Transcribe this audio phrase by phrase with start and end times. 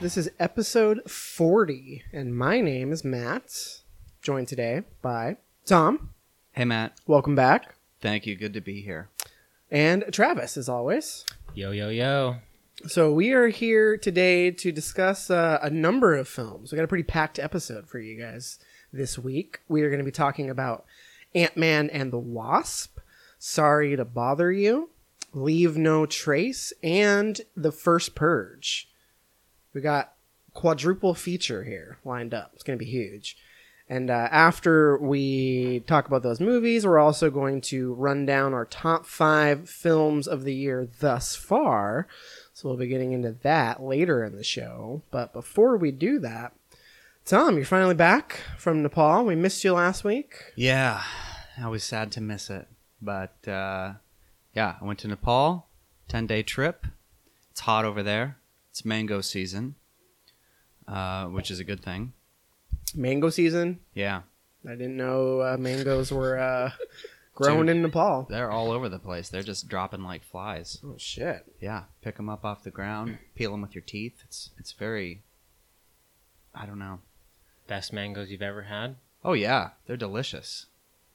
[0.00, 3.82] This is episode 40, and my name is Matt,
[4.22, 5.36] joined today by
[5.66, 6.14] Tom.
[6.52, 6.94] Hey, Matt.
[7.06, 7.74] Welcome back.
[8.00, 8.34] Thank you.
[8.34, 9.10] Good to be here.
[9.70, 11.26] And Travis, as always.
[11.52, 12.36] Yo, yo, yo.
[12.86, 16.72] So, we are here today to discuss uh, a number of films.
[16.72, 18.58] We got a pretty packed episode for you guys
[18.90, 19.60] this week.
[19.68, 20.86] We are going to be talking about
[21.34, 22.98] Ant Man and the Wasp,
[23.38, 24.88] Sorry to Bother You,
[25.34, 28.89] Leave No Trace, and The First Purge.
[29.74, 30.12] We got
[30.54, 32.50] quadruple feature here lined up.
[32.54, 33.36] It's going to be huge.
[33.88, 38.64] And uh, after we talk about those movies, we're also going to run down our
[38.64, 42.06] top five films of the year thus far.
[42.54, 45.02] So we'll be getting into that later in the show.
[45.10, 46.52] But before we do that,
[47.24, 49.24] Tom, you're finally back from Nepal.
[49.24, 50.34] We missed you last week.
[50.54, 51.02] Yeah,
[51.60, 52.68] I was sad to miss it.
[53.02, 53.94] But uh,
[54.54, 55.66] yeah, I went to Nepal,
[56.06, 56.86] 10 day trip.
[57.50, 58.36] It's hot over there.
[58.80, 59.74] It's mango season,
[60.88, 62.14] uh, which is a good thing.
[62.94, 63.80] Mango season.
[63.92, 64.22] Yeah,
[64.66, 66.70] I didn't know uh, mangoes were uh,
[67.34, 67.76] grown Dude.
[67.76, 68.26] in Nepal.
[68.30, 69.28] they're all over the place.
[69.28, 70.78] They're just dropping like flies.
[70.82, 71.44] Oh shit!
[71.60, 74.22] Yeah, pick them up off the ground, peel them with your teeth.
[74.24, 75.24] It's it's very,
[76.54, 77.00] I don't know.
[77.66, 78.96] Best mangoes you've ever had?
[79.22, 80.64] Oh yeah, they're delicious.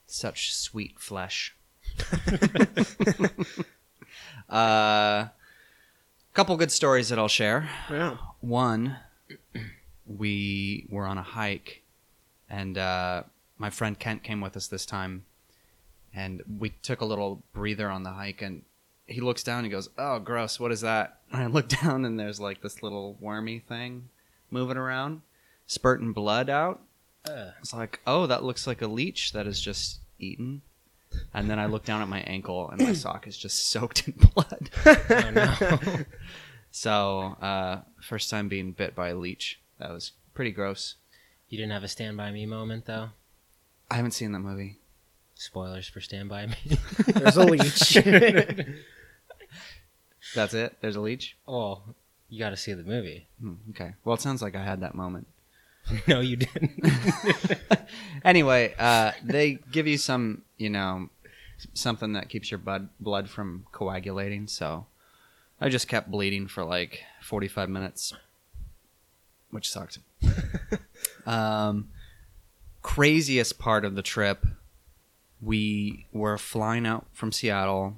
[0.05, 1.55] Such sweet flesh.
[4.51, 5.29] uh,
[6.35, 7.69] couple good stories that I'll share.
[7.89, 8.17] Yeah.
[8.41, 8.97] One,
[10.05, 11.81] we were on a hike,
[12.49, 13.23] and uh,
[13.57, 15.25] my friend Kent came with us this time,
[16.13, 18.61] and we took a little breather on the hike, and
[19.07, 20.59] he looks down and he goes, "Oh, gross!
[20.59, 24.09] What is that?" And I look down, and there's like this little wormy thing
[24.51, 25.21] moving around,
[25.67, 26.81] spurting blood out.
[27.27, 30.61] Uh, It's like, oh, that looks like a leech that is just eaten.
[31.33, 34.13] And then I look down at my ankle, and my sock is just soaked in
[34.13, 34.69] blood.
[34.85, 36.03] oh no.
[36.71, 39.59] So, uh, first time being bit by a leech.
[39.79, 40.95] That was pretty gross.
[41.49, 43.09] you didn't have a Stand By Me moment, though?
[43.89, 44.77] I haven't seen that movie.
[45.35, 46.77] Spoilers for Stand By Me.
[47.07, 47.97] There's a leech.
[50.33, 50.75] That's it.
[50.81, 51.37] There's a leech.
[51.47, 51.81] oh,
[52.29, 53.27] you got to see the movie.
[53.39, 53.93] Hmm, okay.
[54.03, 55.27] Well, it sounds like I had that moment.
[56.07, 56.83] no, you didn't.
[58.25, 61.09] Anyway, uh, they give you some, you know,
[61.75, 64.47] something that keeps your blood blood from coagulating.
[64.47, 64.87] So,
[65.61, 68.13] I just kept bleeding for like 45 minutes,
[69.51, 69.99] which sucked.
[71.27, 71.89] um,
[72.81, 74.47] craziest part of the trip,
[75.39, 77.97] we were flying out from Seattle,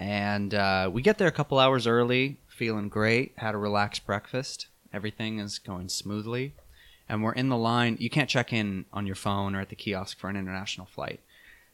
[0.00, 3.34] and uh, we get there a couple hours early, feeling great.
[3.36, 4.68] Had a relaxed breakfast.
[4.94, 6.54] Everything is going smoothly,
[7.08, 7.96] and we're in the line.
[8.00, 11.20] You can't check in on your phone or at the kiosk for an international flight,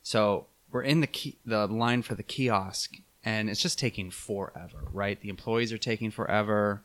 [0.02, 4.78] so we're in the the line for the kiosk, and it's just taking forever.
[4.92, 6.82] Right, the employees are taking forever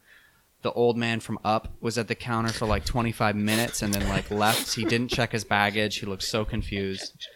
[0.63, 4.07] the old man from up was at the counter for like 25 minutes and then
[4.09, 7.27] like left he didn't check his baggage he looked so confused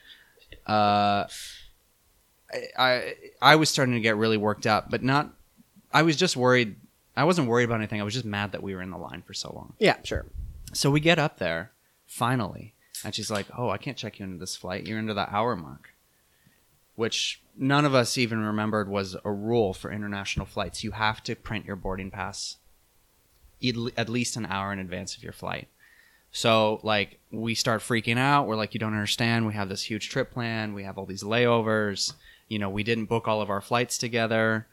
[0.66, 1.26] uh
[2.52, 5.30] I, I i was starting to get really worked up but not
[5.94, 6.78] i was just worried
[7.16, 9.22] i wasn't worried about anything i was just mad that we were in the line
[9.22, 10.26] for so long yeah, sure.
[10.74, 11.72] So we get up there
[12.06, 12.74] finally
[13.04, 15.56] and she's like oh i can't check you into this flight you're into the hour
[15.56, 15.94] mark
[16.96, 21.36] which none of us even remembered was a rule for international flights you have to
[21.36, 22.58] print your boarding pass
[23.98, 25.68] at least an hour in advance of your flight.
[26.32, 28.48] So like we start freaking out.
[28.48, 29.48] We're like, you don't understand.
[29.48, 30.74] We have this huge trip plan.
[30.74, 32.14] We have all these layovers.
[32.48, 34.68] You know, we didn't book all of our flights together.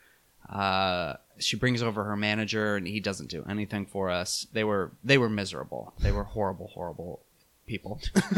[0.48, 4.46] Uh, she brings over her manager, and he doesn't do anything for us.
[4.52, 5.94] They were they were miserable.
[5.98, 7.22] They were horrible, horrible
[7.66, 8.00] people.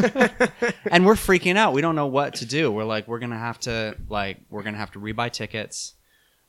[0.90, 1.72] and we're freaking out.
[1.72, 2.70] We don't know what to do.
[2.70, 5.94] We're like, we're gonna have to like we're gonna have to rebuy tickets.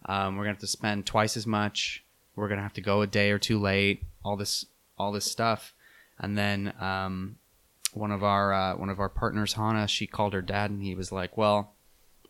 [0.05, 2.03] Um, we're gonna have to spend twice as much
[2.37, 4.65] we're gonna have to go a day or two late all this
[4.97, 5.73] all this stuff
[6.19, 7.35] and then um,
[7.93, 10.95] one of our uh, one of our partners Hannah, she called her dad and he
[10.95, 11.73] was like well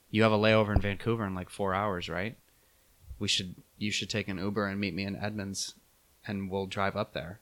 [0.10, 2.38] you have a layover in vancouver in like four hours right
[3.20, 5.76] we should you should take an uber and meet me in edmonds
[6.26, 7.40] and we'll drive up there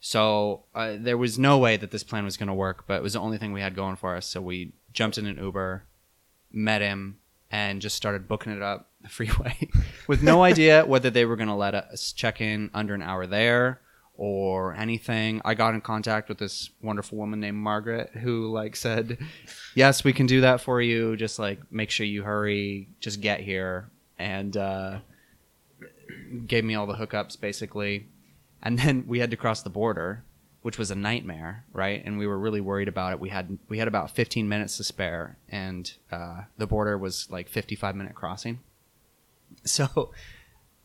[0.00, 3.02] so uh, there was no way that this plan was going to work but it
[3.02, 5.84] was the only thing we had going for us so we jumped in an uber
[6.52, 7.18] met him
[7.50, 9.68] and just started booking it up the freeway
[10.06, 13.26] with no idea whether they were going to let us check in under an hour
[13.26, 13.80] there
[14.20, 15.40] or anything.
[15.46, 19.16] I got in contact with this wonderful woman named Margaret who like said,
[19.74, 21.16] "Yes, we can do that for you.
[21.16, 22.88] Just like make sure you hurry.
[23.00, 23.90] Just get here."
[24.20, 24.98] And uh,
[26.46, 28.06] gave me all the hookups basically.
[28.62, 30.24] And then we had to cross the border,
[30.62, 32.02] which was a nightmare, right?
[32.04, 33.20] And we were really worried about it.
[33.20, 37.48] We had we had about 15 minutes to spare, and uh, the border was like
[37.48, 38.60] 55 minute crossing.
[39.64, 40.12] So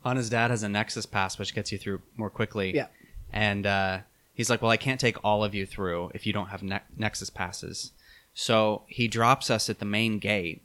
[0.03, 2.73] Hannah's dad has a Nexus pass, which gets you through more quickly.
[2.73, 2.87] Yeah.
[3.31, 3.99] And uh,
[4.33, 6.81] he's like, "Well, I can't take all of you through if you don't have ne-
[6.97, 7.91] Nexus passes."
[8.33, 10.63] So he drops us at the main gate,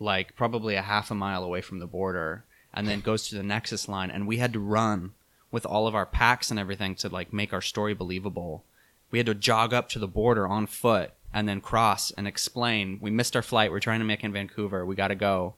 [0.00, 2.44] like probably a half a mile away from the border,
[2.74, 5.12] and then goes to the Nexus line, and we had to run
[5.50, 8.64] with all of our packs and everything to like make our story believable.
[9.10, 12.98] We had to jog up to the border on foot and then cross and explain.
[13.00, 13.70] We missed our flight.
[13.70, 14.84] We're trying to make in Vancouver.
[14.86, 15.54] We got to go.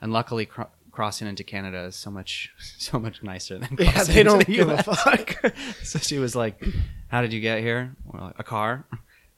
[0.00, 4.22] And luckily, cr- crossing into Canada is so much, so much nicer than Yeah, they
[4.22, 5.54] don't the give a fuck.
[5.82, 6.62] so she was like,
[7.08, 7.94] "How did you get here?
[8.04, 8.84] We're like, a car.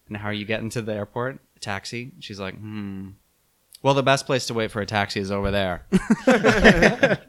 [0.07, 1.39] And how are you getting to the airport?
[1.57, 3.11] A taxi." She's like, "Hmm.
[3.85, 5.87] Well, the best place to wait for a taxi is over there."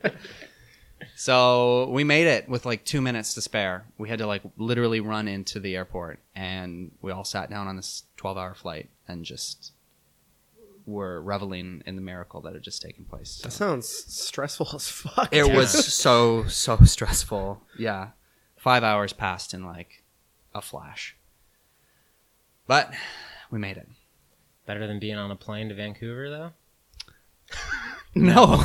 [1.18, 3.86] so we made it with like two minutes to spare.
[3.98, 7.76] We had to like literally run into the airport, and we all sat down on
[7.76, 9.74] this twelve-hour flight and just
[10.86, 13.42] were reveling in the miracle that had just taken place.
[13.44, 15.28] That sounds stressful as fuck.
[15.34, 15.56] It dude.
[15.58, 17.62] was so so stressful.
[17.78, 18.12] Yeah,
[18.56, 20.04] five hours passed in like
[20.54, 21.18] a flash,
[22.66, 22.94] but
[23.52, 23.90] we made it.
[24.66, 26.52] Better than being on a plane to Vancouver, though.
[28.18, 28.64] No,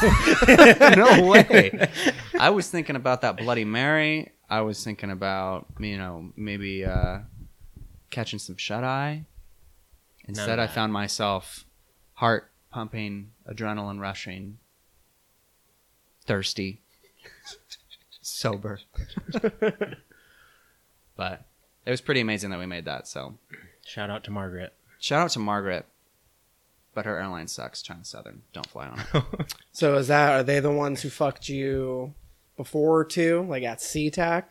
[0.97, 1.89] no way.
[2.39, 4.31] I was thinking about that Bloody Mary.
[4.49, 7.19] I was thinking about you know maybe uh,
[8.11, 9.25] catching some shut eye.
[10.29, 11.65] Instead, I found myself
[12.15, 14.59] heart pumping, adrenaline rushing,
[16.27, 16.81] thirsty,
[18.21, 18.79] sober.
[21.17, 21.45] but
[21.85, 23.09] it was pretty amazing that we made that.
[23.09, 23.37] So
[23.85, 24.75] Shout out to Margaret.
[25.01, 25.87] Shout out to Margaret.
[26.95, 27.83] But her airline sucks.
[27.83, 28.43] China Southern.
[28.53, 29.55] Don't fly on it.
[29.73, 32.15] So is that are they the ones who fucked you
[32.57, 33.47] before too?
[33.49, 34.45] Like at SeaTac?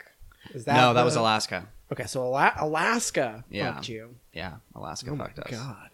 [0.53, 1.67] Is that no, that the- was Alaska.
[1.91, 3.73] Okay, so Ala- Alaska Yeah.
[3.73, 4.15] fucked you.
[4.33, 5.51] Yeah, Alaska Oh my fucked us.
[5.51, 5.89] god.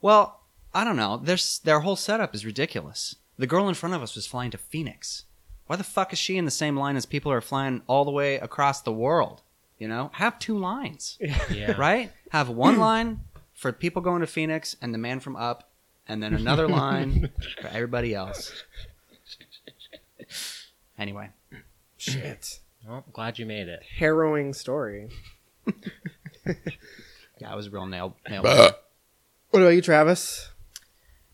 [0.00, 0.40] Well,
[0.74, 1.16] I don't know.
[1.16, 3.16] Their their whole setup is ridiculous.
[3.38, 5.24] The girl in front of us was flying to Phoenix.
[5.66, 8.04] Why the fuck is she in the same line as people who are flying all
[8.04, 9.42] the way across the world?
[9.78, 11.18] You know, have two lines,
[11.50, 11.72] Yeah.
[11.72, 12.12] right?
[12.30, 13.20] Have one line
[13.62, 15.70] for people going to Phoenix and the man from Up,
[16.08, 17.30] and then another line
[17.60, 18.52] for everybody else.
[20.98, 21.30] Anyway,
[21.96, 22.58] Shit.
[22.86, 23.84] Well, glad you made it.
[23.98, 25.08] Harrowing story.
[26.44, 28.42] yeah, it was real nail nail.
[28.42, 30.50] What about you, Travis?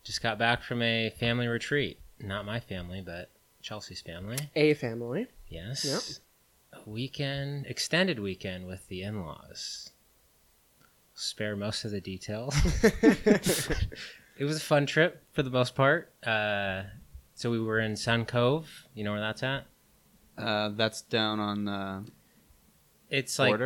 [0.03, 1.99] Just got back from a family retreat.
[2.19, 3.31] Not my family, but
[3.63, 4.37] Chelsea's family.
[4.55, 5.25] A family.
[5.47, 6.19] Yes.
[6.73, 9.89] A weekend, extended weekend with the in laws.
[11.19, 12.55] Spare most of the details.
[12.83, 16.13] it was a fun trip for the most part.
[16.25, 16.83] Uh,
[17.35, 18.87] so we were in Sun Cove.
[18.93, 19.65] You know where that's at?
[20.37, 22.05] Uh, that's down on the
[23.09, 23.59] It's like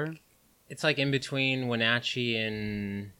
[0.67, 3.11] it's like in between Wenatchee and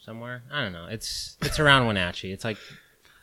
[0.00, 0.44] somewhere.
[0.52, 0.86] I don't know.
[0.86, 2.30] It's it's around Wenatchee.
[2.30, 2.58] It's like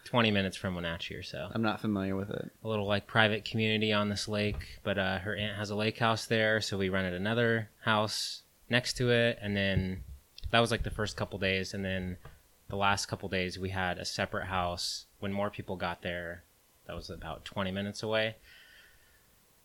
[0.04, 1.50] twenty minutes from Wenatchee or so.
[1.54, 2.52] I'm not familiar with it.
[2.64, 6.00] a little like private community on this lake, but uh, her aunt has a lake
[6.00, 10.04] house there, so we rented another house next to it, and then
[10.52, 12.18] that was like the first couple days, and then
[12.70, 15.06] the last couple days we had a separate house.
[15.20, 16.44] When more people got there,
[16.86, 18.36] that was about twenty minutes away.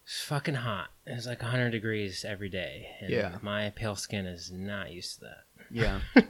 [0.05, 0.89] It's fucking hot.
[1.07, 3.39] It was like 100 degrees every day, and Yeah.
[3.41, 5.45] my pale skin is not used to that.
[5.71, 6.01] Yeah.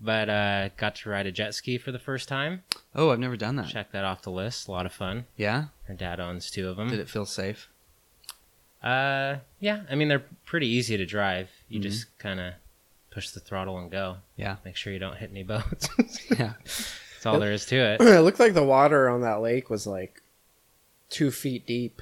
[0.00, 2.62] But uh, got to ride a jet ski for the first time.
[2.94, 3.66] oh, I've never done that.
[3.66, 4.68] Check that off the list.
[4.68, 5.26] A lot of fun.
[5.36, 5.64] Yeah.
[5.88, 6.88] Her dad owns two of them.
[6.88, 7.68] Did it feel safe?
[8.80, 9.82] Uh, yeah.
[9.90, 11.50] I mean, they're pretty easy to drive.
[11.68, 11.82] You Mhm.
[11.82, 12.54] just kind of
[13.10, 14.18] push the throttle and go.
[14.36, 14.56] Yeah.
[14.64, 15.88] Make sure you don't hit any boats.
[16.38, 16.52] Yeah.
[16.64, 18.00] That's all there is to it.
[18.00, 20.22] it looked like the water on that lake was like
[21.10, 22.00] two feet deep.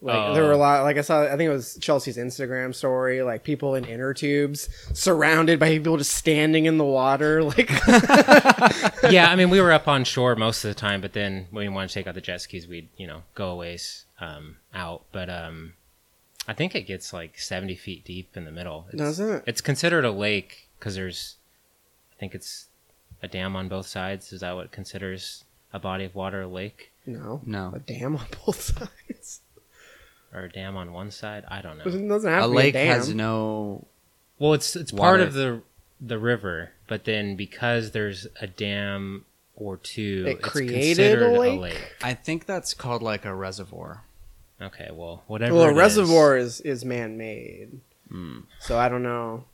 [0.00, 0.58] Like there were a Oh.
[0.58, 0.82] lot.
[0.82, 3.22] Like I saw, I think it was Chelsea's Instagram story.
[3.22, 7.42] Like people in inner tubes, surrounded by people just standing in the water.
[7.44, 7.70] Like
[9.10, 11.66] yeah, I mean, we were up on shore most of the time, but then when
[11.66, 14.56] we wanted to take out the jet skis, we'd you know go a ways um,
[14.74, 15.04] out.
[15.12, 15.74] But um,
[16.48, 18.86] I think it gets like seventy feet deep in the middle.
[18.88, 19.44] It's, Does it?
[19.46, 21.36] It's considered a lake because there's,
[22.12, 22.66] I think it's
[23.22, 24.32] a dam on both sides.
[24.32, 26.90] Is that what considers a body of water a lake?
[27.06, 27.72] no, No.
[27.74, 29.40] a dam on both sides.
[30.34, 31.44] or a dam on one side.
[31.48, 31.84] I don't know.
[31.84, 32.86] It doesn't have A to be lake a dam.
[32.88, 33.86] has no.
[34.38, 35.22] Well, it's it's part Water.
[35.22, 35.62] of the
[36.00, 41.38] the river, but then because there's a dam or two, It it's created a considered
[41.60, 41.92] lake?
[42.02, 44.02] I think that's called like a reservoir.
[44.62, 45.54] Okay, well, whatever.
[45.54, 45.76] well, a it is.
[45.78, 48.44] reservoir is is man made, Mm.
[48.60, 49.44] so I don't know.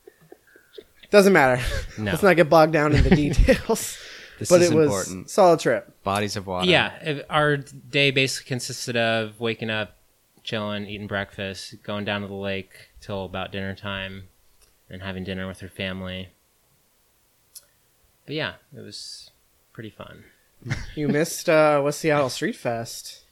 [1.10, 1.62] Doesn't matter.
[1.98, 2.10] No.
[2.12, 3.98] Let's not get bogged down in the details.
[4.38, 5.30] This but is it was important.
[5.30, 6.02] solid trip.
[6.04, 6.66] Bodies of water.
[6.68, 9.96] Yeah, if- our day basically consisted of waking up,
[10.44, 14.28] chilling, eating breakfast, going down to the lake till about dinner time,
[14.90, 16.28] and having dinner with her family.
[18.26, 19.30] But yeah, it was
[19.72, 20.24] pretty fun.
[20.94, 23.24] You missed uh, West Seattle Street Fest.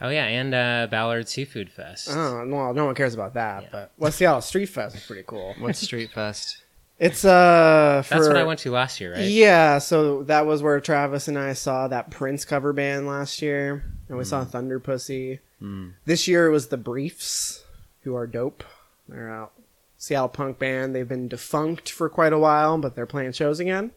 [0.00, 2.08] Oh yeah, and uh, Ballard Seafood Fest.
[2.10, 3.68] Oh, well, no one cares about that, Yeah.
[3.72, 5.54] but West Seattle Street Fest is pretty cool.
[5.58, 6.58] What's Street Fest?
[7.00, 9.24] It's uh for That's what I went to last year, right?
[9.24, 13.84] Yeah, so that was where Travis and I saw that Prince cover band last year,
[14.08, 15.38] and we saw Thunder Pussy.
[15.62, 15.92] Mm.
[16.06, 17.62] This year it was the Briefs,
[18.02, 18.64] who are dope.
[19.08, 19.52] They're out
[19.96, 20.92] Seattle punk band.
[20.92, 23.92] They've been defunct for quite a while, but they're playing shows again.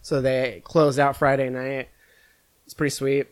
[0.00, 1.90] So they closed out Friday night.
[2.64, 3.26] It's pretty sweet.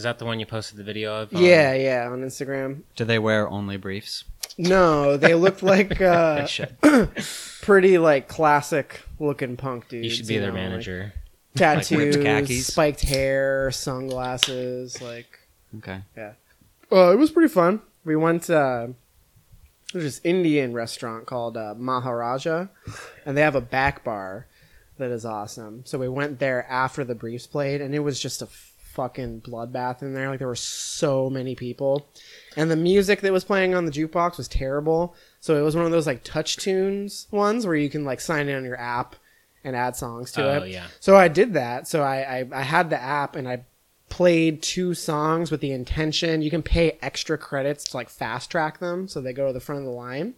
[0.00, 1.34] Is that the one you posted the video of?
[1.34, 2.84] um, Yeah, yeah, on Instagram.
[2.96, 4.24] Do they wear only briefs?
[4.56, 6.74] No, they looked like uh, They should.
[7.60, 10.04] pretty like classic looking punk dudes.
[10.04, 11.12] You should be their know, like manager.
[11.54, 12.66] tattoos, ripped khakis?
[12.68, 15.02] spiked hair, sunglasses.
[15.02, 15.26] Like,
[15.76, 16.00] Okay.
[16.16, 16.32] uh,
[17.12, 17.82] it was pretty fun.
[18.02, 18.48] We went.
[18.48, 18.88] Uh,
[19.92, 22.68] there's this Indian restaurant called uh, Maharaja,
[23.26, 24.46] and they have a back bar
[24.96, 25.82] that is awesome.
[25.84, 28.48] So we went there after the Briefs played, and it was just a
[29.00, 30.28] fucking bloodbath in there.
[30.28, 32.06] Like there were so many people,
[32.56, 35.14] and the music that was playing on the jukebox was terrible.
[35.40, 38.48] So it was one of those like touch tunes ones where you can like sign
[38.48, 39.16] in on your app
[39.64, 40.70] and add songs to Oh it.
[40.70, 40.86] yeah.
[41.00, 41.88] So I did that.
[41.88, 43.64] So I, I, I had the app and I
[44.10, 46.42] played two songs with the intention.
[46.42, 49.60] You can pay extra credits to like fast track them so they go to the
[49.60, 50.34] front of the line.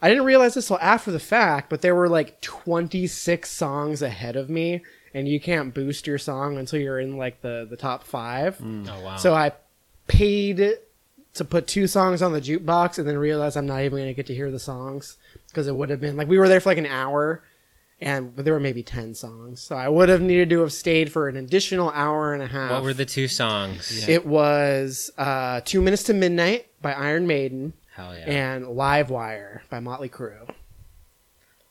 [0.00, 4.36] I didn't realize this till after the fact, but there were like 26 songs ahead
[4.36, 4.82] of me,
[5.14, 8.60] and you can't boost your song until you're in like the, the top five.
[8.62, 9.16] Oh wow.
[9.16, 9.52] So I
[10.06, 10.78] paid
[11.34, 14.14] to put two songs on the jukebox and then realized I'm not even going to
[14.14, 15.16] get to hear the songs
[15.48, 17.42] because it would have been like we were there for like an hour
[18.00, 19.60] and there were maybe 10 songs.
[19.60, 22.70] So I would have needed to have stayed for an additional hour and a half.
[22.70, 24.06] what were the two songs?
[24.06, 28.24] It was uh, Two Minutes to Midnight by Iron Maiden Hell yeah.
[28.26, 30.48] and Live Wire by Motley Crue.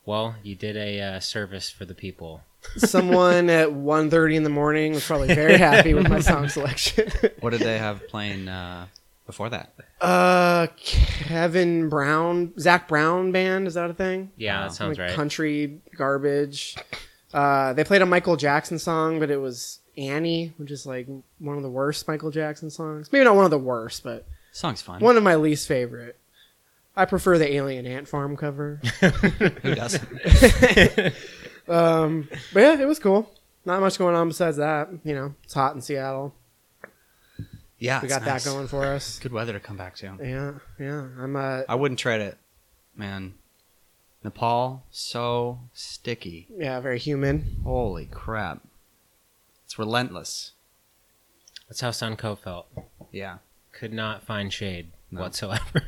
[0.04, 2.42] well, you did a uh, service for the people.
[2.76, 7.08] Someone at 1.30 in the morning was probably very happy with my song selection.
[7.40, 8.86] What did they have playing uh,
[9.26, 9.72] before that?
[10.00, 14.30] uh, Kevin Brown, Zac Brown band, is that a thing?
[14.36, 14.68] Yeah, Wow.
[14.68, 15.16] that sounds like right.
[15.16, 16.76] country garbage.
[17.32, 21.06] Uh, they played a Michael Jackson song, but it was Annie, which is like
[21.38, 23.10] one of the worst Michael Jackson songs.
[23.12, 25.00] Maybe not one of the worst, but Song's fun.
[25.00, 26.18] one of my least favorite.
[26.98, 28.80] I prefer the Alien Ant Farm cover.
[29.62, 30.08] Who doesn't?
[31.68, 33.30] um, but yeah, it was cool.
[33.64, 34.88] Not much going on besides that.
[35.04, 36.34] You know, it's hot in Seattle.
[37.78, 38.44] Yeah, we it's got nice.
[38.44, 39.18] that going for us.
[39.18, 40.16] Good weather to come back to.
[40.22, 41.08] Yeah, yeah.
[41.18, 42.38] I'm uh, I wouldn't trade it,
[42.94, 43.34] man.
[44.24, 46.48] Nepal, so sticky.
[46.56, 47.56] yeah, very human.
[47.64, 48.62] Holy crap!
[49.64, 50.52] It's relentless.
[51.68, 52.66] That's how Sun Cove felt.
[53.12, 53.38] Yeah.
[53.72, 55.20] Could not find shade No.
[55.20, 55.82] whatsoever.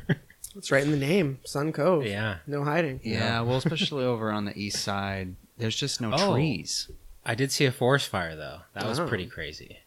[0.55, 2.05] It's right in the name, Sun Cove.
[2.05, 2.37] yeah.
[2.47, 2.99] no hiding.
[3.03, 6.33] Yeah, well, especially over on the east side, there's just no Oh.
[6.33, 6.89] trees.
[7.25, 8.61] I did see a forest fire though.
[8.73, 9.07] That was Oh.
[9.07, 9.81] pretty crazy.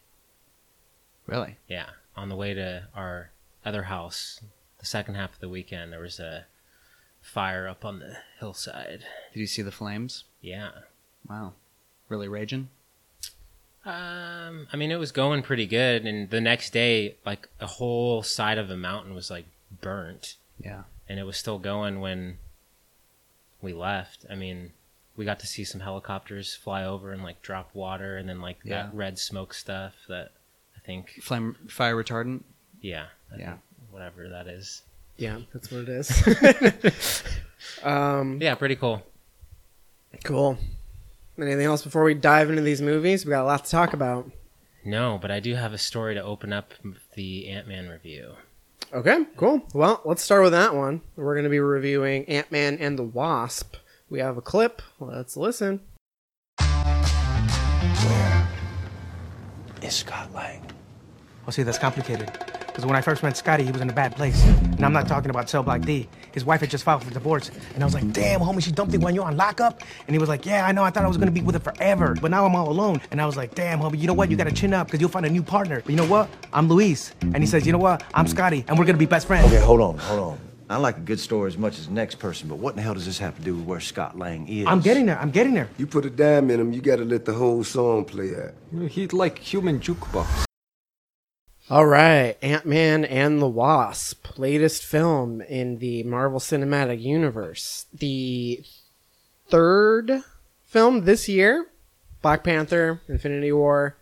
[1.25, 1.57] Really?
[1.67, 1.89] Yeah.
[2.15, 3.31] On the way to our
[3.65, 4.39] other house,
[4.79, 6.45] the second half of the weekend, there was a
[7.21, 9.05] fire up on the hillside.
[9.33, 10.23] Did you see the flames?
[10.41, 10.71] Yeah.
[11.27, 11.53] Wow.
[12.09, 12.69] Really raging?
[13.85, 18.23] Um, I mean, it was going pretty good, and the next day, like a whole
[18.23, 19.45] side of the mountain was like
[19.81, 20.83] burnt, Yeah.
[21.09, 22.37] and it was still going when
[23.61, 24.25] we left.
[24.29, 24.71] I mean,
[25.15, 28.57] we got to see some helicopters fly over and like drop water, and then like
[28.63, 28.83] Yeah.
[28.83, 30.31] that red smoke stuff that
[30.75, 32.43] I think, Flame fire retardant?
[32.81, 33.57] yeah, I Yeah.
[33.91, 34.81] whatever that is.
[35.17, 37.23] Yeah, that's what it is.
[37.83, 39.03] um, Yeah, pretty cool.
[40.23, 40.57] cool.
[41.37, 43.25] Anything else before we dive into these movies?
[43.25, 44.29] We got a lot to talk about.
[44.85, 46.73] No, but I do have a story to open up
[47.15, 48.33] the Ant Man review.
[48.93, 49.61] Okay, cool.
[49.73, 51.01] Well, let's start with that one.
[51.15, 53.75] We're going to be reviewing Ant Man and the Wasp.
[54.09, 54.81] We have a clip.
[54.99, 55.79] Let's listen.
[56.59, 58.47] Where
[59.81, 60.65] is Scott Lang?
[61.45, 62.31] Well, see, that's complicated.
[62.67, 64.43] Because when I first met Scotty, he was in a bad place.
[64.45, 66.09] And I'm not talking about Cell Block D.
[66.31, 67.51] His wife had just filed for divorce.
[67.75, 69.81] And I was like, damn, homie, she dumped it when you're on lockup?
[70.07, 71.61] And he was like, yeah, I know, I thought I was gonna be with her
[71.61, 72.15] forever.
[72.19, 72.99] But now I'm all alone.
[73.11, 74.31] And I was like, damn, homie, you know what?
[74.31, 75.81] You gotta chin up, because you'll find a new partner.
[75.81, 76.29] But you know what?
[76.51, 77.13] I'm Luis.
[77.21, 78.03] And he says, you know what?
[78.15, 79.45] I'm Scotty, and we're gonna be best friends.
[79.47, 80.39] Okay, hold on, hold on.
[80.69, 82.81] I like a good story as much as the next person, but what in the
[82.81, 84.65] hell does this have to do with where Scott Lang is?
[84.67, 85.69] I'm getting there, I'm getting there.
[85.77, 88.53] You put a dime in him, you gotta let the whole song play out.
[88.89, 90.45] He's like human jukebox.
[91.69, 97.85] All right, Ant Man and the Wasp, latest film in the Marvel Cinematic Universe.
[97.93, 98.63] The
[99.49, 100.23] third
[100.65, 101.67] film this year
[102.23, 103.97] Black Panther, Infinity War.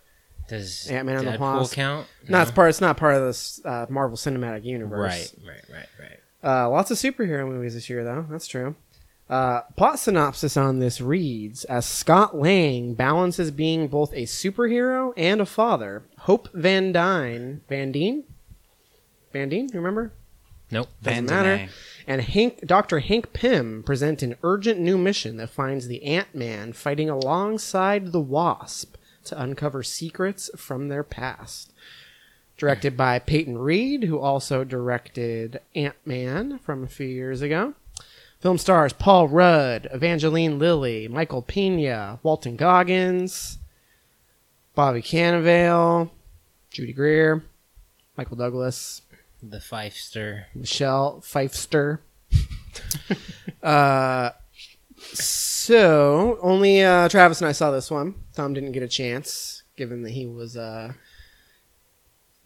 [0.47, 1.73] Does Ant-Man and the Deadpool Wasp.
[1.73, 2.07] count?
[2.29, 2.69] No, it's part.
[2.69, 5.33] It's not part of this uh, Marvel Cinematic Universe.
[5.43, 6.19] Right, right, right, right.
[6.43, 8.25] Uh, lots of superhero movies this year, though.
[8.29, 8.75] That's true.
[9.29, 15.39] Uh, plot synopsis on this reads as Scott Lang balances being both a superhero and
[15.39, 16.03] a father.
[16.19, 18.25] Hope Van Dyne, Van Deen,
[19.31, 20.11] Van Deen, you remember?
[20.69, 20.89] Nope.
[21.01, 21.57] Doesn't Van matter.
[21.57, 21.69] Dine.
[22.07, 22.99] And Hank, Dr.
[22.99, 28.21] Hank Pym present an urgent new mission that finds the Ant Man fighting alongside the
[28.21, 28.95] Wasp
[29.25, 31.71] to uncover secrets from their past.
[32.61, 37.73] Directed by Peyton Reed, who also directed Ant Man from a few years ago.
[38.39, 43.57] Film stars Paul Rudd, Evangeline Lilly, Michael Pena, Walton Goggins,
[44.75, 46.11] Bobby Cannavale,
[46.69, 47.43] Judy Greer,
[48.15, 49.01] Michael Douglas,
[49.41, 50.43] The Fifester.
[50.53, 51.97] Michelle Pfeifster.
[53.63, 54.29] uh,
[55.13, 58.13] so only uh, Travis and I saw this one.
[58.35, 60.93] Tom didn't get a chance, given that he was uh,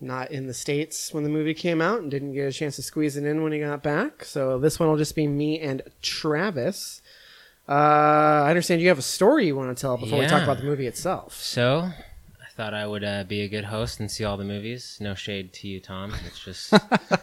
[0.01, 2.81] not in the states when the movie came out and didn't get a chance to
[2.81, 4.25] squeeze it in when he got back.
[4.25, 7.01] So this one will just be me and Travis.
[7.67, 10.57] Uh, I understand you have a story you want to tell before we talk about
[10.57, 11.41] the movie itself.
[11.41, 11.89] So,
[12.39, 14.97] I thought I would uh, be a good host and see all the movies.
[15.01, 16.13] No shade to you, Tom.
[16.27, 16.73] It's just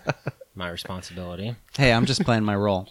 [0.57, 1.55] my responsibility.
[1.76, 2.88] Hey, I'm just playing my role.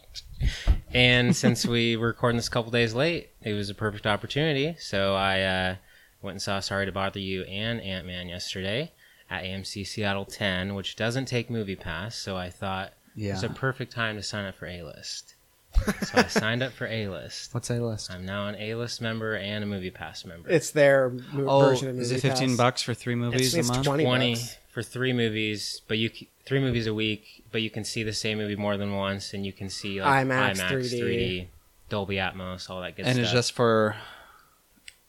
[0.93, 4.77] And since we were recording this a couple days late, it was a perfect opportunity.
[4.79, 5.75] So I uh,
[6.21, 8.93] went and saw Sorry to Bother You and Ant Man yesterday
[9.31, 12.15] at AMC Seattle 10, which doesn't take Movie Pass.
[12.15, 13.33] So I thought Yeah.
[13.33, 15.33] it's a perfect time to sign up for A List.
[16.03, 17.53] so I signed up for A List.
[17.53, 18.11] What's a list?
[18.11, 20.50] I'm now an A List member and a Movie Pass member.
[20.50, 22.57] It's their mo- Oh, version of is Movie Is it 15 Pass.
[22.57, 23.85] bucks for three movies It's a month?
[23.85, 24.35] 20 20
[24.69, 28.12] for three movies, but you c- three movies a week, but you can see the
[28.13, 31.01] same movie more than once, and you can see like IMAX, IMAX, 3D.
[31.01, 31.47] 3D.
[31.88, 33.15] Dolby Atmos, all that good and stuff.
[33.15, 33.95] And it's just for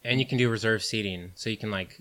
[0.05, 2.01] and you can do reserved seating, so you can like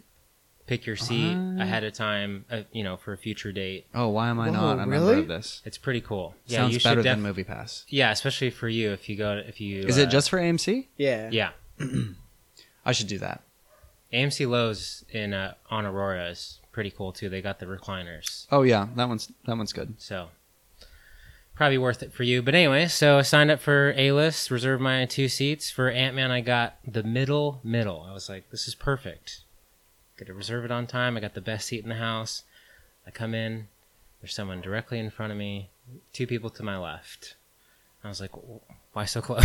[0.72, 1.62] pick your seat What?
[1.64, 3.88] ahead of time, uh, you know, for a future date.
[3.94, 5.20] oh, why am I Whoa, not a member really?
[5.20, 5.62] of this?
[5.66, 6.34] It's pretty cool.
[6.48, 7.84] Yeah, Sounds you better should def- than Movie Pass.
[7.90, 9.82] Yeah, especially for you if you go to, if you.
[9.84, 10.88] Is uh, it just for AMC?
[10.96, 11.30] Yeah.
[11.30, 11.50] Yeah,
[12.86, 13.42] I should do that.
[14.14, 17.28] AMC Loews in uh, on Aurora is pretty cool too.
[17.28, 18.48] They got the recliners.
[18.50, 19.96] Oh yeah, that one's that one's good.
[19.98, 20.30] So
[21.54, 22.42] probably worth it for you.
[22.42, 25.70] But anyway, so I signed up for A list, reserved my two seats.
[25.70, 28.06] For Ant Man, I got the middle middle.
[28.10, 29.42] I was like, this is perfect.
[30.22, 31.18] Got to reserve it on time.
[31.18, 32.44] I got the best seat in the house.
[33.08, 33.70] I come in,
[34.22, 35.72] there's someone directly in front of me,
[36.14, 37.34] two people to my left.
[38.04, 38.30] I was like,
[38.94, 39.44] why so close?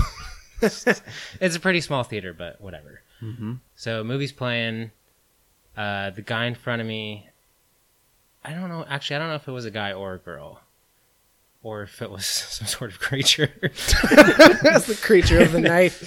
[1.40, 3.00] it's a pretty small theater, but whatever.
[3.22, 3.54] Mm-hmm.
[3.74, 4.90] So movie's playing.
[5.78, 7.30] Uh, the guy in front of me.
[8.44, 8.84] I don't know.
[8.86, 10.60] Actually, I don't know if it was a guy or a girl,
[11.62, 13.50] or if it was some sort of creature.
[13.62, 15.98] That's the creature of the night.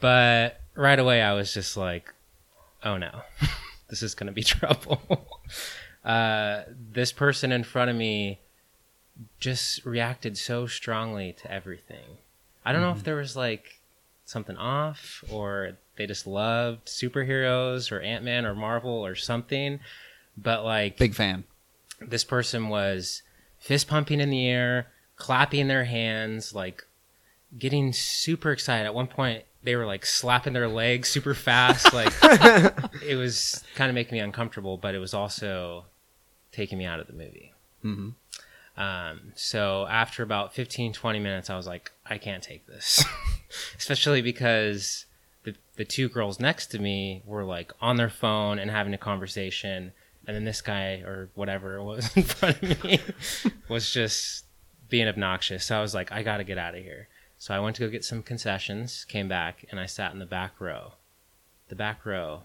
[0.00, 2.12] but right away, I was just like,
[2.82, 3.22] "Oh no,
[3.88, 5.40] this is gonna be trouble."
[6.04, 8.40] uh, this person in front of me
[9.40, 12.18] just reacted so strongly to everything.
[12.64, 13.80] I don't know if there was like
[14.24, 19.80] something off or they just loved superheroes or Ant Man or Marvel or something.
[20.36, 21.44] But like Big fan.
[22.00, 23.22] this person was
[23.58, 26.84] fist pumping in the air, clapping their hands, like
[27.58, 28.84] getting super excited.
[28.86, 31.92] At one point, they were like slapping their legs super fast.
[31.92, 32.12] Like
[33.04, 35.86] it was kind of making me uncomfortable, but it was also
[36.52, 37.52] taking me out of the movie.
[37.82, 38.10] hmm
[38.76, 43.04] Um, so after about 15, 20 minutes, I was like, I can't take this.
[43.78, 45.06] Especially because
[45.44, 48.98] the, the two girls next to me were like on their phone and having a
[48.98, 49.92] conversation.
[50.26, 53.00] And then this guy or whatever it was in front of me
[53.68, 54.44] was just
[54.88, 55.64] being obnoxious.
[55.64, 57.08] So I was like, I got to get out of here.
[57.38, 60.26] So I went to go get some concessions, came back, and I sat in the
[60.26, 60.92] back row.
[61.68, 62.42] The back row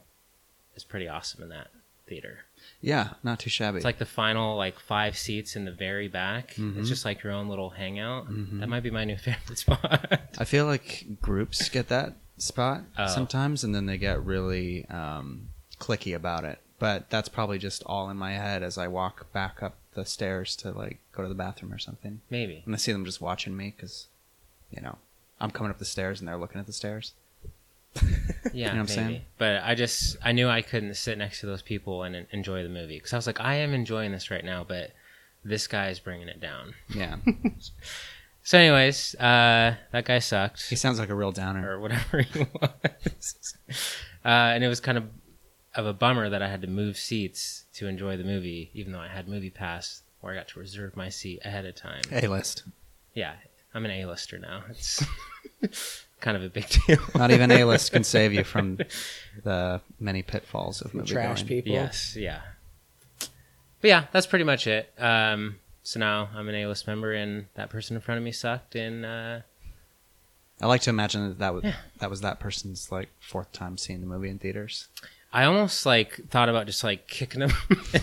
[0.76, 1.70] is pretty awesome in that
[2.08, 2.40] theater.
[2.82, 3.78] Yeah, not too shabby.
[3.78, 6.54] It's like the final like five seats in the very back.
[6.56, 6.78] Mhm.
[6.78, 8.28] It's just like your own little hangout.
[8.30, 8.60] Mhm.
[8.60, 10.22] That might be my new favorite spot.
[10.38, 13.08] I feel like groups get that spot Oh.
[13.08, 16.60] sometimes, and then they get really um, clicky about it.
[16.80, 20.56] But that's probably just all in my head as I walk back up the stairs
[20.58, 22.22] to like go to the bathroom or something.
[22.30, 22.62] Maybe.
[22.66, 24.08] And I see them just watching me because,
[24.76, 24.98] you know,
[25.40, 27.14] I'm coming up the stairs and they're looking at the stairs.
[28.52, 29.22] Yeah, You know what I'm saying?
[29.38, 32.62] But I just I knew I couldn't sit next to those people and en- enjoy
[32.64, 34.92] the movie because I was like I am enjoying this right now, but
[35.46, 36.74] this guy is bringing it down.
[36.94, 37.18] Yeah,
[38.46, 40.70] So, anyways, uh, that guy sucked.
[40.70, 41.72] he sounds like a real downer.
[41.72, 43.56] or whatever he was.
[44.26, 45.06] Uh, and it was kind of
[45.76, 49.00] of a bummer that I had to move seats to enjoy the movie, even though
[49.00, 52.02] I had Movie Pass where I got to reserve my seat ahead of time.
[52.12, 52.64] A list.
[53.14, 53.34] Yeah,
[53.74, 54.64] I'm an A-lister now.
[54.70, 55.04] It's
[56.22, 57.00] kind of a big deal.
[57.16, 58.78] Not even A list can save you from
[59.44, 61.48] the many pitfalls of movie Trash going.
[61.48, 61.72] people.
[61.74, 62.42] Yes, yeah.
[63.20, 64.92] But yeah, that's pretty much it.
[64.98, 68.76] Um, so now I'm an A-list member, and that person in front of me sucked,
[68.76, 69.40] and uh,
[70.62, 71.64] I like to imagine that that was,
[72.00, 74.88] that was that person's like fourth time seeing the movie in theaters.
[75.34, 78.02] I almost like thought about just like kicking him in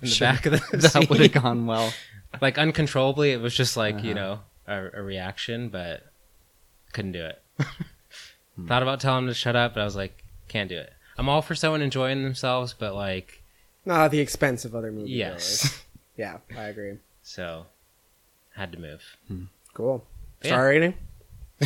[0.00, 0.26] the Sure.
[0.28, 1.92] back of the That would have gone well.
[2.40, 3.32] Like uncontrollably.
[3.32, 4.20] It was just like you Uh-huh.
[4.20, 6.04] know a, a reaction, but
[6.92, 7.42] couldn't do it.
[8.56, 8.68] Hmm.
[8.68, 10.92] Thought about telling him to shut up, but I was like, can't do it.
[11.18, 13.42] I'm all for someone enjoying themselves, but like,
[13.84, 15.10] Not at the expense of other movies.
[15.10, 15.82] yes.
[16.16, 16.98] Yeah, I agree.
[17.24, 17.66] so,
[18.54, 19.02] had to move.
[19.72, 20.04] Cool.
[20.42, 20.46] Yeah.
[20.50, 20.94] Star rating?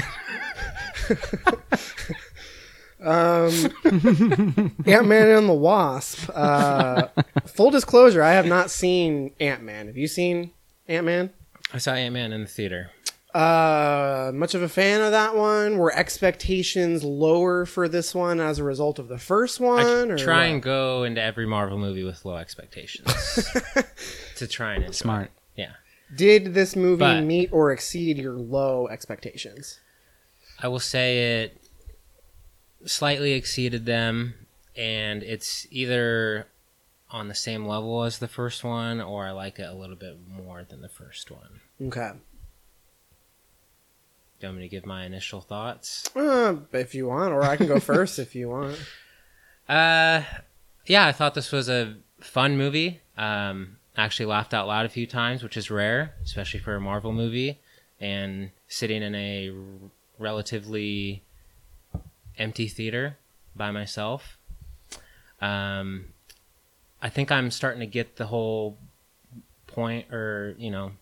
[3.00, 3.52] um,
[4.86, 6.30] Ant Man and the Wasp.
[6.34, 7.08] Uh,
[7.46, 9.86] full disclosure, I have not seen Ant Man.
[9.86, 10.50] Have you seen
[10.88, 11.30] Ant Man?
[11.72, 12.90] I saw Ant Man in the theater.
[13.34, 15.76] Uh, much of a fan of that one.
[15.76, 20.10] Were expectations lower for this one as a result of the first I one?
[20.10, 20.52] or try what?
[20.54, 23.06] and go into every Marvel movie with low expectations
[24.36, 25.30] to try and enjoy Smart.
[25.56, 25.72] Yeah,
[26.16, 29.78] Did this movie But- meet or exceed your low expectations?
[30.60, 31.62] I will say it
[32.86, 34.34] slightly exceeded them,
[34.74, 36.46] and it's either
[37.10, 40.18] on the same level as the first one, or I like it a little bit
[40.28, 41.60] more than the first one.
[41.80, 42.10] Okay.
[44.40, 46.08] Do you want me to give my initial thoughts?
[46.14, 48.78] Uh, if you want, or I can go first if you want.
[49.68, 50.22] Uh,
[50.86, 53.00] yeah, I thought this was a fun movie.
[53.16, 56.80] Um, I actually laughed out loud a few times, which is rare, especially for a
[56.80, 57.58] Marvel movie.
[58.00, 59.56] And sitting in a r-
[60.20, 61.22] relatively
[62.38, 63.16] empty theater
[63.56, 64.38] by myself.
[65.40, 66.06] Um,
[67.00, 68.76] I think I'm starting to get the whole
[69.66, 70.92] point, or you know,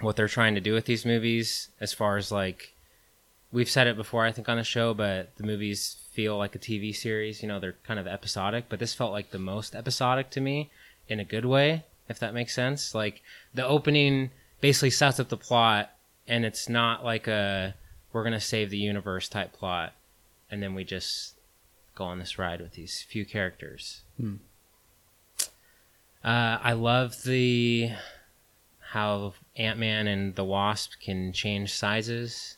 [0.00, 2.74] what they're trying to do with these movies, as far as like
[3.52, 6.58] we've said it before, I think, on the show, but the movies feel like a
[6.58, 7.42] TV series.
[7.42, 10.70] You know, they're kind of episodic, but this felt like the most episodic to me
[11.08, 12.94] in a good way, if that makes sense.
[12.94, 13.22] Like
[13.54, 15.90] the opening basically sets up the plot,
[16.28, 17.74] and it's not like a
[18.12, 19.94] we're gonna save the universe type plot,
[20.50, 21.34] and then we just
[21.94, 24.02] go on this ride with these few characters.
[24.16, 24.36] Hmm.
[26.24, 27.90] Uh, I love the
[28.90, 32.56] how Ant Man and the Wasp can change sizes.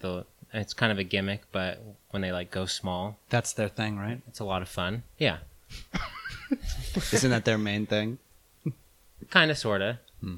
[0.00, 3.98] The it's kind of a gimmick, but when they like go small, That's their thing,
[3.98, 4.20] right?
[4.26, 5.04] it's a lot of fun.
[5.18, 5.38] Yeah,
[7.12, 8.18] Isn't that their main thing?
[9.30, 10.00] kind of, sorta.
[10.20, 10.36] Hmm.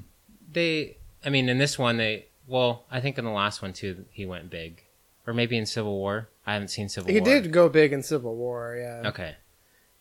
[0.51, 4.05] They, I mean, in this one, they well, I think in the last one too,
[4.11, 4.83] he went big,
[5.25, 6.27] or maybe in Civil War.
[6.45, 7.13] I haven't seen Civil War.
[7.13, 7.41] He War.
[7.41, 9.09] did go big in Civil War, yeah.
[9.09, 9.35] Okay,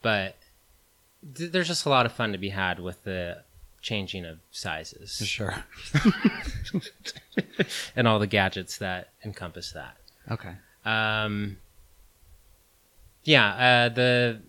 [0.03, 0.41] but th-
[1.22, 3.42] there's just a lot of fun to be had with the
[3.80, 5.64] changing of sizes Sure.
[7.96, 9.96] and all the gadgets that encompass that.
[10.30, 10.52] Okay.
[10.85, 11.58] Um,
[13.24, 14.40] yeah, uh, the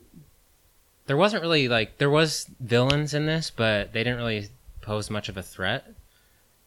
[1.05, 4.49] there wasn't really like there was villains in this, but they didn't really
[4.81, 5.85] pose much of a threat,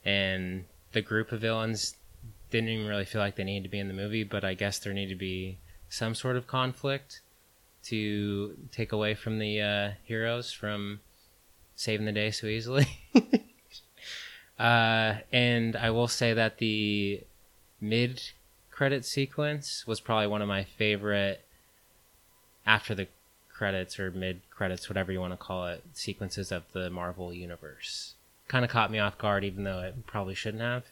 [0.05, 1.95] and the group of villains
[2.51, 4.25] didn't even really feel like they needed to be in the movie.
[4.25, 7.21] But I guess there needed to be some sort of conflict
[7.87, 11.01] to take away from the uh, heroes from
[11.75, 12.87] saving the day so easily.
[14.59, 17.23] uh, and I will say that the
[17.81, 18.23] mid
[18.71, 21.45] credit sequence was probably one of my favorite
[22.67, 23.09] after the
[23.53, 28.15] credits or mid credits, whatever you want to call it, sequences of the Marvel universe.
[28.49, 30.85] Kind of caught me off guard, even though it probably shouldn't have.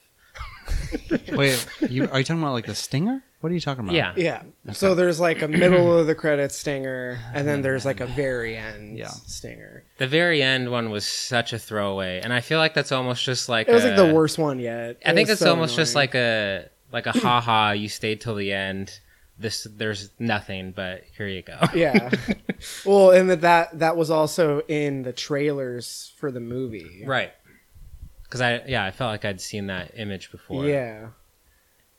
[1.32, 3.22] Wait, you, are you talking about like the stinger?
[3.44, 3.94] What are you talking about?
[3.94, 4.42] Yeah, Yeah.
[4.72, 8.56] So there's like a middle of the credits stinger, and then there's like a very
[8.56, 9.08] end Yeah.
[9.08, 9.84] stinger.
[9.98, 13.50] the very end one was such a throwaway, and I feel like that's almost just
[13.50, 14.96] like It was like the worst one yet.
[15.04, 16.02] I It think was it's so almost just annoying.
[16.08, 17.72] like a like a haha.
[17.72, 18.98] You stayed till the end.
[19.38, 21.58] This there's nothing, but here you go.
[21.74, 22.10] yeah.
[22.86, 27.02] Well, and that, that that was also in the trailers for the movie.
[27.04, 27.32] right.
[28.22, 30.64] Because I yeah I felt like I'd seen that image before.
[30.64, 31.08] Yeah.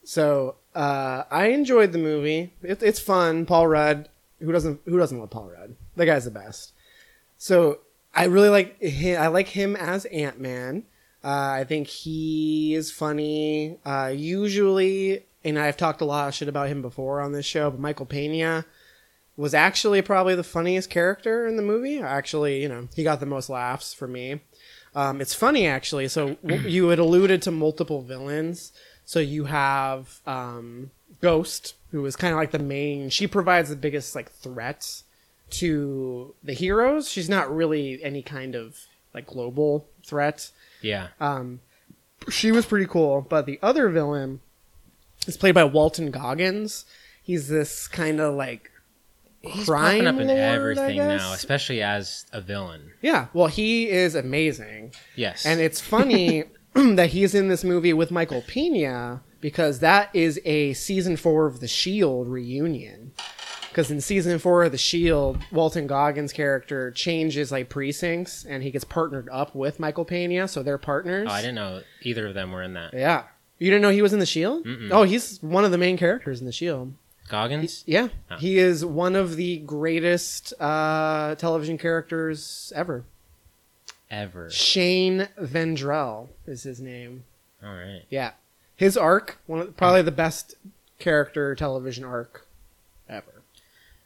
[0.03, 2.53] So uh, I enjoyed the movie.
[2.61, 3.45] It, it's fun.
[3.45, 4.09] Paul Rudd.
[4.39, 5.75] Who doesn't Who doesn't love Paul Rudd?
[5.95, 6.73] The guy's the best.
[7.37, 7.79] So
[8.13, 9.21] I really like him.
[9.21, 10.83] I like him as Ant Man.
[11.23, 13.79] Uh, I think he is funny.
[13.85, 17.71] Uh, usually, and I've talked a lot of shit about him before on this show,
[17.71, 18.65] but Michael Pena
[19.37, 21.99] was actually probably the funniest character in the movie.
[21.99, 24.41] Actually, you know, he got the most laughs for me.
[24.93, 26.07] Um, it's funny actually.
[26.07, 28.71] So you had alluded to multiple villains.
[29.05, 30.91] So you have um,
[31.21, 33.09] Ghost, who is kind of like the main.
[33.09, 35.03] She provides the biggest like threat
[35.51, 37.09] to the heroes.
[37.09, 38.77] She's not really any kind of
[39.13, 40.51] like global threat.
[40.81, 41.07] Yeah.
[41.19, 41.61] Um,
[42.29, 44.41] she was pretty cool, but the other villain
[45.27, 46.85] is played by Walton Goggins.
[47.21, 48.71] He's this kind of like
[49.41, 52.91] He's crime popping up in lord, everything now, especially as a villain.
[53.01, 54.93] Yeah, well, he is amazing.
[55.15, 55.45] Yes.
[55.45, 56.45] And it's funny.
[56.95, 61.59] that he's in this movie with Michael Pena because that is a season four of
[61.61, 63.13] The Shield reunion.
[63.69, 68.71] Because in season four of The Shield, Walton Goggins' character changes like precincts and he
[68.71, 71.27] gets partnered up with Michael Pena, so they're partners.
[71.29, 72.93] Oh, I didn't know either of them were in that.
[72.93, 73.23] Yeah.
[73.57, 74.67] You didn't know he was in The Shield?
[74.91, 76.93] Oh, he's one of the main characters in The Shield.
[77.29, 77.83] Goggins.
[77.87, 78.09] Yeah.
[78.29, 78.35] Oh.
[78.37, 83.05] He is one of the greatest uh, television characters ever.
[84.11, 84.49] Ever.
[84.51, 87.23] Shane Vendrell is his name.
[87.63, 88.03] All right.
[88.09, 88.31] Yeah,
[88.75, 90.55] his arc, one of, probably the best
[90.99, 92.45] character television arc
[93.09, 93.41] ever.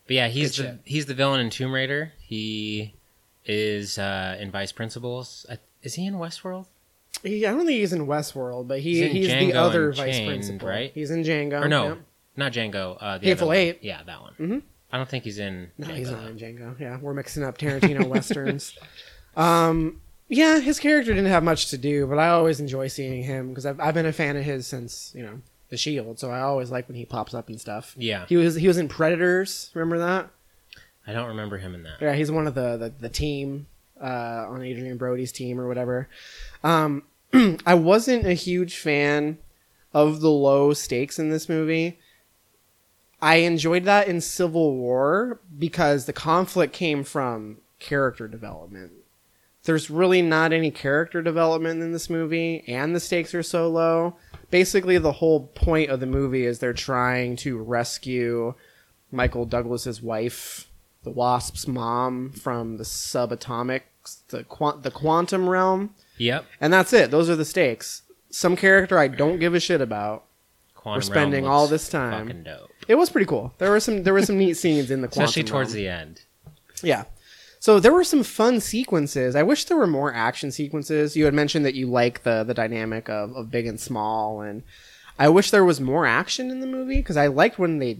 [0.07, 0.79] But yeah, he's Good the shit.
[0.85, 2.13] he's the villain in Tomb Raider.
[2.19, 2.93] He
[3.45, 5.45] is uh, in Vice Principals.
[5.49, 6.65] I, is he in Westworld?
[7.23, 10.67] He, I don't think he's in Westworld, but he He's he's, the other vice principal.
[10.69, 10.91] right?
[10.93, 11.65] He's in Django.
[11.65, 11.95] or no, yeah.
[12.37, 12.97] not Django.
[12.99, 13.57] Uh, the Hateful other one.
[13.57, 13.79] Eight.
[13.81, 14.33] Yeah, that one.
[14.39, 14.61] Mhm.
[14.91, 15.69] I don't think he's in.
[15.77, 15.95] No, Django.
[15.97, 16.79] he's not in Django.
[16.79, 18.77] Yeah, we're mixing up Tarantino westerns.
[19.39, 23.49] Um, yeah, his character didn't have much to do, but I always enjoy seeing him
[23.49, 26.19] because I've, I've been a fan of his since you know The Shield.
[26.19, 27.95] So I always like when he pops up and stuff.
[27.97, 29.71] Yeah, He was he was in Predators.
[29.73, 30.29] Remember that?
[31.07, 32.01] I don't remember him in that.
[32.01, 33.67] Yeah, he's one of the the, the team
[33.99, 36.09] uh, on Adrien Brody's team or whatever.
[36.63, 37.03] Um,
[37.65, 39.37] I wasn't a huge fan
[39.93, 41.97] of the low stakes in this movie.
[43.21, 48.91] I enjoyed that in Civil War because the conflict came from character development.
[49.69, 54.15] There's really not any character development in this movie, and the stakes are so low.
[54.49, 58.55] Basically, the whole point of the movie is they're trying to rescue
[59.11, 60.71] Michael Douglas's wife,
[61.03, 63.81] the Wasp's mom, from the subatomic,
[64.29, 66.45] the quant- the quantum realm, Yep.
[66.59, 67.11] and that's it.
[67.11, 68.01] Those are the stakes.
[68.31, 70.23] Some character I don't give a shit about.
[70.73, 72.25] Quantum We're spending all this time.
[72.27, 72.71] Fucking dope.
[72.87, 73.53] It was pretty cool.
[73.59, 75.83] There were some there were some neat scenes in the quantum Especially towards realm.
[75.83, 76.21] the end.
[76.81, 77.03] Yeah.
[77.59, 79.35] So there were some fun sequences.
[79.35, 81.17] I wish there were more action sequences.
[81.17, 84.63] You had mentioned that you like the the dynamic of, of big and small, and
[85.17, 87.97] I wish there was more action in the movie because I liked when they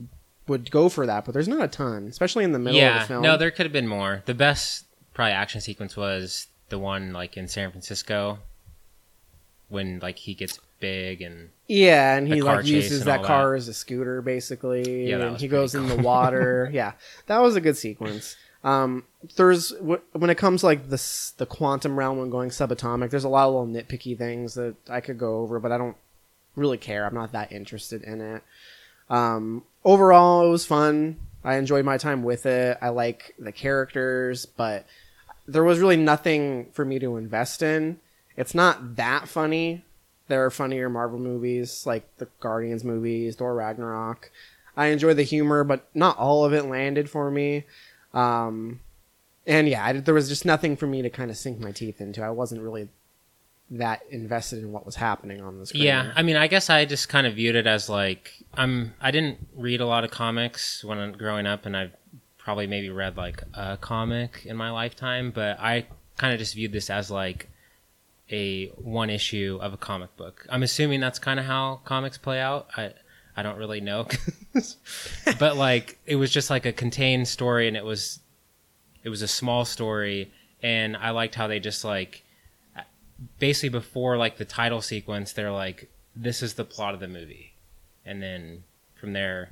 [0.48, 3.08] would go for that, but there's not a ton, especially in the middle of the
[3.08, 3.22] film.
[3.22, 4.24] No, there could have been more.
[4.26, 8.40] The best probably action sequence was the one like in San Francisco
[9.68, 13.74] when like he gets big and yeah, and he like uses that car as a
[13.74, 15.10] scooter, basically.
[15.10, 16.70] Yeah, and he goes in the water.
[16.74, 16.94] yeah,
[17.28, 18.38] that was a good sequence.
[18.64, 19.06] Um,
[19.38, 23.10] there's when it comes like the the quantum realm when going subatomic.
[23.10, 25.96] There's a lot of little nitpicky things that I could go over, but I don't
[26.56, 27.06] really care.
[27.06, 28.44] I'm not that interested in it.
[29.10, 31.18] Um, overall, it was fun.
[31.44, 32.78] I enjoyed my time with it.
[32.82, 34.86] I like the characters, but
[35.48, 38.00] there was really nothing for me to invest in.
[38.36, 39.84] It's not that funny.
[40.28, 44.32] There are funnier Marvel movies like the Guardians movies, Thor Ragnarok.
[44.78, 47.66] I enjoy the humor, but not all of it landed for me.
[48.14, 48.80] Um,
[49.46, 52.02] and yeah, I, there was just nothing for me to kind of sink my teeth
[52.02, 52.24] into.
[52.24, 52.90] I wasn't really
[53.72, 55.84] that invested in what was happening on the screen.
[55.84, 58.94] Yeah, I mean, I guess I just kind of viewed it as like I'm.
[59.00, 61.94] I didn't read a lot of comics when I'm growing up, and I've
[62.38, 65.86] probably maybe read like a comic in my lifetime, but I
[66.18, 67.48] kind of just viewed this as like
[68.32, 70.46] a one issue of a comic book.
[70.50, 72.68] I'm assuming that's kind of how comics play out.
[72.76, 72.94] I
[73.40, 74.08] I don't really know,
[75.40, 78.20] but like it was just like a contained story, and it was
[79.04, 82.24] it was a small story, and I liked how they just like
[83.40, 87.54] basically before like the title sequence they're like this is the plot of the movie.
[88.06, 88.64] And then
[89.00, 89.52] from there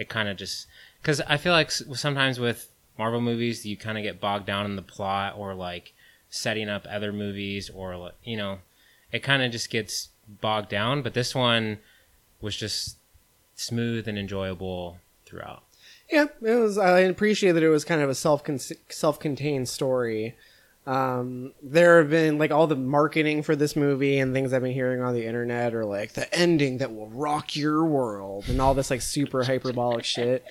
[0.00, 0.66] it kind of just
[1.00, 4.74] because i feel like sometimes with marvel movies you kind of get bogged down in
[4.74, 5.92] the plot or like
[6.30, 8.58] setting up other movies or you know
[9.12, 10.08] it kind of just gets
[10.40, 11.78] bogged down but this one
[12.40, 12.96] was just
[13.60, 15.62] smooth and enjoyable throughout
[16.10, 16.78] Yeah, it was.
[16.78, 18.42] I appreciate that it was kind of a self
[18.88, 20.34] self contained story.
[20.86, 24.72] Um, there have been like all the marketing for this movie and things I've been
[24.72, 28.74] hearing on the internet are like the ending that will rock your world and all
[28.74, 30.44] this like super hyperbolic shit.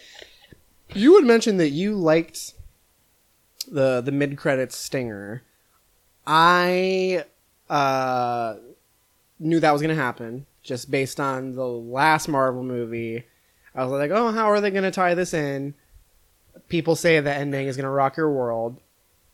[0.93, 2.53] You had mentioned that you liked
[3.69, 5.43] the the mid credits stinger.
[6.25, 7.25] I
[7.69, 8.55] uh,
[9.39, 13.25] knew that was gonna happen just based on the last Marvel movie.
[13.75, 15.73] I was like, oh, how are they going to tie this in?
[16.69, 18.79] People say the ending is going to rock your world.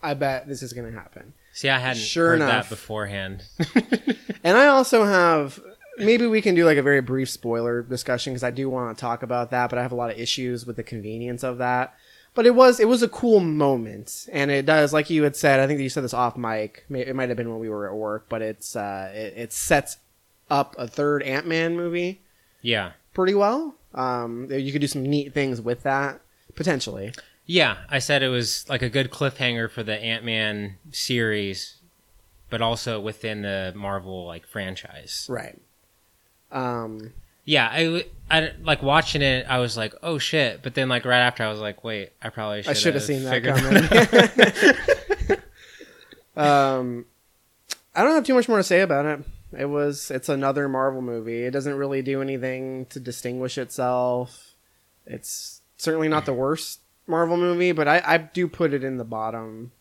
[0.01, 1.33] I bet this is going to happen.
[1.53, 2.67] see i hadn't Sure heard enough.
[2.67, 3.43] that beforehand
[4.43, 5.59] And I also have,
[5.97, 9.01] maybe we can do like a very brief spoiler discussion because I do want to
[9.01, 11.95] talk about that, but I have a lot of issues with the convenience of that.
[12.35, 15.61] But it was it was a cool moment, and it does like you had said.
[15.61, 16.85] I think you said this off mic.
[16.89, 19.97] It might have been when we were at work, but it's uh, it, it sets
[20.49, 22.21] up a third Ant Man movie
[22.61, 23.75] yeah pretty well.
[23.93, 26.19] Um, you could do some neat things with that
[26.55, 27.13] potentially.
[27.45, 31.77] Yeah, I said it was like a good cliffhanger for the Ant Man series
[32.49, 35.27] but also within the Marvel like franchise.
[35.29, 35.59] Right.
[36.51, 39.45] Um, Yeah, I, I like watching it.
[39.49, 40.63] I was like, oh shit!
[40.63, 43.03] But then like right after, I was like, wait, I probably should I should have
[43.03, 45.37] seen that coming.
[46.37, 47.05] um,
[47.93, 49.25] I don't have too much more to say about it.
[49.57, 51.43] It was it's another Marvel movie.
[51.43, 54.55] It doesn't really do anything to distinguish itself.
[55.05, 59.03] It's certainly not the worst Marvel movie, but I, I do put it in the
[59.03, 59.71] bottom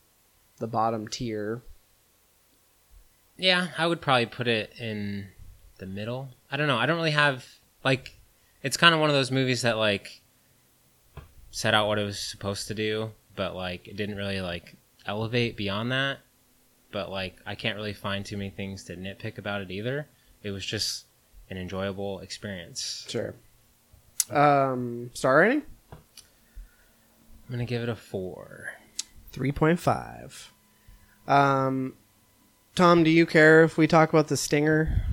[0.58, 1.62] the bottom tier.
[3.36, 5.28] Yeah, I would probably put it in
[5.78, 6.30] the middle.
[6.50, 6.78] I don't know.
[6.78, 7.44] I don't really have
[7.82, 8.14] like
[8.62, 10.20] it's kind of one of those movies that like
[11.50, 15.56] set out what it was supposed to do, but like it didn't really like elevate
[15.56, 16.18] beyond that.
[16.94, 20.06] But like I can't really find too many things to nitpick about it either.
[20.44, 21.06] It was just
[21.50, 23.04] an enjoyable experience.
[23.08, 23.34] Sure.
[24.30, 28.74] Um, star rating I'm gonna give it a four.
[29.32, 30.52] three point five.
[31.26, 31.94] Um,
[32.76, 35.04] Tom, do you care if we talk about the stinger?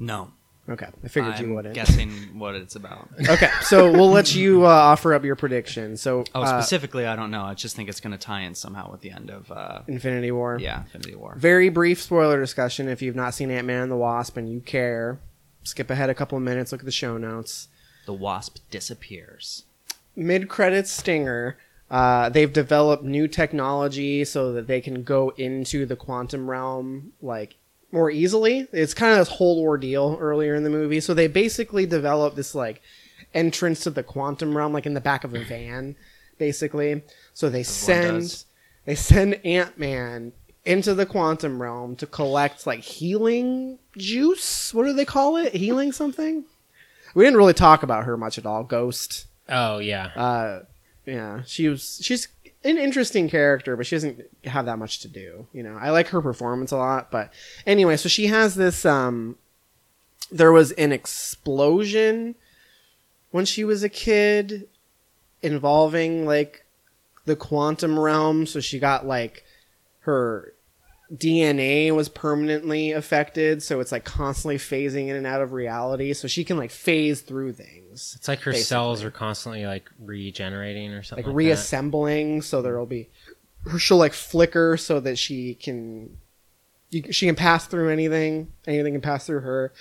[0.00, 0.32] No.
[0.72, 1.74] Okay, I figured I'm you wouldn't.
[1.74, 3.08] guessing what it's about.
[3.28, 5.96] Okay, so we'll let you uh, offer up your prediction.
[5.96, 7.42] So, Oh, uh, specifically, I don't know.
[7.44, 10.30] I just think it's going to tie in somehow with the end of, uh, Infinity
[10.32, 10.58] War.
[10.60, 11.34] yeah, Infinity War.
[11.36, 12.88] Very brief spoiler discussion.
[12.88, 15.18] If you've not seen Ant Man and the Wasp and you care,
[15.62, 16.72] skip ahead a couple of minutes.
[16.72, 17.68] Look at the show notes.
[18.06, 19.64] The Wasp disappears.
[20.16, 21.56] Mid credits stinger.
[21.90, 27.56] Uh, they've developed new technology so that they can go into the quantum realm like
[27.92, 28.66] more easily.
[28.72, 31.00] It's kind of this whole ordeal earlier in the movie.
[31.00, 32.82] So they basically develop this like
[33.34, 35.94] entrance to the quantum realm like in the back of a van,
[36.38, 37.02] basically.
[37.34, 38.44] So they send
[38.86, 40.32] they send Ant Man
[40.64, 44.72] into the quantum realm to collect like healing juice.
[44.72, 45.54] What do they call it?
[45.54, 46.44] Healing something?
[47.14, 48.64] We didn't really talk about her much at all.
[48.64, 49.26] Ghost.
[49.48, 50.60] Oh yeah, Uh,
[51.04, 52.00] yeah, she was.
[52.02, 52.28] She's
[52.64, 55.46] an interesting character, but she doesn't have that much to do.
[55.52, 57.32] You know, I like her performance a lot, but
[57.66, 58.84] anyway, so she has this.
[58.84, 59.36] Um,
[60.30, 62.34] there was an explosion
[63.30, 64.68] when she was a kid
[65.42, 66.64] involving like
[67.24, 69.44] the quantum realm, so she got like
[70.00, 70.54] her
[71.14, 76.26] DNA was permanently affected, so it's like constantly phasing in and out of reality, so
[76.26, 78.64] she can like phase through things it's like her basically.
[78.64, 81.24] cells are constantly like regenerating or something.
[81.24, 81.36] like, Like, that.
[81.36, 83.10] reassembling so there'll be
[83.78, 86.16] she'll like flicker so that she can
[86.90, 89.72] you, she can pass through anything anything can pass through her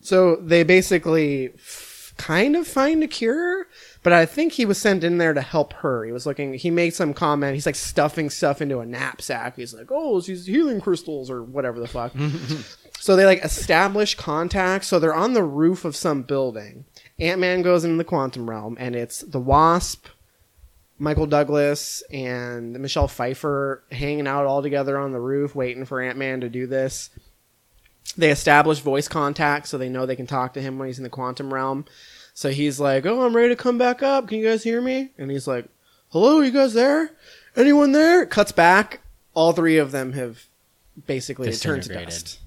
[0.00, 3.66] so they basically f- kind of find a cure
[4.02, 6.04] but i think he was sent in there to help her.
[6.04, 7.54] He was looking he made some comment.
[7.54, 9.56] He's like stuffing stuff into a knapsack.
[9.56, 12.12] He's like oh these healing crystals or whatever the fuck.
[13.00, 14.84] So they like establish contact.
[14.84, 16.84] So they're on the roof of some building.
[17.18, 20.08] Ant-man goes into the quantum realm and it's the wasp
[20.98, 26.18] Michael Douglas and Michelle Pfeiffer hanging out all together on the roof, waiting for Ant
[26.18, 27.10] Man to do this.
[28.16, 31.04] They establish voice contact so they know they can talk to him when he's in
[31.04, 31.84] the quantum realm.
[32.38, 34.28] So he's like, Oh, I'm ready to come back up.
[34.28, 35.10] Can you guys hear me?
[35.18, 35.64] And he's like,
[36.10, 37.10] Hello, you guys there?
[37.56, 38.24] Anyone there?
[38.26, 39.00] Cuts back.
[39.34, 40.44] All three of them have
[41.04, 42.38] basically turned to dust.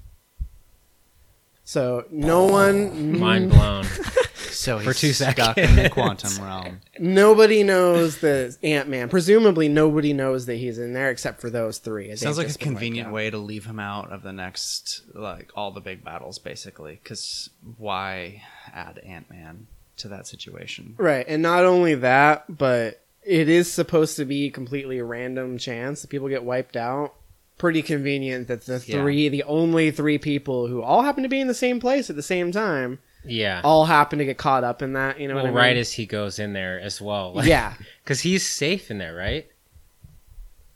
[1.64, 3.84] So no one, Mind blown.
[4.34, 6.80] So For two he's stuck in the quantum realm.
[6.98, 9.08] nobody knows that Ant Man.
[9.08, 12.08] Presumably, nobody knows that he's in there except for those three.
[12.08, 13.14] They've Sounds like a just been wiped convenient out.
[13.14, 17.00] way to leave him out of the next, like all the big battles, basically.
[17.02, 19.66] Because why add Ant Man
[19.98, 20.94] to that situation?
[20.98, 26.02] Right, and not only that, but it is supposed to be completely a random chance
[26.02, 27.14] that people get wiped out.
[27.58, 29.00] Pretty convenient that the Yeah.
[29.02, 32.16] three, the only three people who all happen to be in the same place at
[32.16, 33.60] the same time, Yeah.
[33.62, 35.20] all happen to get caught up in that.
[35.20, 35.58] You know well, what I mean?
[35.58, 37.32] right as he goes in there as well.
[37.34, 37.74] Like, yeah.
[38.02, 39.46] because he's safe in there, right?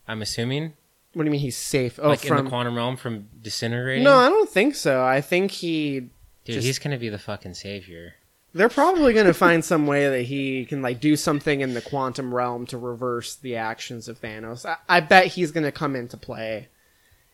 [0.06, 0.74] I'm assuming,
[1.14, 1.98] What do you mean he's safe?
[2.00, 4.04] Oh, like in from the quantum realm from disintegrating.
[4.04, 5.02] no, I don't think so.
[5.02, 6.00] I think he.
[6.00, 6.10] dude,
[6.54, 8.14] just- he's gonna be the fucking savior.
[8.56, 11.82] They're probably going to find some way that he can like do something in the
[11.82, 14.64] quantum realm to reverse the actions of Thanos.
[14.64, 16.68] I, I bet he's going to come into play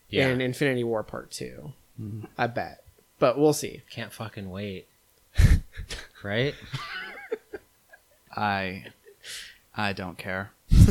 [0.09, 2.27] Yeah, in Infinity War Part 2 mm-hmm.
[2.37, 2.83] I bet,
[3.21, 3.83] but we'll see.
[3.91, 4.89] can't fucking wait.
[6.25, 6.55] right?
[8.37, 8.87] I,
[9.77, 10.51] I don't care.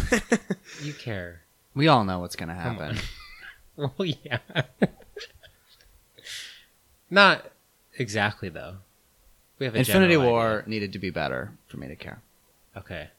[0.81, 1.41] You care.
[1.75, 2.97] We all know what's gonna happen.
[3.75, 4.39] Well, yeah.
[7.09, 7.51] Not
[7.97, 8.77] exactly though.
[9.61, 10.69] We have a Infinity War idea.
[10.69, 12.19] needed to be better for me to care.
[12.75, 13.09] Okay.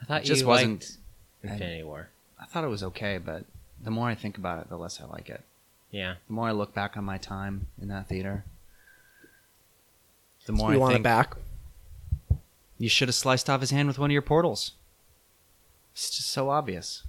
[0.00, 0.96] I thought It just you wasn't- liked
[1.42, 2.08] Infinity War.
[2.38, 3.46] I thought it was okay, but
[3.82, 5.42] the more I think about it, the less I like it.
[5.90, 6.14] Yeah.
[6.28, 8.44] The more I look back on my time in that theater,
[10.46, 11.36] the more you I want think it back?
[12.78, 14.70] you should have sliced off his hand with one of your portals.
[15.94, 17.02] It's just so obvious.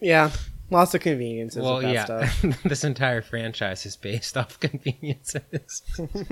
[0.00, 0.30] Yeah,
[0.70, 1.62] Lots of conveniences.
[1.62, 2.62] well, with that yeah, stuff.
[2.64, 5.82] this entire franchise is based off conveniences.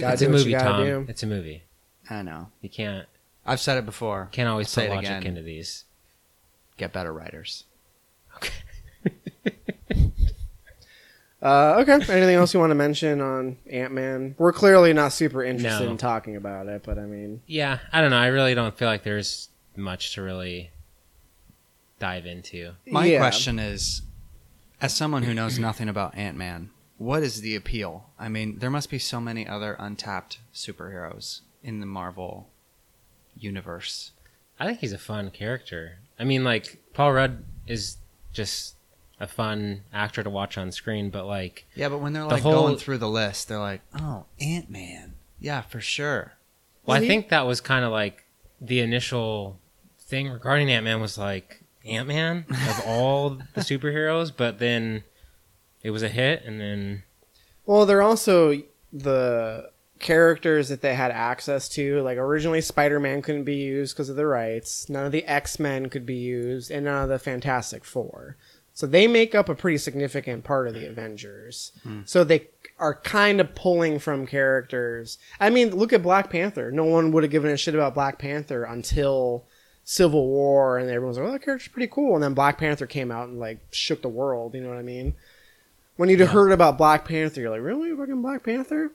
[0.00, 0.84] it's, it's a do what you movie, Tom.
[0.84, 1.06] do.
[1.08, 1.62] It's a movie.
[2.10, 2.48] I know.
[2.60, 3.06] You can't
[3.44, 4.28] I've said it before.
[4.32, 5.26] can't always Say put it logic again.
[5.26, 5.84] into these.
[6.76, 7.64] Get better writers.
[11.42, 11.92] Uh, okay.
[11.92, 14.34] Anything else you want to mention on Ant Man?
[14.38, 15.90] We're clearly not super interested No.
[15.92, 18.16] in talking about it, but I mean, Yeah, I don't know.
[18.16, 20.70] I really don't feel like there's much to really
[21.98, 22.72] dive into.
[22.86, 23.18] My Yeah.
[23.18, 24.02] question is,
[24.80, 28.10] as someone who knows nothing about Ant Man, what is the appeal?
[28.18, 32.48] I mean, there must be so many other untapped superheroes in the Marvel
[33.38, 34.12] universe.
[34.58, 35.98] I think he's a fun character.
[36.18, 37.96] I mean, like Paul Rudd is
[38.32, 38.74] just
[39.20, 42.42] a fun actor to watch on screen, but like Yeah, but when they're The like
[42.42, 46.32] whole- going through the list, they're like, "Oh, Ant Man, yeah, for sure."
[46.84, 48.24] Well, Well, I he- think that was kind of like
[48.60, 49.58] the initial
[49.98, 55.04] thing regarding Ant Man was like Ant Man of all the superheroes, but then
[55.82, 57.02] it was a hit, and then
[57.66, 58.62] well, they're also
[58.92, 62.00] the characters that they had access to.
[62.02, 64.88] Like originally, Spider Man couldn't be used because of the rights.
[64.88, 68.36] None of the X Men could be used, and none of the Fantastic Four.
[68.72, 71.72] So they make up a pretty significant part of the Avengers.
[71.82, 72.02] Hmm.
[72.04, 72.48] So they
[72.78, 75.16] are kind of pulling from characters.
[75.40, 76.70] I mean, look at Black Panther.
[76.70, 79.46] No one would have given a shit about Black Panther until
[79.82, 83.10] Civil War, and everyone's like, "Oh, that character's pretty cool." And then Black Panther came
[83.10, 84.54] out and like shook the world.
[84.54, 85.14] You know what I mean?
[85.96, 88.92] When you'd heard about Black Panther, you're like, "Really, fucking Black Panther?"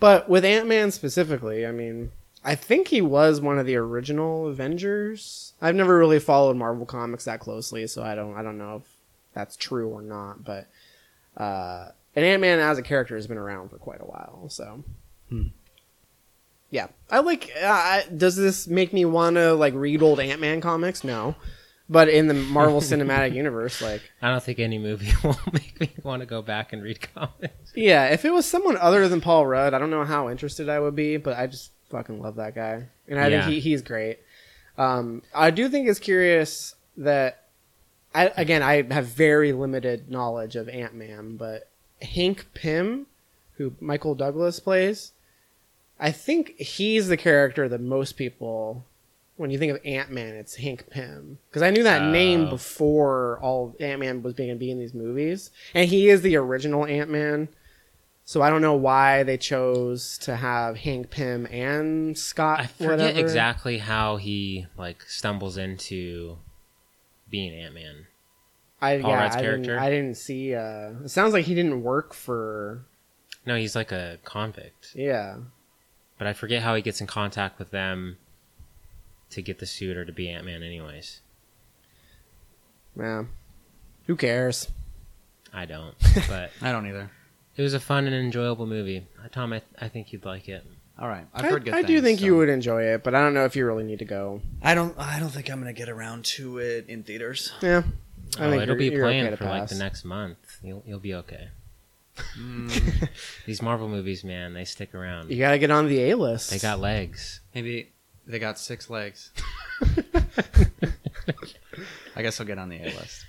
[0.00, 2.12] But with Ant Man specifically, I mean,
[2.44, 5.54] I think he was one of the original Avengers.
[5.62, 8.96] I've never really followed Marvel comics that closely, so I don't I don't know if
[9.32, 10.44] that's true or not.
[10.44, 10.68] But
[11.36, 14.84] uh, and Ant Man as a character has been around for quite a while, so.
[15.28, 15.48] Hmm.
[16.70, 17.50] Yeah, I like.
[17.62, 21.04] Uh, does this make me want to like read old Ant Man comics?
[21.04, 21.36] No,
[21.88, 25.92] but in the Marvel Cinematic Universe, like, I don't think any movie will make me
[26.02, 27.72] want to go back and read comics.
[27.74, 30.80] yeah, if it was someone other than Paul Rudd, I don't know how interested I
[30.80, 33.42] would be, but I just fucking love that guy, and I Yeah.
[33.44, 34.18] think he, he's great.
[34.76, 37.44] Um, I do think it's curious that
[38.14, 41.68] I again I have very limited knowledge of Ant Man, but
[42.02, 43.06] Hank Pym,
[43.56, 45.12] who Michael Douglas plays,
[46.00, 48.84] I think he's the character that most people,
[49.36, 52.50] when you think of Ant Man, it's Hank Pym because I knew that name Oh.
[52.50, 56.86] before all Ant Man was being be in these movies, and he is the original
[56.86, 57.48] Ant Man.
[58.26, 62.60] So I don't know why they chose to have Hank Pym and Scott.
[62.60, 63.18] I forget whatever.
[63.18, 66.38] exactly how he like stumbles into
[67.28, 68.06] being Ant Man.
[68.80, 69.62] I, Paul yeah, Rudd's I character?
[69.72, 70.54] Didn't, I didn't see.
[70.54, 72.84] Uh, it sounds like he didn't work for.
[73.46, 75.36] No, he's like a convict, Yeah,
[76.16, 78.16] but I forget how he gets in contact with them
[79.34, 80.62] to get the suit or to be Ant Man.
[80.62, 81.20] Anyways,
[82.98, 83.24] yeah.
[84.06, 84.68] Who cares?
[85.52, 85.94] I don't.
[86.28, 87.10] But I don't either.
[87.56, 89.06] it was a fun and enjoyable movie.
[89.22, 90.64] Uh, Tom, I, I think you'd like it.
[90.98, 91.88] All right, I've I, heard good I things.
[91.88, 93.98] do think so- you would enjoy it, but I don't know if you really need
[93.98, 94.40] to go.
[94.62, 94.96] I don't.
[94.98, 97.52] I don't think I'm gonna get around to it in theaters.
[97.60, 97.82] Yeah,
[98.38, 100.38] I oh, think it'll you're- be you're playing okay to for like the next month.
[100.62, 101.48] You'll you'll be okay.
[102.38, 103.08] Mm.
[103.46, 105.30] These Marvel movies, man, they stick around.
[105.32, 106.50] You gotta get on the A list.
[106.50, 107.40] They got legs.
[107.56, 107.90] Maybe
[108.26, 109.30] they got six legs.
[112.16, 113.26] I guess I'll get on the A list,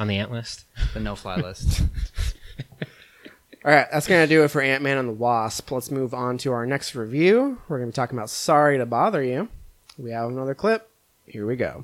[0.00, 0.64] On the ant list.
[0.94, 1.82] the no-fly list.
[3.64, 5.70] All right, that's gonna do it for Ant Man and the Wasp.
[5.72, 7.58] Let's move on to our next review.
[7.68, 9.48] We're gonna be talking about Sorry to Bother You.
[9.98, 10.88] We have another clip.
[11.24, 11.82] Here we go.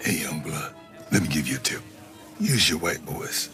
[0.00, 0.74] Hey, young blood,
[1.12, 1.82] let me give you a tip.
[2.40, 3.50] Use your white voice.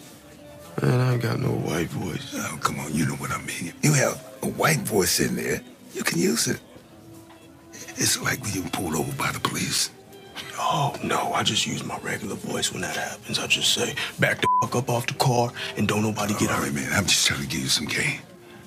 [0.81, 2.33] Man, I ain't got no white voice.
[2.37, 3.73] Oh, come on, you know what I mean.
[3.81, 5.61] You have a white voice in there,
[5.97, 6.59] you can use it.
[7.97, 9.89] It's like when you pulled over by the police.
[10.59, 13.39] Oh, no, I just use my regular voice when that happens.
[13.39, 16.57] I just say, back the fuck up off the car and don't nobody get All
[16.57, 16.65] hurt.
[16.65, 18.21] right, man, I'm just trying to give you some game.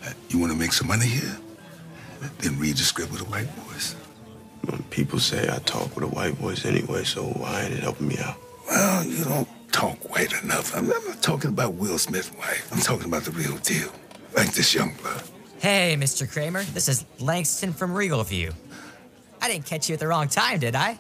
[0.05, 1.37] Uh, you want to make some money here?
[2.39, 3.95] Then read the script with a white voice.
[4.91, 8.19] People say I talk with a white voice anyway, so why ain't it helping me
[8.19, 8.37] out?
[8.69, 10.77] Well, you don't talk white enough.
[10.77, 12.69] I'm, I'm not talking about Will Smith's wife.
[12.73, 13.91] I'm talking about the real deal.
[14.37, 15.23] Like this young blood.
[15.61, 16.27] Hey, Mr.
[16.27, 16.63] Kramer.
[16.63, 18.55] This is Langston from Regal View.
[19.43, 20.99] I didn't catch you at the wrong time, did I?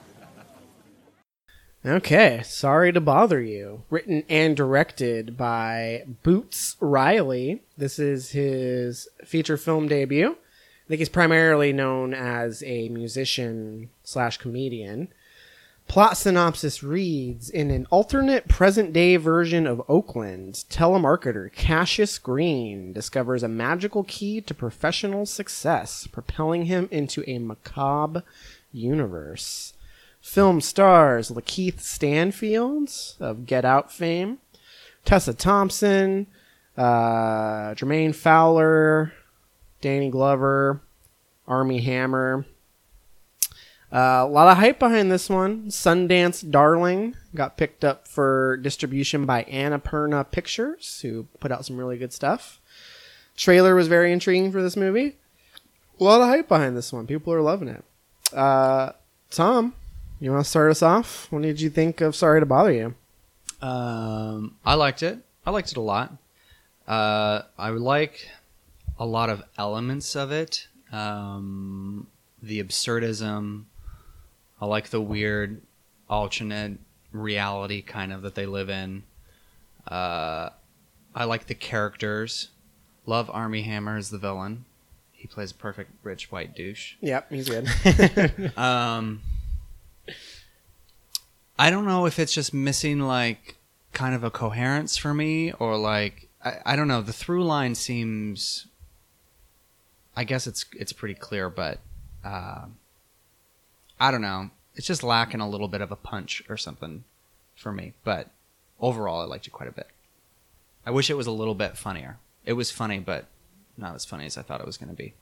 [1.86, 3.84] Okay, Sorry to Bother You.
[3.88, 7.62] Written and directed by Boots Riley.
[7.78, 10.32] This is his feature film debut.
[10.32, 15.08] I think he's primarily known as a musician slash comedian.
[15.91, 23.43] Plot synopsis reads In an alternate present day version of Oakland, telemarketer Cassius Green discovers
[23.43, 28.22] a magical key to professional success, propelling him into a macabre
[28.70, 29.72] universe.
[30.20, 32.88] Film stars Lakeith Stanfield
[33.18, 34.38] of Get Out fame,
[35.05, 36.28] Tessa Thompson,
[36.76, 39.12] uh, Jermaine Fowler,
[39.80, 40.82] Danny Glover,
[41.49, 42.47] Armie Hammer.
[43.93, 45.66] Uh, a lot of hype behind this one.
[45.66, 51.99] Sundance Darling got picked up for distribution by Annapurna Pictures, who put out some really
[51.99, 52.61] good stuff.
[53.36, 55.16] Trailer was very intriguing for this movie.
[55.99, 57.07] A lot of hype behind this one.
[57.07, 57.84] People are loving it.
[58.32, 58.93] Uh,
[59.30, 59.74] Tom,
[60.20, 61.26] you want to start us off?
[61.30, 62.95] What did you think of Sorry to Bother You?
[63.61, 65.18] Um, I liked it.
[65.45, 66.12] I liked it a lot.
[66.86, 68.28] Uh, I like
[68.99, 70.68] a lot of elements of it.
[70.93, 72.07] Um,
[72.43, 73.64] the absurdism.
[74.61, 75.62] I like the weird
[76.08, 76.78] alternate
[77.12, 79.04] reality kind of that they live in.
[79.86, 80.50] Uh,
[81.14, 82.48] I like the characters.
[83.06, 84.64] Love Armie Hammer as the villain.
[85.12, 86.94] He plays a perfect rich white douche.
[87.00, 88.52] Yep, he's good.
[88.56, 89.22] Um,
[91.58, 93.56] I don't know if it's just missing like
[93.92, 97.02] kind of a coherence for me, or like I, I don't know.
[97.02, 98.66] The through line seems.
[100.16, 101.80] I guess it's it's pretty clear, but
[102.24, 102.66] uh,
[104.01, 104.51] I don't know.
[104.74, 107.05] It's just lacking a little bit of a punch or something
[107.55, 107.92] for me.
[108.03, 108.30] But
[108.80, 109.88] overall, I liked it quite a bit.
[110.86, 112.18] I wish it was a little bit funnier.
[112.44, 113.26] It was funny, but
[113.76, 115.14] not as funny as I thought it was going to be.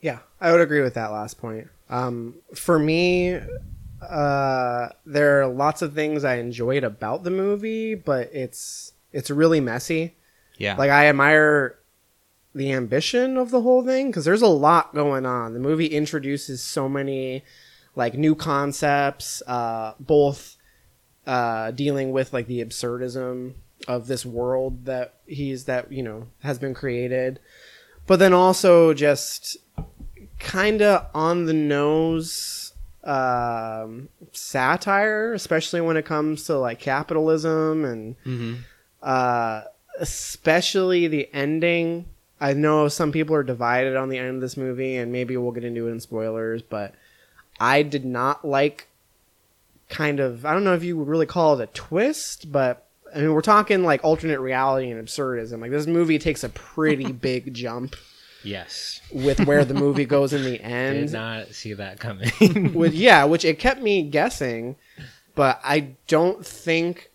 [0.00, 1.68] Yeah, I would agree with that last point.
[1.90, 3.38] Um, for me,
[4.00, 9.60] uh, there are lots of things I enjoyed about the movie, but it's it's really
[9.60, 10.14] messy.
[10.56, 10.76] Yeah.
[10.76, 11.78] Like I admire
[12.54, 15.52] the ambition of the whole thing because there's a lot going on.
[15.52, 17.44] The movie introduces so many
[17.96, 20.56] like new concepts, uh, both
[21.26, 23.54] uh, dealing with like the absurdism
[23.88, 27.40] of this world that he's that you know has been created,
[28.06, 29.56] but then also just
[30.38, 32.72] kind of on the nose
[33.04, 38.54] um, satire, especially when it comes to like capitalism and Mm-hmm.
[39.02, 39.62] uh,
[39.98, 42.06] especially the ending.
[42.40, 45.52] I know some people are divided on the end of this movie, and maybe we'll
[45.52, 46.94] get into it in spoilers, but
[47.60, 48.88] I did not like
[49.88, 53.18] kind of, I don't know if you would really call it a twist, but I
[53.18, 55.60] mean, we're talking like alternate reality and absurdism.
[55.60, 57.96] Like, this movie takes a pretty big jump
[58.42, 59.00] Yes.
[59.12, 61.08] with where the movie goes in the end.
[61.08, 62.72] Did not see that coming.
[62.74, 64.76] With, yeah, which it kept me guessing,
[65.34, 67.10] but I don't think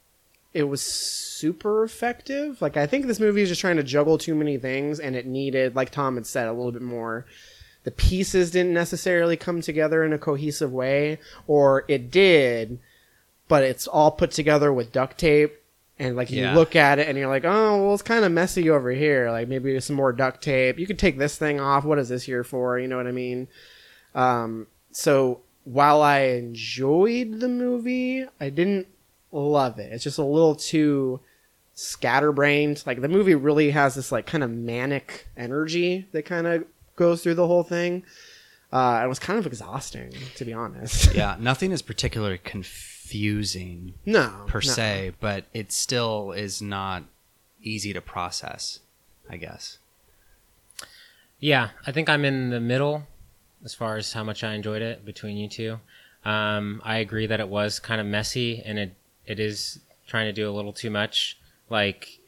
[0.53, 2.61] it was super effective.
[2.61, 5.25] Like I think this movie is just trying to juggle too many things, and it
[5.25, 7.25] needed, like Tom had said, a little bit more.
[7.85, 12.79] The pieces didn't necessarily come together in a cohesive way, or it did,
[13.47, 15.61] but it's all put together with duct tape.
[15.97, 16.55] And like you Yeah.
[16.55, 19.31] look at it and you're like, oh, well, it's kind of messy over here.
[19.31, 20.77] Like maybe some more duct tape.
[20.77, 21.85] You could take this thing off.
[21.85, 22.77] What is this here for?
[22.77, 23.47] You know what I mean?
[24.13, 28.87] Um, so while I enjoyed the movie, I didn't
[29.31, 29.93] love it.
[29.93, 31.21] It's just a little too
[31.75, 32.83] scatterbrained.
[32.85, 36.65] Like the movie really has this like kind of manic energy that kind of
[36.95, 38.03] goes through the whole thing.
[38.71, 41.13] Uh, it was kind of exhausting, to be honest.
[41.15, 44.61] yeah, nothing is particularly confusing No, per no.
[44.61, 47.03] se, but it still is not
[47.61, 48.79] easy to process,
[49.29, 49.77] I guess.
[51.39, 53.03] Yeah, I think I'm in the middle
[53.63, 55.79] as far as how much I enjoyed it between you two.
[56.23, 58.93] Um, I agree that it was kind of messy and it
[59.27, 61.37] it is trying to do a little too much.
[61.69, 62.19] Like,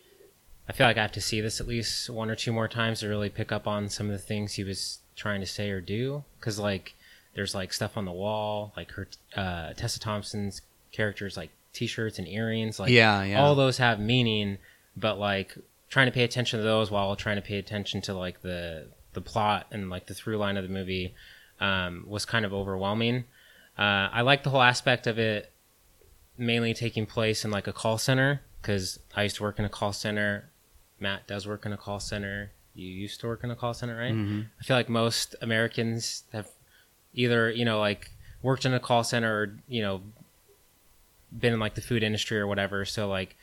[0.70, 3.00] I feel like I have to see this at least one or two more times
[3.00, 5.80] to really pick up on some of the things he was trying to say or
[5.82, 6.24] do.
[6.40, 6.96] Because like,
[7.36, 10.62] there's like stuff on the wall, like her uh, Tessa Thompson's
[10.92, 12.80] characters like T-shirts and earrings.
[12.80, 13.42] Like, Yeah, yeah.
[13.42, 14.58] all those have meaning,
[14.96, 15.56] but like
[15.90, 19.22] trying to pay attention to those while trying to pay attention to like the the
[19.22, 21.14] plot and like the through line of the movie
[21.60, 23.24] um, was kind of overwhelming.
[23.78, 25.52] Uh, I like the whole aspect of it
[26.38, 29.70] mainly taking place in like a call center because I used to work in a
[29.70, 30.50] call center.
[31.00, 32.52] Matt does work in a call center.
[32.76, 34.14] You used to work in a call center, right?
[34.14, 34.48] Mhm.
[34.60, 36.48] I feel like most Americans have
[37.14, 40.02] either you know like worked in a call center or you know
[41.38, 42.86] been in like the food industry or whatever.
[42.86, 43.36] So like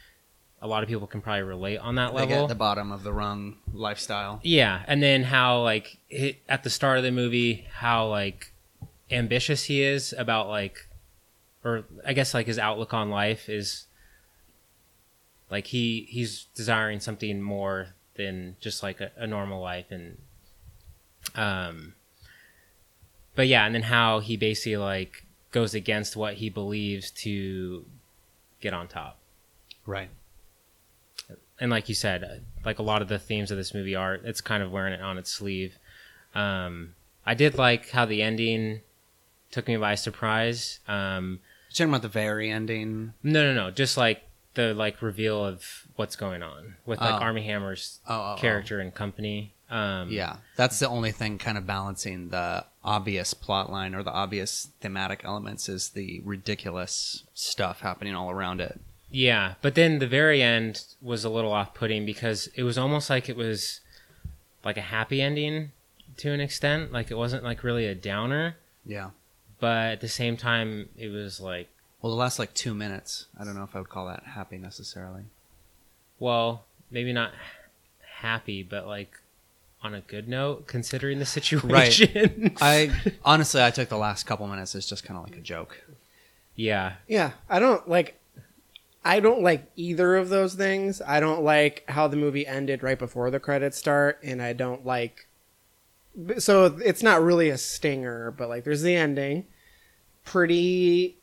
[0.62, 2.42] a lot of people can probably relate on that level.
[2.42, 4.40] get the bottom of the rung lifestyle.
[4.42, 8.52] Yeah, and then how like it, at the start of the movie, how like
[9.10, 10.88] ambitious he is about like,
[11.62, 13.86] or I guess like his outlook on life is
[15.54, 20.18] like he he's desiring something more than just like a, a normal life, and
[21.36, 21.94] um,
[23.36, 27.84] but yeah, and then how he basically like goes against what he believes to
[28.60, 29.18] get on top
[29.86, 30.08] Right.
[31.60, 34.40] and like you said, like a lot of the themes of this movie are, it's
[34.40, 35.78] kind of wearing it on its sleeve.
[36.34, 36.94] Um,
[37.24, 38.80] I did like how the ending
[39.52, 40.80] took me by surprise.
[40.88, 41.38] Um,
[41.72, 43.12] talking about the very ending.
[43.22, 43.70] No, no, no.
[43.70, 44.24] Just like
[44.54, 47.24] the like reveal of what's going on with like Oh.
[47.24, 48.40] Armie Hammer's Oh, oh, oh.
[48.40, 49.52] character and company.
[49.70, 54.12] Um, Yeah, that's the only thing kind of balancing the obvious plot line or the
[54.12, 58.80] obvious thematic elements is the ridiculous stuff happening all around it.
[59.10, 63.28] Yeah, but then the very end was a little off-putting because it was almost like
[63.28, 63.80] it was
[64.64, 65.72] like a happy ending
[66.18, 66.92] to an extent.
[66.92, 69.10] Like it wasn't like really a downer, Yeah.
[69.60, 71.68] but at the same time, it was like,
[72.04, 74.58] Well, the last like two minutes, I don't know if I would call that happy
[74.58, 75.22] necessarily.
[76.18, 77.32] well, maybe not
[78.20, 79.18] happy, but like
[79.82, 82.42] on a good note considering the situation.
[82.42, 82.58] Right.
[82.60, 85.82] I honestly, I took the last couple minutes as just kind of like a joke.
[86.54, 88.20] yeah, Yeah, I don't like.
[89.02, 91.00] I don't like either of those things.
[91.00, 94.84] I don't like how the movie ended right before the credits start, and I don't
[94.84, 95.26] like.
[96.36, 99.46] So it's not really a stinger, but like there's the ending,
[100.26, 101.16] pretty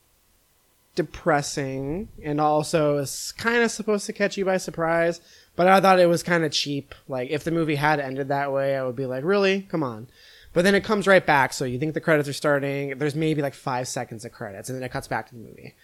[0.94, 5.20] depressing, and also is kind of supposed to catch you by surprise.
[5.54, 6.94] But I thought it was kind of cheap.
[7.08, 10.08] Like if the movie had ended that way, I would be like, really, come on.
[10.52, 12.98] But then it comes right back, so you think the credits are starting.
[12.98, 15.74] There's maybe like five seconds of credits, and then it cuts back to the movie.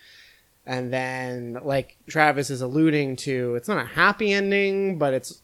[0.66, 5.40] And then, like Travis is alluding to, it's not a happy ending, but it's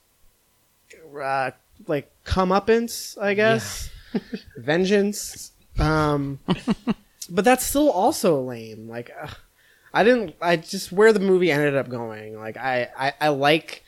[1.18, 1.52] uh,
[1.86, 3.88] like comeuppance, I guess,
[4.58, 5.52] vengeance.
[5.78, 6.40] Um,
[7.30, 8.88] but that's still also lame.
[8.88, 9.28] Like, uh,
[9.94, 10.34] I didn't.
[10.42, 12.36] I just where the movie ended up going.
[12.36, 13.84] Like, I, I, I like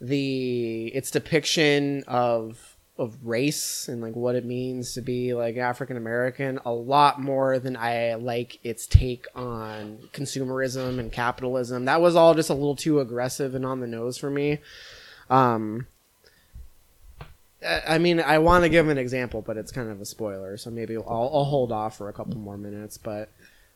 [0.00, 5.98] the its depiction of of race and like what it means to be like African
[5.98, 11.84] American a lot more than I like its take on consumerism and capitalism.
[11.84, 14.60] That was all just a little too aggressive and on the nose for me.
[15.28, 15.86] Um
[17.66, 20.70] I mean, I want to give an example, but it's kind of a spoiler, so
[20.70, 22.96] maybe I'll, I'll hold off for a couple more minutes.
[22.96, 23.30] But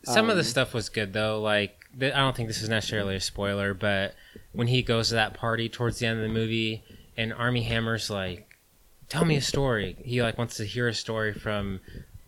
[0.04, 1.40] Some of the Um, stuff was good though.
[1.40, 4.14] Like th- I don't think this is necessarily a spoiler, but
[4.52, 6.82] when he goes to that party towards the end of the movie,
[7.16, 8.56] and Armie Hammer's like,
[9.08, 11.80] "Tell me a story." He like wants to hear a story from,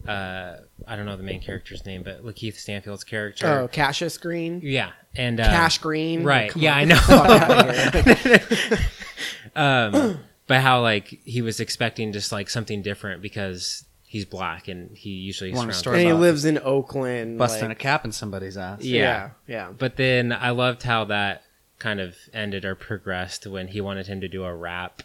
[0.06, 0.56] uh,
[0.86, 3.46] I don't know the main character's name, but Lakeith Stanfield's character.
[3.46, 6.50] oh, Cassius Green, Yeah, and uh, Cash Green, right?
[6.50, 8.76] Come yeah, on, I get the fuck outta
[9.56, 10.02] know.
[10.08, 14.94] um, but how like he was expecting just like something different because he's black and
[14.94, 18.04] he usually Want a surrounds story and he lives in Oakland, busting like- a cap
[18.04, 18.82] in somebody's ass.
[18.82, 19.30] Yeah.
[19.46, 19.72] yeah.
[19.76, 21.44] But then I loved how that
[21.78, 25.02] kind of ended or progressed when he wanted him to do a rap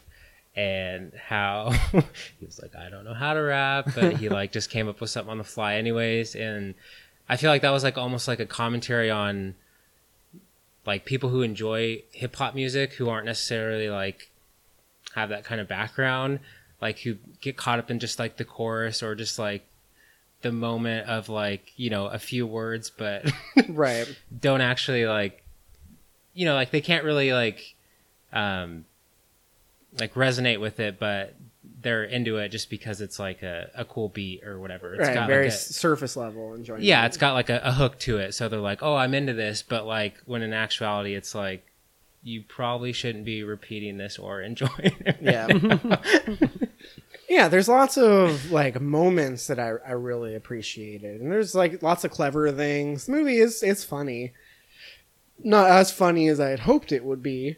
[0.58, 4.70] and how he was like, I don't know how to rap, but he like just
[4.70, 6.36] came up with something on the fly anyways.
[6.36, 6.76] And
[7.30, 9.56] I feel like that was like almost like a commentary on
[10.86, 14.32] like people who enjoy hip hop music who aren't necessarily like
[15.16, 16.42] have that kind of background,
[16.82, 19.66] like who get caught up in just like the chorus or just like
[20.42, 23.32] the moment of like, you know, a few words, but
[23.70, 24.08] right.
[24.40, 25.44] don't actually like
[26.38, 27.74] you know like they can't really like
[28.32, 28.86] um
[30.00, 31.34] like resonate with it but
[31.82, 35.16] they're into it just because it's like a, a cool beat or whatever It's right,
[35.16, 36.84] got very like a, surface level enjoyment.
[36.84, 39.34] yeah it's got like a, a hook to it so they're like oh i'm into
[39.34, 41.66] this but like when in actuality it's like
[42.22, 45.48] you probably shouldn't be repeating this or enjoying it yeah.
[47.30, 52.04] yeah, there's lots of like moments that I, I really appreciated, and there's like lots
[52.04, 53.06] of clever things.
[53.06, 54.34] The movie is it's funny,
[55.44, 57.58] not as funny as I had hoped it would be,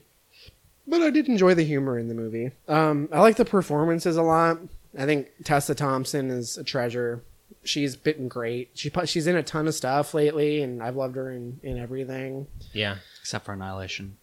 [0.87, 2.51] but I did enjoy the humor in the movie.
[2.67, 4.57] Um, I like the performances a lot.
[4.97, 7.21] I think Tessa Thompson is a treasure.
[7.63, 8.71] She's been great.
[8.73, 12.47] She she's in a ton of stuff lately, and I've loved her in, in everything.
[12.73, 14.17] yeah Except for Annihilation.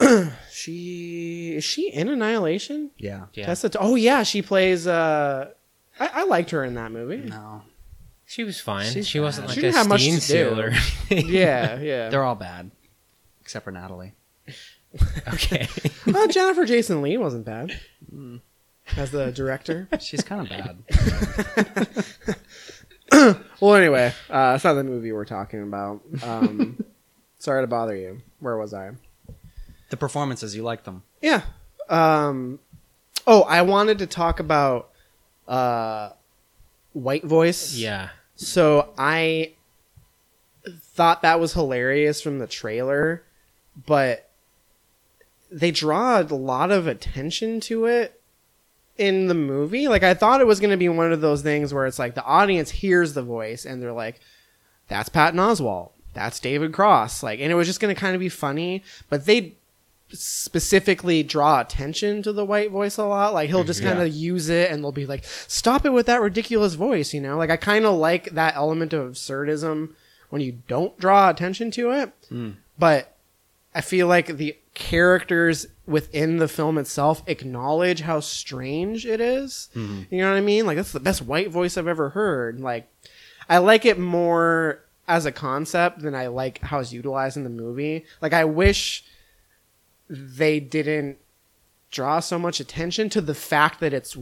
[0.50, 2.90] She is she in Annihilation?
[2.98, 3.26] Yeah.
[3.32, 3.70] yeah Tessa.
[3.78, 4.86] oh yeah, she plays.
[4.88, 5.50] Uh,
[6.00, 7.18] I, I liked her in that movie.
[7.28, 7.62] No.
[8.26, 9.50] she was fine She's she wasn't bad.
[9.50, 10.60] like She a didn't have much steam to seal do.
[10.62, 12.08] or anything Yeah, yeah.
[12.08, 12.70] They're all bad.
[13.40, 14.14] Except for Natalie.
[15.34, 15.68] okay
[16.06, 17.78] well, Jennifer Jason Leigh wasn't bad
[18.96, 19.88] as the director.
[20.00, 22.04] She's kind of bad.
[23.60, 26.00] well, anyway, uh, that's not the movie we're talking about.
[26.22, 26.82] Um,
[27.38, 28.22] sorry to bother you.
[28.40, 28.90] Where was I?
[29.90, 31.02] The performances, you like them.
[31.20, 31.42] Yeah.
[31.88, 32.58] Um,
[33.26, 34.90] oh, I wanted to talk about
[35.46, 36.10] uh,
[36.92, 37.74] White Voice.
[37.74, 39.52] yeah So I
[40.68, 43.22] thought that was hilarious from the trailer,
[43.86, 44.28] but
[45.50, 48.20] they draw a lot of attention to it
[48.98, 49.88] in the movie.
[49.88, 52.14] Like I thought it was going to be one of those things where it's like
[52.14, 54.20] the audience hears the voice and they're like,
[54.88, 55.92] "That's Patton Oswalt.
[56.12, 59.24] That's David Cross." Like, and it was just going to kind of be funny, but
[59.24, 59.54] they
[60.12, 63.34] specifically draw attention to the white voice a lot.
[63.34, 63.90] Like he'll just mm-hmm.
[63.90, 67.20] kind of use it and they'll be like, "Stop it with that ridiculous voice," you
[67.20, 67.36] know?
[67.36, 69.90] Like I kind of like that element of absurdism
[70.30, 72.12] when you don't draw attention to it.
[72.30, 72.56] Mm.
[72.78, 73.16] But
[73.74, 79.68] I feel like the characters within the film itself acknowledge how strange it is.
[79.74, 80.14] Mm-hmm.
[80.14, 80.66] You know what I mean?
[80.66, 82.60] Like that's the best white voice I've ever heard.
[82.60, 82.88] Like
[83.48, 87.50] I like it more as a concept than I like how it's utilized in the
[87.50, 88.04] movie.
[88.20, 89.04] Like I wish
[90.08, 91.18] they didn't
[91.90, 94.16] draw so much attention to the fact that it's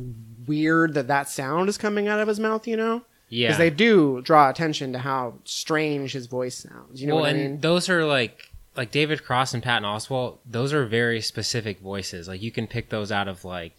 [0.47, 3.03] weird that that sound is coming out of his mouth, you know?
[3.29, 3.49] Yeah.
[3.49, 7.01] Because they do draw attention to how strange his voice sounds.
[7.01, 7.61] You know well, what I and mean?
[7.61, 10.39] those are like like David Cross and Patton Oswalt.
[10.49, 12.29] Those are very specific voices.
[12.29, 13.77] Like you can pick those out of like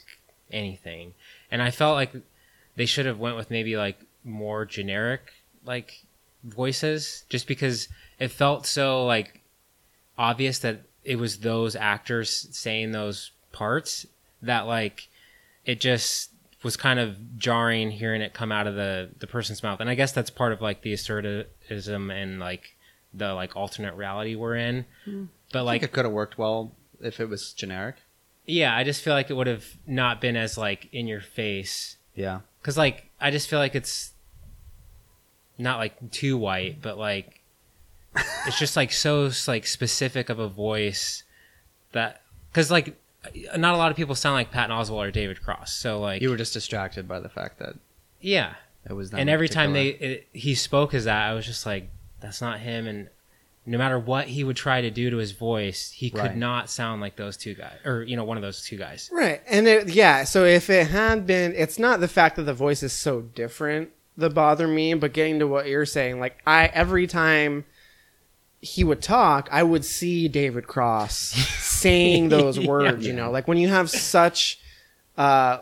[0.51, 1.13] anything.
[1.49, 2.13] And I felt like
[2.75, 5.31] they should have went with maybe like more generic
[5.65, 6.03] like
[6.43, 7.87] voices, just because
[8.19, 9.41] it felt so like
[10.17, 14.05] obvious that it was those actors saying those parts
[14.41, 15.07] that like
[15.65, 16.31] it just
[16.63, 19.95] was kind of jarring hearing it come out of the the person's mouth and i
[19.95, 22.75] guess that's part of like the assertivism and like
[23.13, 25.25] the like alternate reality we're in hmm.
[25.53, 27.95] but I like think it could have worked well if it was generic.
[28.45, 31.95] yeah i just feel like it would have not been as like in your face
[32.15, 32.41] Yeah.
[32.61, 34.11] because like i just feel like it's
[35.57, 37.36] not like too white but like
[38.45, 41.23] it's just like so like specific of a voice
[41.91, 42.95] that because like
[43.57, 46.29] not a lot of people sound like patton oswalt or david cross so like You
[46.29, 47.75] were just distracted by the fact that
[48.21, 48.53] yeah
[48.89, 51.45] it was them and in every time they it, he spoke as that i was
[51.45, 51.89] just like
[52.19, 53.09] that's not him and
[53.65, 57.01] no matter what he would try to do to his voice he could not sound
[57.01, 59.41] like those two guys or you know one of those two guys Right.
[59.45, 62.81] And it, yeah, so if it had been, it's not the fact that the voice
[62.81, 67.07] is so different that bother me, but getting to what you're saying, like I every
[67.07, 67.65] time
[68.61, 73.05] he would talk, I would see David Cross saying those words.
[73.05, 74.59] You know, like when you have such,
[75.17, 75.59] uh,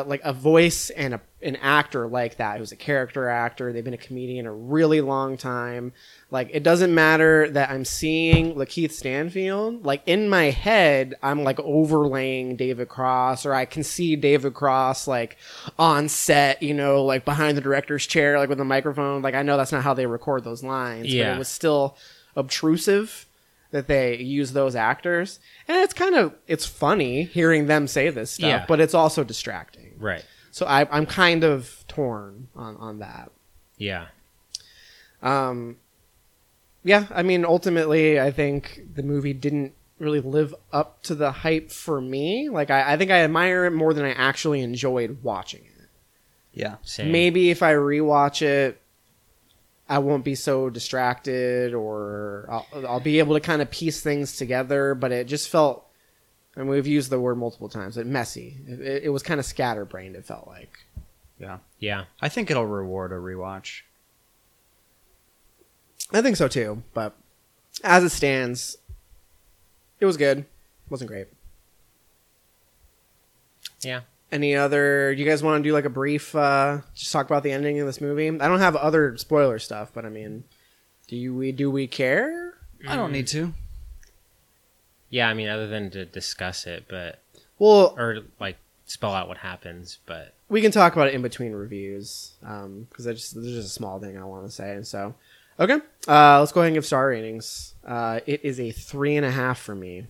[0.00, 3.72] uh, like a voice and a, an actor like that who's a character actor.
[3.72, 5.92] They've been a comedian a really long time.
[6.30, 9.84] Like it doesn't matter that I'm seeing Lakeith Stanfield.
[9.84, 15.06] Like in my head, I'm like overlaying David Cross, or I can see David Cross
[15.06, 15.36] like
[15.78, 19.22] on set, you know, like behind the director's chair, like with a microphone.
[19.22, 21.96] Like I know that's not how they record those lines, but it was still
[22.34, 23.26] obtrusive
[23.72, 28.30] that they use those actors and it's kind of it's funny hearing them say this
[28.30, 28.64] stuff Yeah.
[28.68, 33.30] but it's also distracting right so I, i'm kind of torn on, on that
[33.78, 34.06] yeah
[35.22, 35.76] um
[36.84, 41.70] yeah i mean ultimately i think the movie didn't really live up to the hype
[41.70, 45.62] for me like i, I think i admire it more than i actually enjoyed watching
[45.64, 45.88] it
[46.52, 46.76] yeah.
[46.82, 47.12] same.
[47.12, 48.80] maybe if i rewatch it
[49.88, 54.36] I won't be so distracted, or I'll, I'll be able to kind of piece things
[54.36, 54.94] together.
[54.94, 55.85] But it just felt,
[56.56, 58.56] and we've used the word multiple times, it messy.
[58.66, 60.16] It, it was kind of scatterbrained.
[60.16, 60.78] It felt like.
[61.38, 61.58] Yeah.
[61.78, 63.82] yeah I think it'll reward a rewatch.
[66.12, 66.82] I think so too.
[66.94, 67.14] But
[67.84, 68.78] as it stands,
[70.00, 70.38] it was good.
[70.38, 70.46] It
[70.90, 71.28] wasn't great.
[73.82, 74.00] yeah
[74.32, 75.12] Any other?
[75.12, 76.34] You guys want to do like a brief?
[76.34, 78.28] uh Just talk about the ending of this movie.
[78.28, 80.44] I don't have other spoiler stuff, but I mean,
[81.08, 82.54] do you, we do we care?
[82.88, 83.52] I don't need to.
[85.10, 87.20] Yeah i mean other than to discuss it but
[87.58, 91.52] Well, or like spell out what happens but we can talk about it in between
[91.52, 94.74] reviews because I just there's just a small thing I want to say.
[94.74, 95.14] And so,
[95.58, 97.74] okay, uh, let's go ahead and give star ratings.
[97.84, 100.06] Uh, it is a three and a half for me.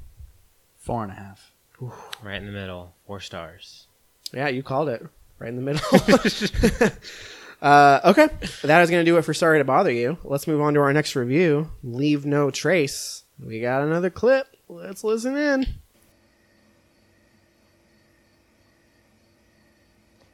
[0.78, 1.52] Four and a half.
[2.22, 3.86] right in the middle four stars
[4.32, 5.06] Yeah, you called it
[5.38, 6.90] right in the middle.
[7.62, 8.28] uh, okay,
[8.62, 10.18] that is going to do it for Sorry to Bother You.
[10.24, 11.70] Let's move on to our next review.
[11.82, 13.24] Leave No Trace.
[13.38, 14.46] We got another clip.
[14.68, 15.66] Let's listen in.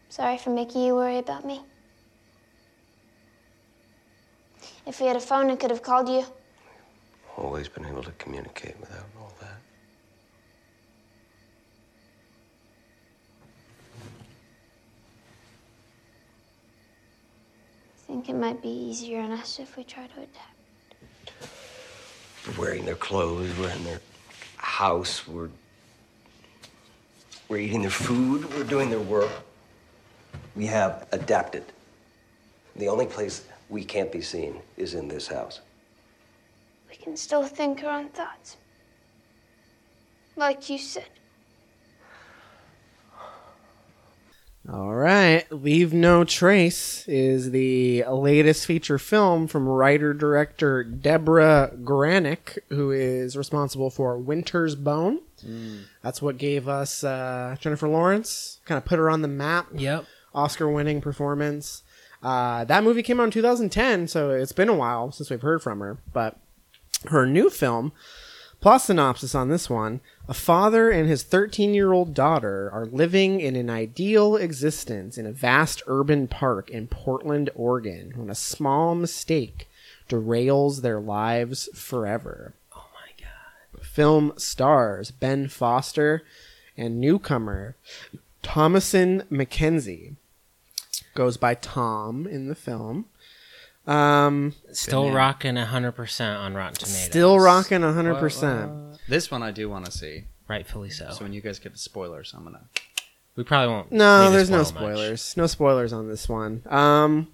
[0.09, 1.62] Sorry for making you worry about me.
[4.86, 6.24] If we had a phone, I could have called you.
[7.36, 9.61] Always been able to communicate without all that.
[17.96, 20.51] I think it might be easier on us if we try to adapt.
[22.47, 24.01] We're wearing their clothes, we're in their
[24.57, 25.51] house, we're
[27.49, 29.30] we're eating their food, we're doing their work.
[30.57, 31.64] We have adapted.
[32.76, 35.61] The only place we can't be seen is in this house.
[36.88, 38.57] We can still think our own thoughts.
[40.34, 41.11] Like you said.
[44.70, 45.50] All right.
[45.50, 53.36] Leave No Trace is the latest feature film from writer director Debra Granik, who is
[53.36, 55.20] responsible for Winter's Bone.
[56.02, 59.66] That's what gave us uh, Jennifer Lawrence, kind of put her on the map.
[59.74, 60.04] yep
[60.34, 61.82] Oscar winning performance.
[62.22, 65.60] Uh, that movie came out in 2010, so it's been a while since we've heard
[65.62, 65.98] from her.
[66.12, 66.38] But
[67.06, 67.92] her new film,
[68.60, 73.40] plot synopsis on this one a father and his 13 year old daughter are living
[73.40, 78.94] in an ideal existence in a vast urban park in Portland, Oregon, when a small
[78.94, 79.68] mistake
[80.08, 82.54] derails their lives forever.
[82.74, 83.84] Oh my god.
[83.84, 86.22] Film stars Ben Foster
[86.76, 87.76] and newcomer
[88.42, 90.16] Thomasin McKenzie.
[91.14, 93.06] Goes by Tom in the film.
[93.86, 97.04] Um, Still rocking hundred percent on Rotten Tomatoes.
[97.04, 98.91] Still rocking 100%.
[99.09, 100.24] This one I do want to see.
[100.48, 101.11] Rightfully so.
[101.11, 102.64] So when you guys get the spoilers, I'm gonna.
[103.36, 103.92] We probably won't.
[103.92, 104.92] No, need to there's no spoil much.
[104.94, 105.36] spoilers.
[105.36, 106.62] No spoilers on this one.
[106.66, 107.28] Um,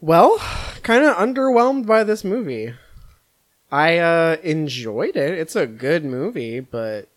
[0.00, 0.38] well,
[0.82, 2.72] kind of underwhelmed by this movie.
[3.70, 5.38] I uh, enjoyed it.
[5.38, 7.08] It's a good movie, but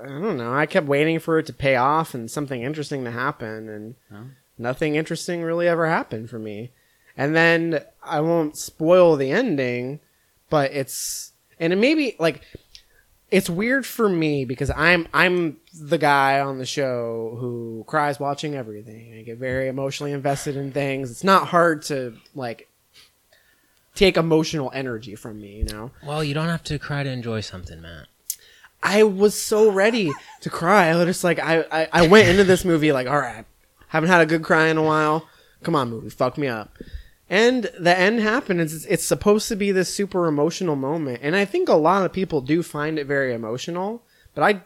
[0.00, 0.54] I don't know.
[0.54, 4.26] I kept waiting for it to pay off and something interesting to happen, and Oh.
[4.56, 6.70] nothing interesting really ever happened for me.
[7.16, 10.00] And then I won't spoil the ending,
[10.48, 12.42] but it's and it maybe like
[13.30, 18.54] it's weird for me because I'm I'm the guy on the show who cries watching
[18.54, 19.14] everything.
[19.18, 21.10] I get very emotionally invested in things.
[21.10, 22.68] It's not hard to like
[23.94, 25.90] take emotional energy from me, you know.
[26.04, 28.06] Well, you don't have to cry to enjoy something, Matt.
[28.82, 30.88] I was so ready to cry.
[30.88, 33.44] I was just like I, I, I went into this movie like, all right,
[33.88, 35.28] haven't had a good cry in a while.
[35.62, 36.76] Come on, movie, fuck me up.
[37.32, 38.60] And the end happened.
[38.60, 42.12] It's, it's supposed to be this super emotional moment, and I think a lot of
[42.12, 44.02] people do find it very emotional.
[44.34, 44.62] But I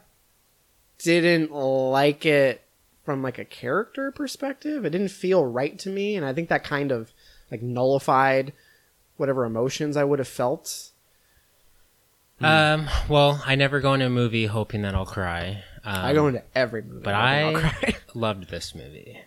[0.98, 2.62] didn't like it
[3.04, 4.84] from like a character perspective.
[4.84, 7.12] It didn't feel right to me, and I think that kind of
[7.52, 8.52] like nullified
[9.16, 10.90] whatever emotions I would have felt.
[12.40, 12.88] Um.
[13.08, 15.62] Well, I never go into a movie hoping that I'll cry.
[15.84, 17.96] Um, I go into every movie, but hoping I'll I cry.
[18.14, 19.20] loved this movie.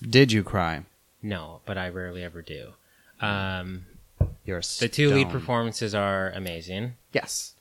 [0.00, 0.84] Did you cry?
[1.24, 2.74] No, but I rarely ever do.
[3.18, 3.86] Um,
[4.44, 6.94] You're a the two lead performances are amazing.
[7.12, 7.54] Yes.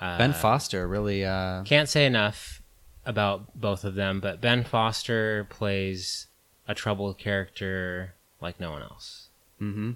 [0.00, 1.24] Uh, Ben Foster really.
[1.24, 2.62] Uh, Can't say enough
[3.04, 6.28] about both of them, but Ben Foster plays
[6.68, 9.28] a troubled character like no one else.
[9.60, 9.92] mm-hmm.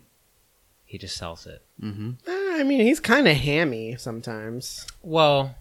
[0.84, 1.62] He just sells it.
[1.82, 2.11] Mm-hmm.
[2.26, 4.86] Eh, I mean, he's kind of hammy sometimes.
[5.02, 5.57] Well,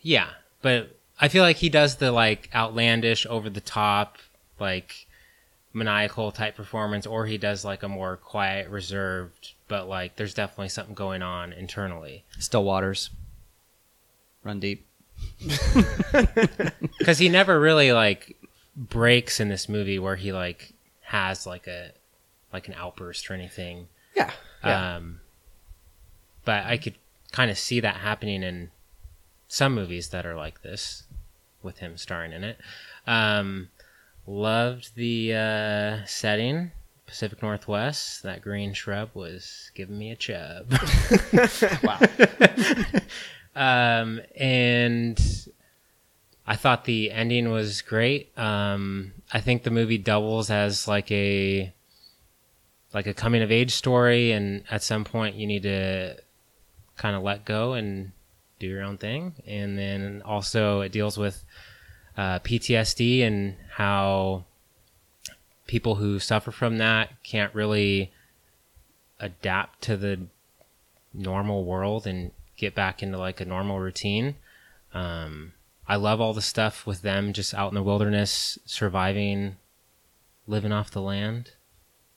[0.00, 0.30] yeah,
[0.62, 4.18] but I feel like he does the like outlandish, over the top,
[4.58, 5.05] like
[5.76, 10.70] maniacal type performance, or he does like a more quiet, reserved, but like there's definitely
[10.70, 12.24] something going on internally.
[12.38, 13.10] Still Waters.
[14.42, 14.86] Run deep.
[16.98, 18.36] Because he never really like
[18.74, 20.72] breaks in this movie where he like
[21.02, 21.92] has like a
[22.52, 23.88] like an outburst or anything.
[24.14, 24.30] Yeah.
[24.64, 24.96] yeah.
[24.96, 25.20] Um,
[26.44, 26.94] but I could
[27.32, 28.70] kind of see that happening in
[29.46, 31.02] some movies that are like this,
[31.62, 32.58] with him starring in it.
[33.06, 33.68] Um,
[34.26, 36.72] loved the uh, setting,
[37.06, 38.22] Pacific Northwest.
[38.22, 40.72] That green shrub was giving me a chub.
[41.82, 42.00] wow.
[44.00, 45.48] um, and
[46.46, 48.36] I thought the ending was great.
[48.38, 51.72] Um, I think the movie doubles as like a
[52.94, 56.16] like a coming of age story, and at some point you need to
[56.96, 58.12] kind of let go and
[58.58, 59.34] do your own thing.
[59.46, 61.44] And then also it deals with
[62.16, 64.44] uh, PTSD and how
[65.66, 68.12] people who suffer from that can't really
[69.18, 70.20] adapt to the
[71.12, 74.36] normal world and get back into like a normal routine.
[74.94, 75.52] Um,
[75.88, 79.56] I love all the stuff with them just out in the wilderness, surviving,
[80.46, 81.52] living off the land.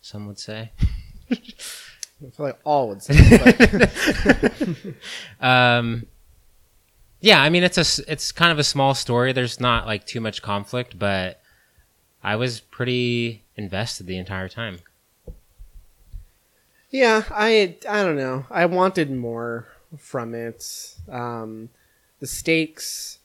[0.01, 0.71] Some would say.
[1.31, 3.15] I feel like all would say.
[5.41, 6.05] Um,
[7.21, 9.33] yeah, I mean it's a it's kind of a small story.
[9.33, 11.41] There's not like too much conflict, but
[12.23, 14.79] I was pretty invested the entire time.
[16.91, 18.45] yeah, I I don't know.
[18.49, 19.67] I wanted more
[19.97, 20.95] from it.
[21.09, 21.69] Um,
[22.19, 23.19] the stakes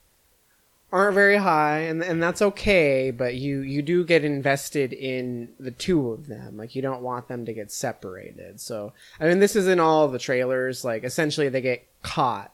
[0.92, 3.10] aren't very high, and and that's okay.
[3.10, 6.56] But you you do get invested in the two of them.
[6.56, 8.60] Like you don't want them to get separated.
[8.60, 10.84] So I mean, this is in all the trailers.
[10.84, 12.52] Like essentially, they get caught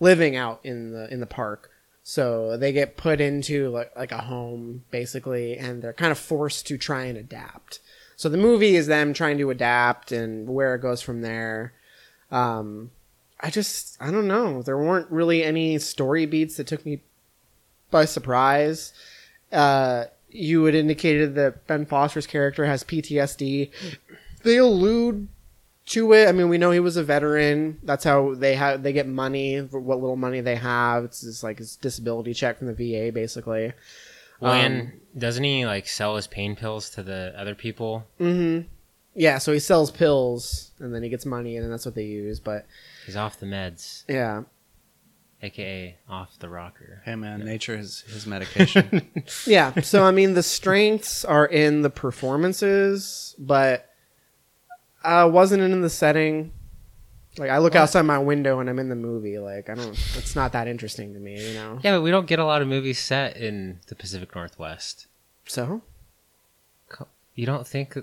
[0.00, 1.70] living out in the in the park.
[2.02, 6.66] So they get put into like like a home basically, and they're kind of forced
[6.68, 7.80] to try and adapt.
[8.16, 11.72] So the movie is them trying to adapt and where it goes from there.
[12.30, 12.90] Um,
[13.40, 14.62] I just I don't know.
[14.62, 17.02] There weren't really any story beats that took me
[17.90, 18.92] by surprise.
[19.52, 23.70] Uh, you had indicated that Ben Foster's character has PTSD.
[24.42, 25.28] They allude
[25.88, 26.28] to it.
[26.28, 27.78] I mean, we know he was a veteran.
[27.82, 31.04] That's how they have they get money for what little money they have.
[31.04, 33.72] It's just like his disability check from the VA, basically.
[34.40, 38.06] Well, Um, and doesn't he like sell his pain pills to the other people?
[38.18, 38.60] hmm
[39.14, 42.04] Yeah, so he sells pills and then he gets money and then that's what they
[42.04, 42.38] use.
[42.38, 42.66] But
[43.04, 44.42] He's off the meds, yeah,
[45.42, 47.02] aka off the rocker.
[47.04, 49.08] Hey man, nature is his medication.
[49.46, 49.80] yeah.
[49.80, 53.87] So I mean, the strengths are in the performances, but
[55.08, 56.52] uh, wasn't in the setting.
[57.36, 59.38] Like I look outside my window and I'm in the movie.
[59.38, 59.90] Like I don't.
[60.16, 61.78] It's not that interesting to me, you know.
[61.82, 65.06] Yeah, but we don't get a lot of movies set in the Pacific Northwest.
[65.46, 65.82] So
[67.34, 67.96] You don't think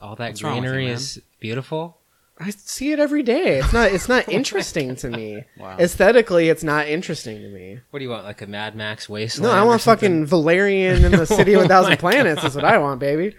[0.00, 1.98] all that What's wrong with you, greenery is beautiful?
[2.38, 3.58] I see it every day.
[3.60, 3.92] It's not.
[3.92, 5.44] It's not interesting to me.
[5.56, 5.76] Wow.
[5.78, 7.78] Aesthetically, it's not interesting to me.
[7.90, 9.52] What do you want, like a Mad Max wasteland?
[9.54, 9.58] No.
[9.58, 12.42] I want fucking Valerian in the City of Oh a Thousand Planets.
[12.42, 12.48] God.
[12.48, 13.34] Is what I want, baby.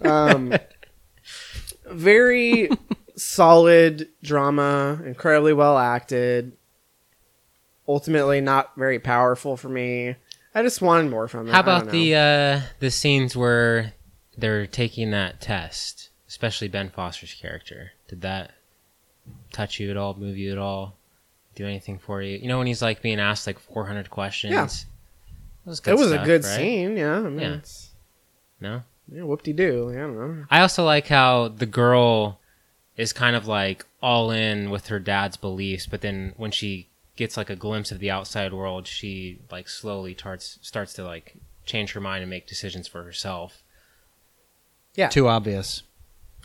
[0.00, 0.54] Um,
[1.94, 2.68] very
[3.16, 6.52] solid drama, incredibly well acted.
[7.88, 10.14] Ultimately, not very powerful for me.
[10.54, 11.52] I just wanted more from it.
[11.52, 13.92] How about the uh, the scenes where
[14.36, 17.92] they're taking that test, especially Ben Foster's character?
[18.08, 18.52] Did that
[19.52, 20.14] touch you at all?
[20.14, 20.94] Move you at all?
[21.54, 22.38] Do anything for you?
[22.38, 24.52] You know when he's like being asked like 400 questions.
[24.52, 24.62] Yeah.
[25.64, 26.56] Was It was stuff, a good right?
[26.56, 26.96] scene.
[26.96, 27.60] Yeah, I mean, Yeah.
[28.60, 28.82] No.
[29.10, 29.90] Yeah, whoop de doo.
[29.90, 30.44] I don't know.
[30.50, 32.40] I also like how the girl
[32.96, 37.36] is kind of like all in with her dad's beliefs, but then when she gets
[37.36, 41.92] like a glimpse of the outside world, she like slowly starts starts to like change
[41.92, 43.62] her mind and make decisions for herself.
[44.94, 45.08] Yeah.
[45.08, 45.82] Too obvious.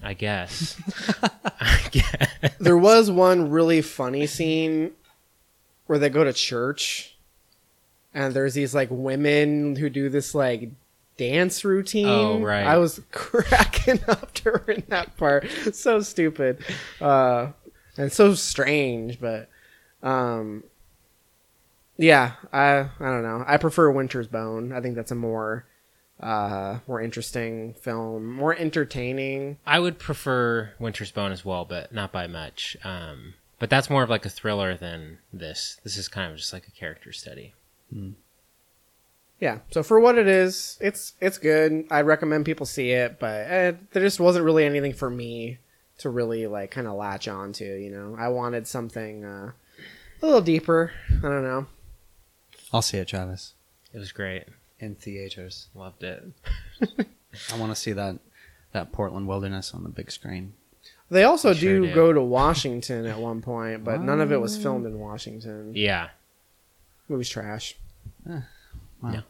[0.01, 0.79] I guess.
[1.59, 2.55] I guess.
[2.59, 4.91] there was one really funny scene
[5.87, 7.17] where they go to church
[8.13, 10.69] and there's these like women who do this like
[11.17, 12.07] dance routine.
[12.07, 12.65] Oh, right.
[12.65, 15.47] I was cracking up during that part.
[15.73, 16.63] So stupid.
[17.01, 17.51] Uh
[17.97, 19.49] and so strange, but
[20.03, 20.63] um
[21.97, 23.43] yeah, I I don't know.
[23.47, 24.71] I prefer Winter's Bone.
[24.71, 25.65] I think that's a more
[26.19, 29.57] uh more interesting film, more entertaining.
[29.65, 32.77] I would prefer Winter's Bone as well, but not by much.
[32.83, 35.79] Um, but that's more of like a thriller than this.
[35.83, 37.55] This is kind of just like a character study.
[39.39, 43.47] Yeah so for what it is it's it's good i recommend people see it but
[43.49, 45.57] eh, there just wasn't really anything for me
[45.99, 49.51] to really like kind of latch on to you know i wanted something uh,
[50.21, 51.65] a little deeper i don't know
[52.73, 53.53] I'll see it, Travis.
[53.93, 54.43] It was great.
[54.77, 55.69] In theaters.
[55.73, 56.21] Loved it.
[56.81, 58.19] I want to see that
[58.73, 60.51] that Portland wilderness on the big screen.
[61.09, 61.95] they also I sure do do.
[61.95, 66.09] go to washington at one point but none of it was filmed in washington Yeah,
[67.07, 67.75] movie's trash
[69.01, 69.11] Wow.
[69.11, 69.21] No.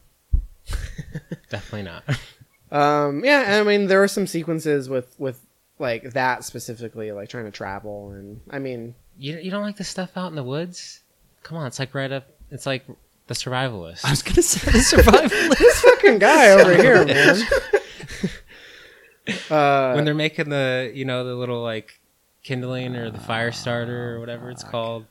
[1.50, 2.04] definitely not.
[2.72, 5.40] um yeah i mean there were some sequences with with
[5.80, 9.84] like that specifically like trying to travel and i mean You you don't like the
[9.86, 11.02] stuff out in the woods?
[11.44, 12.28] Come on, it's like right up.
[12.52, 12.86] It's like
[13.28, 14.04] the survivalist.
[14.04, 15.58] I was gonna say the survivalist.
[15.58, 17.42] this fucking guy over here man
[19.50, 22.00] uh when they're making the you know the little like
[22.44, 25.06] kindling or the fire starter or whatever it's called.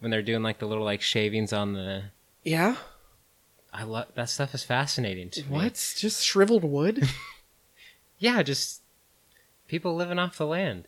[0.00, 2.04] When they're doing like the little like shavings on the.
[2.44, 2.76] yeah
[3.78, 5.48] I love that stuff is fascinating to me.
[5.50, 5.94] What?
[5.96, 7.08] Just shriveled wood?
[8.18, 8.80] Yeah, just
[9.68, 10.84] people living off the land,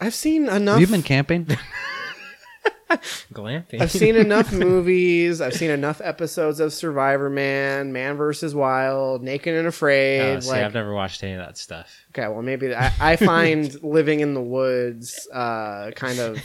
[0.00, 0.78] I've seen enough.
[0.78, 1.46] You've been camping?
[3.32, 3.80] glamping.
[3.80, 5.40] I've seen enough movies.
[5.40, 8.54] I've seen enough episodes of Survivor Man, Man vs.
[8.54, 10.36] Wild, Naked and Afraid.
[10.36, 11.92] Oh, see, like, I've never watched any of that stuff.
[12.10, 16.40] okay, well, maybe I, I find living in the woods uh, kind of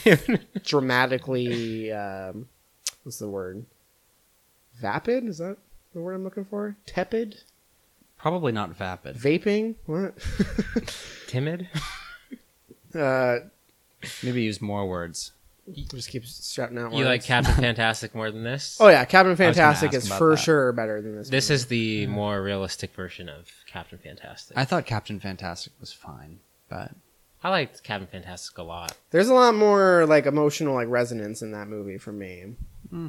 [0.64, 1.92] dramatically.
[1.92, 2.48] Um,
[3.04, 3.66] what's the word?
[4.82, 5.26] Vapid?
[5.28, 5.58] Is that
[5.98, 6.78] the word I'm looking for?
[6.86, 7.42] Tepid?
[8.18, 9.16] Probably not vapid.
[9.18, 9.76] Vaping?
[9.86, 10.14] What?
[11.28, 11.68] Timid.
[12.96, 13.38] uh,
[14.24, 15.32] Maybe use more words.
[15.74, 16.94] just keep shouting out.
[16.94, 17.24] You like.
[17.24, 18.78] Captain Fantastic more than this?
[18.80, 20.38] Oh yeah, Captain Fantastic ask is about for that.
[20.38, 21.30] sure better than this.
[21.30, 21.56] This movie.
[21.56, 24.56] is the more realistic version of Captain Fantastic.
[24.56, 26.40] I I, thought Captain Fantastic was fine,
[26.70, 26.92] but
[27.44, 28.96] I liked Captain Fantastic a lot.
[29.10, 32.54] There's a lot more like emotional like resonance in that movie for me.
[32.92, 33.08] Hmm.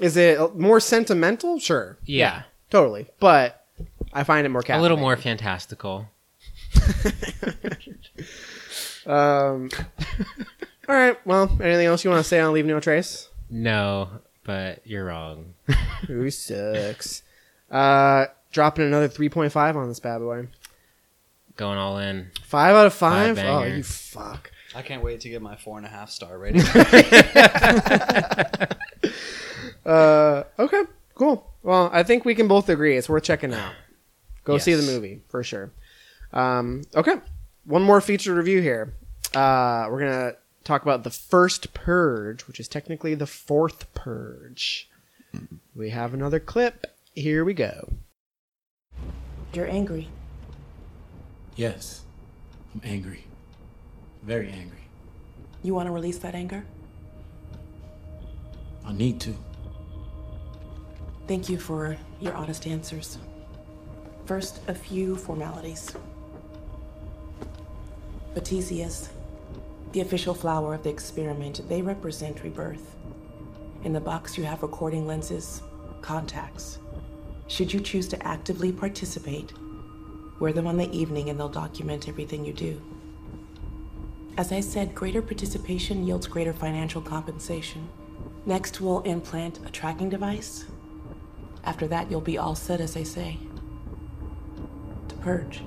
[0.00, 1.58] Is it more sentimental?
[1.58, 1.98] Sure.
[2.04, 2.42] Yeah.
[2.70, 3.06] totally.
[3.18, 3.64] But
[4.12, 6.08] I find it more A little more fantastical.
[9.06, 9.70] Um.
[10.88, 11.16] all right.
[11.26, 13.28] Well, anything else you want to say on Leave No Trace?
[13.48, 14.08] No,
[14.44, 15.54] but you're wrong.
[16.06, 17.22] Who sucks?
[17.70, 20.48] Uh, dropping another 3.5 on this bad boy.
[21.56, 22.30] Going all in.
[22.44, 23.36] Five out of five.
[23.36, 24.50] Five oh, you fuck.
[24.74, 26.60] I can't wait to get my four and a half star rating.
[29.86, 30.82] Uh, okay,
[31.14, 31.52] cool.
[31.62, 33.72] Well, I think we can both agree it's worth checking out.
[34.44, 35.70] Go see the movie for sure.
[36.32, 37.16] Um, okay,
[37.64, 38.94] one more feature review here.
[39.34, 40.32] Uh, we're gonna
[40.64, 44.88] talk about the first purge, which is technically the fourth purge.
[45.74, 47.92] We have another clip, Here we go.
[49.52, 50.08] You're angry.
[51.54, 52.02] Yes,
[52.74, 53.24] I'm angry.
[54.22, 54.88] Very angry.
[55.62, 56.64] You want to release that anger?
[58.84, 59.34] I need to.
[61.26, 63.18] Thank you for your honest answers.
[64.26, 65.92] First, a few formalities.
[68.34, 69.08] Batesias,
[69.90, 72.94] the official flower of the experiment, they represent rebirth.
[73.82, 75.62] In the box, you have recording lenses,
[76.00, 76.78] contacts.
[77.48, 79.52] Should you choose to actively participate,
[80.38, 82.80] wear them on the evening and they'll document everything you do.
[84.36, 87.88] As I said, greater participation yields greater financial compensation.
[88.44, 90.66] Next, we'll implant a tracking device.
[91.66, 93.38] After that, you'll be all set, as they say.
[95.08, 95.62] To purge.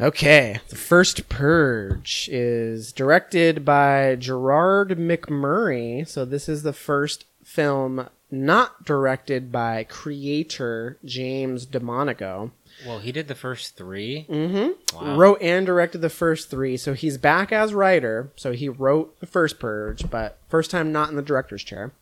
[0.00, 6.06] Okay, the first Purge is directed by Gerard McMurray.
[6.06, 12.50] So this is the first film not directed by creator James DeMonaco.
[12.86, 14.96] Well, he did the first 3 Mm-hmm.
[14.96, 15.16] Wow.
[15.16, 18.30] Wrote and directed the first three, so he's back as writer.
[18.36, 21.92] So he wrote the first Purge, but first time not in the director's chair.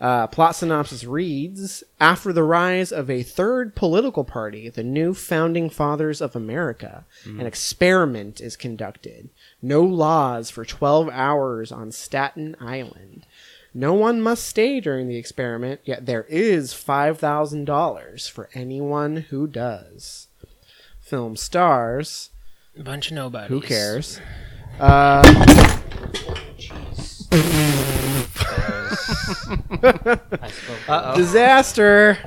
[0.00, 5.70] Uh, plot synopsis reads After the rise of a third political party, the new founding
[5.70, 7.40] fathers of America, Mhm.
[7.40, 9.30] an experiment is conducted.
[9.62, 13.24] No laws for 12 hours on Staten Island.
[13.72, 20.28] No one must stay during the experiment, yet there is $5,000 for anyone who does.
[21.00, 22.30] Film stars.
[22.78, 23.48] A bunch of nobodies.
[23.50, 24.20] Who cares?
[24.80, 25.22] Uh,
[30.88, 31.16] Uh-oh.
[31.16, 32.18] Disaster.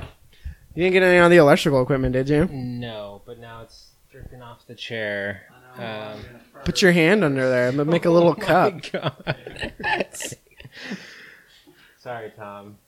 [0.74, 2.46] You didn't get any on the electrical equipment, did you?
[2.46, 5.42] No, but now it's dripping off the chair.
[5.76, 6.20] Um,
[6.64, 8.80] Put your hand under there, but make a little Oh cup.
[11.98, 12.78] Sorry, Tom.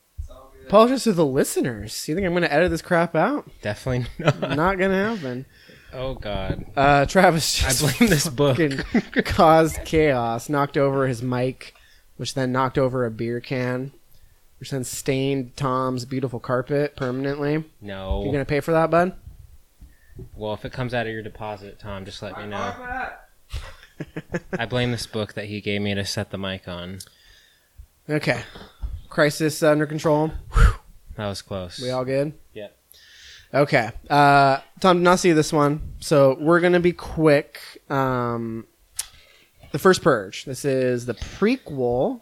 [0.66, 2.06] Apologize to the listeners.
[2.08, 3.50] You think I'm going to edit this crap out?
[3.62, 4.40] Definitely not.
[4.40, 5.46] Not going to happen.
[5.92, 6.64] Oh God.
[6.76, 8.56] Uh, Travis I just blame this book.
[8.56, 8.78] fucking
[9.24, 10.48] caused chaos.
[10.48, 11.74] Knocked over his mic,
[12.22, 13.90] which then knocked over a beer can,
[14.60, 17.64] which then stained Tom's beautiful carpet permanently.
[17.80, 18.22] No.
[18.22, 19.16] You're gonna pay for that, bud?
[20.36, 22.76] Well, if it comes out of your deposit, Tom, just let me know.
[24.56, 27.00] I blame this book that he gave me to set the mic on.
[28.08, 28.42] Okay.
[29.08, 30.30] Crisis under control.
[31.16, 31.80] That was close.
[31.80, 32.34] We all good?
[32.54, 32.68] Yeah.
[33.52, 33.90] Okay.
[34.08, 37.82] Uh, Tom did not see this one, so we're gonna be quick.
[37.90, 38.68] Um,
[39.72, 40.44] the first Purge.
[40.44, 42.20] This is the prequel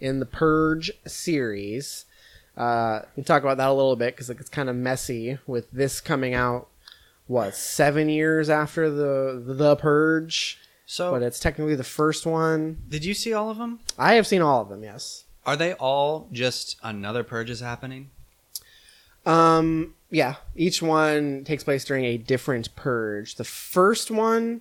[0.00, 2.06] in the Purge series.
[2.56, 5.70] Uh, we can talk about that a little bit because it's kind of messy with
[5.70, 6.68] this coming out.
[7.26, 10.58] What seven years after the the Purge?
[10.86, 12.82] So- but it's technically the first one.
[12.88, 13.80] Did you see all of them?
[13.98, 14.82] I have seen all of them.
[14.82, 15.24] Yes.
[15.46, 18.10] Are they all just another purge is happening?
[19.26, 23.36] Um, yeah, each one takes place during a different purge.
[23.36, 24.60] The first one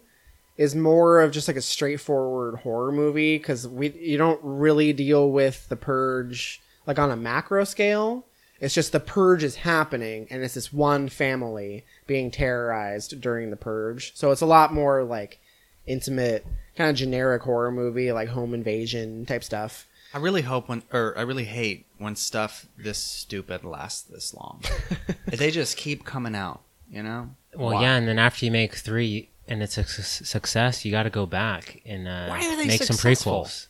[0.62, 5.32] is more of just like a straightforward horror movie because we you don't really deal
[5.32, 8.28] with the purge like on a macro scale.
[8.60, 13.56] It's just the purge is happening, and it's this one family being terrorized during the
[13.56, 14.16] purge.
[14.16, 15.40] So it's a lot more like
[15.88, 16.46] intimate,
[16.78, 19.88] kind of generic horror movie, like home invasion type stuff.
[20.14, 24.62] I really hope when, or I really hate when stuff this stupid lasts this long.
[25.26, 27.32] they just keep coming out, you know.
[27.56, 27.82] Well, Why?
[27.82, 31.10] yeah, and then after you make three and it's a su- success, you got to
[31.10, 33.46] go back and uh, Why are they make successful?
[33.46, 33.68] some prequels.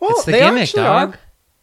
[0.00, 1.14] Well, it's the they gimmick, actually dog.
[1.14, 1.18] are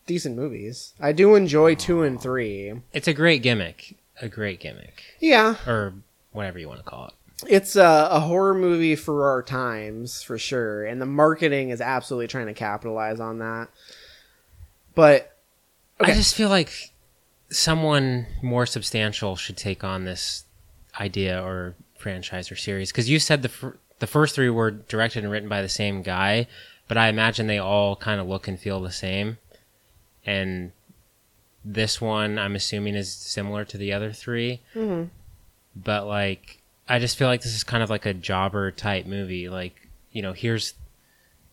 [0.07, 0.93] decent movies.
[1.01, 2.73] I do enjoy two and three.
[2.93, 3.97] It's a great gimmick.
[4.21, 5.03] A great gimmick.
[5.19, 5.55] Yeah.
[5.67, 5.93] Or
[6.31, 7.13] whatever you want to call it.
[7.49, 12.27] It's a, a horror movie for our times, for sure, and the marketing is absolutely
[12.27, 13.67] trying to capitalize on that.
[14.95, 15.37] But
[15.99, 16.71] I just feel like
[17.49, 20.45] someone more substantial should take on this
[20.99, 21.75] idea or
[22.07, 25.47] franchise or series because you said the fir- the first three were directed and written
[25.49, 26.45] by the same guy,
[26.89, 29.37] but I imagine they all kind of look and feel the same.
[30.25, 30.71] And
[31.63, 34.59] this one, I'm assuming, is similar to the other three.
[34.75, 35.09] Mhm.
[35.75, 36.59] But like,
[36.89, 39.47] I just feel like this is kind of like a jobber type movie.
[39.47, 40.73] Like, you know, here's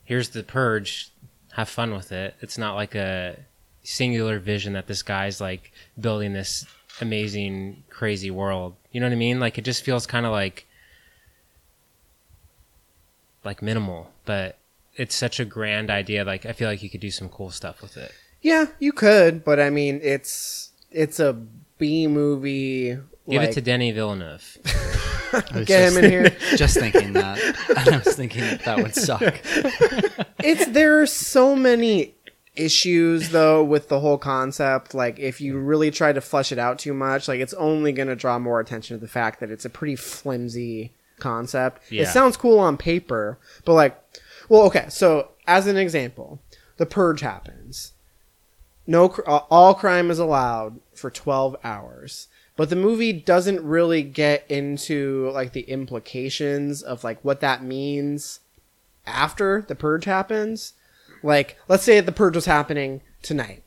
[0.05, 1.11] here's the purge.
[1.53, 2.35] Have fun with it.
[2.41, 3.37] It's not like a
[3.85, 6.67] singular vision that this guy's like building this
[7.03, 8.75] amazing, crazy world.
[8.93, 9.41] You know what I mean?
[9.41, 10.67] Like it just feels kind of like
[13.45, 14.59] like minimal, but
[14.97, 16.25] it's such a grand idea.
[16.25, 18.13] Like I feel like you could do some cool stuff with it.
[18.43, 19.45] yeah, you could.
[19.45, 21.33] But I mean, it's it's a
[21.79, 22.99] B movie.
[23.29, 24.59] Give like- it to Denis Villeneuve.
[25.65, 26.31] Get him in here.
[26.57, 27.39] Just thinking that.
[27.93, 29.23] I was thinking that that would suck.
[30.43, 32.15] it's there are so many
[32.61, 34.95] issues though with the whole concept.
[34.95, 38.09] Like if you really try to flesh it out too much, like it's only going
[38.09, 41.83] to draw more attention to the fact that it's a pretty flimsy concept.
[42.09, 43.99] It sounds cool on paper, but like,
[44.49, 44.87] well, okay.
[44.89, 46.41] So as an example,
[46.77, 47.93] the purge happens.
[48.87, 52.29] No, all crime is allowed for twelve hours.
[52.57, 58.41] But the movie doesn't really get into like the implications of like what that means
[59.07, 60.75] after the purge happens.
[61.23, 63.63] Like, let's say the purge was happening tonight.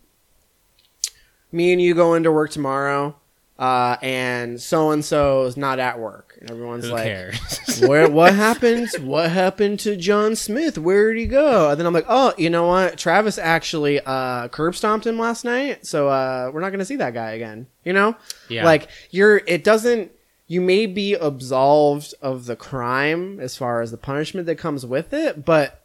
[1.51, 3.15] Me and you go into work tomorrow,
[3.59, 7.35] uh, and so and so is not at work, and everyone's Who like,
[7.87, 8.09] "Where?
[8.09, 8.89] What happened?
[9.01, 10.79] What happened to John Smith?
[10.79, 12.97] Where did he go?" And then I'm like, "Oh, you know what?
[12.97, 17.13] Travis actually uh, curb stomped him last night, so uh, we're not gonna see that
[17.13, 18.15] guy again." You know,
[18.49, 18.65] Yeah.
[18.65, 19.37] like you're.
[19.45, 20.11] It doesn't.
[20.47, 25.13] You may be absolved of the crime as far as the punishment that comes with
[25.13, 25.82] it, but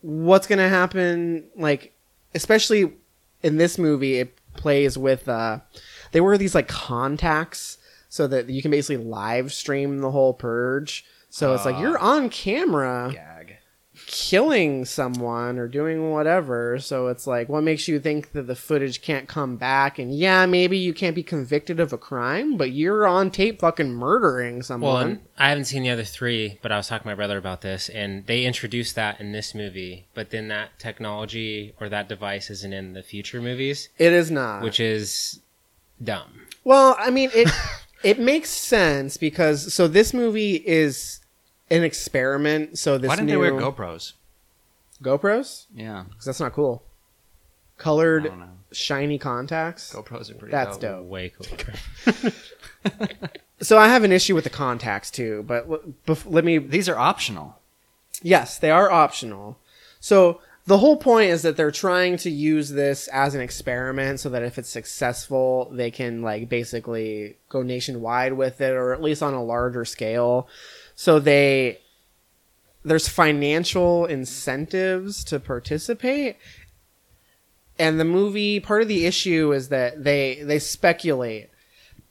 [0.00, 1.92] what's gonna happen like
[2.34, 2.92] especially
[3.42, 5.58] in this movie it plays with uh
[6.12, 11.04] they wear these like contacts so that you can basically live stream the whole purge
[11.30, 11.80] so it's like Ah.
[11.80, 13.12] you're on camera
[14.10, 19.02] killing someone or doing whatever so it's like what makes you think that the footage
[19.02, 23.06] can't come back and yeah maybe you can't be convicted of a crime but you're
[23.06, 26.88] on tape fucking murdering someone and I haven't seen the other three, but I was
[26.88, 30.48] talking to my brother about this, and they introduced that in this movie, but then
[30.48, 33.88] that technology or that device isn't in the future movies.
[33.98, 34.64] It is not.
[34.64, 35.40] Which is
[36.02, 36.46] dumb.
[36.64, 37.48] Well, I mean it
[38.02, 41.20] it makes sense because so this movie is
[41.70, 42.78] an experiment.
[42.78, 44.12] So this Why didn't new they wear GoPros?
[45.02, 45.66] GoPros?
[45.74, 46.04] Yeah.
[46.08, 46.82] because that's not cool.
[47.76, 48.32] Colored
[48.72, 49.92] shiny contacts.
[49.94, 51.00] GoPros are pretty That's dope.
[51.00, 51.06] dope.
[51.06, 52.32] Way cooler.
[53.60, 56.58] So I have an issue with the contacts too, but l- bef- let me.
[56.58, 57.58] These are optional.
[58.22, 59.58] Yes, they are optional.
[59.98, 64.28] So the whole point is that they're trying to use this as an experiment so
[64.28, 69.24] that if it's successful, they can like basically go nationwide with it or at least
[69.24, 70.46] on a larger scale.
[70.98, 71.78] So they
[72.84, 76.38] there's financial incentives to participate.
[77.78, 81.50] And the movie part of the issue is that they they speculate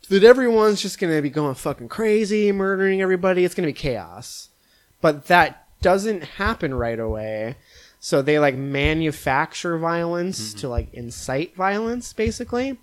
[0.07, 3.43] that everyone's just going to be going fucking crazy, murdering everybody.
[3.43, 4.47] It's going to be chaos.
[5.01, 7.57] But that doesn't happen right away.
[7.99, 10.59] So they like manufacture violence mm-hmm.
[10.59, 12.79] to like incite violence, basically.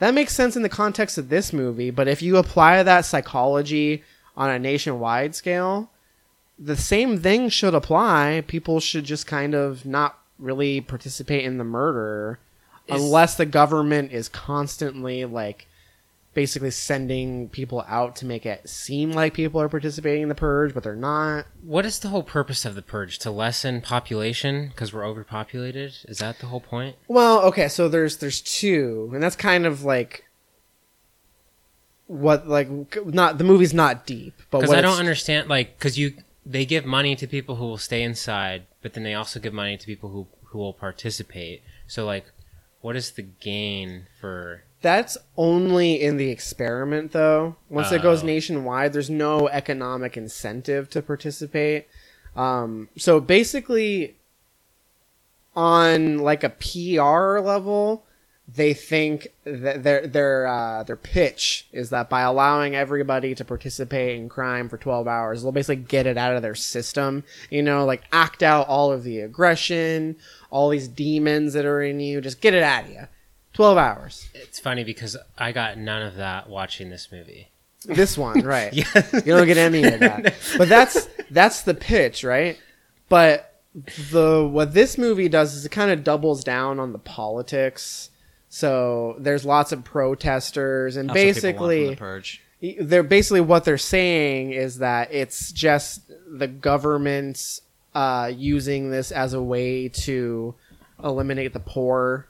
[0.00, 4.02] That makes sense in the context of this movie, but if you apply that psychology
[4.36, 5.90] on a nationwide scale,
[6.58, 8.44] the same thing should apply.
[8.46, 12.38] People should just kind of not really participate in the murder
[12.88, 15.66] Is- unless the government is constantly like
[16.34, 20.74] basically sending people out to make it seem like people are participating in the purge,
[20.74, 21.46] but they're not.
[21.62, 23.18] What is the whole purpose of the purge?
[23.20, 25.94] To lessen population because we're overpopulated?
[26.06, 26.96] Is that the whole point?
[27.06, 30.24] Well, okay, so there's there's two, and that's kind of like
[32.06, 32.68] what like
[33.06, 36.14] not the movie's not deep, but Because I don't understand, like, because you
[36.46, 39.76] they give money to people who will stay inside, but then they also give money
[39.76, 41.62] to people who who will participate.
[41.86, 42.26] So, like,
[42.80, 44.62] what is the gain for?
[44.82, 47.56] That's only in the experiment, though.
[47.70, 48.26] Once it goes Oh.
[48.26, 51.88] nationwide, there's no economic incentive to participate.
[52.36, 54.16] Um, so basically,
[55.56, 58.04] on like a PR level,
[58.46, 64.18] they think that their their uh, their pitch is that by allowing everybody to participate
[64.18, 67.24] in crime for 12 hours, they'll basically get it out of their system.
[67.50, 70.16] You know, like act out all of the aggression,
[70.50, 73.08] all these demons that are in you, just get it out of you.
[73.54, 74.28] 12 hours.
[74.34, 77.50] It's funny because I got none of that watching this movie.
[77.86, 78.72] This one, right?
[78.72, 78.84] Yeah.
[79.12, 80.34] You don't get any of that.
[80.58, 82.58] But that's that's the pitch, right?
[83.08, 83.54] But
[84.10, 88.10] the what this movie does is it kind of doubles down on the politics.
[88.54, 92.42] So there's lots of protesters and That's what people want from basically the purge.
[92.82, 97.58] they're basically what they're saying is that it's just the government
[97.96, 100.54] uh, using this as a way to
[101.02, 102.28] eliminate the poor,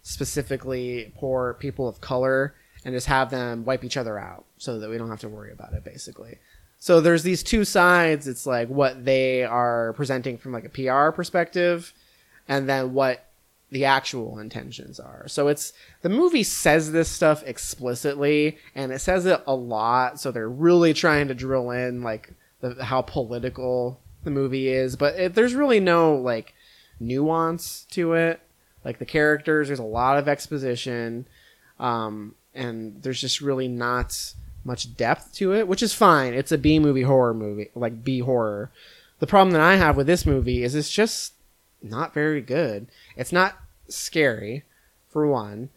[0.00, 2.54] specifically poor people of color,
[2.86, 5.52] and just have them wipe each other out so that we don't have to worry
[5.52, 5.84] about it.
[5.84, 6.38] Basically,
[6.78, 8.26] so there's these two sides.
[8.26, 11.92] It's like what they are presenting from like a PR perspective,
[12.48, 13.25] and then what
[13.70, 15.26] the actual intentions are.
[15.28, 15.72] So it's
[16.02, 20.94] the movie says this stuff explicitly and it says it a lot, so they're really
[20.94, 25.80] trying to drill in like the, how political the movie is, but it, there's really
[25.80, 26.54] no like
[27.00, 28.40] nuance to it.
[28.84, 31.26] Like the characters, there's a lot of exposition
[31.78, 34.34] um and there's just really not
[34.64, 36.34] much depth to it, which is fine.
[36.34, 38.70] It's a B movie horror movie, like B horror.
[39.18, 41.32] The problem that I have with this movie is it's just
[41.90, 42.86] not very good.
[43.16, 43.56] It's not
[43.88, 44.64] scary,
[45.08, 45.70] for one.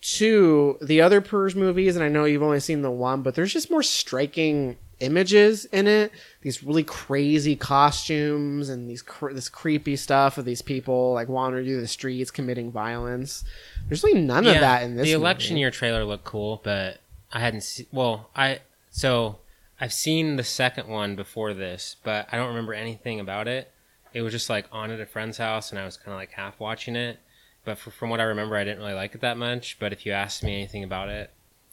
[0.00, 3.52] Two, the other Purge movies, and I know you've only seen the one, but there's
[3.52, 6.12] just more striking images in it.
[6.40, 11.66] These really crazy costumes and these cr- this creepy stuff of these people like wandering
[11.66, 13.44] through the streets committing violence.
[13.88, 15.04] There's really none of that in this.
[15.06, 15.60] The election movie.
[15.60, 16.98] year trailer looked cool, but
[17.32, 17.86] I hadn't seen.
[17.92, 18.60] Well, I
[18.90, 19.38] so
[19.80, 23.71] I've seen the second one before this, but I don't remember anything about it.
[24.14, 26.32] It was just like on at a friend's house, and I was kind of like
[26.32, 27.18] half watching it.
[27.64, 29.78] But for, from what I remember, I didn't really like it that much.
[29.78, 31.30] But if you asked me anything about it,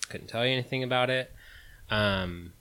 [0.09, 1.31] couldn't tell you anything about it.
[1.89, 2.53] Um,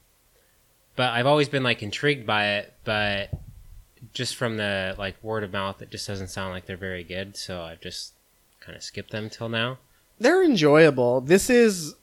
[0.96, 3.30] but I've always been like intrigued by it, but
[4.14, 7.36] just from the like word of mouth, it just doesn't sound like they're very good.
[7.36, 8.14] So I've just
[8.60, 9.78] kind of skipped them till now.
[10.18, 11.20] they're enjoyable.
[11.20, 11.94] This is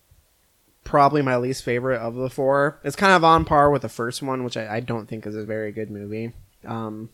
[0.84, 2.80] probably my least favorite of the four.
[2.84, 5.36] It's kind of on par with the first one, which I, I don't think is
[5.36, 6.32] a very good movie.
[6.66, 7.10] Um,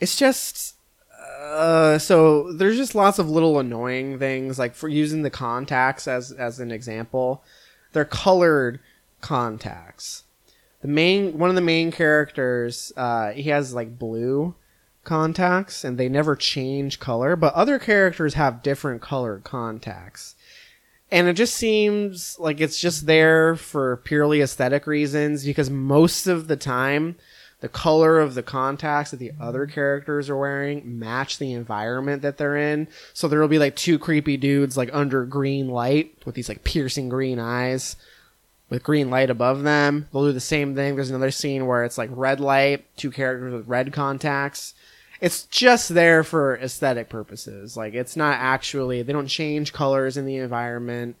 [0.00, 0.74] it's just
[1.40, 6.32] uh, so there's just lots of little annoying things, like for using the contacts as
[6.32, 7.42] as an example.
[7.92, 8.80] They're colored
[9.20, 10.24] contacts.
[10.82, 14.54] The main one of the main characters, uh, he has like blue
[15.04, 17.36] contacts, and they never change color.
[17.36, 20.36] But other characters have different colored contacts
[21.10, 26.48] and it just seems like it's just there for purely aesthetic reasons because most of
[26.48, 27.16] the time
[27.60, 32.36] the color of the contacts that the other characters are wearing match the environment that
[32.36, 36.34] they're in so there will be like two creepy dudes like under green light with
[36.34, 37.96] these like piercing green eyes
[38.68, 41.98] with green light above them they'll do the same thing there's another scene where it's
[41.98, 44.74] like red light two characters with red contacts
[45.20, 47.76] it's just there for aesthetic purposes.
[47.76, 51.16] Like it's not actually they don't change colors in the environment.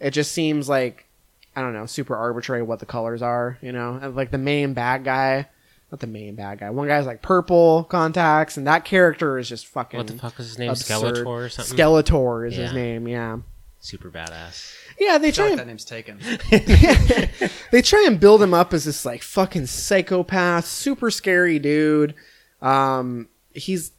[0.00, 1.06] It just seems like
[1.54, 3.98] I don't know, super arbitrary what the colors are, you know?
[4.00, 5.48] And like the main bad guy,
[5.92, 6.70] not the main bad guy.
[6.70, 10.48] One guy's like purple contacts and that character is just fucking What the fuck is
[10.48, 10.70] his name?
[10.70, 11.16] absurd.
[11.16, 11.76] Skeletor or something?
[11.76, 13.38] Skeletor is his name, yeah.
[13.78, 14.74] Super badass.
[14.98, 16.18] Yeah, they I try like and that name's taken.
[17.70, 22.14] they try and build him up as this like fucking psychopath, super scary dude.
[22.62, 23.92] Um, he's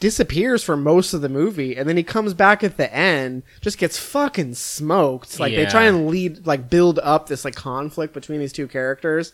[0.00, 3.78] disappears for most of the movie, and then he comes back at the end, just
[3.78, 5.38] gets fucking smoked.
[5.38, 9.32] Like they try and lead, like build up this like conflict between these two characters.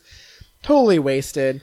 [0.63, 1.63] Totally wasted.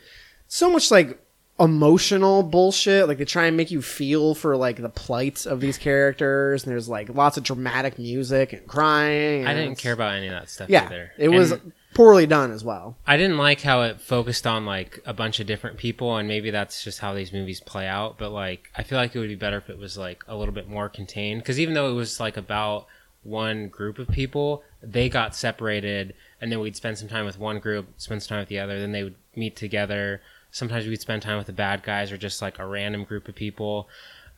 [0.50, 1.18] So much like
[1.60, 3.08] emotional bullshit.
[3.08, 6.72] Like they try and make you feel for like the plight of these characters, and
[6.72, 9.46] there's like lots of dramatic music and crying.
[9.46, 11.12] I didn't care about any of that stuff Yeah, either.
[11.18, 12.98] it was And poorly done as well.
[13.06, 16.50] I didn't like how it focused on like a bunch of different people, and maybe
[16.50, 18.18] that's just how these movies play out.
[18.18, 20.54] But like, I feel like it would be better if it was like a little
[20.54, 21.42] bit more contained.
[21.42, 22.88] Because even though it was like about
[23.24, 27.60] one group of people, they got separated, and then we'd spend some time with one
[27.60, 30.22] group, spend some time with the other, then they would meet together.
[30.52, 33.36] Sometimes we'd spend time with the bad guys or just like a random group of
[33.36, 33.88] people.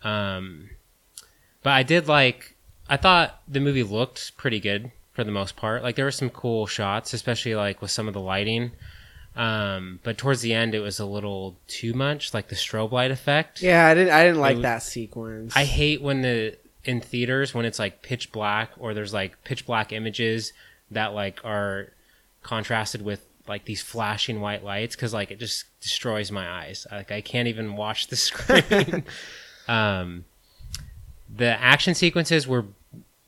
[0.04, 0.70] Um,
[1.64, 2.56] but I did like.
[2.90, 5.84] I thought the movie looked pretty good for the most part.
[5.84, 8.72] Like there were some cool shots, especially like with some of the lighting.
[9.36, 13.12] Um, but towards the end, it was a little too much, like the strobe light
[13.12, 13.62] effect.
[13.62, 14.14] Yeah, I didn't.
[14.14, 15.54] I didn't like It- that sequence.
[15.56, 19.66] I hate when the in theaters when it's like pitch black or there's like pitch
[19.68, 20.52] black images
[20.90, 21.90] that like are
[22.44, 26.88] contrasted with like these flashing white lights because like it just destroys my eyes.
[26.92, 29.04] Like I can't even watch the screen.
[29.68, 30.26] um,
[31.34, 32.66] the action sequences were,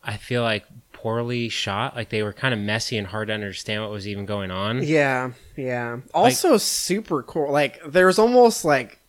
[0.03, 1.95] I feel like, poorly shot.
[1.95, 4.81] Like they were kind of messy and hard to understand what was even going on.
[4.81, 5.99] Yeah, yeah.
[6.13, 7.51] Also, super cool.
[7.51, 8.99] Like there's almost like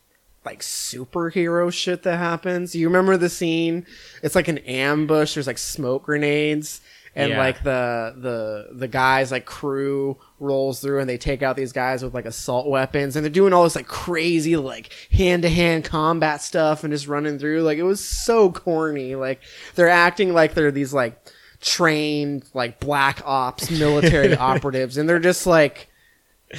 [0.44, 2.74] like superhero shit that happens.
[2.74, 3.86] You remember the scene?
[4.22, 5.34] It's like an ambush.
[5.34, 6.80] There's like smoke grenades.
[7.16, 7.38] And Yeah.
[7.38, 12.02] like the the the guys like crew rolls through and they take out these guys
[12.02, 13.14] with like assault weapons.
[13.14, 17.06] And they're doing all this like crazy like hand to hand combat stuff and just
[17.06, 17.62] running through.
[17.62, 19.14] Like it was so corny.
[19.14, 19.40] Like
[19.76, 21.16] they're acting like they're these like
[21.60, 24.96] trained like black ops military operatives.
[24.96, 25.88] And they're just like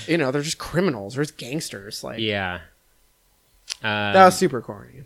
[0.08, 1.16] you know they're just criminals.
[1.16, 2.02] They're just gangsters.
[2.04, 2.60] Like Yeah.
[3.84, 5.04] Uh, that was super corny.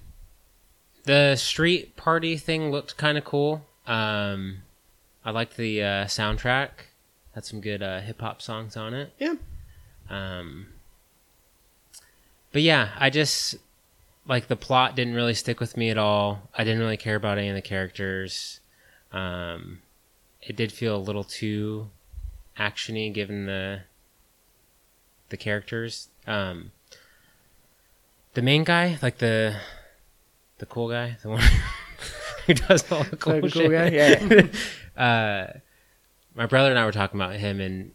[1.06, 3.66] The street party thing looked kind of cool.
[3.88, 4.60] Um,
[5.30, 6.70] I liked the uh, soundtrack.
[7.36, 9.14] Had some good uh, hip hop songs on it.
[9.20, 9.36] Yeah.
[10.10, 10.70] Um,
[12.52, 13.56] but yeah, I just
[14.28, 16.50] like the plot didn't really stick with me at all.
[16.58, 18.60] I didn't really care about any of the characters.
[19.12, 19.84] Um,
[20.42, 21.92] it did feel a little too
[22.58, 23.82] actiony given the
[25.30, 26.10] the characters.
[26.26, 26.72] Um,
[28.34, 29.58] the main guy, like the
[30.58, 31.44] the cool guy, the one
[32.50, 33.72] who does all the cool, cool shit.
[33.72, 33.88] guy?
[33.90, 34.48] Yeah,
[35.02, 35.60] uh,
[36.36, 37.92] my brother and I were talking about him, and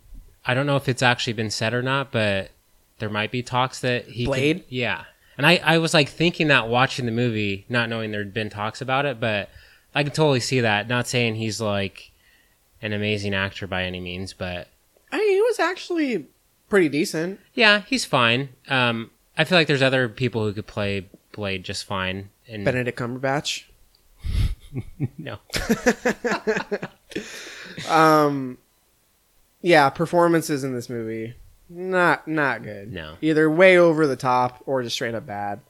[0.47, 2.51] I don't know if it's actually been said or not, but
[2.99, 4.65] there might be talks that he could- Blade?
[4.69, 5.05] yeah,
[5.37, 8.81] And I, I was like thinking that watching the movie, not knowing there'd been talks
[8.81, 9.49] about it, but
[9.95, 10.89] I can totally see that.
[10.89, 12.13] Not saying he's like
[12.83, 14.69] an amazing actor by any means, but
[15.11, 16.27] I mean, he was actually
[16.69, 17.41] pretty decent.
[17.55, 18.51] yeah, he's fine.
[18.69, 22.31] Um, I feel like there's other people who could play Blade just fine.
[22.49, 23.65] And Benedict Cumberbatch.
[25.19, 25.39] No,
[27.89, 28.59] Um,
[29.63, 31.35] yeah, performances in this movie
[31.71, 32.93] not not good.
[32.93, 33.17] No.
[33.23, 35.61] either way over the top or just straight up bad.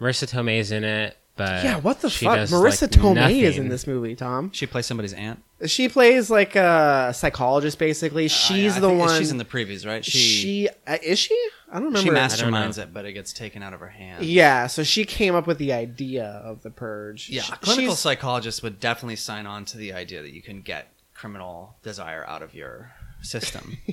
[0.00, 2.34] Marisa Tomei's in it, but yeah, what the fuck?
[2.36, 4.14] does, Marisa like, Tomei is in this movie.
[4.14, 5.42] Tom, She plays somebody's aunt.
[5.66, 7.78] she plays like a psychologist.
[7.78, 9.18] Basically, she's I the think one.
[9.18, 10.04] She's in the previews, right?
[10.04, 11.34] She she uh, is she?
[11.70, 12.00] I don't remember.
[12.00, 14.26] she masterminds it, but it gets taken out of her hands.
[14.26, 17.28] Yeah, so she came up with the idea of the purge.
[17.30, 20.42] Yeah, She- a clinical she's- psychologist would definitely sign on to the idea that you
[20.42, 23.76] can get criminal desire out of your system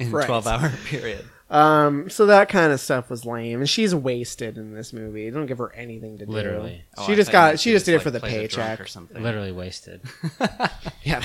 [0.00, 0.24] in right.
[0.24, 1.24] a 12 hour period.
[1.52, 5.30] Um, so that kind of stuff was lame, and she's wasted in this movie.
[5.30, 6.32] Don't give her anything to do.
[6.32, 6.82] Literally.
[6.96, 7.60] Oh, she I just got.
[7.60, 9.22] She she just just, did it for the plays a drunk paycheck or something.
[9.22, 10.00] literally wasted.
[11.02, 11.20] Yeah.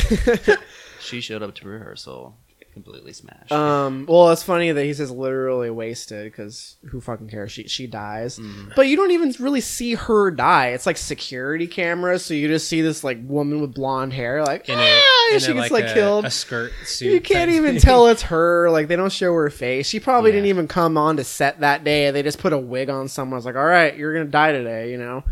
[0.99, 2.35] She showed up to rehearsal
[2.83, 3.51] completely smashed.
[3.51, 7.51] Um, well, it's funny that he says literally wasted because who fucking cares?
[7.51, 8.71] She she dies, Mm-hmm.
[8.75, 10.67] but you don't even really see her die.
[10.69, 14.69] It's like security cameras, so you just see this like woman with blonde hair, like
[14.69, 16.25] In ah, a, she a, gets like, like a, killed.
[16.25, 17.11] a skirt suit.
[17.11, 17.81] You can't even thing.
[17.81, 18.69] tell it's her.
[18.69, 19.87] Like they don't show her face.
[19.87, 20.35] She probably Yeah.
[20.37, 22.11] didn't even come on to set that day.
[22.11, 23.33] They just put a wig on someone.
[23.35, 24.91] I was like, all right, you're gonna die today.
[24.91, 25.23] You know.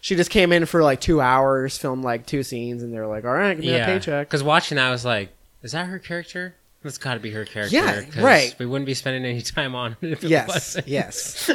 [0.00, 3.24] She just came in for like two hours, filmed like two scenes, and they're like,
[3.24, 5.30] "All right, give me yeah, that paycheck." Because watching that, I was like,
[5.62, 6.54] "Is that her character?
[6.82, 8.54] That's got to be her character." Yeah, right.
[8.58, 10.88] We wouldn't be spending any time on it if it yes wasn't.
[10.88, 11.50] yes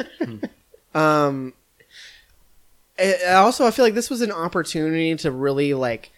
[0.94, 1.52] um
[2.96, 6.12] it, also i feel like this was an opportunity to really like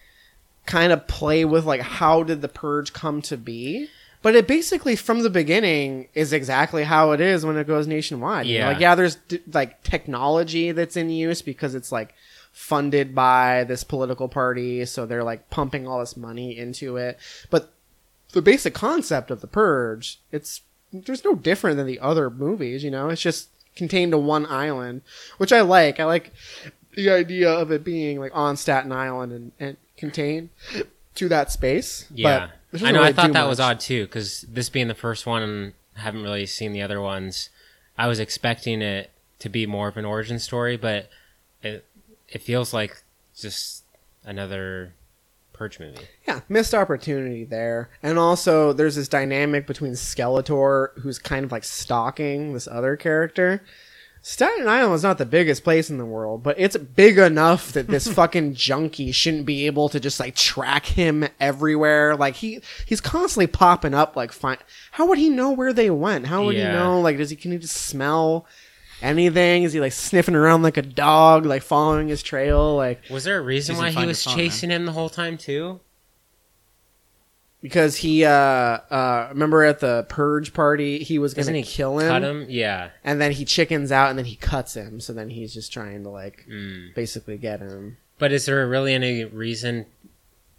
[0.65, 3.87] kind of play with like how did the purge come to be
[4.21, 8.45] but it basically from the beginning is exactly how it is when it goes nationwide
[8.45, 8.65] you know?
[8.65, 8.71] Yeah.
[8.71, 9.17] like yeah there's
[9.51, 12.13] like technology that's in use because it's like
[12.51, 17.17] funded by this political party so they're like pumping all this money into it
[17.49, 17.71] but
[18.37, 20.61] the basic concept of the purge it's
[20.93, 25.01] there's no different than the other movies you know it's just contained to one island
[25.37, 26.31] which i like i like
[26.95, 30.49] the idea of it being like on staten island and, and contained
[31.15, 32.99] to that space Yeah, but I know.
[32.99, 36.01] really I thought that was odd too, because this being the first one, and I
[36.01, 37.49] haven't really seen the other ones.
[37.97, 39.09] I was expecting it
[39.39, 41.09] to be more of an origin story, but
[41.63, 41.85] it
[42.29, 43.01] it feels like
[43.35, 43.83] just
[44.25, 44.93] another
[45.57, 45.97] Purge movie.
[46.27, 51.63] yeah missed opportunity there and also there's this dynamic between skeletor who's kind of like
[51.63, 53.61] stalking this other character
[54.23, 57.87] Staten Island is not the biggest place in the world, but it's big enough that
[57.87, 62.13] this fucking junkie shouldn't be able to just like track him everywhere.
[62.13, 64.17] Like he he's constantly popping up.
[64.17, 64.57] Like, find
[64.91, 66.25] how would he know where they went?
[66.27, 66.71] How would Yeah.
[66.71, 66.99] he know?
[66.99, 68.45] Like, does he can he just smell
[69.01, 69.63] anything?
[69.63, 72.75] Is he like sniffing around like a dog, like following his trail?
[72.75, 75.79] Like Was there a reason why he was chasing him the whole time too?
[77.59, 81.97] because he uh uh remember at the purge party he was Doesn't gonna he kill
[81.97, 82.45] him, Cut him?
[82.49, 82.89] Yeah.
[83.03, 84.99] and then he chickens out and then he cuts him.
[84.99, 86.93] So then he's just trying to like Mm.
[86.93, 87.97] basically get him.
[88.19, 89.87] But is there really any reason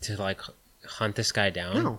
[0.02, 0.40] to like
[0.86, 1.82] hunt this guy down?
[1.85, 1.98] No.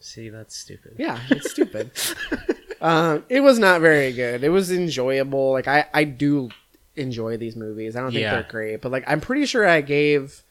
[0.00, 0.96] See, that's stupid.
[0.98, 1.90] Yeah, it's stupid.
[2.80, 4.44] uh, it was not very good.
[4.44, 5.52] It was enjoyable.
[5.52, 6.50] Like I, I do
[6.96, 7.96] enjoy these movies.
[7.96, 8.34] I don't think Yeah.
[8.34, 10.42] they're great, but like I'm pretty sure I gave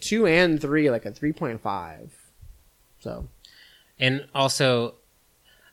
[0.00, 2.12] two and three like a three point five.
[3.00, 3.28] So
[3.98, 4.94] And also,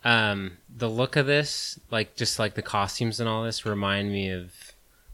[0.06, 4.30] um, the look of this, like just like the costumes and all this, remind me
[4.30, 4.54] of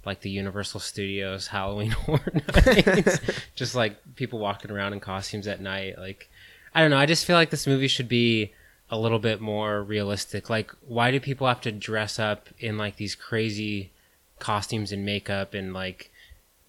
[0.06, 3.20] like the Universal Studios Halloween Horror Nights.
[3.56, 5.98] just like people walking around in costumes at night.
[5.98, 6.30] Like,
[6.76, 6.98] I don't know.
[6.98, 8.52] I just feel like this movie should be
[8.89, 10.49] a little bit more realistic.
[10.49, 13.91] Like, why do people have to dress up in like these crazy
[14.39, 16.11] costumes and makeup and like,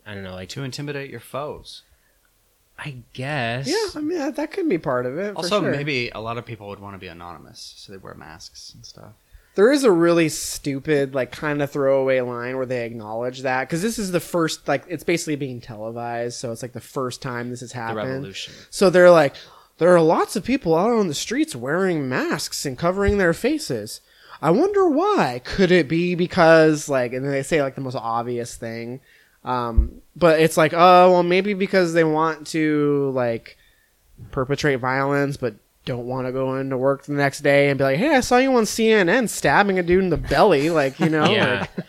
[0.06, 1.82] I don't know, like to intimidate your foes.
[2.78, 3.68] I guess.
[3.68, 5.32] yeah, I mean that, that could be part of it.
[5.32, 5.70] for Also, sure.
[5.70, 8.84] maybe a lot of people would want to be anonymous, so they wear masks and
[8.84, 9.12] stuff.
[9.54, 13.82] There is a really stupid, like, kind of throwaway line where they acknowledge that because
[13.82, 17.50] this is the first, like, it's basically being televised, so it's like the first time
[17.50, 18.08] this has happened.
[18.08, 18.52] revolution.
[18.70, 19.36] So they're like,
[19.78, 24.00] there are lots of people out on the streets wearing masks and covering their faces.
[24.42, 25.40] I wonder why.
[25.44, 29.00] Could it be because, like, and they say like the most obvious thing,
[29.44, 33.56] um, but it's like, oh, well, maybe because they want to like
[34.30, 37.98] perpetrate violence, but don't want to go into work the next day and be like,
[37.98, 41.24] hey, I saw you on CNN stabbing a dude in the belly, like you know,
[41.30, 41.60] Yeah.
[41.60, 41.86] like,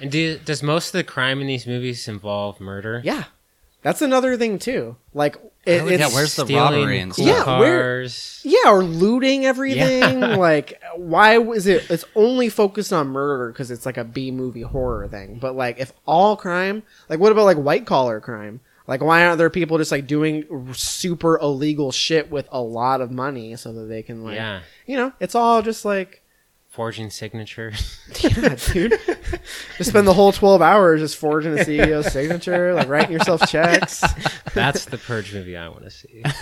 [0.00, 3.00] and do, does most of the crime in these movies involve murder?
[3.04, 3.24] yeah.
[3.82, 4.96] That's another thing too.
[5.12, 5.36] Like,
[5.66, 7.60] it, Hell, yeah, it's where's the robbery and cool Yeah, stuff?
[7.60, 8.40] where- cars.
[8.44, 10.00] yeah, or looting everything.
[10.20, 10.36] Yeah.
[10.36, 11.88] like, why was it?
[11.90, 15.38] It's only focused on murder because it's like a B movie horror thing.
[15.40, 18.60] But like, if all crime, like, what about like white collar crime?
[18.88, 23.10] Like, why aren't there people just like doing super illegal shit with a lot of
[23.12, 24.62] money so that they can like, Yeah.
[24.86, 26.21] you know, it's all just like,
[26.72, 27.98] Forging signatures.
[28.20, 28.98] yeah, dude.
[29.76, 34.02] just spend the whole twelve hours just forging a CEO's signature, like writing yourself checks.
[34.54, 36.22] That's the purge movie I want to see.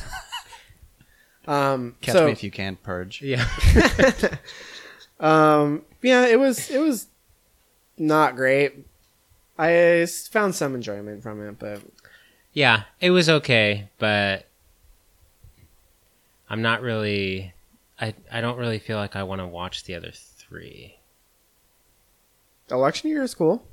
[1.47, 3.23] Um, Catch so- me if you can, Purge.
[3.23, 3.44] Yeah.
[5.19, 7.09] um, yeah, it was it was
[7.98, 8.86] not great.
[9.59, 11.81] I found some enjoyment from it, but
[12.52, 14.47] Yeah, it was okay, but
[16.48, 17.52] I'm not really.
[18.01, 20.97] I I don't really feel like I want to watch the other three.
[22.70, 23.66] election year is cool.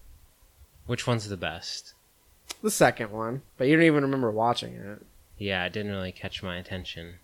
[0.85, 1.93] Which one's the best?
[2.63, 5.05] The second one, but you don't even remember watching it.
[5.37, 7.15] Yeah, it didn't really catch my attention.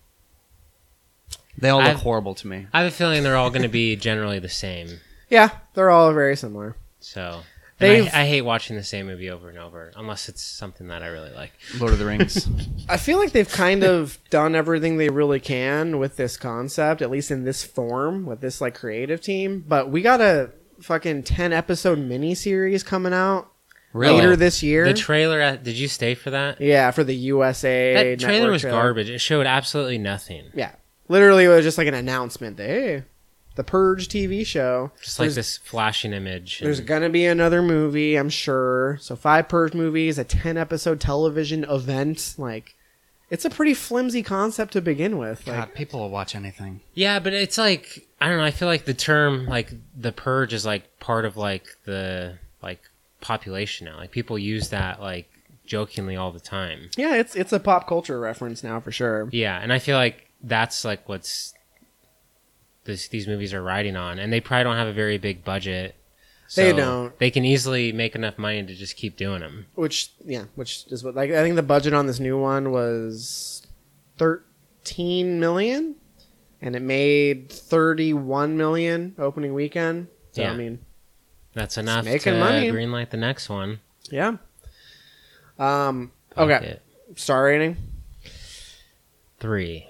[1.58, 2.68] They all look I've- horrible to me.
[2.74, 5.00] I have a feeling they're all going to be generally the same.
[5.30, 6.76] Yeah, they're all very similar.
[7.00, 10.42] So and They've- I, I hate watching the same movie over and over, unless it's
[10.42, 11.52] something that I really like.
[11.80, 12.48] Lord of the Rings.
[12.90, 17.12] I feel like they've kind of done everything they really can with this concept, at
[17.12, 19.64] least in this form, with this like creative team.
[19.68, 20.52] But we got a
[20.82, 23.52] fucking ten episode miniseries coming out
[23.94, 24.86] later this year.
[24.86, 25.58] The trailer.
[25.58, 26.62] Did you stay for that?
[26.62, 27.94] yeah, for the USA.
[28.12, 28.82] That trailer network was trailer.
[28.82, 29.10] garbage.
[29.10, 30.46] It showed absolutely nothing.
[30.54, 30.74] Yeah,
[31.08, 33.04] literally, it was just like an announcement that hey,
[33.56, 34.92] the Purge TV show.
[35.02, 36.60] Just like There's- this flashing image.
[36.60, 38.98] There's and- gonna be another movie, I'm sure.
[39.02, 42.36] So five Purge movies, a ten episode television event.
[42.38, 42.76] Like,
[43.30, 45.46] it's a pretty flimsy concept to begin with.
[45.48, 46.82] Like, God, people will watch anything.
[46.94, 48.44] Yeah, but it's like I don't know.
[48.44, 52.82] I feel like the term like the purge is like part of like the like
[53.22, 53.98] population now.
[53.98, 55.30] Like people use that like
[55.66, 56.90] jokingly all the time.
[56.98, 59.30] yeah, it's it's a pop culture reference now for sure.
[59.32, 61.54] Yeah, and I feel like that's like what's
[62.86, 65.96] this these movies are riding on, and they probably don't have a very big budget.
[66.56, 67.18] They don't.
[67.18, 69.66] They can easily make enough money to just keep doing them.
[69.76, 73.66] Which yeah, which is what like I think the budget on this new one was
[74.18, 75.96] thirteen million,
[76.62, 80.08] and it made thirty one million opening weekend.
[80.34, 80.52] So Yeah.
[80.52, 80.80] I mean,
[81.54, 82.70] That's enough making to money.
[82.72, 83.80] greenlight the next one.
[84.12, 84.38] yeah.
[85.58, 86.12] Um.
[86.36, 86.80] Fuck Okay.
[87.16, 87.78] Star rating
[89.40, 89.88] Three.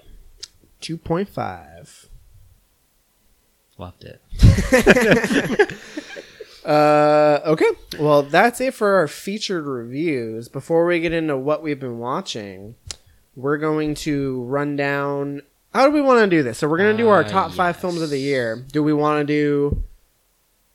[0.80, 2.03] two point five.
[3.78, 5.72] Loved it.
[6.64, 7.66] Uh, okay.
[7.98, 10.48] Well, that's it for our featured reviews.
[10.48, 12.74] Before we get into what we've been watching,
[13.36, 15.42] we're going to run down.
[15.74, 16.56] How do we want to do this?
[16.58, 18.64] So we're going to do our Uh, top five films of the year.
[18.72, 19.82] Do we want to do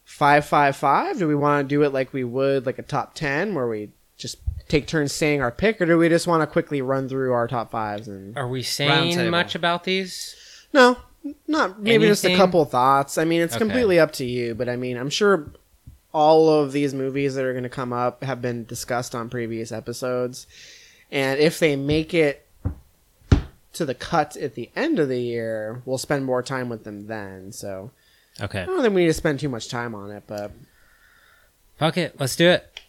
[0.03, 1.17] five, five, five?
[1.17, 3.89] Do we want to do it like we would like a top ten, where we
[4.15, 7.31] just take turns saying our pick, or do we just want to quickly run through
[7.33, 8.37] our top fives and?
[8.37, 10.35] Are we saying much about these?
[10.71, 10.97] No,
[11.47, 13.17] not maybe just a couple thoughts.
[13.17, 13.63] I mean, it's Okay.
[13.65, 15.51] completely up to you, but I mean, I'm sure
[16.13, 19.71] all of these movies that are going to come up have been discussed on previous
[19.71, 20.47] episodes,
[21.11, 22.45] and if they make it
[23.73, 27.07] to the cut at the end of the year, we'll spend more time with them
[27.07, 27.51] then.
[27.51, 27.91] So
[28.41, 28.61] Okay.
[28.61, 30.51] I don't think we need to spend too much time on it, but
[31.77, 32.19] Fuck it.
[32.19, 32.79] Let's do it.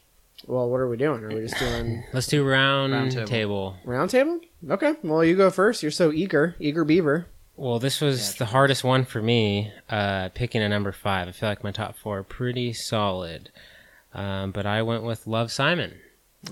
[0.47, 1.23] well, what are we doing?
[1.23, 3.27] Are we just doing Let's do round, Round table.
[3.27, 3.77] table.
[3.85, 4.41] round table?
[4.69, 5.83] Okay, well, you go first.
[5.83, 7.27] You're so eager, eager beaver.
[7.61, 11.29] Well, this was the hardest one for me, uh, picking a number five.
[11.29, 13.51] I feel like my top four are pretty solid.
[14.15, 15.99] Um, but I went with Love Simon.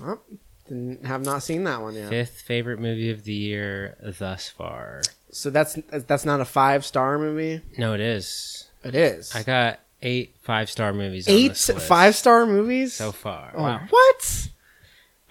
[0.03, 0.19] Oh,
[0.67, 2.09] didn't, have not seen that one yet.
[2.09, 5.01] Fifth favorite movie of the year thus far.
[5.31, 7.61] So that's that's not a five star movie.
[7.75, 8.67] No, it is.
[8.83, 9.35] It is.
[9.35, 11.27] I got eight five star movies.
[11.27, 13.51] eight five star movies so far.
[13.57, 14.49] Oh, What?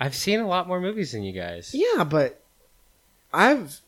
[0.00, 1.72] I've seen a lot more movies than you guys.
[1.72, 2.40] Yeah, but
[3.32, 3.80] I've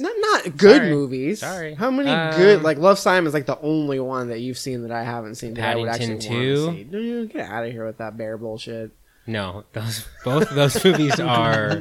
[0.00, 0.90] not not good Sorry.
[0.90, 1.40] movies.
[1.40, 1.74] Sorry.
[1.74, 4.82] How many Um, good like Love Simon is like the only one that you've seen
[4.82, 6.66] that I haven't seen that I would actually Paddington want 2?
[6.66, 6.84] to see.
[6.84, 8.90] Dude, get out of here with that bear bullshit.
[9.26, 11.80] No, those both of those movies are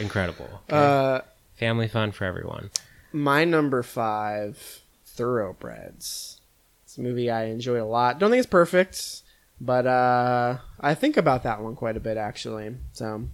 [0.00, 0.48] incredible.
[0.68, 0.76] okay?
[0.76, 1.20] Uh,
[1.56, 2.70] Family fun for everyone.
[3.12, 6.40] my number five, Thoroughbreds.
[6.84, 8.18] It's a movie I enjoy a lot.
[8.18, 9.22] Don't think it's perfect,
[9.60, 12.74] but uh, I think about that one quite a bit actually.
[12.92, 13.24] So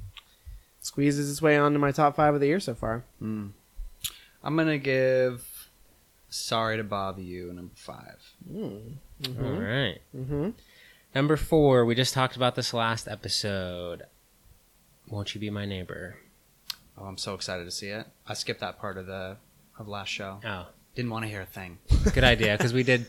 [0.81, 3.05] squeezes its way onto my top five of the year so far.
[3.23, 3.51] Mm.
[4.45, 5.71] I'm gonna give
[6.29, 8.19] "Sorry to Bother You" number five.
[8.51, 8.97] Mm.
[9.41, 9.99] All right.
[10.16, 10.51] Mm-hmm.
[11.15, 14.03] Number four, we just talked about this last episode.
[15.09, 16.16] Won't you be my neighbor?
[16.99, 18.07] Oh, I'm so excited to see it.
[18.27, 19.37] I skipped that part of the
[19.79, 20.41] of last show.
[20.45, 21.79] Oh, Didn't want to hear a thing.
[22.12, 23.07] good idea because we did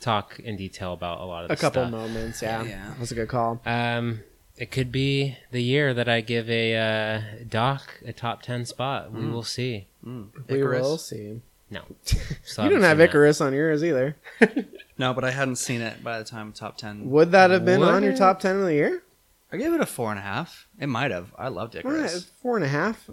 [0.00, 1.90] talk in detail about a lot of A couple stuff.
[1.90, 2.62] moments, yeah.
[2.64, 2.94] Yeah.
[2.98, 3.60] was a good call.
[3.66, 4.20] Um,
[4.58, 9.12] it could be the year that I give a uh, doc a top ten spot.
[9.12, 9.32] We Mm.
[9.32, 9.86] will see.
[10.04, 10.28] Mm.
[10.48, 11.40] We will see.
[11.70, 11.82] No.
[12.12, 14.16] you didn't have Icarus on yours either.
[15.00, 17.08] No, but I hadn't seen it by the time top ten.
[17.10, 19.04] Would that have been Would on your top ten of the year?
[19.52, 20.66] I gave it a four and a half.
[20.80, 21.32] It might have.
[21.38, 22.24] I loved All right, Icarus.
[22.42, 23.08] four and a half.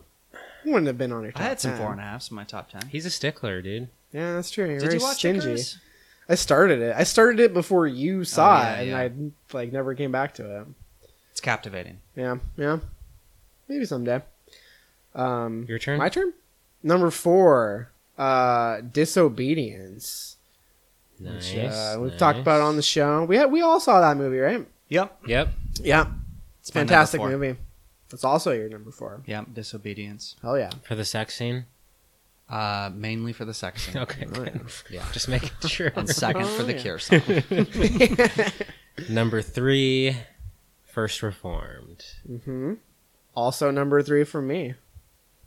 [0.65, 1.79] Wouldn't have been on your top I had some 10.
[1.79, 2.87] four and a halves in my top ten.
[2.87, 3.89] He's a stickler, dude.
[4.11, 4.65] Yeah, that's true.
[4.65, 5.39] You're Did very you watch stingy.
[5.41, 5.77] Icarus?
[6.27, 6.95] I started it.
[6.97, 8.99] I started it before you saw yeah, it, yeah.
[9.01, 10.67] and I like never came back to it.
[11.35, 11.99] It's captivating.
[12.15, 12.79] Yeah, yeah.
[13.67, 14.21] Maybe someday.
[15.13, 15.97] Um, Your turn.
[15.99, 16.31] my turn.
[16.81, 20.37] Number four, uh, disobedience.
[21.19, 21.53] Nice.
[21.53, 22.19] which, uh, we've nice.
[22.19, 23.25] talked about it on the show.
[23.25, 24.65] We had, we all saw that movie, right?
[24.87, 25.23] Yep.
[25.27, 25.49] Yep.
[25.81, 26.05] Yeah,
[26.61, 27.57] it's a fantastic movie.
[28.13, 29.21] It's also your number four.
[29.25, 29.47] Yep.
[29.53, 30.37] Disobedience.
[30.41, 30.69] Hell yeah.
[30.83, 31.65] For the sex scene.
[32.49, 33.97] Uh, mainly for the sex scene.
[34.03, 34.23] Okay.
[34.23, 34.61] good.
[34.89, 35.03] Yeah.
[35.11, 35.91] Just making sure.
[35.97, 36.81] And second Oh, for the yeah.
[36.81, 37.21] Cure song.
[39.13, 40.15] Number three,
[40.95, 42.05] First Reformed.
[42.25, 42.75] Mm-hmm.
[43.35, 44.75] Also number three for me.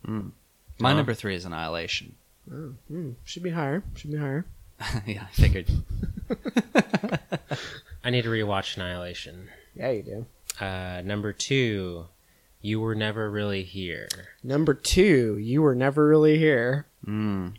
[0.07, 0.33] Mm.
[0.77, 0.95] My Oh.
[0.97, 2.15] number three is Annihilation.
[2.53, 3.81] Oh, hmm, should be higher.
[3.95, 4.45] Should be higher.
[5.07, 5.67] yeah, I figured.
[8.03, 9.49] I need to rewatch Annihilation.
[9.73, 10.63] Yeah, you do.
[10.63, 12.05] Uh, number two,
[12.61, 14.07] You Were Never Really Here.
[14.43, 16.85] Number two, you were never really here.
[17.07, 17.55] Mm.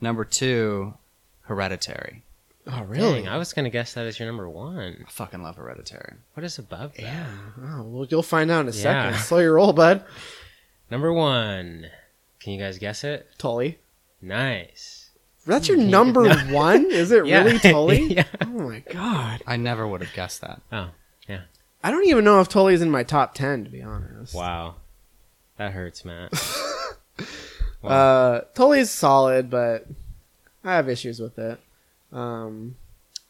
[0.00, 0.94] Number two,
[1.42, 2.23] Hereditary.
[2.66, 3.20] Oh, really?
[3.22, 5.04] Dang, I was gonna guess that as your number one.
[5.06, 6.14] I fucking love Hereditary.
[6.32, 7.02] What is above that?
[7.02, 7.26] Yeah.
[7.62, 9.12] Oh, well, you'll find out in a second.
[9.12, 9.18] Yeah.
[9.18, 10.04] Slow your roll, bud.
[10.90, 11.86] Number one.
[12.40, 13.28] Can you guys guess it?
[13.38, 13.78] Tully.
[14.22, 15.10] Nice.
[15.46, 16.90] That's your number one?
[16.90, 17.44] Is it Yeah.
[17.44, 18.02] really Tully?
[18.14, 18.24] Yeah.
[18.40, 19.42] Oh my god.
[19.46, 20.62] I never would have guessed that.
[20.72, 20.90] Oh,
[21.28, 21.42] yeah.
[21.82, 24.34] I don't even know if Tully's in my top ten, to be honest.
[24.34, 24.76] Wow.
[25.58, 26.32] That hurts, Matt.
[27.82, 27.90] Wow.
[27.90, 29.86] Uh, Tully's solid, but
[30.64, 31.60] I have issues with it.
[32.14, 32.76] Um,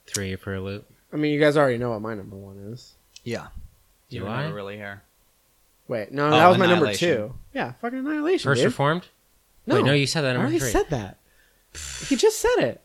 [0.06, 0.86] Three for a loop.
[1.12, 2.94] I mean, you guys already know what my number one is.
[3.24, 3.48] Yeah.
[4.10, 4.42] Do You I?
[4.42, 5.02] never really here.
[5.88, 7.16] Wait, no, Oh, that was my number Annihilation.
[7.16, 7.34] two.
[7.54, 8.48] Yeah, fucking annihilation.
[8.48, 8.66] First dude.
[8.66, 9.06] Reformed?
[9.66, 10.70] No, Wait, no, you said that I number already three.
[10.70, 11.18] said that.
[12.08, 12.80] He just said it.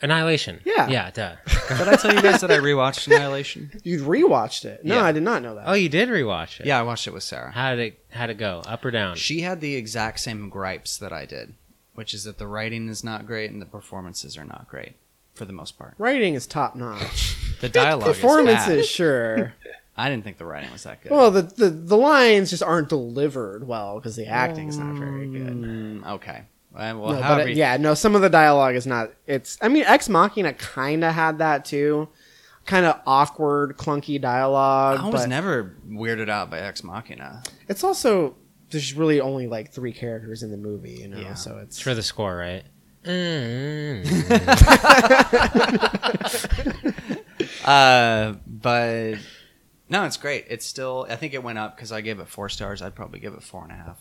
[0.00, 0.60] Annihilation.
[0.64, 0.88] Yeah.
[0.88, 1.36] Yeah, duh.
[1.76, 3.70] Did I tell you guys that I rewatched Annihilation?
[3.84, 4.84] You rewatched it.
[4.84, 5.04] No, Yeah.
[5.04, 5.64] I did not know that.
[5.68, 6.66] Oh, you did rewatch it.
[6.66, 7.52] Yeah, I watched it with Sarah.
[7.52, 8.62] How did it how did it go?
[8.66, 9.14] Up or down?
[9.16, 11.54] She had the exact same gripes that I did,
[11.94, 14.94] which is that the writing is not great and the performances are not great
[15.34, 15.94] for the most part.
[15.98, 17.36] Writing is top notch.
[17.62, 18.86] The dialogue Performances, bad.
[18.86, 19.54] sure.
[19.96, 21.12] I didn't think the writing was that good.
[21.12, 25.46] well, the, the the lines just aren't delivered well because the acting's not very good.
[25.62, 26.42] Mm, okay.
[26.74, 29.12] Well, No, but however, it- yeah, no, some of the dialogue is not.
[29.28, 29.58] It's.
[29.62, 32.08] I mean, Ex Machina kind of had that too,
[32.66, 34.98] kind of awkward, clunky dialogue.
[34.98, 37.44] I was but never weirded out by Ex Machina.
[37.68, 38.34] It's also
[38.70, 41.18] there's really only like three characters in the movie, you know.
[41.20, 41.34] Yeah.
[41.34, 42.64] So it's It's for the score, right?
[43.04, 44.02] Mm.
[47.64, 49.14] Uh, but
[49.88, 50.46] no, it's great.
[50.48, 51.06] It's still.
[51.08, 52.82] I think it went up because I gave it four stars.
[52.82, 54.00] I'd probably give it four and a half.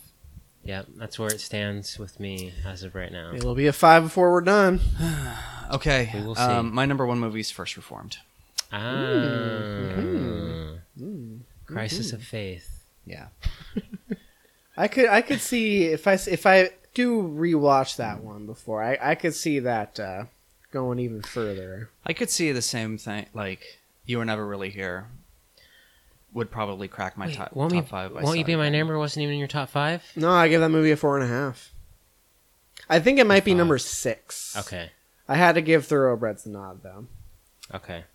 [0.64, 3.34] Yep, that's where it stands with me as of right now.
[3.36, 4.80] it'll be a five before we're done.
[5.72, 6.12] Okay.
[6.14, 6.42] We will see.
[6.42, 8.18] Um, my number one movie is First Reformed.
[8.74, 8.78] Ah.
[11.00, 11.40] Mm.
[11.66, 12.84] Crisis of Faith.
[13.06, 13.28] Yeah.
[14.78, 18.84] I could I could see if I s- if I do rewatch that one before
[18.84, 20.26] I I could see that uh,
[20.72, 21.90] going even further.
[22.06, 23.28] I could see the same thing.
[23.34, 25.08] Like you were never really here.
[26.34, 28.12] Would probably crack my Wait, top, won't top you, five.
[28.14, 28.78] won't you be my Saturday.
[28.78, 28.98] neighbor?
[28.98, 30.02] Wasn't even in your top five?
[30.16, 31.74] No, I give that movie a four and a half.
[32.90, 34.56] I think it might be number six.
[34.58, 34.92] Okay.
[35.28, 37.08] I had to give Thoroughbreds the nod though.
[37.74, 38.06] Okay.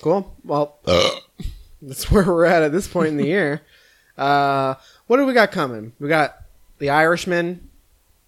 [0.00, 0.36] Cool.
[0.44, 0.78] Well,
[1.82, 3.62] that's where we're at at this point in the year.
[4.18, 4.74] Uh,
[5.06, 5.92] what do we got coming?
[6.00, 6.36] We got
[6.78, 7.68] The Irishman,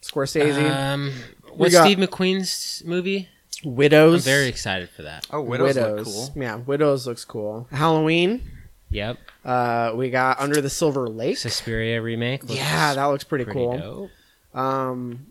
[0.03, 1.13] Scorsese, Um,
[1.55, 3.29] what's got- Steve McQueen's movie?
[3.63, 4.03] Widows.
[4.07, 4.25] I'm Widows.
[4.25, 5.27] very excited for that.
[5.31, 6.33] Oh, Widows, look cool.
[6.35, 7.69] Yeah, Widows looks cool.
[7.71, 8.43] Halloween.
[8.89, 9.19] Yep.
[9.45, 11.37] Uh, we got Under the Silver Lake.
[11.37, 12.43] Suspiria remake.
[12.43, 13.79] looks yeah, that looks pretty, pretty cool.
[13.79, 14.59] dope.
[14.59, 15.27] Um.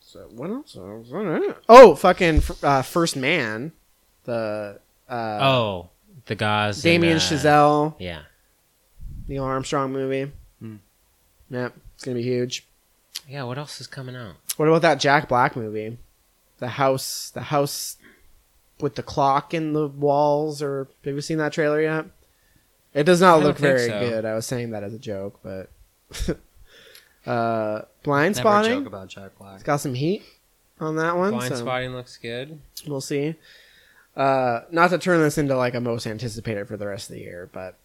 [0.00, 0.76] So what else?
[1.68, 3.72] Oh, fucking uh, First Man,
[4.24, 4.78] the
[5.08, 5.90] uh, oh,
[6.26, 6.76] the Gauze.
[6.76, 8.22] and, Damien uh, Chazelle, Yeah.
[9.28, 10.32] Neil Armstrong movie.
[11.50, 12.66] Yep, it's gonna be huge.
[13.28, 13.44] Yeah.
[13.44, 14.36] What else is coming out?
[14.56, 15.98] What about that Jack Black movie?
[16.58, 17.96] The house, the house
[18.80, 20.62] with the clock in the walls.
[20.62, 22.06] Or have you seen that trailer yet?
[22.94, 24.00] It does not don't look very so.
[24.00, 24.24] good.
[24.24, 25.70] I was saying that as a joke, but
[27.26, 28.78] uh, blind Never spotting.
[28.78, 29.54] joke about Jack Black.
[29.56, 30.22] It's got some heat
[30.80, 31.32] on that one.
[31.32, 32.58] Blind so Spotting looks good.
[32.86, 33.34] We'll see.
[34.16, 37.22] Uh, not to turn this into like a most anticipated for the rest of the
[37.22, 37.76] year, but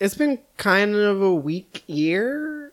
[0.00, 2.69] it's been kind of a weak year.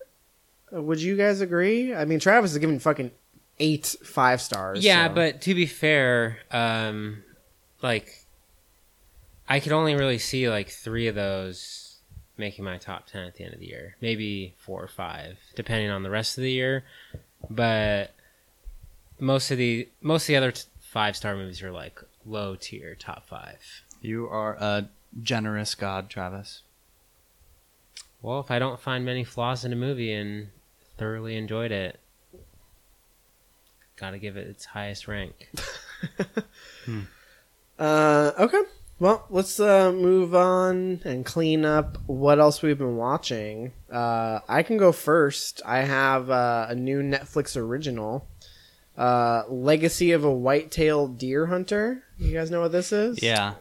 [0.72, 1.94] Would you guys agree?
[1.96, 3.12] I mean, Travis is giving fucking
[3.60, 4.84] eight five stars.
[4.84, 7.24] Yeah, so- but to be fair, um,
[7.82, 8.26] like
[9.48, 12.00] I could only really see like three of those
[12.38, 15.90] making my top ten at the end of the year, maybe four or five, depending
[15.90, 16.84] on the rest of the year.
[17.50, 18.12] but
[19.20, 23.26] most of the most of the other five star movies are like low tier, top
[23.28, 23.58] five.
[24.02, 24.90] You are a
[25.24, 26.62] generous god, Travis.
[28.22, 30.50] Well, if I don't find many flaws in a movie and
[30.98, 32.00] thoroughly enjoyed it,
[33.96, 35.52] gotta give it its highest rank.
[37.80, 38.62] Uh, okay.
[39.00, 43.74] Well, let's uh, move on and clean up what else we've been watching.
[43.92, 45.62] Uh, I can go first.
[45.64, 48.28] I have uh, a new Netflix original,
[48.98, 52.04] uh, Legacy of a White-tailed Deer Hunter.
[52.18, 53.22] You guys know what this is?
[53.22, 53.54] Yeah.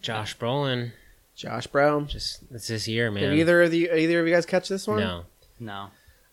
[0.00, 0.92] Josh Brolin,
[1.34, 2.04] Josh Bro.
[2.04, 3.24] just it's this year, man.
[3.24, 5.00] Did either of the either of you guys catch this one?
[5.00, 5.24] no,
[5.60, 5.88] No.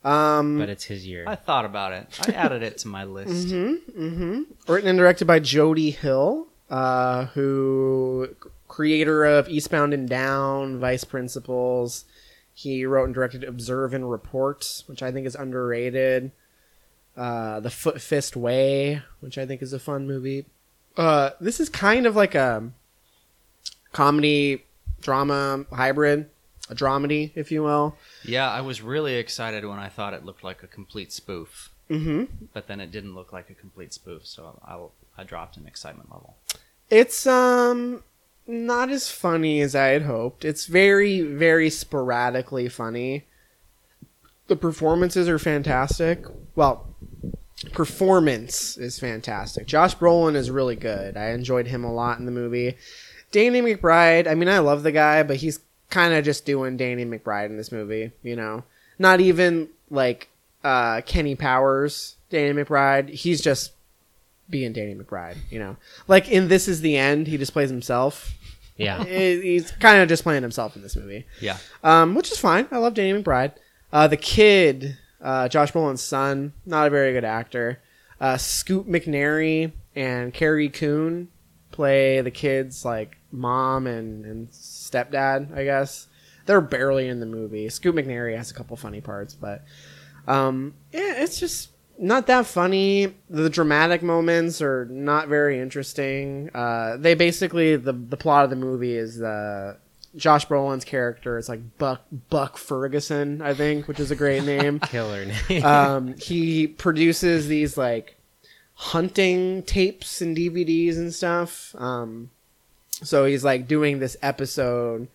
[0.06, 1.26] Um, but it's his year.
[1.28, 2.08] I thought about it.
[2.28, 3.48] I added it to my list.
[3.48, 4.44] Mm-hmm.
[4.72, 8.30] Written and directed by Jody Hill, uh, who
[8.68, 12.06] creator of Eastbound and Down, Vice Principals.
[12.54, 16.32] He wrote and directed Observe and Report, which I think is underrated.
[17.18, 20.46] Uh, the Foot Fist Way, which I think is a fun movie.
[20.96, 22.72] Uh, this is kind of like a
[23.92, 24.66] comedy
[25.02, 26.30] drama hybrid,
[26.70, 27.96] a dramedy, if you will.
[28.24, 32.46] Yeah, I was really excited when I thought it looked like a complete spoof, Mm-hmm.
[32.54, 36.12] but then it didn't look like a complete spoof, so I, I dropped an excitement
[36.12, 36.36] level.
[36.90, 38.04] It's um
[38.48, 40.44] not as funny as I had hoped.
[40.46, 43.26] It's very very sporadically funny.
[44.48, 46.26] The performances are fantastic.
[46.56, 46.88] Well,
[47.74, 49.68] performance is fantastic.
[49.68, 51.18] Josh Brolin is really good.
[51.18, 52.76] I enjoyed him a lot in the movie.
[53.32, 55.60] Danny McBride, I mean I love the guy, but he's
[55.96, 58.64] kind of just doing Danny McBride in this movie, you know.
[59.00, 60.30] Not even like
[60.64, 63.10] uh Kenny Powers, Danny McBride.
[63.10, 63.72] He's just
[64.50, 65.78] being Danny McBride, you know.
[66.08, 68.34] Like in This Is the End, he just plays himself.
[68.78, 71.58] yeah, He's kind of just playing himself in this movie, Yeah.
[71.84, 72.68] um, which is fine.
[72.72, 73.54] I love Danny McBride.
[73.94, 77.80] Uh, the kid, uh, Josh Brolin's son, not a very good actor.
[78.20, 81.30] Uh, Scoot McNairy and Carrie Coon
[81.76, 85.56] play the kid's like mom and, and stepdad.
[85.56, 86.08] I guess
[86.46, 87.70] they're barely in the movie.
[87.70, 89.64] Scoot McNairy has a couple funny parts, but
[90.28, 93.14] um, yeah, it's just not that funny.
[93.30, 96.50] The dramatic moments are not very interesting.
[96.54, 99.78] Uh, they basically the the plot of the movie is the
[100.16, 104.80] Josh Brolin's character is like Buck Buck Ferguson, I think, which is a great name.
[104.80, 105.66] killer name.
[105.66, 108.18] um, he produces these like
[108.76, 111.76] hunting tapes and DVDs and stuff.
[111.78, 112.30] Um,
[112.92, 115.08] so he's like doing this episode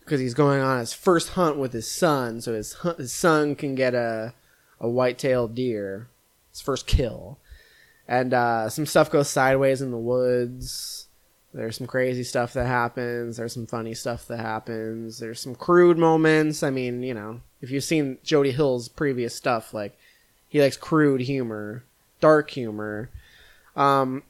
[0.00, 3.74] because he's going on his first hunt with his son, so his his son can
[3.74, 4.34] get a
[4.80, 6.08] a white-tailed deer,
[6.50, 7.38] his first kill,
[8.08, 11.06] and uh, some stuff goes sideways in the woods.
[11.52, 13.36] There's some crazy stuff that happens.
[13.36, 15.18] There's some funny stuff that happens.
[15.18, 16.62] There's some crude moments.
[16.62, 19.98] I mean, you know, if you've seen Jody Hill's previous stuff, like
[20.48, 21.84] he likes crude humor,
[22.20, 23.10] dark humor.
[23.76, 24.22] Um,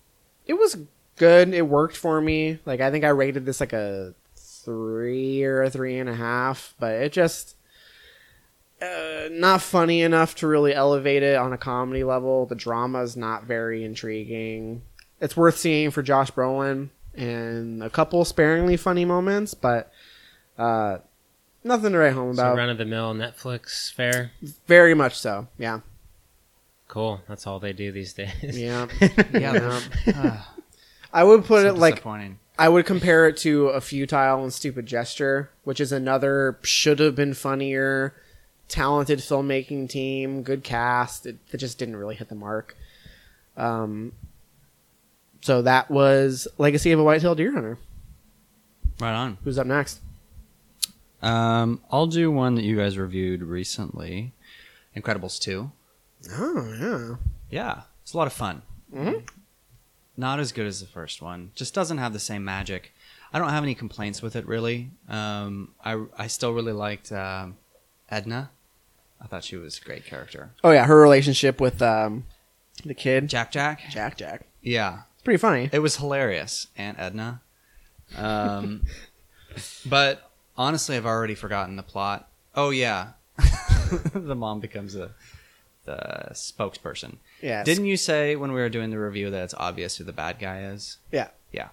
[0.46, 0.78] it was
[1.16, 1.52] good.
[1.54, 2.58] It worked for me.
[2.64, 6.74] Like I think I rated this like a three or a three and a half,
[6.78, 7.56] but it just
[8.80, 12.46] uh, not funny enough to really elevate it on a comedy level.
[12.46, 14.82] The drama is not very intriguing.
[15.20, 19.92] It's worth seeing for Josh Brolin and a couple sparingly funny moments, but
[20.56, 20.98] uh,
[21.62, 22.56] nothing to write home so about.
[22.56, 24.32] run of the mill Netflix fare.
[24.66, 25.48] Very much so.
[25.58, 25.80] Yeah.
[26.90, 27.20] Cool.
[27.28, 28.32] That's all they do these days.
[28.42, 28.88] Yeah.
[29.32, 29.80] Yeah.
[30.06, 30.42] Yeah.
[31.12, 32.04] I would put So it like.
[32.58, 37.14] I would compare it to a futile and stupid gesture, which is another should have
[37.14, 38.12] been funnier,
[38.68, 41.26] talented filmmaking team, good cast.
[41.26, 42.76] It, it just didn't really hit the mark.
[43.56, 44.12] Um,
[45.42, 47.78] so that was Legacy of a White-tailed Deer Hunter.
[48.98, 49.38] Right on.
[49.44, 50.00] Who's up next?
[51.22, 54.32] Um, I'll do one that you guys reviewed recently,
[54.96, 55.70] Incredibles two.
[56.30, 57.14] Oh yeah,
[57.50, 58.62] Yeah, it's a lot of fun.
[58.94, 59.28] Mhm.
[60.16, 61.50] Not as good as the first one.
[61.54, 62.92] Just doesn't have the same magic.
[63.32, 64.90] I don't have any complaints with it really.
[65.08, 67.56] Um, I I still really liked um,
[68.10, 68.50] Edna.
[69.22, 70.50] I thought she was a great character.
[70.64, 72.24] Oh yeah, her relationship with um,
[72.84, 73.80] the kid Jack Jack.
[73.90, 74.46] Jack Jack.
[74.62, 75.70] Yeah, It's pretty funny.
[75.72, 77.40] it was hilarious, Aunt Edna.
[78.16, 78.82] Um,
[79.86, 82.28] but honestly, I've already forgotten the plot.
[82.54, 83.12] Oh yeah,
[84.14, 85.12] the mom becomes a
[85.90, 87.16] the spokesperson.
[87.42, 87.64] Yeah.
[87.64, 90.38] Didn't you say when we were doing the review that it's obvious who the bad
[90.38, 90.98] guy is?
[91.10, 91.28] Yeah.
[91.52, 91.68] Yeah.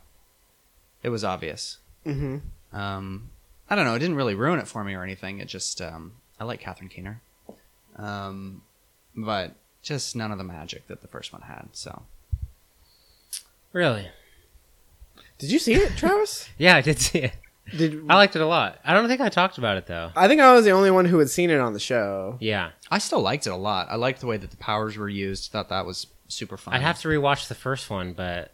[1.04, 1.78] It was obvious.
[2.06, 2.78] Mm-hmm.
[2.78, 3.30] Um,
[3.70, 3.96] I don't know.
[3.96, 5.40] It didn't really ruin it for me or anything.
[5.40, 7.22] It just um, I like Catherine Keener,
[7.98, 8.62] um,
[9.16, 11.70] but just none of the magic that the first one had.
[11.74, 12.04] So
[13.74, 14.08] Really?
[15.38, 16.50] Did you see it, Travis?
[16.58, 17.34] Yeah, I did see it.
[17.76, 18.80] Did I liked it a lot.
[18.86, 20.12] I don't think I talked about it though.
[20.16, 22.38] I think I was the only one who had seen it on the show.
[22.40, 23.88] Yeah, I still liked it a lot.
[23.90, 25.52] I liked the way that the powers were used.
[25.52, 26.74] Thought that was super fun.
[26.74, 28.52] I'd have to rewatch the first one, but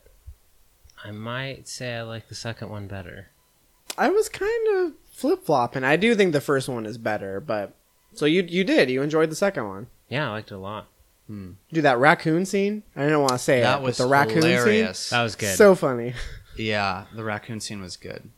[1.04, 3.28] I might say I like the second one better.
[3.98, 5.84] I was kind of flip flopping.
[5.84, 7.76] I do think the first one is better, but
[8.14, 9.88] so you you did you enjoyed the second one?
[10.10, 10.88] Yeah, I liked it a lot.
[11.28, 11.52] Hmm.
[11.72, 12.84] Do that raccoon scene?
[12.96, 15.00] I didn't want to say That it, but was the raccoon hilarious.
[15.00, 15.18] scene.
[15.18, 15.56] That was good.
[15.56, 16.14] So funny.
[16.56, 18.30] Yeah, the raccoon scene was good.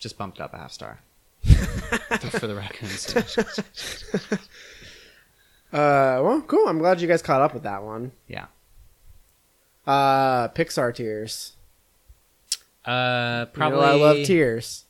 [0.00, 0.98] Just bumped up a half star
[1.44, 4.38] for the raccoon scene.
[5.72, 6.66] Uh, well, cool.
[6.66, 8.10] I'm glad you guys caught up with that one.
[8.26, 8.46] Yeah.
[9.86, 11.52] Uh, Pixar tiers.
[12.84, 12.94] Uh, You
[13.44, 14.84] know probably I love tiers.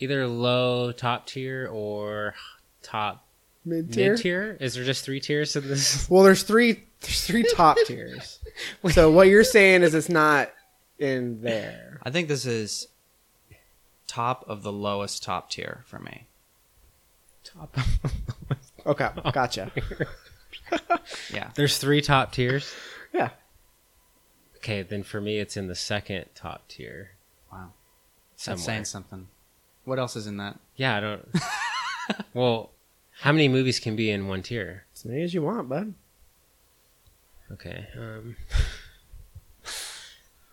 [0.00, 2.34] Either low top tier or
[2.82, 3.24] top
[3.64, 4.12] Mid tier.
[4.14, 4.56] mid tier.
[4.60, 6.06] Is there just three tiers in this?
[6.10, 6.82] Well, there's three.
[7.00, 8.40] There's three top tiers.
[8.90, 10.50] So what you're saying is it's not
[10.98, 12.00] in there.
[12.02, 12.88] I think this is
[14.06, 16.26] top of the lowest top tier for me.
[17.42, 17.76] Top.
[18.86, 19.70] Okay, gotcha.
[21.32, 21.50] Yeah.
[21.54, 22.72] There's three top tiers.
[23.12, 23.30] Yeah.
[24.56, 27.10] Okay, then for me, it's in the second top tier.
[27.52, 27.72] Wow.
[28.36, 28.56] Somewhere.
[28.56, 29.28] That's saying something.
[29.84, 30.58] What else is in that?
[30.76, 31.28] Yeah, I don't.
[32.34, 32.70] well,
[33.20, 34.84] how many movies can be in one tier?
[34.94, 35.94] As many as you want, bud.
[37.52, 37.86] Okay.
[37.98, 38.36] Um,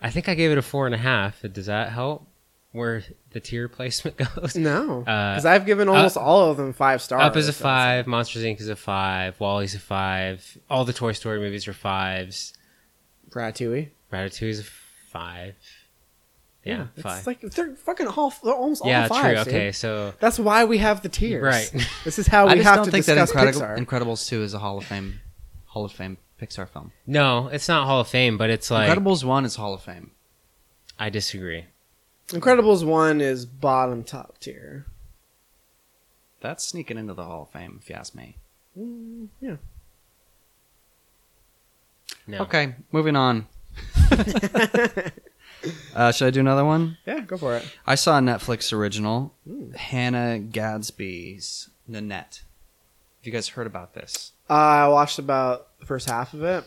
[0.01, 1.41] I think I gave it a four and a half.
[1.53, 2.27] Does that help?
[2.73, 4.55] Where the tier placement goes?
[4.55, 7.23] No, Uh, because I've given almost up- all of them five stars.
[7.23, 8.07] Up is a so five.
[8.07, 8.59] Monsters Inc.
[8.59, 9.39] is a five.
[9.39, 10.57] WALL-E's a five.
[10.69, 12.53] All the Toy Story movies are fives.
[13.33, 13.89] like Ratatouille.
[14.11, 14.63] Ratatouille is a
[15.09, 15.55] five.
[16.63, 17.25] Yeah, it's five.
[17.25, 18.31] like they're fucking all.
[18.43, 19.43] They're almost yeah, all fives.
[19.43, 19.51] true.
[19.51, 19.75] Okay, dude.
[19.75, 21.41] so That's why we have the tiers.
[21.43, 21.87] Right.
[22.03, 23.85] This is how I we just have don't to think that discuss Incredible, Pixar.
[24.17, 25.19] Incredibles 2 is a Hall of Fame
[25.65, 26.91] Hall of Fame Pixar film.
[27.07, 30.11] no, it's not Hall of Fame, but it's like Incredibles 1 is Hall of Fame.
[30.99, 31.65] I disagree.
[32.31, 34.85] Incredibles one is bottom top tier.
[36.39, 38.37] That's sneaking into the Hall of Fame, if you ask me.
[38.77, 39.55] Mm, yeah.
[42.27, 42.39] No.
[42.39, 43.47] Okay, moving on.
[45.95, 46.97] uh, should I do another one?
[47.05, 47.65] Yeah, go for it.
[47.85, 49.71] I saw a Netflix original, Hmm.
[49.73, 52.41] Hannah Gadsby's Nanette.
[53.19, 54.31] Have you guys heard about this?
[54.49, 56.63] Uh, I watched about the first half of it.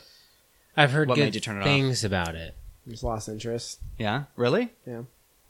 [0.76, 1.64] I've heard What good made you turn it off?
[1.64, 2.54] things about it.
[2.88, 3.80] Just lost interest.
[3.98, 4.72] Yeah, really?
[4.86, 5.02] Yeah.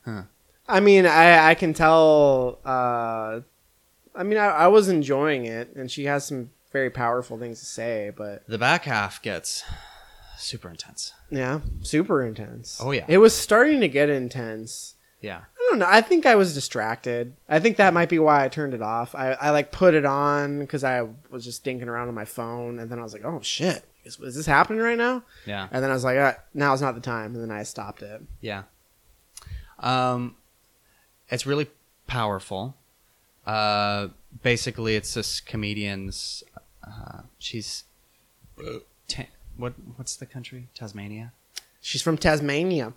[0.04, 0.22] Huh.
[0.68, 2.58] I mean, I I can tell.
[2.64, 3.40] Uh,
[4.14, 7.66] I mean, I, I was enjoying it, and she has some very powerful things to
[7.66, 8.12] say.
[8.16, 9.62] But The back half gets
[10.38, 11.12] super intense.
[11.30, 12.78] yeah, super intense.
[12.82, 13.04] Oh, yeah.
[13.08, 14.94] it was starting to get intense.
[15.20, 15.38] Yeah.
[15.38, 15.86] I don't know.
[15.88, 17.34] I think I was distracted.
[17.48, 19.14] I think that might be why I turned it off.
[19.14, 22.78] I, I like put it on because I was just dinking around on my phone,
[22.78, 25.66] and then I was like, "Oh shit, is, is this happening right now?" Yeah.
[25.70, 28.20] And then I was like, uh, "Now's not the time," and then I stopped it.
[28.42, 28.64] Yeah.
[29.84, 30.36] Um,
[31.28, 31.68] it's really
[32.06, 32.76] powerful.
[33.46, 34.08] Uh,
[34.42, 36.42] basically, it's this comedian's.
[36.86, 37.84] Uh, she's.
[39.08, 39.24] Ta-
[39.56, 40.68] what what's the country?
[40.74, 41.32] Tasmania.
[41.80, 42.92] She's from Tasmania.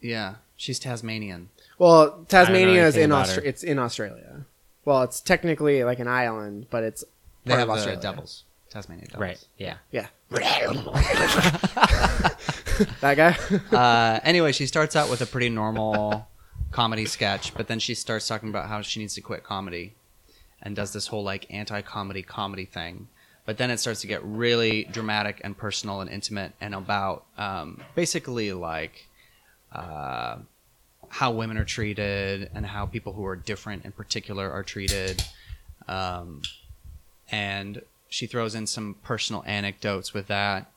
[0.00, 1.50] Yeah, she's Tasmanian.
[1.78, 4.44] Well, Tasmania is in about Austra- It's in Australia.
[4.84, 7.04] Well, it's technically like an island, but it's
[7.44, 8.02] They part have of the Australia.
[8.02, 8.44] devils.
[8.70, 9.20] Tasmania devils.
[9.20, 9.46] Right.
[9.56, 9.76] Yeah.
[9.92, 10.08] Yeah.
[13.00, 13.36] that guy.
[13.76, 16.28] uh, anyway, she starts out with a pretty normal
[16.70, 19.94] comedy sketch, but then she starts talking about how she needs to quit comedy
[20.62, 23.08] and does this whole like anti-comedy comedy thing.
[23.46, 27.82] But then it starts to get really dramatic and personal and intimate and about um,
[27.94, 29.06] basically like
[29.70, 30.38] uh,
[31.08, 35.22] how women are treated and how people who are different in particular are treated.
[35.86, 36.42] Um,
[37.30, 40.70] and she throws in some personal anecdotes with that.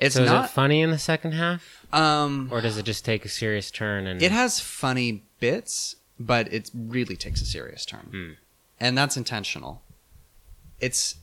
[0.00, 3.04] It's so is not it funny in the second half, um, or does it just
[3.04, 4.06] take a serious turn?
[4.06, 8.32] And it has funny bits, but it really takes a serious turn, Hmm.
[8.80, 9.82] and that's intentional.
[10.80, 11.16] It's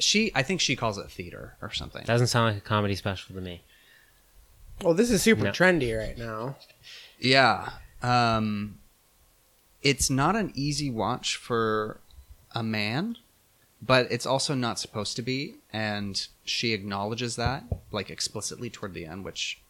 [0.00, 0.32] she.
[0.34, 2.02] I think she calls it theater or something.
[2.04, 3.62] doesn't sound like a comedy special to me.
[4.82, 5.50] well, this is super No.
[5.52, 6.56] trendy right now.
[7.20, 7.70] Yeah.
[8.02, 8.80] Um,
[9.82, 12.00] it's not an easy watch for
[12.52, 13.16] a man,
[13.84, 15.56] but it's also not supposed to be.
[15.72, 19.60] And she acknowledges that, like explicitly toward the end, which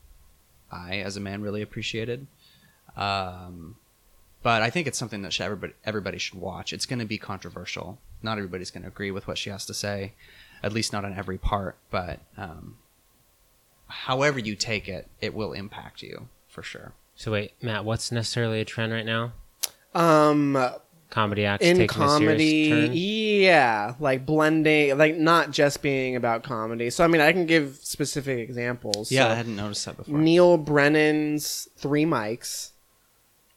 [0.70, 2.26] I, as a man, really appreciated.
[2.96, 3.76] Um,
[4.42, 6.72] but I think it's something that should, everybody everybody should watch.
[6.72, 7.98] It's going to be controversial.
[8.22, 10.12] Not everybody's going to agree with what she has to say,
[10.62, 11.76] at least not on every part.
[11.90, 12.76] But um,
[13.88, 16.92] however you take it, it will impact you for sure.
[17.16, 19.32] So wait, Matt, what's necessarily a trend right now?
[19.94, 20.58] Um,
[21.14, 22.90] Comedy acts in comedy, turn.
[22.92, 26.90] yeah, like blending, like not just being about comedy.
[26.90, 29.12] So I mean, I can give specific examples.
[29.12, 30.18] Yeah, So, I hadn't noticed that before.
[30.18, 32.72] Neal Brennan's Three Mics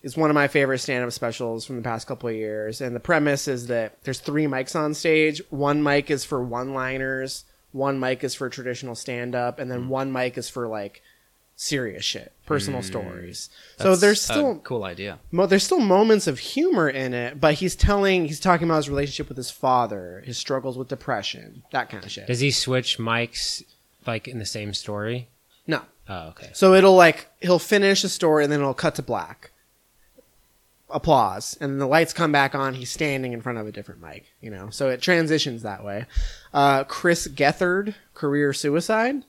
[0.03, 2.79] is one of my favorite stand-up specials from the past couple of years.
[2.79, 5.41] And the premise is that there's three mics on stage.
[5.49, 9.89] One mic is for one-liners, one mic is for traditional stand-up, and then mm-hmm.
[9.89, 11.01] one mic is for like
[11.59, 12.85] serious shit, personal Mm.
[12.85, 13.49] stories.
[13.79, 15.17] So there's a still cool idea.
[15.31, 18.89] Mo- there's still moments of humor in it, but he's telling, he's talking about his
[18.89, 22.27] relationship with his father, his struggles with depression, that kind of shit.
[22.27, 23.63] Does he switch mics
[24.05, 25.27] like in the same story?
[25.65, 25.81] No.
[26.07, 26.51] Oh, okay.
[26.53, 29.49] So it'll like he'll finish the story and then it'll cut to black.
[30.89, 32.75] Applause, and then the lights come back on.
[32.75, 34.69] He's standing in front of a different mic, you know.
[34.69, 36.05] So it transitions that way.
[36.53, 39.25] Uh, Chris Gethard, career suicide.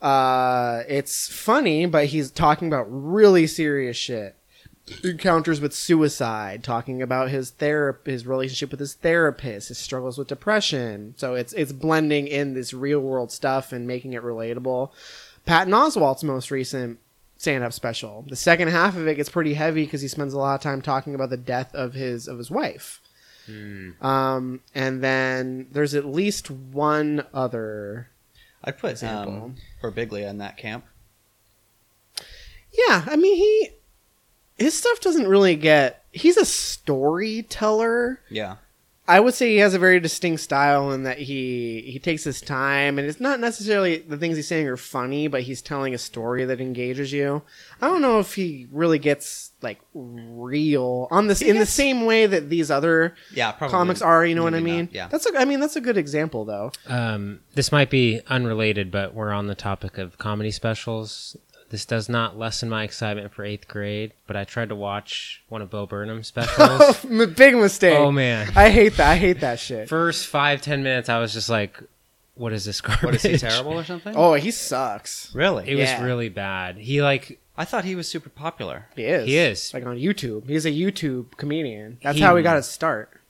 [0.00, 4.34] Uh, it's funny, but he's talking about really serious shit.
[5.02, 10.28] Encounters with suicide, talking about his therap- his relationship with his therapist, his struggles with
[10.28, 11.14] depression.
[11.16, 14.90] So it's it's blending in this real world stuff and making it relatable.
[15.44, 17.00] Patton Oswalt's most recent
[17.36, 18.24] stand up special.
[18.28, 20.82] The second half of it gets pretty heavy because he spends a lot of time
[20.82, 23.00] talking about the death of his of his wife.
[24.00, 28.10] Um, and then there's at least one other.
[28.66, 30.84] I'd put um, Birbiglia in that camp.
[32.72, 33.70] Yeah, I mean he
[34.58, 36.04] his stuff doesn't really get.
[36.10, 38.20] He's a storyteller.
[38.28, 38.56] Yeah.
[39.08, 42.40] I would say he has a very distinct style in that he he takes his
[42.40, 45.98] time, and it's not necessarily the things he's saying are funny, but he's telling a
[45.98, 47.42] story that engages you.
[47.80, 52.26] I don't know if he really gets like real on this in the same way
[52.26, 53.72] that these other Yeah, probably.
[53.72, 54.24] comics are.
[54.26, 54.88] You know what I Maybe not, mean?
[54.92, 55.08] yeah.
[55.08, 56.72] That's a, I mean that's a good example though.
[56.86, 61.36] Um, this might be unrelated, but we're on the topic of comedy specials.
[61.76, 65.60] This does not lessen my excitement for eighth grade, but I tried to watch one
[65.60, 67.04] of Bo Burnham's specials.
[67.36, 67.98] Big mistake.
[67.98, 69.10] Oh man, I hate that.
[69.10, 69.86] I hate that shit.
[69.86, 71.78] First five ten minutes, I was just like,
[72.34, 74.14] "What is this garbage?" What is he terrible or something?
[74.16, 75.34] Oh, he sucks.
[75.34, 75.68] Really?
[75.68, 75.98] It Yeah.
[75.98, 76.78] was really bad.
[76.78, 78.86] He like I thought he was super popular.
[78.96, 79.26] He is.
[79.26, 79.74] He is.
[79.74, 80.48] like on YouTube.
[80.48, 81.98] He's a YouTube comedian.
[82.02, 83.20] That's He- how we got his start.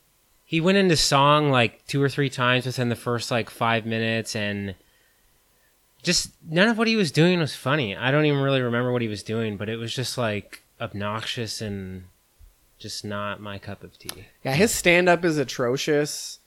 [0.45, 4.37] he went into song like two or three times within the first like five minutes
[4.37, 4.75] and
[6.03, 9.01] just none of what he was doing was funny i don't even really remember what
[9.01, 12.03] he was doing but it was just like obnoxious and
[12.79, 16.37] just not my cup of tea Yeah, his stand up is atrocious.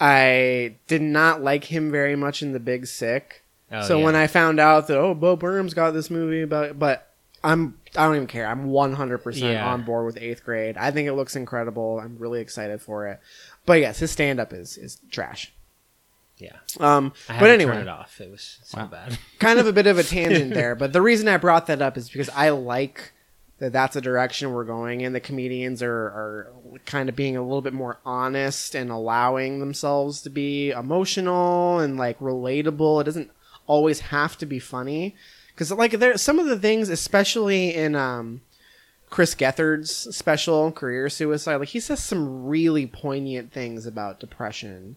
[0.00, 3.44] I did not like him very much in The Big Sick.
[3.70, 4.04] Oh, so yeah.
[4.04, 7.10] when I found out that oh Bo Burnham's got this movie about but
[7.44, 8.46] I'm I don't even care.
[8.46, 9.70] I'm 100% Yeah.
[9.70, 10.76] on board with 8th grade.
[10.78, 12.00] I think it looks incredible.
[12.02, 13.20] I'm really excited for it.
[13.66, 15.52] But yes, his stand up is is trash.
[16.38, 16.56] Yeah.
[16.80, 18.20] Um I but anyway, turn it off.
[18.20, 19.18] It was so bad.
[19.38, 21.96] Kind of a bit of a tangent there, but the reason I brought that up
[21.96, 23.12] is because I like
[23.58, 26.52] that that's a direction we're going and The comedians are, are
[26.86, 31.96] kind of being a little bit more honest and allowing themselves to be emotional and
[31.96, 33.00] like relatable.
[33.00, 33.30] It doesn't
[33.66, 35.14] always have to be funny.
[35.54, 38.42] Because like there some of the things, especially in um,
[39.08, 44.96] Chris Gethard's special career suicide, like he says some really poignant things about depression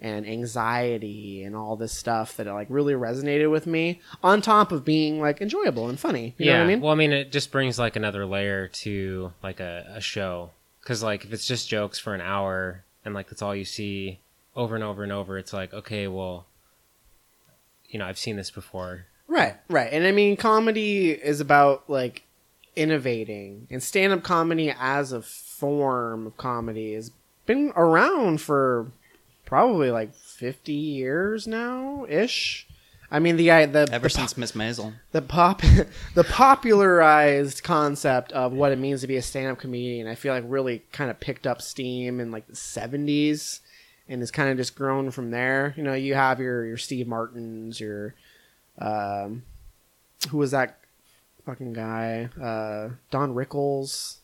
[0.00, 4.84] and anxiety and all this stuff that like really resonated with me on top of
[4.84, 6.34] being like enjoyable and funny.
[6.38, 6.80] You yeah know what i mean?
[6.80, 10.50] Well i mean it just brings like another layer to like a, a show.
[10.80, 14.20] Because like if it's just jokes for an hour and like that's all you see
[14.54, 16.46] over and over and over it's like okay well
[17.88, 19.06] you know i've seen this before.
[19.26, 19.92] Right right.
[19.92, 22.22] And i mean comedy is about like
[22.76, 23.66] innovating.
[23.70, 27.10] And stand-up comedy as a form of comedy has
[27.44, 28.92] been around for
[29.48, 32.66] probably like 50 years now ish
[33.10, 34.92] i mean the the Ever the since Miss Maisel.
[35.12, 35.62] the pop
[36.14, 40.44] the popularized concept of what it means to be a stand-up comedian i feel like
[40.46, 43.60] really kind of picked up steam in like the 70s
[44.08, 45.74] and has kind of just grown from there.
[45.76, 48.14] You know you have your your steve martins your
[48.78, 49.42] um
[50.30, 50.78] who was that
[51.44, 52.30] fucking guy?
[52.40, 54.18] Uh don rickles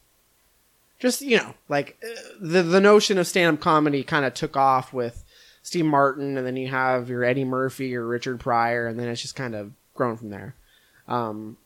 [0.99, 4.93] just you know like uh, the the notion of stand-up comedy kind of took off
[4.93, 5.25] with
[5.63, 9.23] Steve Martin, and then you have your Eddie Murphy or Richard Pryor, and then it's
[9.23, 10.55] just kind of grown from there.
[11.09, 11.57] Um,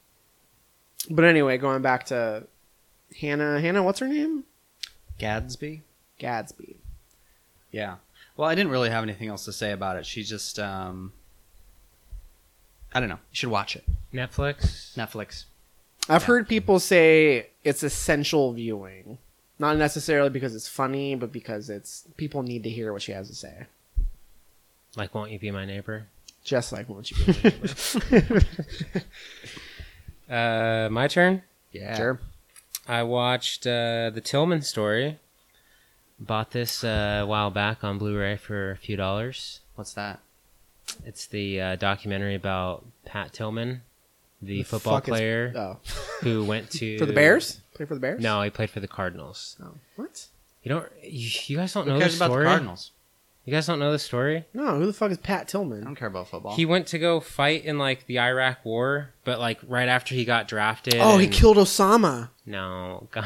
[1.11, 2.47] but anyway, going back to
[3.21, 4.45] Hannah, Hannah, what's her name?
[5.19, 5.83] Gadsby?
[6.19, 6.77] Gadsby.
[7.73, 7.97] Yeah.
[8.37, 10.07] Well, I didn't really have anything else to say about it.
[10.07, 11.13] She just, um,
[12.95, 13.17] I don't know.
[13.17, 13.85] You should watch it.
[14.13, 15.45] netflix Netflix.
[16.09, 19.19] I've heard people say it's essential viewing,
[19.59, 23.29] not necessarily because it's funny, but because it's people need to hear what she has
[23.29, 23.67] to say.
[24.97, 26.07] like won't you be my neighbor
[26.45, 28.45] Just like won't you get the
[30.35, 31.97] uh my turn Yeah.
[31.97, 32.21] Sure.
[32.87, 35.19] I watched uh, the Tillman story.
[36.19, 39.61] Bought this uh, a while back on Blu-ray for a few dollars.
[39.75, 40.21] What's that?
[41.05, 43.83] It's the uh, documentary about Pat Tillman,
[44.41, 45.77] the, The football fuck is- player oh.
[46.23, 47.61] who went to For the Bears?
[47.75, 48.23] Play for the Bears?
[48.23, 49.57] No, he played for the Cardinals.
[49.63, 50.27] Oh, what?
[50.63, 50.87] You don't?
[51.03, 52.47] You, you guys don't Who know cares the about the story?
[52.47, 52.91] Cardinals?
[53.45, 54.45] You guys don't know the story?
[54.53, 55.81] No, who the fuck is Pat Tillman?
[55.81, 56.55] I don't care about football.
[56.55, 60.25] He went to go fight in like the Iraq War, but like right after he
[60.27, 60.97] got drafted.
[60.99, 62.29] Oh, he killed Osama.
[62.45, 63.25] No, God.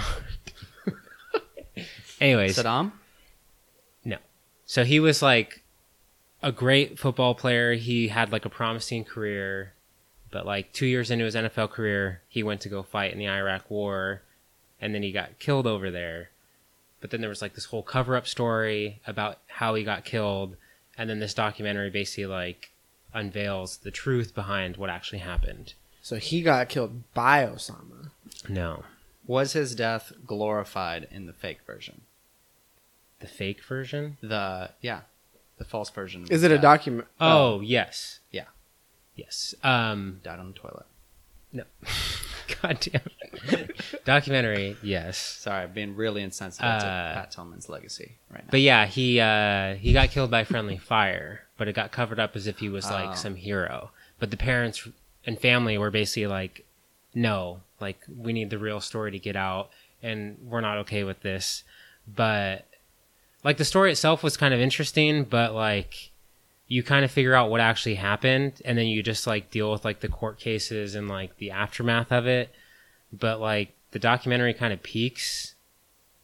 [2.20, 2.92] Anyways, Saddam.
[4.04, 4.18] No.
[4.66, 5.62] So he was like
[6.42, 7.74] a great football player.
[7.74, 9.72] He had like a promising career,
[10.32, 13.28] but like two years into his NFL career, he went to go fight in the
[13.28, 14.22] Iraq War,
[14.80, 16.30] and then he got killed over there.
[17.00, 20.56] But then there was like this whole cover up story about how he got killed,
[20.98, 22.72] and then this documentary basically like
[23.14, 25.74] unveils the truth behind what actually happened.
[26.00, 28.10] So he got killed by Osama.
[28.48, 28.84] No.
[29.26, 32.00] Was his death glorified in the fake version?
[33.20, 34.16] The fake version?
[34.20, 35.02] The yeah,
[35.58, 36.22] the false version.
[36.24, 36.62] Is his it a death.
[36.62, 37.06] document?
[37.20, 37.60] Oh, oh.
[37.60, 38.18] yes.
[39.16, 39.54] Yes.
[39.62, 40.86] Um Died on the toilet.
[41.52, 41.64] No.
[42.62, 43.68] God damn.
[44.04, 45.18] Documentary, yes.
[45.18, 48.50] Sorry, I've been really insensitive to Uh, Pat Tillman's legacy right now.
[48.50, 52.36] But yeah, he uh, he got killed by friendly fire, but it got covered up
[52.36, 53.14] as if he was like Oh.
[53.14, 53.90] some hero.
[54.18, 54.86] But the parents
[55.26, 56.64] and family were basically like,
[57.14, 59.70] "No, like we need the real story to get out,
[60.02, 61.64] and we're not okay with this."
[62.06, 62.66] But
[63.44, 66.10] like the story itself was kind of interesting, but like
[66.72, 69.84] you kind of figure out what actually happened, and then you just like deal with
[69.84, 72.50] like the court cases and like the aftermath of it.
[73.12, 75.54] But like the documentary kind of peaks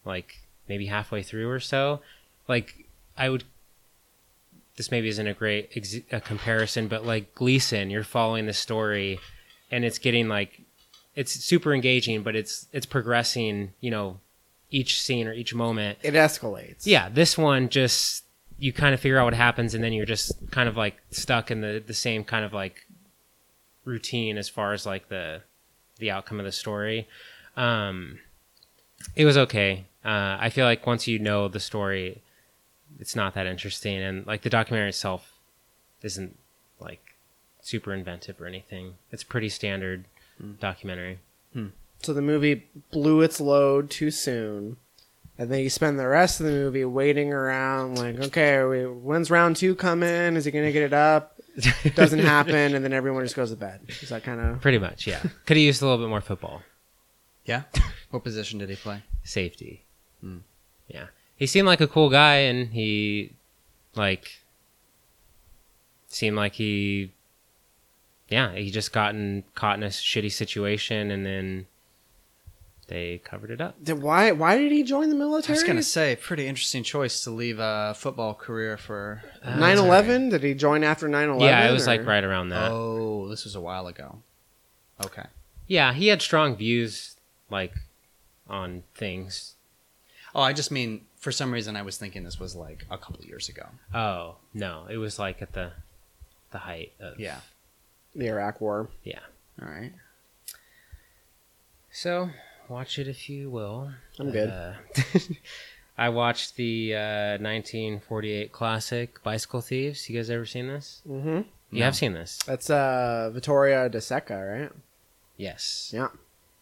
[0.07, 2.01] like maybe halfway through or so.
[2.49, 3.45] Like I would,
[4.77, 9.21] this maybe isn't a great ex- a comparison, but like Gleason, you're following the story,
[9.71, 10.63] and it's getting like,
[11.15, 13.75] it's super engaging, but it's it's progressing.
[13.81, 14.21] You know,
[14.71, 15.99] each scene or each moment.
[16.03, 16.87] It escalates.
[16.87, 18.25] Yeah, this one just
[18.59, 21.51] you kind of figure out what happens, and then you're just kind of like stuck
[21.51, 22.87] in the the same kind of like
[23.85, 25.43] routine as far as like the
[25.99, 27.09] the outcome of the story.
[27.57, 28.19] Um,
[29.17, 29.87] it was okay.
[30.05, 32.23] Uh, I feel like once you know the story,
[32.99, 35.33] it's not that interesting, and like the documentary itself
[36.03, 36.37] isn't
[36.81, 37.15] like
[37.61, 38.95] super inventive or anything.
[39.11, 40.05] It's pretty standard
[40.61, 41.19] documentary.
[42.01, 44.77] So the movie blew its load too soon.
[45.39, 48.83] And then you spend the rest of the movie waiting around, like, okay, are we,
[48.87, 50.35] when's round two coming?
[50.35, 51.41] Is he going to get it up?
[51.95, 53.81] Doesn't happen, and then everyone just goes to bed.
[53.87, 55.21] Is that kind of Pretty much, yeah.
[55.47, 56.63] Could have used a little bit more football.
[57.45, 57.63] yeah.
[58.11, 59.03] what position did he play?
[59.23, 59.85] Safety.
[60.21, 60.39] Hmm.
[60.89, 61.07] Yeah.
[61.37, 63.35] He seemed like a cool guy and he
[63.95, 64.41] like
[66.09, 67.13] seemed like he
[68.29, 71.67] yeah, he just gotten caught in a shitty situation and then
[72.89, 73.83] they covered it up.
[73.83, 74.33] Did, why?
[74.33, 75.57] Why did he join the military?
[75.57, 80.31] I was gonna say, pretty interesting choice to leave a football career for uh, 9/11.
[80.31, 81.41] Did he join after 9/11?
[81.43, 82.71] Yeah, it was or- like right around that.
[82.73, 84.23] Oh, this was a while ago.
[85.05, 85.25] Okay.
[85.67, 87.17] Yeah, he had strong views
[87.51, 87.75] like
[88.49, 89.55] on things.
[90.35, 93.23] Oh, I just mean for some reason I was thinking this was like a couple
[93.25, 93.67] years ago.
[93.95, 95.73] Oh, no, it was like at the
[96.53, 97.41] the height of Yeah.
[98.17, 98.89] the Iraq War.
[99.05, 99.21] Yeah.
[99.61, 99.93] All right.
[101.91, 102.31] So,
[102.69, 103.91] watch it if you will.
[104.19, 104.51] I'm good.
[104.51, 104.73] Uh,
[105.99, 110.09] I watched the uh, 1948 classic Bicycle Thieves.
[110.09, 111.03] You guys ever seen this?
[111.09, 111.41] Mm-hmm.
[111.71, 112.39] You have seen this?
[112.47, 114.73] That's uh Vittorio De Sica, right?
[115.37, 115.91] Yes.
[115.95, 116.09] Yeah,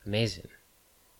[0.05, 0.49] Amazing.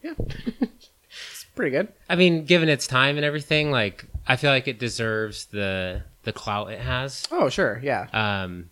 [0.03, 0.15] Yeah.
[0.19, 1.89] it's pretty good.
[2.09, 6.33] I mean, given its time and everything, like I feel like it deserves the the
[6.33, 7.27] clout it has.
[7.31, 8.07] Oh, sure, yeah.
[8.13, 8.71] Um,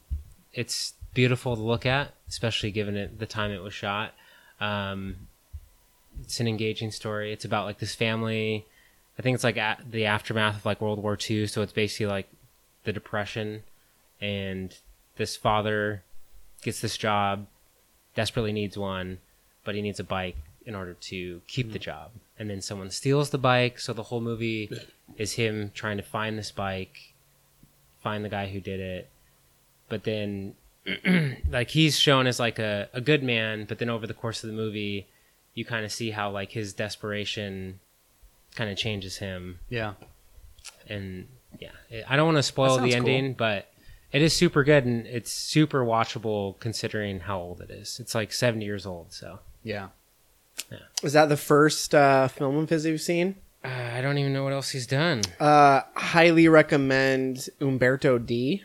[0.52, 4.12] it's beautiful to look at, especially given it the time it was shot.
[4.60, 5.28] Um,
[6.22, 7.32] it's an engaging story.
[7.32, 8.66] It's about like this family.
[9.18, 11.46] I think it's like at the aftermath of like World War II.
[11.46, 12.28] So it's basically like
[12.84, 13.62] the depression,
[14.20, 14.76] and
[15.16, 16.02] this father
[16.62, 17.46] gets this job,
[18.14, 19.18] desperately needs one,
[19.64, 20.36] but he needs a bike
[20.66, 21.84] in order to keep the hmm.
[21.84, 22.10] job.
[22.38, 23.78] And then someone steals the bike.
[23.78, 24.70] So the whole movie
[25.16, 27.14] is him trying to find this bike,
[28.02, 29.08] find the guy who did it.
[29.88, 30.54] But then,
[31.50, 33.66] like, he's shown as like a, a good man.
[33.68, 35.06] But then over the course of the movie,
[35.54, 37.80] you kind of see how like his desperation
[38.54, 39.60] kind of changes him.
[39.68, 39.94] Yeah.
[40.88, 41.26] And
[41.58, 41.70] yeah,
[42.08, 43.14] I don't want to spoil the sounds cool.
[43.14, 43.70] ending, but
[44.12, 47.98] it is super good and it's super watchable considering how old it is.
[48.00, 49.12] It's like 70 years old.
[49.12, 49.88] So Yeah.
[50.70, 50.78] Yeah.
[51.02, 53.36] Was that the first uh, film of his you've seen?
[53.64, 55.22] uh, I don't even know what else he's done.
[55.40, 58.62] Uh, highly recommend Umberto D.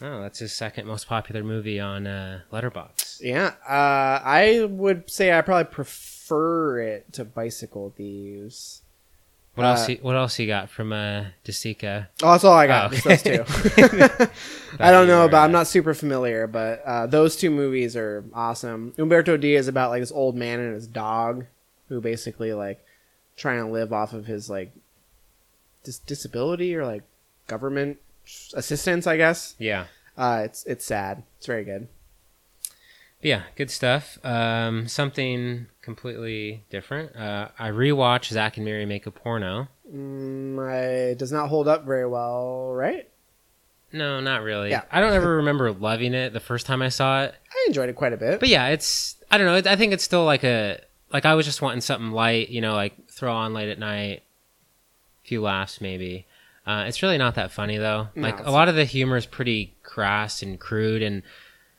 [0.00, 3.20] Oh, that's his second most popular movie on uh, Letterboxd.
[3.20, 8.82] Yeah, uh, I would say I probably prefer it to Bicycle Thieves.
[9.56, 9.88] What Uh, else?
[9.88, 12.06] You, what else you got from uh, De Sica?
[12.22, 12.92] Oh, that's all I got.
[12.92, 13.38] Oh, okay.
[13.38, 14.26] those two.
[14.78, 15.44] I don't know about.
[15.44, 18.94] I'm not super familiar, but uh, those two movies are awesome.
[18.98, 21.46] Umberto D is about like this old man and his dog,
[21.88, 22.84] who basically like
[23.36, 24.70] trying to live off of his like
[25.82, 27.02] dis- disability or like
[27.48, 27.98] government
[28.54, 29.54] assistance, I guess.
[29.58, 29.86] Yeah.
[30.16, 31.22] Uh, it's it's sad.
[31.38, 31.88] It's very good.
[33.20, 34.18] Yeah, good stuff.
[34.24, 37.16] Um, something completely different.
[37.16, 39.68] Uh, I rewatched Zack and Miri make a porno.
[39.92, 43.08] Mm, it does not hold up very well, right?
[43.92, 44.70] No, not really.
[44.70, 44.82] Yeah.
[44.92, 47.34] I don't ever remember loving it the first time I saw it.
[47.50, 48.38] I enjoyed it quite a bit.
[48.38, 49.70] But yeah, it's I don't know.
[49.70, 50.80] I think it's still like a
[51.12, 54.22] like I was just wanting something light, you know, like throw on late at night,
[55.24, 56.26] a few laughs maybe.
[56.68, 58.08] Uh, it's really not that funny though.
[58.14, 61.22] No, like a lot of the humor is pretty crass and crude, and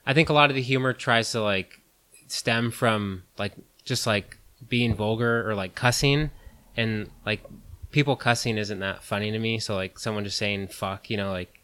[0.03, 1.79] I think a lot of the humor tries to like
[2.25, 3.53] stem from like
[3.85, 6.31] just like being vulgar or like cussing,
[6.75, 7.43] and like
[7.91, 9.59] people cussing isn't that funny to me.
[9.59, 11.59] So like someone just saying fuck, you know, like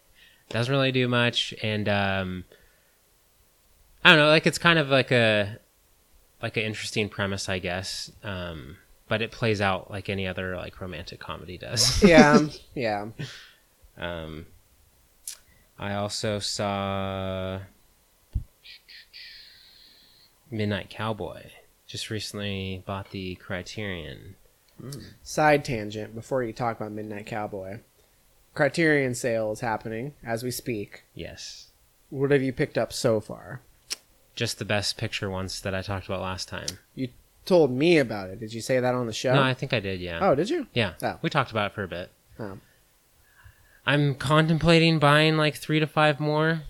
[0.50, 2.44] doesn't really do much, and um,
[4.04, 5.58] I don't know, like it's kind of like a
[6.44, 8.12] like an interesting premise, I guess.
[8.24, 8.78] Um,
[9.08, 12.02] but it plays out like any other like romantic comedy does.
[12.04, 12.40] yeah,
[12.74, 13.08] yeah.
[13.98, 14.48] Um,
[15.78, 17.60] I also saw
[20.50, 21.52] Midnight Cowboy.
[21.88, 24.36] Just recently bought the Criterion.
[25.24, 27.80] Side tangent before you talk about Midnight Cowboy.
[28.54, 31.04] Criterion sale is happening as we speak.
[31.14, 31.68] Yes.
[32.10, 33.62] What have you picked up so far?
[34.36, 36.68] Just the best picture ones that I talked about last time.
[36.94, 37.10] You
[37.46, 38.40] told me about it.
[38.40, 39.34] Did you say that on the show?
[39.34, 40.20] No, I think I did, yeah.
[40.22, 40.68] Oh, did you?
[40.74, 40.94] Yeah.
[41.02, 41.20] Oh.
[41.22, 42.12] We talked about it for a bit.
[42.40, 42.58] Oh.
[43.86, 46.64] I'm contemplating buying like three to five more.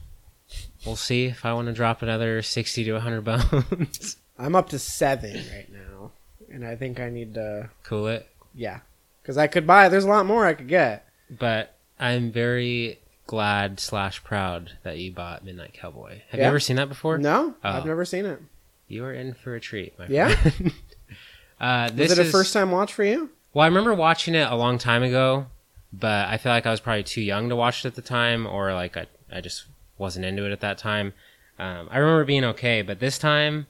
[0.86, 4.18] We'll see if I want to drop another 60 to 100 bones.
[4.38, 6.12] I'm up to seven right now,
[6.52, 7.70] and I think I need to.
[7.84, 8.28] cool it.
[8.54, 8.82] Yeah,
[9.22, 9.88] because I could buy.
[9.90, 11.08] There's a lot more I could get.
[11.30, 16.22] But I'm very glad slash proud that you bought Midnight Cowboy.
[16.30, 16.46] Have Yeah?
[16.46, 17.18] you ever seen that before?
[17.18, 17.70] No, Oh.
[17.70, 18.40] I've never seen it.
[18.88, 20.30] You are in for a treat, my Yeah?
[20.36, 20.74] friend.
[21.60, 23.30] uh, this Was it a is- first time watch for you?
[23.53, 25.48] Well, I remember watching it a long time ago,
[25.94, 28.45] but I feel like I was probably too young to watch it at the time,
[28.45, 29.66] or like I, I just
[29.98, 31.14] wasn't into it at that time.
[31.57, 33.68] Um, I remember being okay, but this time,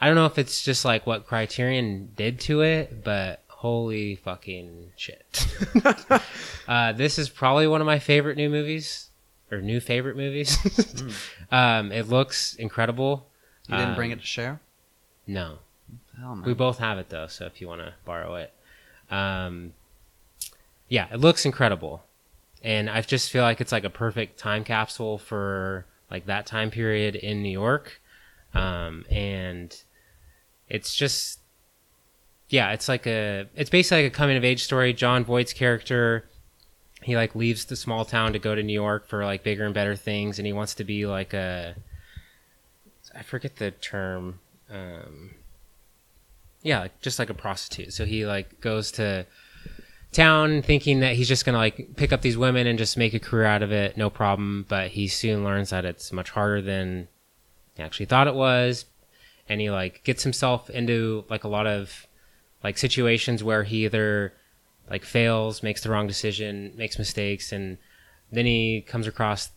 [0.00, 4.92] I don't know if it's just like what Criterion did to it, but holy fucking
[4.96, 5.46] shit.
[6.66, 9.10] uh, this is probably one of my favorite new movies,
[9.52, 10.56] or new favorite movies.
[11.52, 13.26] um, it looks incredible.
[13.70, 14.60] You didn't bring Um, it to share?
[15.26, 15.58] No.
[16.18, 16.42] Hell no.
[16.42, 18.52] We both have it though, so if you want to borrow it.
[19.10, 19.72] Um,
[20.88, 22.04] yeah, it looks incredible.
[22.62, 26.70] And I just feel like it's like a perfect time capsule for like that time
[26.70, 28.00] period in New York.
[28.54, 29.74] Um, and
[30.68, 31.38] it's just
[32.48, 34.92] yeah, it's like a it's basically like a coming of age story.
[34.92, 36.26] Jon Voight's character
[37.02, 39.72] he like leaves the small town to go to New York for like bigger and
[39.72, 41.74] better things and he wants to be like a
[43.14, 44.40] I forget the term.
[44.70, 45.34] Um,
[46.62, 47.92] yeah, just like a prostitute.
[47.92, 49.26] So he like goes to
[50.12, 53.20] town thinking that he's just gonna like pick up these women and just make a
[53.20, 54.66] career out of it, no problem.
[54.68, 57.08] But he soon learns that it's much harder than
[57.74, 58.86] he actually thought it was,
[59.48, 62.06] and he like gets himself into like a lot of
[62.62, 64.34] like situations where he either
[64.90, 67.78] like fails, makes the wrong decision, makes mistakes, and
[68.30, 69.50] then he comes across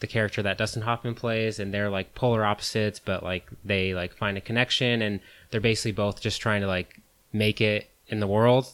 [0.00, 4.14] the character that Dustin Hoffman plays, and they're like polar opposites, but like they like
[4.14, 7.00] find a connection, and they're basically both just trying to like
[7.32, 8.68] make it in the world.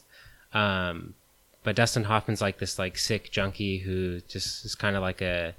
[0.52, 1.14] Um,
[1.62, 5.54] but Dustin Hoffman's like this like sick junkie who just is kind of like a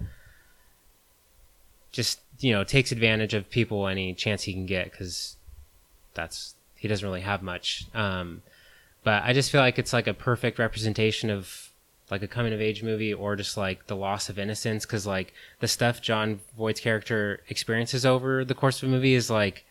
[1.92, 5.38] just you know takes advantage of people any chance he can get because
[6.14, 7.86] that's he doesn't really have much.
[7.94, 8.42] Um,
[9.04, 11.71] but I just feel like it's like a perfect representation of
[12.12, 15.34] like a coming of age movie or just like the loss of innocence because like
[15.62, 19.66] the stuff Jon Voight's character experiences over the course of a movie is like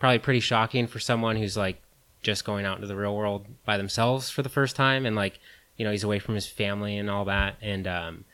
[0.00, 1.80] probably pretty shocking for someone who's like
[2.20, 5.38] just going out into the real world by themselves for the first time and like
[5.76, 8.24] you know he's away from his family and all that and um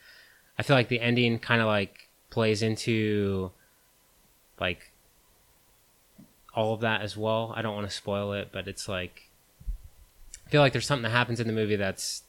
[0.59, 3.51] I feel like the ending kind of like plays into
[4.61, 4.93] like
[6.55, 7.53] all of that as well.
[7.57, 9.31] I don't want to spoil it, but it's like
[10.47, 12.25] I feel like there's something that happens in the movie that's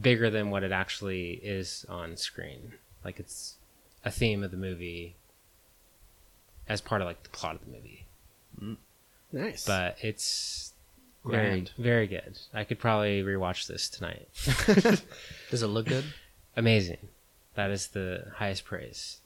[0.00, 2.74] bigger than what it actually is on screen.
[3.04, 3.56] Like it's
[4.04, 5.16] a theme of the movie
[6.68, 8.06] as part of like the plot of the movie.
[9.32, 9.66] Nice.
[9.66, 10.72] But it's
[11.24, 11.70] very Grand.
[11.78, 12.38] very good.
[12.54, 14.28] I could probably rewatch this tonight.
[15.50, 16.04] Does it look good?
[16.56, 17.08] Amazing.
[17.54, 19.18] That is the highest praise.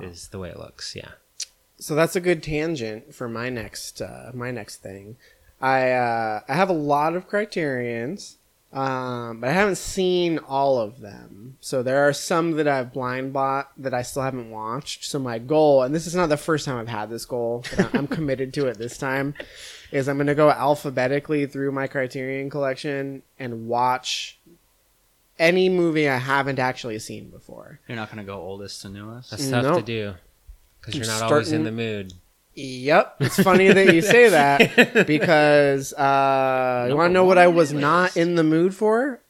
[0.00, 0.94] Is the way it looks.
[0.94, 1.12] Yeah.
[1.78, 5.16] so that's a good tangent for my next uh, my next thing.
[5.60, 8.36] I uh, I have a lot of criterions.
[8.76, 11.56] Um, but I haven't seen all of them.
[11.60, 15.04] So there are some that I've blind bought that I still haven't watched.
[15.06, 17.94] So my goal, and this is not the first time I've had this goal, but
[17.94, 19.34] I- I'm committed to it this time,
[19.92, 24.38] is I'm going to go alphabetically through my Criterion collection and watch
[25.38, 27.80] any movie I haven't actually seen before.
[27.88, 29.30] You're not going to go oldest to newest.
[29.30, 29.76] That's tough Nope.
[29.78, 30.14] to do
[30.80, 32.12] because you're I'm not always in starting- the mood.
[32.58, 37.46] Yep, it's funny that you say that because uh, you want to know what I
[37.48, 39.20] was not in the mood for?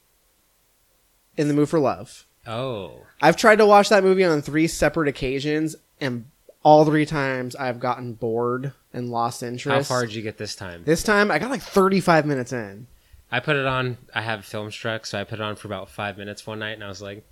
[1.37, 2.25] In the mood for love.
[2.47, 6.27] Oh, I've tried to watch that movie on three separate occasions, and
[6.63, 9.65] all three times I've gotten bored and lost interest.
[9.67, 9.89] how interest.
[9.89, 10.85] far did you get this time?
[10.85, 12.87] This time I got like 35 minutes in.
[13.33, 13.99] I put it on.
[14.15, 16.85] I have FilmStruck, so I put it on for about five minutes one night, and
[16.85, 17.25] I was like,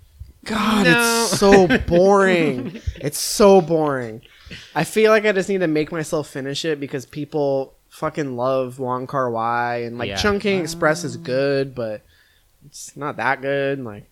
[0.43, 1.23] God, No.
[1.29, 2.81] it's so boring.
[2.97, 4.21] it's so boring.
[4.75, 8.77] I feel like I just need to make myself finish it because people fucking love
[8.79, 10.17] Wong Kar Wai and like Yeah.
[10.17, 12.01] Chungking Express is good, but
[12.65, 13.83] it's not that good.
[13.83, 14.09] Like,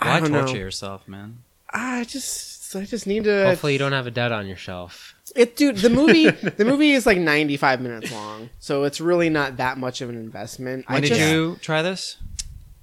[0.00, 0.58] I Why don't torture know.
[0.60, 1.38] yourself, man?
[1.70, 3.46] I just, I just need to.
[3.46, 5.14] hopefully you don't have a dud on your shelf.
[5.34, 5.76] It, dude.
[5.76, 6.28] The movie,
[6.58, 10.16] the movie is like 95 minutes long, so it's really not that much of an
[10.16, 10.86] investment.
[10.88, 12.18] When I did just, you try this?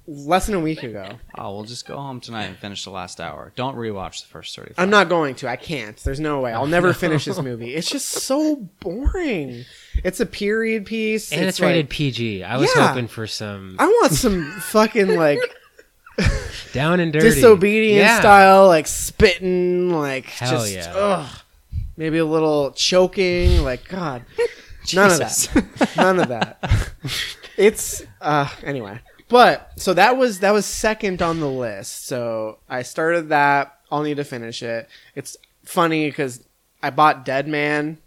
[0.06, 1.08] Less than a week ago.
[1.36, 3.52] Oh, we'll just go home tonight and finish the last hour.
[3.54, 4.74] Don't rewatch the first 30.
[4.76, 5.48] I'm not going to.
[5.48, 5.96] I can't.
[5.98, 6.52] There's no way.
[6.52, 7.74] I'll never finish this movie.
[7.74, 9.64] It's just so boring.
[10.02, 12.42] It's a period piece, And it's, rated like- PG.
[12.42, 12.88] I was Yeah.
[12.88, 15.38] hoping for some I want some fucking like
[16.72, 18.18] down and dirty disobedient Yeah.
[18.20, 20.92] style, like spitting, like Hell just yeah.
[20.94, 21.28] ugh.
[21.96, 24.24] Maybe a little choking, like God.
[24.94, 25.92] None of that.
[25.96, 26.90] None of that.
[27.56, 28.98] It's uh anyway.
[29.30, 32.06] But so that was that was second on the list.
[32.06, 33.76] So I started that.
[33.90, 34.88] I'll need to finish it.
[35.14, 36.44] It's funny because
[36.82, 37.98] I bought Dead Man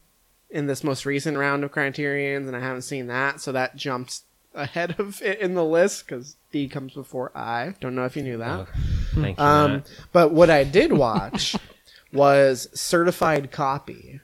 [0.49, 4.23] in this most recent round of Criterion's, and I haven't seen that, so that jumps
[4.53, 7.73] ahead of it in the list because D comes before I.
[7.79, 8.59] Don't know if you knew that.
[8.59, 8.67] Oh,
[9.15, 11.55] thank you, Um, but what I did watch
[12.13, 14.19] was Certified Copy.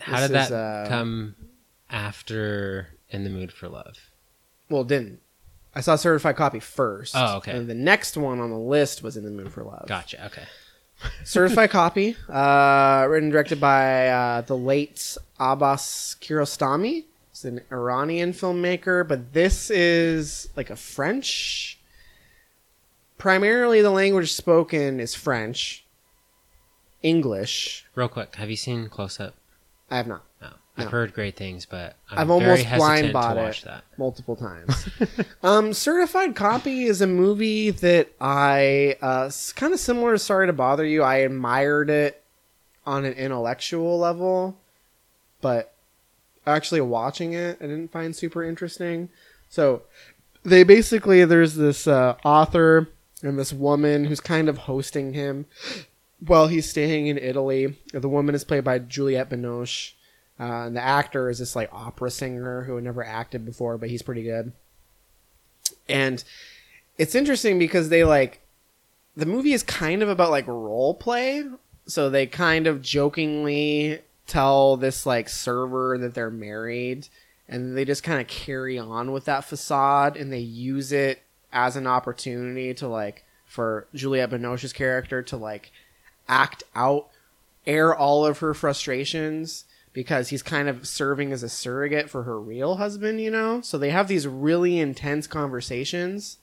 [0.00, 1.34] How This did is, that uh, come
[1.88, 3.96] after In the Mood for Love?
[4.68, 5.20] Well, it didn't.
[5.74, 7.14] I saw Certified Copy first.
[7.16, 7.52] Oh, okay.
[7.52, 9.86] And the next one on the list was In the Mood for Love.
[9.86, 10.26] Gotcha.
[10.26, 10.44] Okay.
[11.24, 17.04] Certified Copy, uh, written and directed by uh, the late Abbas Kiarostami.
[17.30, 21.78] He's an Iranian filmmaker, but this is like a French.
[23.18, 25.84] Primarily, the language spoken is French,
[27.02, 27.84] English.
[27.94, 29.34] Real quick, have you seen Close Up?
[29.90, 30.22] I have not.
[30.76, 30.84] No.
[30.84, 33.84] I've heard great things, but I've very almost blind bought it that.
[33.96, 34.88] multiple times.
[35.42, 40.52] um, Certified Copy is a movie that I uh, kind of similar to Sorry to
[40.52, 41.04] Bother You.
[41.04, 42.24] I admired it
[42.84, 44.56] on an intellectual level,
[45.40, 45.74] but
[46.44, 49.10] actually watching it, I didn't find super interesting.
[49.48, 49.82] So
[50.42, 52.88] they basically there's this uh, author
[53.22, 55.46] and this woman who's kind of hosting him
[56.18, 57.76] while he's staying in Italy.
[57.92, 59.92] The woman is played by Juliette Binoche.
[60.38, 63.88] Uh, and the actor is this like opera singer who had never acted before, but
[63.88, 64.52] he's pretty good.
[65.88, 66.22] And
[66.98, 68.40] it's interesting because they like
[69.16, 71.44] the movie is kind of about like role play.
[71.86, 77.08] So they kind of jokingly tell this like server that they're married
[77.48, 81.76] and they just kind of carry on with that facade and they use it as
[81.76, 85.70] an opportunity to like for Juliette Binoche's character to like
[86.26, 87.08] act out
[87.66, 92.38] air all of her frustrations because he's kind of serving as a surrogate for her
[92.38, 93.62] real husband, you know?
[93.62, 96.38] So they have these really intense conversations,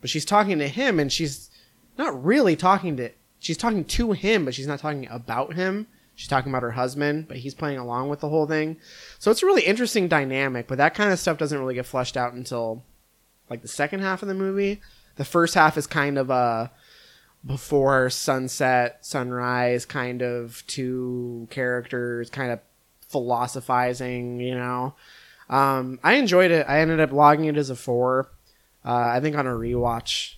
[0.00, 1.50] but she's talking to him and she's
[1.98, 5.86] not really talking to she's talking to him, but she's not talking about him.
[6.14, 8.76] She's talking about her husband, but he's playing along with the whole thing.
[9.18, 12.16] So it's a really interesting dynamic, but that kind of stuff doesn't really get fleshed
[12.16, 12.84] out until
[13.50, 14.80] like the second half of the movie.
[15.16, 16.70] The first half is kind of a
[17.44, 22.60] before sunset, sunrise, kind of two characters kind of
[23.14, 24.96] philosophizing, you know.
[25.48, 26.66] Um, I enjoyed it.
[26.68, 28.32] I ended up logging it as a four.
[28.84, 30.34] Uh, I think on a rewatch,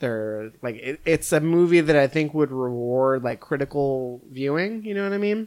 [0.00, 4.84] they're like it, it's a movie that I think would reward like critical viewing.
[4.84, 5.46] You know what I mean?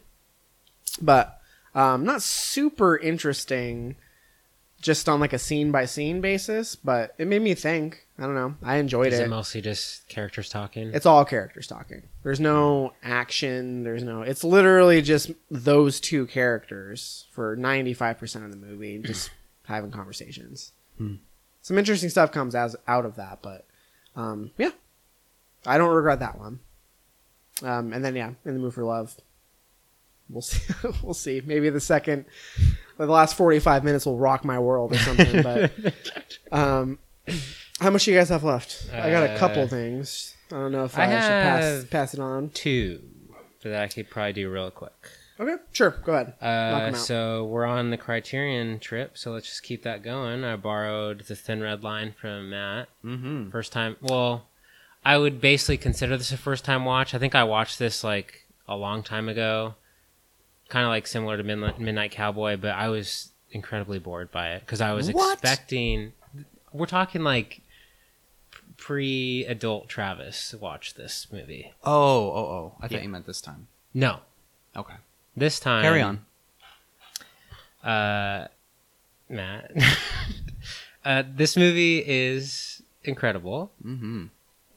[1.01, 1.41] But
[1.75, 3.97] um, not super interesting,
[4.81, 6.77] just on like a scene by scene basis.
[6.77, 8.07] But it made me think.
[8.17, 8.55] I don't know.
[8.61, 9.23] I enjoyed Is it.
[9.23, 10.91] it mostly just characters talking?
[10.93, 12.03] It's all characters talking.
[12.21, 13.83] There's no action.
[13.83, 14.21] There's no.
[14.21, 19.31] It's literally just those two characters for 95% of the movie, just
[19.65, 20.73] having conversations.
[20.97, 21.15] Hmm.
[21.63, 23.65] Some interesting stuff comes as out of that, but
[24.15, 24.71] um, yeah,
[25.65, 26.59] I don't regret that one.
[27.63, 29.15] Um, and then yeah, in the mood for love.
[30.29, 30.61] We'll see.
[31.01, 31.41] we'll see.
[31.43, 32.25] Maybe the second,
[32.97, 35.41] the last 45 minutes will rock my world or something.
[35.41, 35.71] but
[36.51, 36.99] um,
[37.83, 38.87] How much do you guys have left?
[38.93, 40.35] I got a couple Uh, things.
[40.51, 42.49] I don't know if I I, should pass pass it on.
[42.51, 43.01] Two
[43.63, 44.93] that I could probably do real quick.
[45.39, 45.91] Okay, sure.
[46.05, 46.33] Go ahead.
[46.41, 50.43] Uh, so we're on the Criterion trip, so let's just keep that going.
[50.45, 52.87] I borrowed the Thin Red Line from Matt.
[53.03, 53.49] Mm-hmm.
[53.49, 53.97] First time.
[53.99, 54.45] Well,
[55.03, 57.13] I would basically consider this a first time watch.
[57.13, 59.75] I think I watched this like a long time ago,
[60.69, 64.61] kind of like similar to Midnight, Midnight Cowboy, but I was incredibly bored by it
[64.61, 65.33] because I was What?
[65.33, 66.13] expecting.
[66.71, 67.61] We're talking like
[68.83, 71.71] pre-adult Travis watched this movie.
[71.85, 72.75] Oh, oh, oh!
[72.81, 73.67] I thought you meant this time.
[73.93, 74.19] No,
[74.75, 74.95] Okay.
[75.37, 75.83] this time.
[75.83, 76.25] Carry on.
[77.81, 78.47] Uh,
[79.29, 79.71] Matt.
[81.05, 84.25] uh, this movie is incredible, Mm-hmm.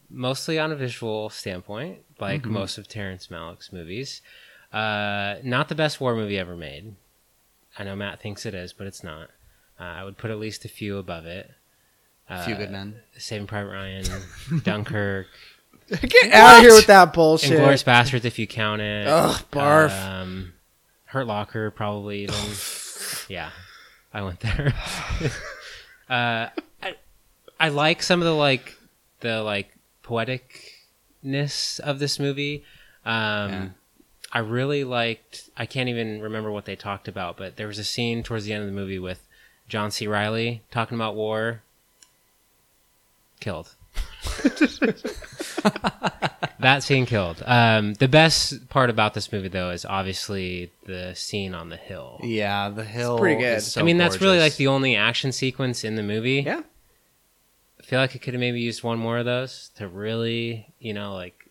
[0.09, 2.51] mostly on a visual standpoint, like Mhm.
[2.51, 4.23] most of Terrence Malick's movies.
[4.73, 6.95] Uh, not the best war movie ever made.
[7.77, 9.31] I know Matt thinks it is, but it's not.
[9.81, 11.51] Uh, I would put at least a few above it.
[12.29, 12.97] Uh, Few Good Men.
[13.19, 14.05] Saving Private Ryan,
[14.65, 15.27] Dunkirk,
[15.89, 17.61] Get out of here with that bullshit.
[17.61, 19.07] Inglourious Basterds, if you count it.
[19.07, 19.91] Ugh, barf.
[20.05, 20.53] Um,
[21.05, 22.35] Hurt Locker, probably even.
[23.29, 23.51] yeah,
[24.13, 24.75] I went there.
[26.11, 26.49] uh,
[26.83, 26.95] I,
[27.61, 28.77] I like some of the like
[29.21, 29.69] the like
[30.05, 32.65] poeticness of this movie.
[33.05, 33.69] Um, Yeah.
[34.33, 35.49] I really liked.
[35.57, 38.53] I can't even remember what they talked about, but there was a scene towards the
[38.53, 39.25] end of the movie with
[39.69, 40.07] John C.
[40.09, 41.63] Reilly talking about war.
[43.41, 43.75] Killed.
[46.61, 47.43] that scene killed.
[47.47, 52.21] Um, the best part about this movie, though, is obviously the scene on the hill.
[52.23, 53.19] Yeah, the hill.
[53.19, 53.59] pretty good.
[53.59, 56.43] is so I mean, that's really like the only action sequence in the movie.
[56.47, 56.63] Yeah.
[57.81, 60.93] I feel like it could have maybe used one more of those to really, you
[60.93, 61.43] know, like.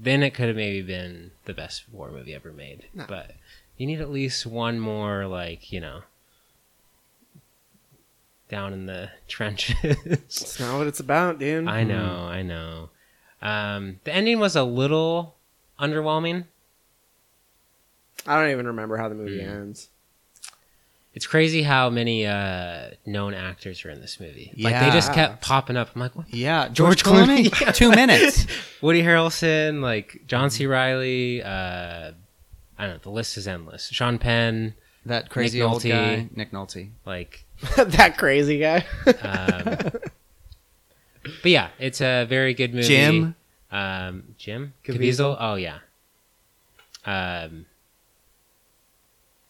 [0.00, 2.86] Then it could have maybe been the best war movie ever made.
[2.94, 3.06] No.
[3.08, 3.32] But
[3.76, 6.02] you need at least one more, like, you know,
[8.48, 9.76] down in the trenches.
[9.82, 11.68] It's not what it's about, dude.
[11.68, 12.90] I know, I know.
[13.42, 15.36] Um, the ending was a little
[15.78, 16.44] underwhelming.
[18.26, 19.48] I don't even remember how the movie Hmm.
[19.50, 19.88] ends.
[21.14, 24.52] It's crazy how many uh, known actors are in this movie.
[24.56, 25.14] Like they just Yeah.
[25.14, 25.90] kept popping up.
[25.94, 26.32] I'm like, what?
[26.32, 27.60] Yeah, George, Clooney.
[27.60, 27.72] Yeah.
[27.72, 28.46] Two minutes.
[28.82, 30.66] Woody Harrelson, like John C.
[30.66, 31.42] Reilly.
[31.42, 32.12] Uh,
[32.78, 32.98] I don't know.
[33.02, 33.88] The list is endless.
[33.88, 34.74] Sean Penn,
[35.06, 35.88] That crazy Nick old Nolte.
[35.90, 36.90] guy, Nick Nolte.
[37.04, 37.44] like.
[37.76, 38.84] that crazy guy.
[39.22, 39.64] Um,
[41.42, 42.86] but yeah, it's a very good movie.
[42.88, 43.34] Jim?
[43.70, 44.96] um, Jim Caviezel?
[44.98, 45.36] Caviezel.
[45.40, 45.78] Oh yeah.
[47.04, 47.66] Um,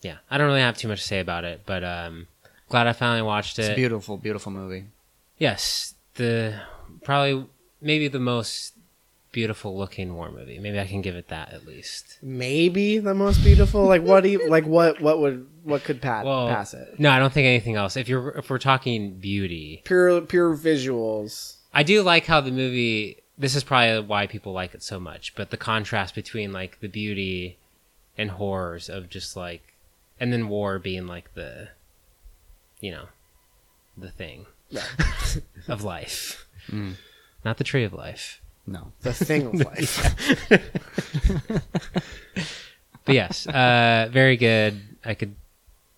[0.02, 2.28] yeah, I don't really have too much to say about it, but um,
[2.68, 3.76] glad I finally watched It's a it.
[3.76, 4.84] beautiful, beautiful movie.
[5.38, 6.60] Yes, the
[7.04, 7.46] probably
[7.80, 8.74] maybe the most
[9.32, 10.58] beautiful looking war movie.
[10.58, 12.18] Maybe I can give it that at least.
[12.22, 13.84] Maybe the most beautiful.
[13.84, 14.22] Like what?
[14.24, 15.00] Do you, like what?
[15.00, 15.46] What would?
[15.64, 16.98] What could pat, Well, pass it?
[16.98, 17.96] No, I don't think anything else.
[17.96, 21.56] If you're if we're talking beauty, Pure, pure visuals.
[21.74, 23.18] I do like how the movie.
[23.36, 25.34] This is probably why people like it so much.
[25.36, 27.58] But the contrast between like the beauty
[28.16, 29.74] and horrors of just like,
[30.18, 31.68] and then war being like the,
[32.80, 33.04] you know,
[33.96, 35.40] the thing Right.
[35.68, 36.94] of life, Mm.
[37.44, 38.40] not the tree of life.
[38.70, 38.92] No.
[39.00, 40.14] The thing of life.
[43.04, 44.80] But yes, uh, very good.
[45.04, 45.34] I could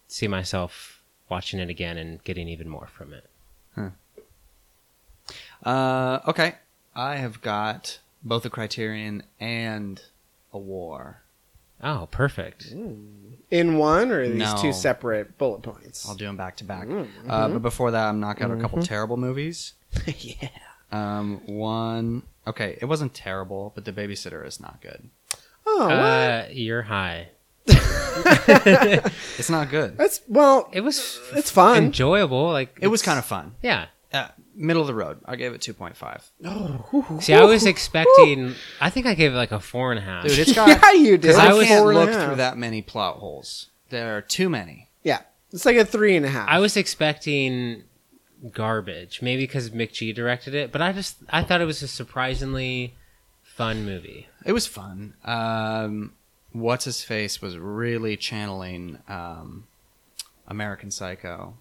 [0.07, 3.25] see myself watching it again and getting even more from it.
[5.65, 6.55] Uh, okay,
[6.95, 10.01] I have got both a Criterion and
[10.53, 11.23] a War.
[11.83, 12.67] Oh, perfect.
[13.51, 14.57] In one or are these No.
[14.61, 16.09] two separate bullet points?
[16.09, 16.87] I'll do them back to back.
[16.89, 18.85] Mm, Uh, but before that, I'm knocking out a couple Mhm.
[18.87, 19.75] terrible movies.
[20.07, 20.49] yeah.
[20.93, 22.23] Um, one.
[22.47, 25.11] Okay, it wasn't terrible, but The Babysitter is not good.
[25.67, 25.89] Oh.
[25.89, 27.29] Uh, you're high.
[29.39, 29.97] It's not good.
[29.97, 30.69] That's well.
[30.73, 31.77] It was It's fun.
[31.85, 32.51] enjoyable.
[32.51, 33.55] Like It was kind of fun.
[33.63, 33.87] Yeah.
[34.13, 35.21] Uh, middle of the road.
[35.25, 36.31] I gave it 2.5.
[36.45, 38.55] Oh, See, I was expecting.
[38.81, 40.25] I think I gave it like a four and a half.
[40.27, 40.69] Dude, it's got.
[40.69, 41.37] Yeah, you did.
[41.37, 43.71] I I was- can't Four and a look through that many plot holes.
[43.91, 44.91] There are too many.
[45.03, 45.21] Yeah,
[45.53, 46.49] it's like a three and a half.
[46.49, 47.85] I was expecting
[48.53, 52.95] garbage, maybe because McG directed it, but I just I thought it was a surprisingly
[53.43, 54.29] fun movie.
[54.45, 55.15] It was fun.
[55.25, 56.15] Um,
[56.53, 59.67] What's his face was really channeling um,
[60.49, 61.55] American Psycho.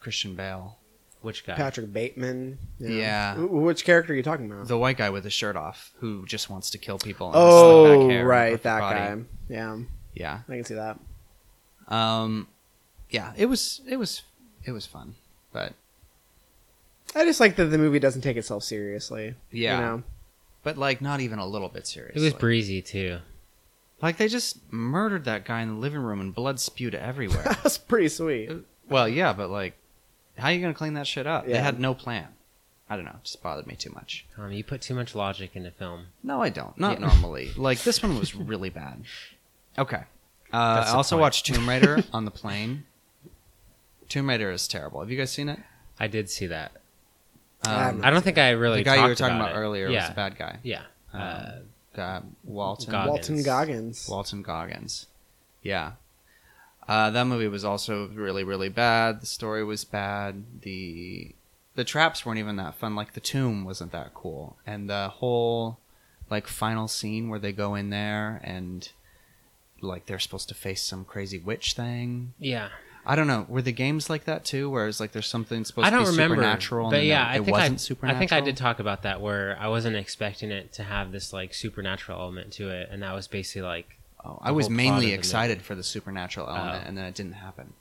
[0.00, 0.78] Christian Bale.
[1.20, 1.54] Which guy?
[1.54, 2.58] Patrick Bateman.
[2.80, 3.36] Yeah.
[3.36, 4.66] Wh- Which character are you talking about?
[4.66, 7.28] The white guy with his shirt off, who just wants to kill people.
[7.28, 8.98] and oh, slick back hair right, that body.
[8.98, 9.16] guy.
[9.48, 9.78] Yeah,
[10.14, 10.40] Yeah.
[10.48, 10.98] I can see that.
[11.88, 12.48] Um,
[13.10, 14.22] yeah, it was it was
[14.64, 15.14] it was fun,
[15.52, 15.72] but
[17.14, 19.34] I just like that the movie doesn't take itself seriously.
[19.50, 20.02] yeah, You know?
[20.62, 22.16] but like not even a little bit serious.
[22.16, 23.18] It was breezy too.
[24.00, 27.42] like they just murdered that guy in the living room and blood spewed everywhere.
[27.62, 28.50] That's pretty sweet.
[28.88, 29.74] well, yeah, but like
[30.38, 31.46] How are you going to clean that shit up?
[31.46, 32.28] They had no plan.
[32.88, 33.12] I don't know.
[33.12, 34.26] It just bothered me too much.
[34.36, 36.06] Tom, you put too much logic into film.
[36.22, 36.76] No, I don't.
[36.78, 37.06] Not Yeah.
[37.08, 37.50] normally.
[37.56, 39.04] Like this one was really bad.
[39.78, 40.02] Okay.
[40.52, 41.20] Uh, I also point.
[41.22, 42.84] watched Tomb Raider on the plane.
[44.12, 45.00] Tomb Raider is terrible.
[45.00, 45.58] Have you guys seen it?
[45.98, 46.72] I did see that.
[47.64, 48.80] Um, I don't think I really.
[48.80, 49.58] the guy you were talking about, it.
[49.58, 50.00] earlier yeah.
[50.00, 50.58] was the bad guy.
[50.62, 50.82] Yeah.
[51.14, 51.20] Um,
[51.96, 53.08] Uh, uh, Walton Goggins.
[53.08, 54.08] Walton Goggins.
[54.10, 55.06] Walton Goggins.
[55.62, 55.92] Yeah.
[56.86, 59.22] Uh, that movie was also really, really bad.
[59.22, 60.44] The story was bad.
[60.60, 61.34] The
[61.74, 62.94] the traps weren't even that fun.
[62.94, 65.78] Like the tomb wasn't that cool, and the whole
[66.28, 68.90] like final scene where they go in there and
[69.80, 72.34] like they're supposed to face some crazy witch thing.
[72.38, 72.68] Yeah.
[73.04, 73.46] I don't know.
[73.48, 74.70] Were the games like that too?
[74.70, 77.30] Whereas like there's something supposed I don't to be remember, supernatural, but and yeah, then
[77.32, 78.16] I it think wasn't I, supernatural.
[78.16, 81.32] I think I did talk about that where I wasn't expecting it to have this
[81.32, 83.98] like supernatural element to it, and that was basically like.
[84.24, 85.64] Oh, I was mainly excited movie.
[85.64, 86.88] for the supernatural element, Oh.
[86.88, 87.72] and then it didn't happen.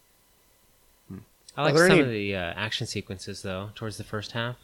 [1.56, 4.56] I like some any- of the uh, action sequences though towards the first half,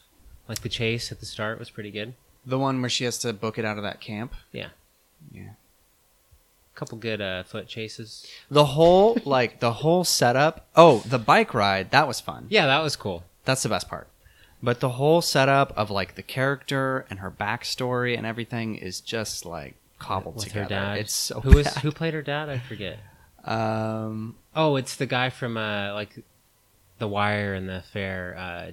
[0.47, 2.13] like the chase at the start was pretty good.
[2.45, 4.33] The one where she has to book it out of that camp.
[4.51, 4.69] Yeah,
[5.31, 5.49] Yeah.
[6.77, 8.23] Couple good uh, foot chases.
[8.51, 10.67] The whole like the whole setup.
[10.75, 12.45] Oh, the bike ride that was fun.
[12.49, 13.23] Yeah, that was cool.
[13.45, 14.07] That's the best part.
[14.61, 19.43] But the whole setup of like the character and her backstory and everything is just
[19.43, 20.63] like cobbled with together.
[20.63, 20.97] her dad.
[20.99, 22.47] It's so who was who played her dad?
[22.47, 22.99] I forget.
[23.43, 26.23] Um, Oh, it's the guy from uh, like
[26.99, 28.71] The Wire and the Affair, uh,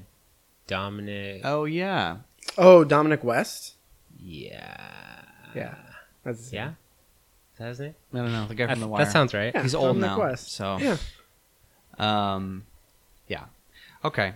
[0.67, 1.41] Dominic.
[1.45, 2.19] oh yeah,
[2.59, 3.75] Oh, Dominic West.
[4.19, 5.23] Yeah.
[5.55, 5.75] Yeah.
[6.25, 6.73] That's Yeah.
[7.55, 7.95] Is that his name?
[8.13, 9.05] I don't know the guy I- from the Wire.
[9.05, 9.53] That sounds right.
[9.55, 10.53] Yeah, He's old Dominic now, West.
[10.53, 10.97] so Yeah.
[11.99, 12.65] Um,
[13.29, 13.45] yeah.
[14.05, 14.35] Okay.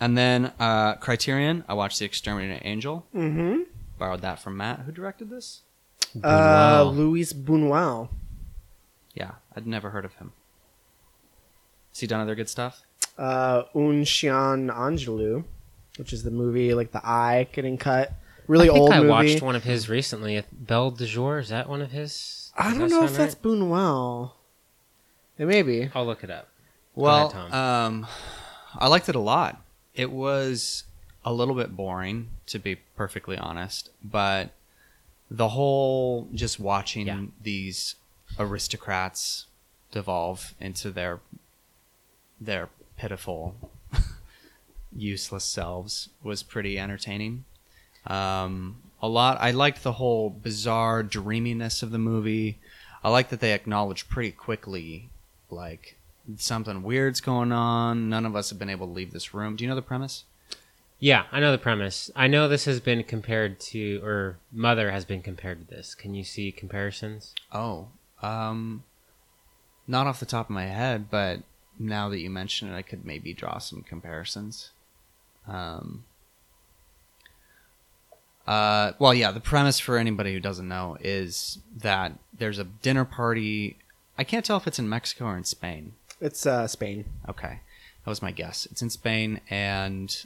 [0.00, 1.62] And then uh, Criterion.
[1.68, 3.04] I watched The Exterminating Angel.
[3.14, 3.62] Mm-hmm.
[3.98, 4.80] Borrowed that from Matt.
[4.80, 5.60] Who directed this?
[6.24, 6.96] Uh, Buñuel.
[6.96, 8.08] Luis Buñuel.
[9.14, 10.32] Yeah, I'd never heard of him.
[11.92, 12.80] Has he done other good stuff?
[13.18, 15.44] Uh, Un Chien Andalou,
[15.98, 18.12] which is the movie like the eye getting cut.
[18.50, 19.08] Really I think old I movie.
[19.10, 20.42] watched one of his recently.
[20.52, 21.38] Belle de Jour.
[21.38, 22.50] Is that one of his?
[22.56, 23.42] I don't know if sound that's right?
[23.42, 24.32] Buñuel.
[25.38, 25.88] It may be.
[25.94, 26.48] I'll look it up.
[26.96, 28.08] Well, ahead, um,
[28.76, 29.62] I liked it a lot.
[29.94, 30.82] It was
[31.24, 34.50] a little bit boring, to be perfectly honest, but
[35.30, 37.20] the whole just watching Yeah.
[37.40, 37.94] these
[38.36, 39.46] aristocrats
[39.92, 41.20] devolve into their
[42.40, 43.54] their pitiful,
[44.92, 47.44] useless selves was pretty entertaining.
[48.06, 49.38] Um, a lot.
[49.40, 52.58] I liked the whole bizarre dreaminess of the movie.
[53.02, 55.10] I like that they acknowledge pretty quickly,
[55.50, 55.96] like
[56.36, 58.08] something weird's going on.
[58.08, 59.56] None of us have been able to leave this room.
[59.56, 60.24] Do you know the premise?
[60.98, 62.10] Yeah, I know the premise.
[62.14, 65.94] I know this has been compared to, or Mother has been compared to this.
[65.94, 67.34] Can you see comparisons?
[67.50, 67.88] Oh,
[68.20, 68.84] um,
[69.86, 71.40] not off the top of my head, but
[71.78, 74.72] now that you mention it, I could maybe draw some comparisons.
[75.48, 76.04] Um,
[78.46, 83.04] uh, well, yeah, the premise for anybody who doesn't know is that there's a dinner
[83.04, 83.76] party.
[84.18, 85.92] I can't tell if it's in Mexico or in Spain.
[86.20, 87.04] It's uh, Spain.
[87.28, 87.60] Okay,
[88.04, 88.66] that was my guess.
[88.70, 90.24] It's in Spain, and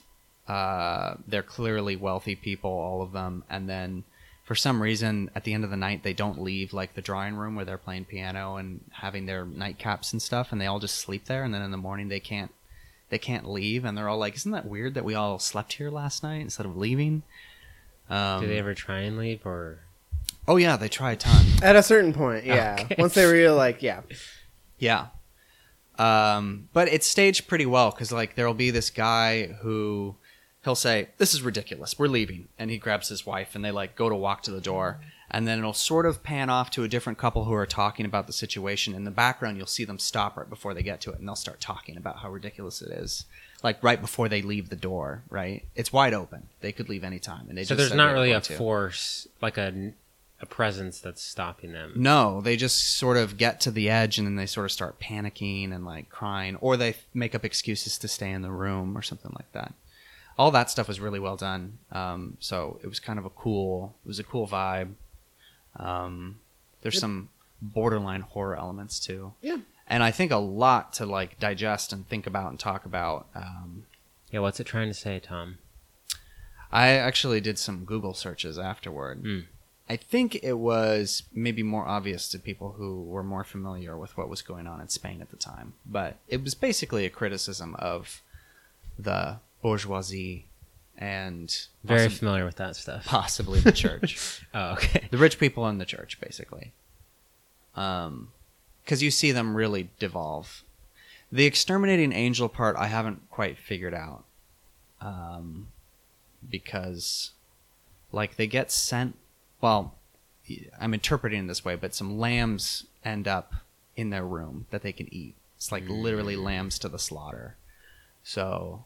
[0.48, 3.44] uh, they're clearly wealthy people, all of them.
[3.48, 4.04] And then,
[4.44, 7.36] for some reason, at the end of the night, they don't leave like the drawing
[7.36, 10.96] room where they're playing piano and having their nightcaps and stuff, and they all just
[10.96, 11.44] sleep there.
[11.44, 12.52] And then in the morning, they can't
[13.10, 15.90] they can't leave, and they're all like, "Isn't that weird that we all slept here
[15.90, 17.22] last night instead of leaving?"
[18.08, 19.80] Um, Do they ever try and leave, or
[20.46, 21.44] Oh yeah, they try a ton.
[21.62, 22.76] At a certain point, yeah.
[22.84, 22.96] Okay.
[22.98, 24.02] Once they realize, like, yeah,
[24.78, 25.06] Yeah.
[25.96, 30.16] Um, but it's staged pretty well because like there'll be this guy who
[30.64, 31.98] he'll say, "This is ridiculous.
[31.98, 34.60] We're leaving," and he grabs his wife and they like go to walk to the
[34.60, 35.00] door,
[35.30, 38.26] and then it'll sort of pan off to a different couple who are talking about
[38.26, 38.92] the situation.
[38.92, 41.36] In the background, you'll see them stop right before they get to it, and they'll
[41.36, 43.24] start talking about how ridiculous it is.
[43.64, 45.64] Like right before they leave the door, right?
[45.74, 46.48] It's wide open.
[46.60, 48.56] They could leave anytime, and they so just there's not really a to.
[48.56, 49.94] force, like a
[50.40, 51.94] a presence that's stopping them.
[51.96, 55.00] No, they just sort of get to the edge and then they sort of start
[55.00, 59.02] panicking and like crying, or they make up excuses to stay in the room or
[59.02, 59.72] something like that.
[60.36, 61.78] All that stuff was really well done.
[61.92, 64.92] Um, so it was kind of a cool, it was a cool vibe.
[65.76, 66.40] Um,
[66.82, 67.30] there's some
[67.62, 69.32] borderline horror elements too.
[69.40, 69.58] Yeah.
[69.86, 73.26] And I think a lot to like digest and think about and talk about.
[73.34, 73.84] Um,
[74.30, 75.58] Yeah, what's it trying to say, Tom?
[76.72, 79.18] I actually did some Google searches afterward.
[79.20, 79.40] Hmm.
[79.88, 84.30] I think it was maybe more obvious to people who were more familiar with what
[84.30, 85.74] was going on in Spain at the time.
[85.84, 88.22] But it was basically a criticism of
[88.98, 90.46] the bourgeoisie
[90.96, 91.54] and
[91.84, 93.04] Very possi- familiar with that stuff.
[93.04, 94.42] possibly the church.
[94.54, 95.06] oh, okay.
[95.10, 96.72] the rich people in the church, basically.
[97.76, 98.28] Um,
[98.84, 100.62] because you see them really devolve.
[101.32, 104.24] The exterminating angel part I haven't quite figured out.
[105.00, 105.68] Um,
[106.48, 107.32] because
[108.12, 109.16] like they get sent
[109.60, 109.94] well,
[110.78, 113.54] I'm interpreting it this way, but some lambs end up
[113.96, 115.34] in their room that they can eat.
[115.56, 117.56] It's like literally lambs to the slaughter.
[118.22, 118.84] So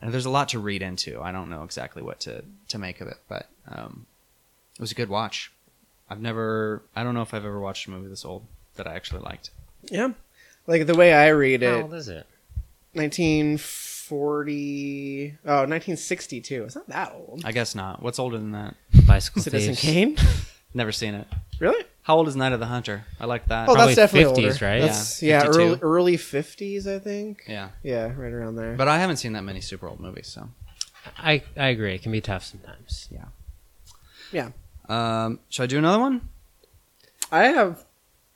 [0.00, 1.20] and there's a lot to read into.
[1.20, 4.06] I don't know exactly what to to make of it, but um,
[4.74, 5.52] it was a good watch.
[6.08, 8.46] I've never I don't know if I've ever watched a movie this old
[8.76, 9.50] that I actually liked.
[9.90, 10.10] Yeah.
[10.66, 11.70] Like the way I read it.
[11.70, 12.26] How it, old is it?
[12.92, 15.38] 1940.
[15.44, 16.64] Oh, 1962.
[16.64, 17.42] It's not that old.
[17.44, 18.02] I guess not.
[18.02, 18.74] What's older than that?
[19.06, 19.80] Bicycle Citizen Thieves.
[19.80, 20.16] Kane?
[20.74, 21.26] Never seen it.
[21.58, 21.84] Really?
[22.02, 23.04] How old is Night of the Hunter?
[23.20, 23.68] I like that.
[23.68, 24.64] Oh, Probably that's definitely 50s, older.
[24.66, 24.80] right?
[24.82, 25.60] That's, Yeah, yeah, 52.
[25.62, 27.44] early, early 50s, I think.
[27.46, 27.68] Yeah.
[27.82, 28.74] Yeah, right around there.
[28.74, 30.48] But I haven't seen that many super old movies, so
[31.18, 31.94] I I agree.
[31.94, 33.08] It can be tough sometimes.
[33.10, 33.26] yeah.
[34.32, 34.50] yeah.
[34.88, 36.28] Um, should I do another one?
[37.30, 37.84] I have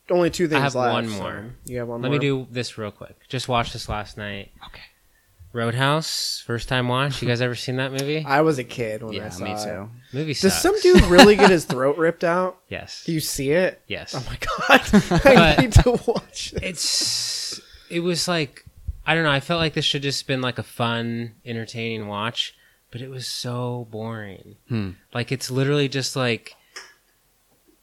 [0.09, 1.45] only two things I have left, one so more.
[1.65, 2.19] You have one Let more?
[2.19, 3.17] me do this real quick.
[3.27, 4.51] Just watched this last night.
[4.67, 4.81] Okay.
[5.53, 7.21] Roadhouse, first time watch.
[7.21, 8.23] You guys ever seen that movie?
[8.25, 9.63] I was a kid when I Yeah, saw me it.
[9.63, 9.89] too.
[10.13, 12.57] movie Does some dude really get his throat ripped out?
[12.69, 13.03] Yes.
[13.05, 13.81] Do you see it?
[13.87, 14.13] Yes.
[14.13, 14.81] Oh my god!
[15.25, 16.63] I But- need to watch it.
[16.63, 17.59] it's
[17.89, 18.65] it was like
[19.05, 19.31] I don't know.
[19.31, 22.53] I felt like this should just been like a fun, entertaining watch,
[22.91, 24.57] but it was so boring.
[24.67, 24.91] Hmm.
[25.13, 26.55] Like it's literally just like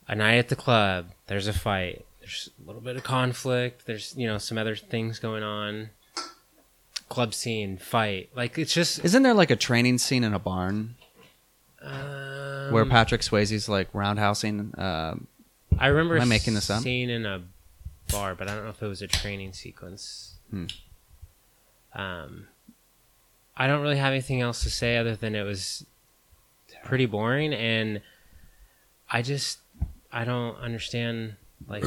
[0.06, 1.06] a night at the club.
[1.26, 2.04] There's a fight.
[2.24, 3.84] There's a little bit of conflict.
[3.84, 5.90] There's you know some other things going on.
[7.10, 8.30] Club scene, fight.
[8.34, 10.94] Like it's just Isn't there like a training scene in a barn
[11.82, 14.78] um, where Patrick Swayze's like roundhousing?
[14.78, 15.16] Uh,
[15.78, 16.82] I remember Am I making this up?
[16.82, 17.42] scene in a
[18.10, 20.36] bar, but I don't know if it was a training sequence.
[20.50, 20.66] Hmm.
[21.94, 22.48] Um,
[23.54, 25.84] I don't really have anything else to say other than it was
[26.84, 28.00] pretty boring, and
[29.10, 29.58] I just
[30.10, 31.36] I don't understand
[31.68, 31.84] like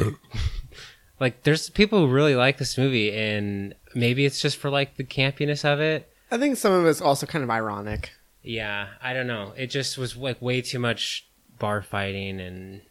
[1.20, 5.04] like there's people who really like this movie, and maybe it's just for like the
[5.04, 6.12] campiness of it.
[6.32, 8.12] I think some of it's also kind of ironic.
[8.44, 9.54] Yeah, I don't know.
[9.58, 11.28] It just was like way too much
[11.60, 12.82] bar fighting and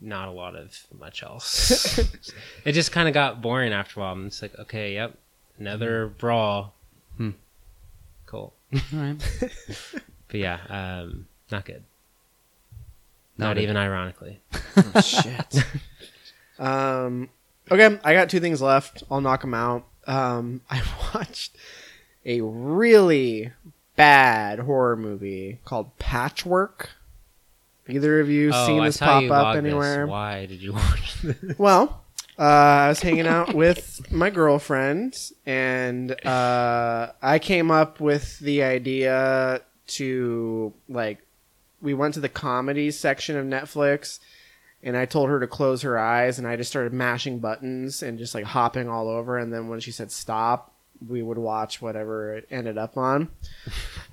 [0.00, 1.98] not a lot of much else.
[2.64, 4.12] it just kind of got boring after a while.
[4.14, 5.18] And it's like, okay, yep,
[5.58, 6.74] another brawl.
[7.16, 7.30] Hmm.
[8.26, 8.54] Cool.
[8.72, 9.16] all right.
[10.30, 11.82] But yeah, um, not good.
[13.40, 14.40] Not even ironically.
[15.02, 15.64] Shit.
[16.58, 17.28] um.
[17.70, 19.04] Okay, I got two things left.
[19.10, 19.86] I'll knock them out.
[20.06, 20.82] Um, I
[21.14, 21.56] watched
[22.24, 23.52] a really
[23.96, 26.90] bad horror movie called Patchwork.
[27.88, 29.64] Either of you oh, seen I this saw pop you up log this.
[29.64, 30.06] anywhere?
[30.06, 31.58] Why did you watch this?
[31.58, 32.02] Well,
[32.38, 38.62] uh, I was hanging out with my girlfriend, and uh, I came up with the
[38.62, 41.18] idea to like
[41.80, 44.18] we went to the comedy section of Netflix,
[44.82, 48.18] and I told her to close her eyes, and I just started mashing buttons and
[48.18, 50.72] just like hopping all over, and then when she said stop,
[51.06, 53.28] we would watch whatever it ended up on.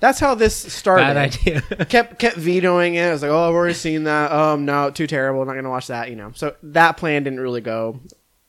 [0.00, 1.02] That's how this started.
[1.02, 1.60] Bad idea.
[1.88, 3.02] kept kept vetoing it.
[3.02, 4.32] I was like, "Oh, I've already seen that.
[4.32, 5.44] Um, no, too terrible.
[5.44, 6.32] not gonna watch that." You know.
[6.34, 8.00] So that plan didn't really go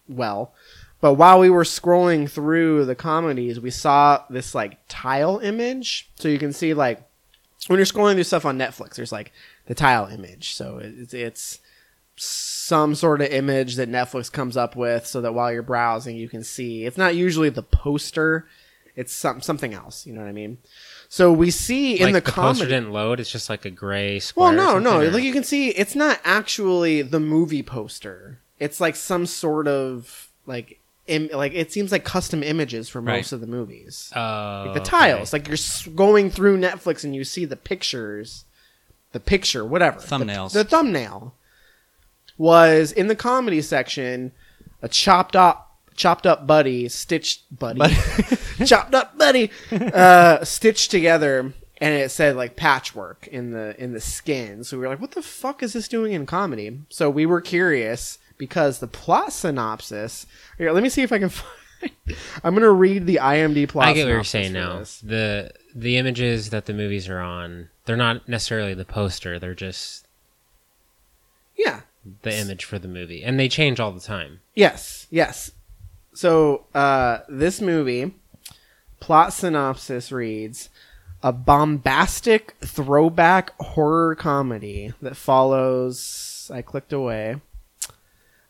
[0.07, 0.53] well.
[1.01, 6.09] But while we were scrolling through the comedies, we saw this like tile image.
[6.15, 7.08] So you can see like
[7.67, 9.31] when you're scrolling through stuff on Netflix, there's like
[9.67, 10.53] the tile image.
[10.53, 11.59] So it's it's
[12.15, 16.27] some sort of image that Netflix comes up with, so that while you're browsing, you
[16.29, 16.85] can see.
[16.85, 18.47] It's not usually the poster.
[18.95, 20.05] It's some something else.
[20.05, 20.57] You know what I mean?
[21.07, 23.19] So we see in like the, the poster didn't load.
[23.19, 24.53] It's just like a gray square.
[24.55, 25.01] Well, no, no.
[25.01, 28.39] or- Like you can see, it's not actually the movie poster.
[28.59, 30.78] It's like some sort of like,
[31.09, 33.31] Im- like it seems like custom images for most Right.
[33.33, 34.11] of the movies.
[34.15, 35.33] Oh, like the tiles.
[35.33, 38.45] Like you're s- going through Netflix and you see the pictures,
[39.11, 40.53] the picture, whatever, The- Thumbnails.
[40.53, 41.33] The, thumbnail
[42.37, 44.31] was in the comedy section,
[44.81, 47.81] a chopped up, chopped up buddy, stitched buddy,
[48.65, 53.99] chopped up buddy, uh, stitched together, and it said like patchwork in the in the
[54.01, 54.63] skin.
[54.63, 56.79] So we were like, what the fuck is this doing in comedy?
[56.89, 60.25] So we were curious because the plot synopsis.
[60.57, 61.51] Here, let me see if I can find.
[62.43, 63.87] I'm gonna read the IMDb plot.
[63.89, 64.79] I get what you're saying now.
[64.79, 64.99] this.
[65.01, 69.37] The the images that the movies are on, they're not necessarily the poster.
[69.37, 70.07] They're just
[71.55, 71.81] Yeah.
[72.23, 74.39] the image for the movie, and they change all the time.
[74.55, 75.51] Yes, yes.
[76.13, 78.13] So uh, this movie
[78.99, 80.69] plot synopsis reads
[81.23, 86.51] a bombastic throwback horror comedy that follows.
[86.53, 87.37] I clicked away.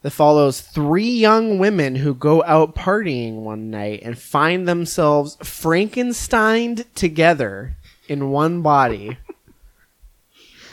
[0.02, 6.86] That follows three young women who go out partying one night and find themselves Frankensteined
[6.96, 7.76] together
[8.08, 9.18] in one body.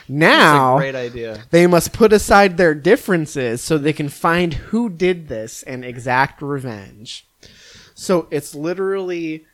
[0.08, 1.42] Now, great idea.
[1.50, 6.40] they must put aside their differences so they can find who did this and exact
[6.40, 7.26] revenge.
[7.94, 9.46] So it's literally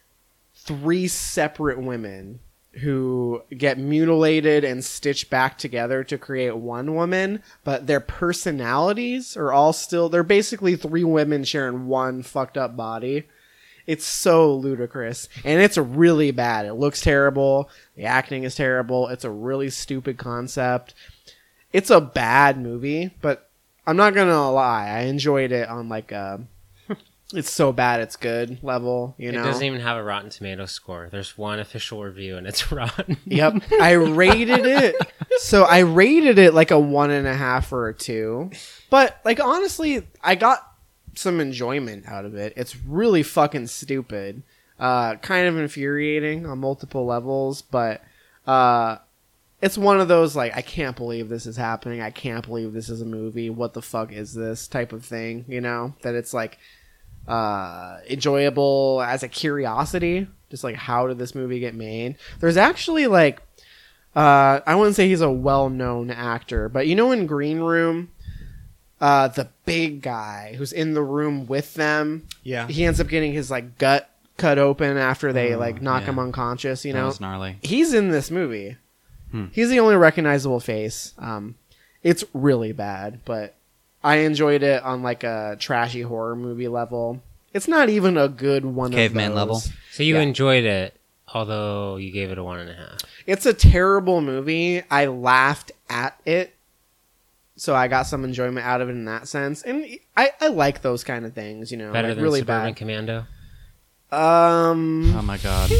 [0.55, 2.41] three separate women
[2.81, 9.53] who get mutilated and stitched back together to create one woman, but their personalities are
[9.53, 13.25] all still they're basically three women sharing one fucked up body.
[13.87, 16.67] It's so ludicrous and it's really bad.
[16.67, 17.69] It looks terrible.
[17.97, 19.09] The acting is terrible.
[19.09, 20.95] It's a really stupid concept.
[21.73, 23.51] It's a bad movie, but
[23.87, 24.89] I'm not going to lie.
[24.89, 26.41] I enjoyed it on like a
[27.33, 29.41] it's so bad it's good level, you know.
[29.41, 31.09] It doesn't even have a Rotten Tomato score.
[31.11, 33.17] There's one official review and it's rotten.
[33.27, 33.63] Yep.
[33.81, 34.97] I rated it.
[35.39, 38.51] So I rated it like a one and a half or a two.
[38.91, 40.67] But like honestly, I got
[41.15, 42.53] some enjoyment out of it.
[42.57, 44.43] It's really fucking stupid.
[44.79, 48.03] Uh kind of infuriating on multiple levels, but
[48.47, 48.99] uh
[49.61, 52.01] it's one of those like I can't believe this is happening.
[52.03, 53.49] I can't believe this is a movie.
[53.49, 55.95] What the fuck is this type of thing, you know?
[56.03, 56.59] That it's like
[57.29, 63.07] uh enjoyable as a curiosity just like how did this movie get made there's actually
[63.07, 63.41] like
[64.17, 68.11] uh i wouldn't say he's a well-known actor but you know in green room
[69.01, 72.67] uh the big guy who's in the room with them Yeah.
[72.69, 76.09] he ends up getting his like gut cut open after they Oh, like knock yeah.
[76.09, 77.57] him unconscious you That know was gnarly.
[77.63, 78.77] he's in this movie
[79.31, 79.47] Hmm.
[79.53, 81.55] he's the only recognizable face um
[82.03, 83.55] it's really bad but
[84.05, 87.23] I enjoyed it on like a trashy horror movie level.
[87.55, 88.93] It's not even a good one.
[88.93, 89.37] Caveman of those.
[89.37, 89.63] level.
[89.93, 90.23] So you Yeah.
[90.23, 90.97] enjoyed it,
[91.35, 92.99] although you gave it a one and a half.
[93.27, 94.83] It's a terrible movie.
[94.91, 96.55] I laughed at it,
[97.57, 99.63] so I got some enjoyment out of it in that sense.
[99.63, 99.85] And
[100.17, 101.71] I, I like those kind of things.
[101.71, 102.77] You know, Better like than really Suburban bad.
[102.77, 103.27] Commando.
[104.11, 105.71] Um, Oh my god.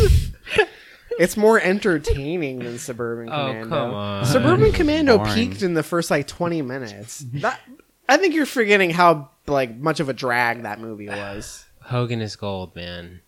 [1.19, 3.69] it's more entertaining than Suburban Oh, Commando.
[3.69, 4.27] come on.
[4.27, 7.25] Suburban Commando peaked in the first like twenty minutes.
[7.35, 7.61] That,
[8.09, 11.65] I think you're forgetting how like much of a drag that movie was.
[11.81, 13.21] Hogan is gold, man.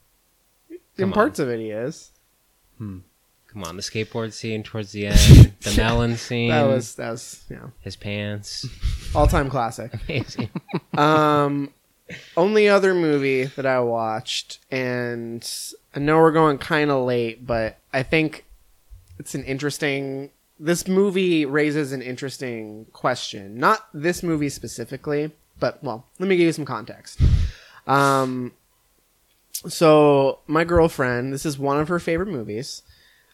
[0.71, 2.13] In Come parts of it, he is.
[3.55, 6.51] Come on, the skateboard scene towards the end, the melon scene.
[6.51, 8.67] That was that was you know his pants.
[9.15, 9.93] all time classic.
[10.09, 10.51] Amazing.
[10.99, 11.71] Um,
[12.37, 15.45] only other movie that I watched, and
[15.95, 18.45] I know we're going kind of late, but I think
[19.19, 20.31] it's an interesting.
[20.59, 23.59] This movie raises an interesting question.
[23.59, 27.21] Not this movie specifically, but well, let me give you some context.
[27.87, 28.53] Um,
[29.67, 32.83] so my girlfriend, this is one of her favorite movies.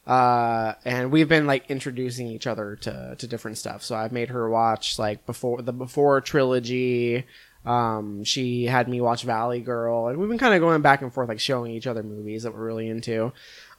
[0.07, 3.83] Uh, and we've been like introducing each other to, to different stuff.
[3.83, 7.27] So I've made her watch like before the before trilogy.
[7.65, 11.13] Um, she had me watch Valley Girl, and we've been kind of going back and
[11.13, 13.33] forth, like showing each other movies that we're really into.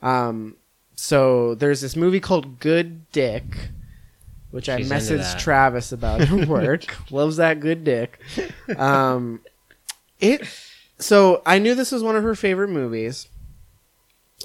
[0.04, 0.56] Um,
[1.02, 3.44] so there's this movie called Good Dick,
[4.52, 5.40] which I She's into messaged.
[5.40, 6.96] Travis about at work.
[7.10, 8.20] Loves that good dick.
[8.78, 9.42] Um,
[10.20, 10.48] it.
[11.00, 13.28] So I knew this was one of her favorite movies,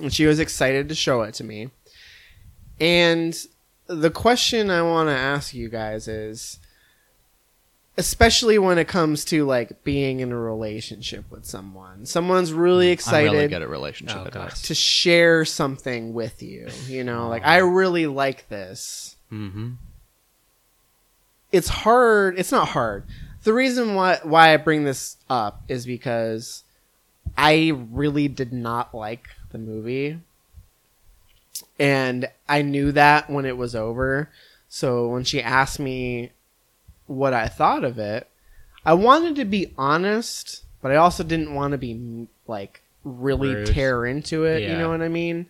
[0.00, 1.68] and she was excited to show it to me.
[2.80, 3.36] And
[3.86, 6.58] the question I want to ask you guys is
[7.98, 12.04] especially when it comes to like being in a relationship with someone.
[12.06, 14.62] Someone's really excited I'm really good at relationship Oh, advice.
[14.62, 19.16] to share something with you, you know, like I really like this.
[19.32, 19.72] Mm-hmm.
[21.52, 23.04] It's hard, it's not hard.
[23.44, 26.64] The reason why why I bring this up is because
[27.38, 30.18] I really did not like the movie.
[31.78, 34.30] And I knew that when it was over.
[34.68, 36.32] So when she asked me
[37.06, 38.28] what I thought of it,
[38.84, 43.66] I wanted to be honest, but I also didn't want to be like really Rude.
[43.68, 44.62] tear into it.
[44.62, 45.46] You know what I mean?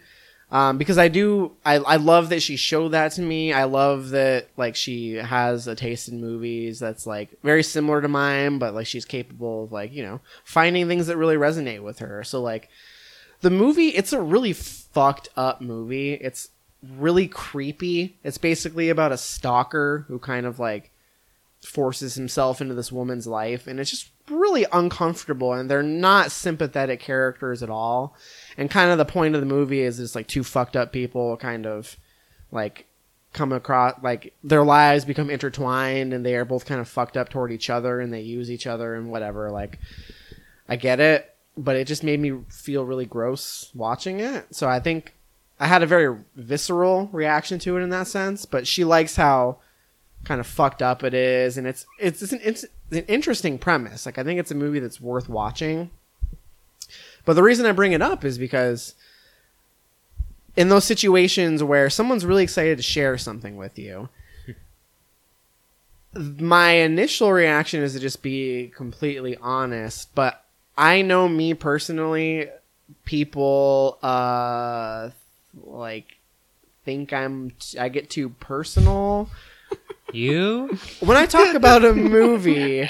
[0.50, 3.52] Um, because I do, I, I love that she showed that to me.
[3.52, 8.08] I love that like she has a taste in movies that's like very similar to
[8.08, 11.98] mine, but like she's capable of like you know finding things that really resonate with
[11.98, 12.22] her.
[12.22, 12.68] So like
[13.40, 16.14] the movie, it's a really fucked up movie.
[16.14, 16.50] It's
[16.96, 18.16] really creepy.
[18.22, 20.92] It's basically about a stalker who kind of like
[21.66, 27.00] forces himself into this woman's life and it's just really uncomfortable and they're not sympathetic
[27.00, 28.14] characters at all.
[28.56, 31.36] And kind of the point of the movie is just like two fucked up people
[31.36, 31.96] kind of
[32.52, 32.86] like
[33.32, 37.28] come across like their lives become intertwined and they are both kind of fucked up
[37.28, 39.78] toward each other and they use each other and whatever like
[40.70, 44.46] i get it but it just made me feel really gross watching it.
[44.52, 45.12] So i think
[45.60, 49.58] i had a very visceral reaction to it in that sense but she likes how
[50.26, 54.04] kind of fucked up it is and it's it's, it's, an, it's an interesting premise.
[54.04, 55.90] Like i think it's a movie that's worth watching.
[57.24, 58.94] But the reason i bring it up is because
[60.56, 64.08] in those situations where someone's really excited to share something with you
[66.38, 70.14] my initial reaction is to just be completely honest.
[70.14, 70.44] But
[70.76, 72.48] I know me personally,
[73.04, 75.10] people uh
[75.64, 76.16] like
[76.84, 79.28] think I'm I get too personal.
[80.12, 80.78] You?
[81.00, 82.88] When I talk about a movie,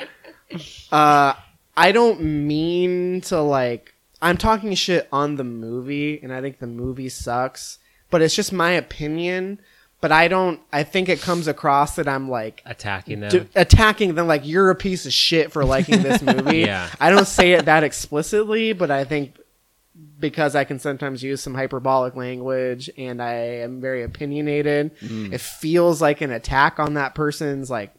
[0.93, 1.35] uh
[1.79, 6.67] I don't mean to like I'm talking shit on the movie and I think the
[6.67, 7.79] movie sucks,
[8.11, 9.61] but it's just my opinion.
[10.03, 10.61] But I don't.
[10.73, 13.31] I think it comes across that I'm like Attacking them.
[13.31, 16.59] d- attacking them like you're a piece of shit for liking this movie.
[16.59, 16.91] Yeah.
[17.01, 19.37] I don't say it that explicitly, but I think
[20.19, 25.33] because I can sometimes use some hyperbolic language and I am very opinionated, Mm.
[25.33, 27.93] it feels like an attack on that person's like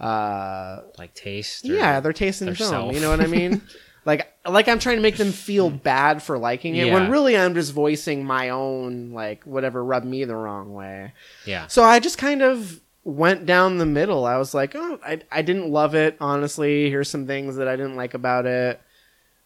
[0.00, 1.64] uh like taste.
[1.68, 2.70] or yeah, their taste in their film.
[2.70, 2.94] self.
[2.94, 3.62] You know what I mean?
[4.04, 7.54] like like I'm trying to make them feel bad for liking it when really I'm
[7.54, 11.12] just voicing my own like whatever rubbed me the wrong way.
[11.46, 11.68] Yeah.
[11.68, 14.24] So I just kind of went down the middle.
[14.24, 16.88] I was like, oh, I, I didn't love it, honestly.
[16.88, 18.80] Here's some things that I didn't like about it,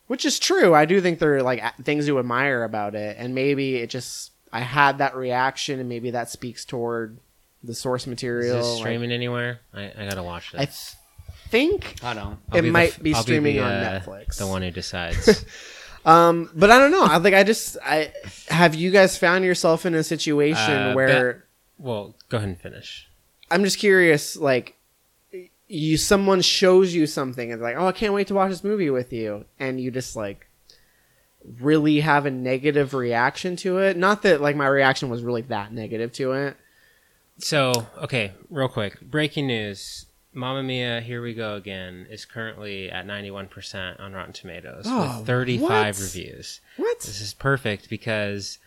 [0.08, 0.74] which is true.
[0.74, 3.16] I do think there are like things to admire about it.
[3.18, 7.18] And maybe it just, I had that reaction and maybe that speaks toward
[7.62, 8.56] the source Is material.
[8.56, 9.60] this like- streaming anywhere?
[9.72, 10.60] I, I gotta watch this.
[10.60, 10.94] I th-
[11.50, 12.38] think I don't.
[12.50, 14.36] I'll it the might f- be I'll streaming the, on uh, Netflix.
[14.38, 15.44] The one who decides.
[16.04, 17.04] Um, but I don't know.
[17.04, 18.12] I think I just I
[18.48, 21.42] have you guys found yourself in a situation Uh, where bet-
[21.76, 23.08] well, go ahead and finish.
[23.50, 24.76] I'm just curious, like
[25.68, 28.90] you someone shows you something and like, oh, I can't wait to watch this movie
[28.90, 30.46] with you, and you just like
[31.60, 33.96] really have a negative reaction to it.
[33.96, 36.56] Not that like my reaction was really that negative to it.
[37.38, 39.00] So, okay, real quick.
[39.00, 40.06] Breaking news.
[40.34, 45.26] Mamma Mia, Here We Go Again is currently at 91% on Rotten Tomatoes Oh, with
[45.26, 46.00] 35 what?
[46.00, 46.60] reviews.
[46.76, 46.98] What?
[47.00, 48.58] This is perfect because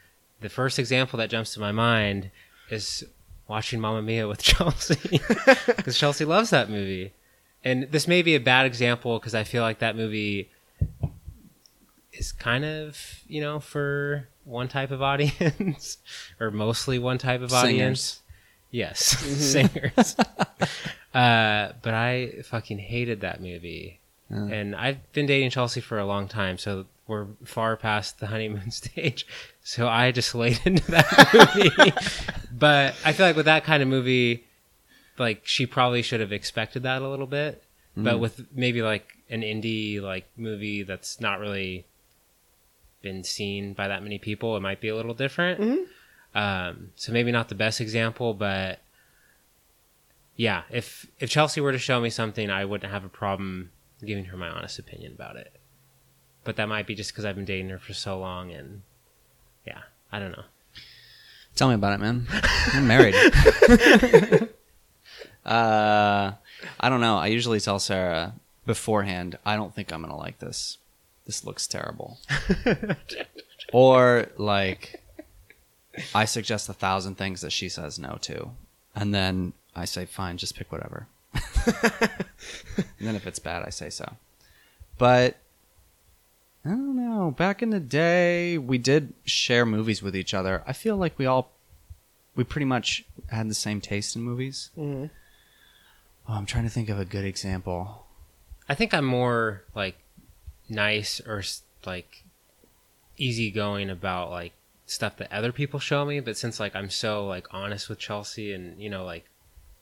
[0.41, 2.31] the first example that jumps to my mind
[2.69, 3.03] is
[3.51, 5.19] watching Mamma Mia with Chelsea
[5.67, 7.11] because Chelsea loves that movie.
[7.63, 10.49] And this may be a bad example because I feel like that movie
[12.13, 12.97] is kind of,
[13.27, 15.97] you know, for one type of audience
[16.39, 18.21] or mostly one type of audience.
[18.71, 20.15] Yes, singers.
[21.13, 23.99] uh, but I fucking hated that movie.
[24.29, 24.45] Yeah.
[24.45, 28.71] And I've been dating Chelsea for a long time, so we're far past the honeymoon
[28.71, 29.27] stage.
[29.63, 31.93] So I just laid into that movie.
[32.51, 34.45] but I feel like with that kind of movie,
[35.17, 37.63] like she probably should have expected that a little bit.
[37.95, 38.19] But Mm.
[38.19, 41.85] with maybe like an indie like movie that's not really
[43.01, 45.59] been seen by that many people, it might be a little different.
[45.59, 45.85] Mhm.
[46.33, 48.79] Um, so maybe not the best example, but
[50.37, 53.71] yeah, if if Chelsea were to show me something, I wouldn't have a problem
[54.05, 55.51] giving her my honest opinion about it.
[56.43, 58.81] But that might be just because I've been dating her for so long, and
[59.65, 59.81] yeah,
[60.11, 60.43] I don't know.
[61.55, 62.27] Tell me about it, man.
[62.73, 63.15] I'm married.
[65.45, 66.31] uh,
[66.79, 67.17] I don't know.
[67.17, 68.33] I usually tell Sarah
[68.65, 70.77] beforehand, I don't think I'm going to like this.
[71.25, 72.17] This looks terrible.
[73.73, 75.03] or, like,
[76.15, 78.51] I suggest a thousand things that she says no to.
[78.95, 81.07] And then I say, fine, just pick whatever.
[81.33, 84.13] and then if it's bad, I say so.
[84.97, 85.37] But
[86.63, 87.31] I don't know.
[87.31, 90.63] Back in the day, we did share movies with each other.
[90.67, 91.51] I feel like we all,
[92.35, 94.69] we pretty much had the same taste in movies.
[94.77, 95.09] Mhm.
[96.29, 98.05] Oh, I'm trying to think of a good example.
[98.69, 99.97] I think I'm more like
[100.69, 101.43] nice or
[101.85, 102.23] like
[103.17, 104.53] easygoing about like
[104.85, 108.53] stuff that other people show me, but since like I'm so like honest with Chelsea
[108.53, 109.25] and you know like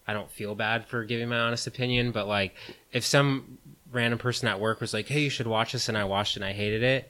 [0.10, 2.56] I don't feel bad for giving my honest opinion, but like
[2.92, 3.60] if some
[3.92, 6.42] random person at work was like, "Hey, you should watch this," and I watched it
[6.42, 7.08] and I hated it,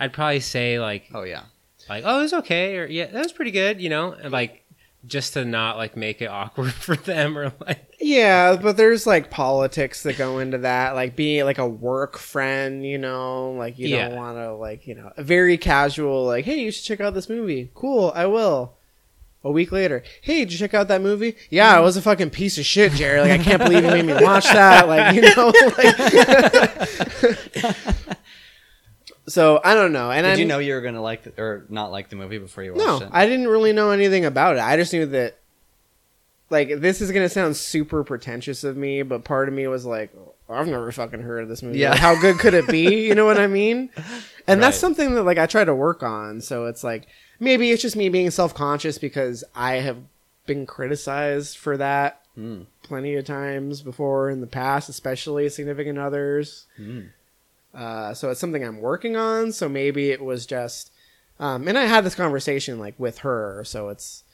[0.00, 1.44] I'd probably say like, "Oh yeah,"
[1.88, 4.58] like, "Oh, it was okay," or "Yeah, that was pretty good," you know, and like
[5.06, 9.30] just to not like make it awkward for them or like Yeah, but there's like
[9.30, 13.88] politics that go into that, like being like a work friend, you know, like you
[13.88, 14.08] Yeah.
[14.08, 17.14] don't want to like you know, a very casual like, hey, you should check out
[17.14, 17.70] this movie.
[17.74, 18.74] Cool, I will.
[19.44, 21.34] A week later, hey, did you check out that movie?
[21.50, 23.20] Yeah, it was a fucking piece of shit, Jerry.
[23.20, 24.86] Like I can't believe you made me watch that.
[24.86, 25.46] Like you know,
[25.78, 25.96] like.
[29.26, 30.12] so I don't know.
[30.12, 32.16] And Did I you know you were going to like the, or not like the
[32.16, 33.10] movie before you watched no, it?
[33.12, 34.60] I didn't really know anything about it.
[34.60, 35.38] I just knew that,
[36.48, 40.14] like, this is gonna sound super pretentious of me, but part of me was like,
[40.48, 41.78] I've never fucking heard of this movie.
[41.78, 41.90] Yeah.
[41.90, 43.06] Like, how good could it be?
[43.06, 43.90] You know what I mean?
[44.48, 46.40] And that's something that like I try to work on.
[46.40, 47.06] So it's like
[47.42, 49.98] maybe it's just me being self conscious because I have
[50.46, 52.64] been criticized for that Mm.
[52.82, 56.64] plenty of times before in the past, especially significant others.
[56.80, 57.10] Mm.
[57.74, 59.52] Uh, so it's something I'm working on.
[59.52, 60.90] So maybe it was just,
[61.38, 63.64] um, and I had this conversation like with her.
[63.66, 64.24] So it's,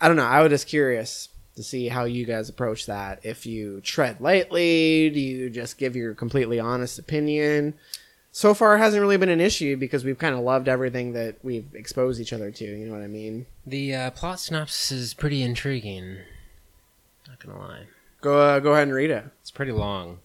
[0.00, 0.26] I don't know.
[0.26, 3.18] I was just curious to see how you guys approach that.
[3.24, 7.74] If you tread lightly, do you just give your completely honest opinion?
[8.36, 11.36] So far, it hasn't really been an issue because we've kind of loved everything that
[11.42, 12.64] we've exposed each other to.
[12.66, 13.46] You know what I mean?
[13.64, 16.18] The uh, plot synopsis is pretty intriguing.
[17.26, 17.84] Not gonna lie.
[18.20, 19.24] Go uh, go ahead and read it.
[19.40, 20.18] It's pretty long.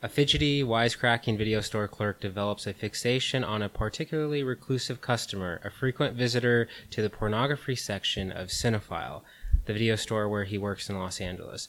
[0.00, 5.70] A fidgety, wisecracking video store clerk develops a fixation on a particularly reclusive customer, a
[5.72, 9.22] frequent visitor to the pornography section of Cinephile,
[9.64, 11.66] the video store where he works in Los Angeles.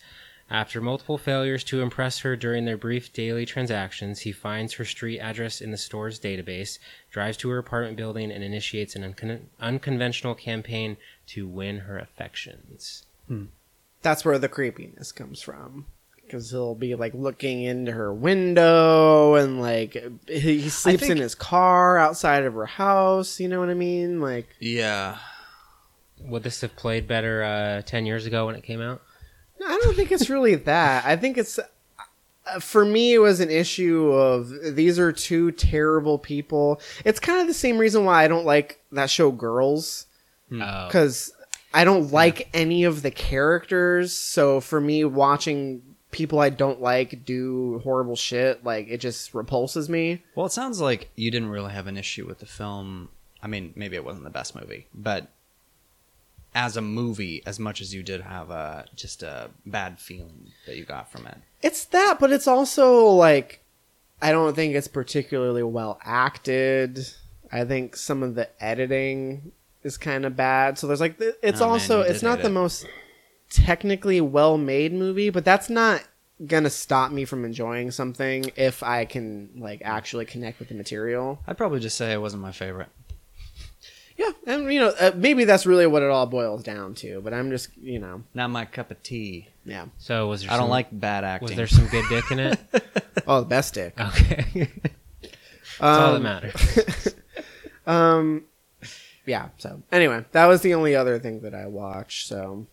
[0.50, 5.20] After multiple failures to impress her during their brief daily transactions, he finds her street
[5.20, 6.80] address in the store's database,
[7.12, 10.96] drives to her apartment building, and initiates an uncon- unconventional campaign
[11.28, 13.04] to win her affections.
[14.02, 15.86] That's where the creepiness comes from.
[16.24, 19.94] Because he'll be like looking into her window and like
[20.28, 23.40] he he sleeps in his car outside of her house.
[23.40, 24.20] You know what I mean?
[24.22, 25.18] Like, Yeah.
[26.20, 29.02] Would this have played better uh, 10 years ago when it came out?
[29.66, 31.06] I don't think it's really that.
[31.06, 36.18] I think it's uh, for me it was an issue of these are two terrible
[36.18, 36.80] people.
[37.06, 40.06] It's kind of the same reason why I don't like that show Girls
[40.52, 40.88] Oh.
[40.90, 41.34] cuz
[41.74, 44.14] I don't like any of the characters.
[44.14, 49.90] So for me watching people I don't like do horrible shit, like it just repulses
[49.90, 50.24] me.
[50.36, 53.10] Well, it sounds like you didn't really have an issue with the film.
[53.44, 55.28] I mean, maybe it wasn't the best movie, but
[56.56, 60.76] as a movie, as much as you did have a just a bad feeling that
[60.78, 61.38] you got from it.
[61.62, 63.62] It's that, but it's also like
[64.22, 67.00] I don't think it's particularly well acted.
[67.52, 69.52] I think some of the editing
[69.84, 70.78] is kind of bad.
[70.78, 72.52] So there's like it's Oh, also did it's not the it.
[72.52, 72.86] most
[73.50, 76.04] technically well made movie, but that's not
[76.46, 81.40] gonna stop me from enjoying something if I can like actually connect with the material.
[81.48, 82.90] I'd probably just say it wasn't my favorite.
[84.18, 87.22] Yeah, and you know uh, maybe that's really what it all boils down to.
[87.22, 89.48] But I'm just you know Not my cup of tea.
[89.64, 89.86] yeah.
[90.00, 91.50] So was there I don't some- like bad acting.
[91.50, 92.60] Was there some good dick in it?
[93.30, 94.00] Oh, the best dick.
[94.00, 94.70] Okay.
[95.22, 97.16] That's all that Um, matters.
[97.86, 98.44] Um,
[99.26, 99.50] yeah.
[99.58, 102.28] So anyway, that was the only other thing that I watched.
[102.28, 102.68] So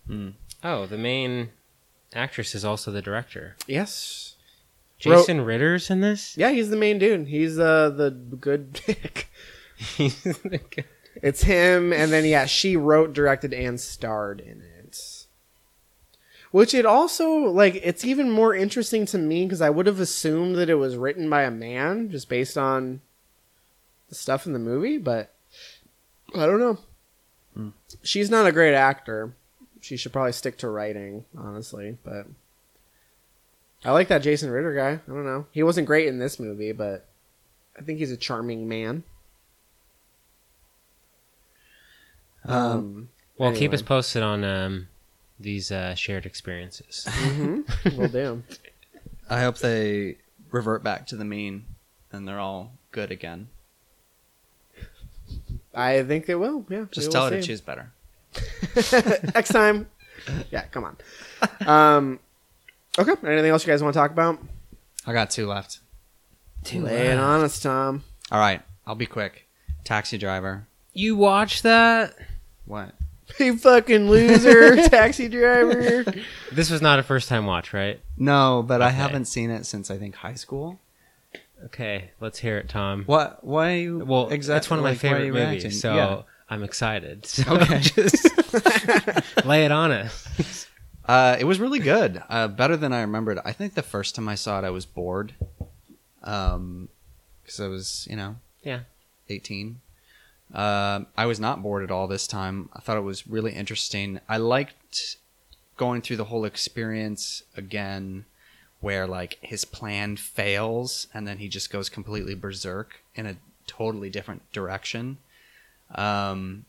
[0.62, 1.50] Oh, the main
[2.14, 3.56] actress is also the director.
[3.66, 4.36] yes,
[4.98, 6.36] Jason Ritter's in this?
[6.36, 7.28] yeah, he's the main dude.
[7.28, 9.28] He's uh, the good dick.
[9.76, 10.84] He's the guy-
[11.22, 14.74] It's him, and then yeah, she wrote, directed, and starred in it.
[16.54, 20.54] Which it also like it's even more interesting to me because I would have assumed
[20.54, 23.00] that it was written by a man just based on
[24.08, 25.34] the stuff in the movie, but
[26.32, 26.78] I don't know.
[27.54, 27.68] Hmm.
[28.04, 29.34] She's not a great actor.
[29.80, 31.98] She should probably stick to writing, honestly.
[32.04, 32.28] But
[33.84, 34.90] I like that Jason Ritter guy.
[34.92, 35.46] I don't know.
[35.50, 37.04] He wasn't great in this movie, but
[37.76, 39.02] I think he's a charming man.
[42.46, 43.08] Um,
[43.38, 44.88] Well, keep us posted on um,
[45.40, 47.06] these uh, shared experiences.
[47.08, 47.96] Mhm.
[47.96, 48.42] Will do.
[49.28, 50.16] I hope they
[50.50, 51.64] revert back to the mean
[52.12, 53.48] and they're all good again.
[55.74, 56.64] I think they will.
[56.68, 57.90] Yeah, Just tell will her to choose better.
[59.34, 59.88] Next time.
[60.50, 60.96] Yeah, come on.
[61.66, 62.20] Um,
[62.98, 63.12] okay.
[63.26, 64.38] Anything else you guys want to talk about?
[65.06, 65.80] I got two left.
[66.72, 68.04] Lay it on us, Tom.
[68.30, 69.46] All right, I'll be quick.
[69.82, 70.66] Taxi driver.
[70.92, 72.14] You watch that?
[72.66, 72.94] What?
[73.40, 76.04] You fucking loser, taxi driver.
[76.52, 77.98] This was not a first time watch, right?
[78.18, 78.96] No, but I Okay.
[78.96, 80.78] haven't seen it since I think high school.
[81.64, 83.04] Okay, let's hear it, Tom.
[83.06, 83.42] What?
[83.42, 83.72] Why?
[83.72, 84.56] are you Well, exactly?
[84.56, 85.70] that's one of my like, why are favorite you movies, reacting?
[85.70, 86.22] so Yeah.
[86.50, 87.24] I'm excited.
[87.26, 87.78] So Okay.
[87.80, 90.66] just lay it on us.
[91.06, 92.22] Uh, it was really good.
[92.28, 93.38] Uh, better than I remembered.
[93.44, 95.32] I think the first time I saw it, I was bored.
[96.22, 96.88] Um,
[97.42, 98.80] because I was, you know, Yeah.
[99.30, 99.80] 18.
[100.54, 102.68] Um, I was not bored at all this time.
[102.72, 104.20] I thought it was really interesting.
[104.28, 105.16] I liked
[105.76, 108.24] going through the whole experience again,
[108.80, 114.10] where like his plan fails and then he just goes completely berserk in a totally
[114.10, 115.18] different direction.
[115.94, 116.64] Um,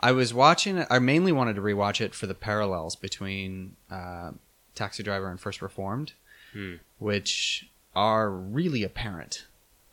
[0.00, 0.86] I was watching it.
[0.90, 4.32] I mainly wanted to rewatch it for the parallels between uh,
[4.74, 6.12] Taxi Driver and First Reformed,
[6.52, 6.76] Hmm.
[6.98, 9.44] which are really apparent.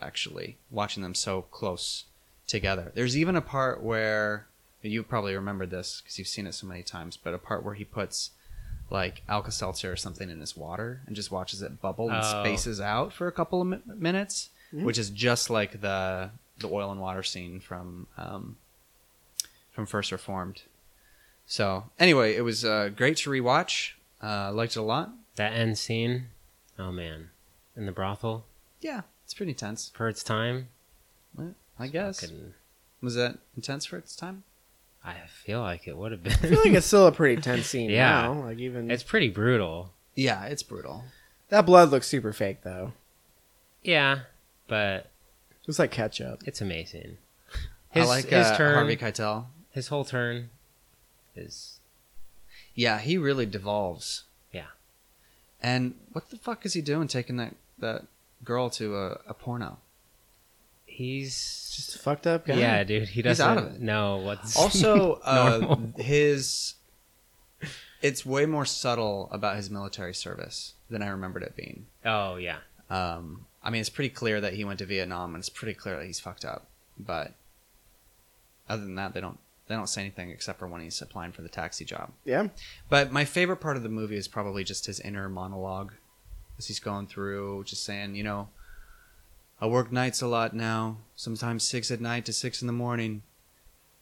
[0.02, 2.06] Actually, watching them so close
[2.48, 2.92] together.
[2.96, 4.48] There's even a part where
[4.82, 7.74] you probably remember this because you've seen it so many times, but a part where
[7.74, 8.32] he puts
[8.92, 12.44] like Alka Seltzer or something in his water and just watches it bubble and Oh.
[12.44, 14.84] spaces out for a couple of mi- minutes, Mhm.
[14.84, 18.58] which is just like the the oil and water scene from um,
[19.72, 20.62] from First Reformed.
[21.48, 23.92] So anyway, it was uh, great to rewatch.
[24.24, 25.12] Uh, liked it a lot.
[25.36, 26.28] That end scene,
[26.80, 27.30] oh man,
[27.76, 28.46] in the brothel
[28.82, 29.92] Yeah, it's pretty tense.
[29.96, 30.70] for its time.
[31.80, 32.54] I guess Fucking-
[33.02, 34.44] was that intense for its time.
[35.04, 36.34] I feel like it would have been.
[36.34, 36.60] I feel been.
[36.60, 38.22] like it's still a pretty tense scene Yeah.
[38.24, 38.34] now.
[38.46, 39.92] Like even it's pretty brutal.
[40.16, 41.04] Yeah, it's brutal.
[41.50, 42.94] that blood looks super fake though.
[43.84, 44.20] Yeah,
[44.68, 45.12] but
[45.68, 46.42] It's like ketchup.
[46.48, 47.18] it's amazing.
[47.94, 49.46] I His, like his uh, turn, Harvey Keitel.
[49.72, 50.50] his whole turn
[51.36, 51.80] is
[52.74, 54.24] Yeah, he really devolves.
[54.52, 54.68] Yeah.
[55.62, 58.06] And what the fuck is he doing taking that that
[58.44, 59.78] girl to a, a porno?
[60.96, 62.56] He's Just a fucked up guy.
[62.56, 63.10] yeah, dude.
[63.10, 63.82] He doesn't out of it.
[63.82, 66.76] know what's Also, uh, his
[68.02, 71.88] it's way more subtle about his military service than I remembered it being.
[72.06, 72.58] Oh yeah,
[72.90, 75.98] Um, I mean, it's pretty clear that he went to Vietnam, and it's pretty clear
[75.98, 76.68] that he's fucked up.
[77.00, 77.34] But
[78.70, 81.42] other than that, they don't they don't say anything except for when he's applying for
[81.42, 82.12] the taxi job.
[82.24, 82.50] Yeah.
[82.90, 85.94] But my favorite part of the movie is probably just his inner monologue
[86.60, 88.50] as he's going through, just saying, you know,
[89.60, 93.24] I work nights a lot now, sometimes six at night to six in the morning,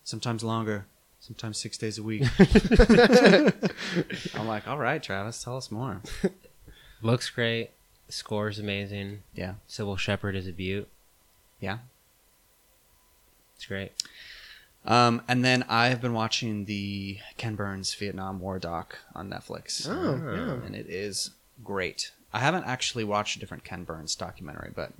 [0.03, 0.87] sometimes longer,
[1.19, 2.23] sometimes six days a week.
[4.35, 6.01] I'm like, all right, Travis, tell us more.
[7.01, 7.69] looks great.
[8.09, 9.23] Score's amazing.
[9.33, 9.55] Yeah.
[9.69, 10.87] Cybill Shepherd is a beaut.
[11.59, 11.79] Yeah.
[13.55, 13.91] It's great.
[14.85, 19.87] Um, and then I've been watching the Ken Burns Vietnam War doc on Netflix.
[19.89, 20.65] Oh, yeah.
[20.65, 21.31] And it is
[21.63, 22.11] great.
[22.33, 24.91] I haven't actually watched a different Ken Burns documentary, but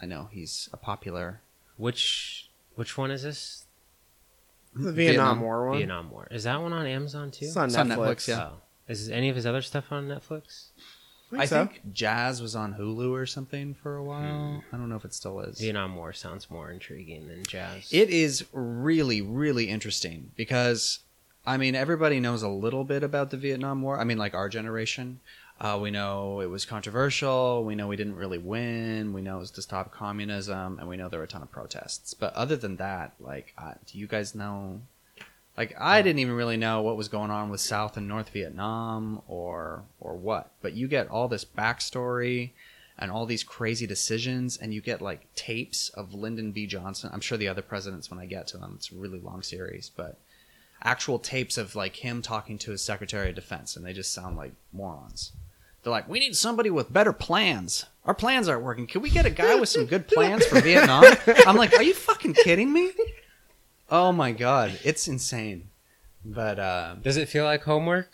[0.00, 1.40] I know he's a popular.
[1.76, 3.64] Which which one is this?
[4.74, 5.76] The Vietnam, War one.
[5.78, 6.26] Vietnam War.
[6.30, 7.46] Is that one on Amazon too?
[7.46, 7.96] It's on It's on Netflix.
[7.98, 8.48] Netflix, yeah.
[8.52, 8.56] Oh.
[8.88, 10.66] Is any of his other stuff on Netflix?
[11.32, 11.66] I think I so.
[11.66, 14.62] think Jazz was on Hulu or something for a while.
[14.70, 14.74] Hmm.
[14.74, 15.58] I don't know if it still is.
[15.58, 17.92] Vietnam War sounds more intriguing than Jazz.
[17.92, 21.00] It is really, really interesting because,
[21.46, 23.98] I mean, everybody knows a little bit about the Vietnam War.
[23.98, 25.20] I mean, like our generation.
[25.60, 27.64] Uh, we know it was controversial.
[27.64, 29.12] We know we didn't really win.
[29.12, 31.52] We know it was to stop communism, and we know there were a ton of
[31.52, 32.12] protests.
[32.12, 34.80] But other than that, like, uh, do you guys know?
[35.56, 39.22] Like, I didn't even really know what was going on with South and North Vietnam,
[39.28, 40.50] or or what.
[40.60, 42.50] But you get all this backstory
[42.98, 46.66] and all these crazy decisions, and you get like tapes of Lyndon B.
[46.66, 47.10] Johnson.
[47.12, 49.90] I'm sure the other presidents, when I get to them, it's a really long series,
[49.96, 50.18] but
[50.84, 54.36] actual tapes of like him talking to his Secretary of Defense, and they just sound
[54.36, 55.32] like morons.
[55.82, 57.84] They're like, "We need somebody with better plans.
[58.04, 58.86] Our plans aren't working.
[58.86, 61.04] Can we get a guy with some good plans for Vietnam?"
[61.46, 62.92] I'm like, "Are you fucking kidding me?"
[63.90, 65.68] Oh my god, it's insane.
[66.24, 68.10] But uh, Does it feel like homework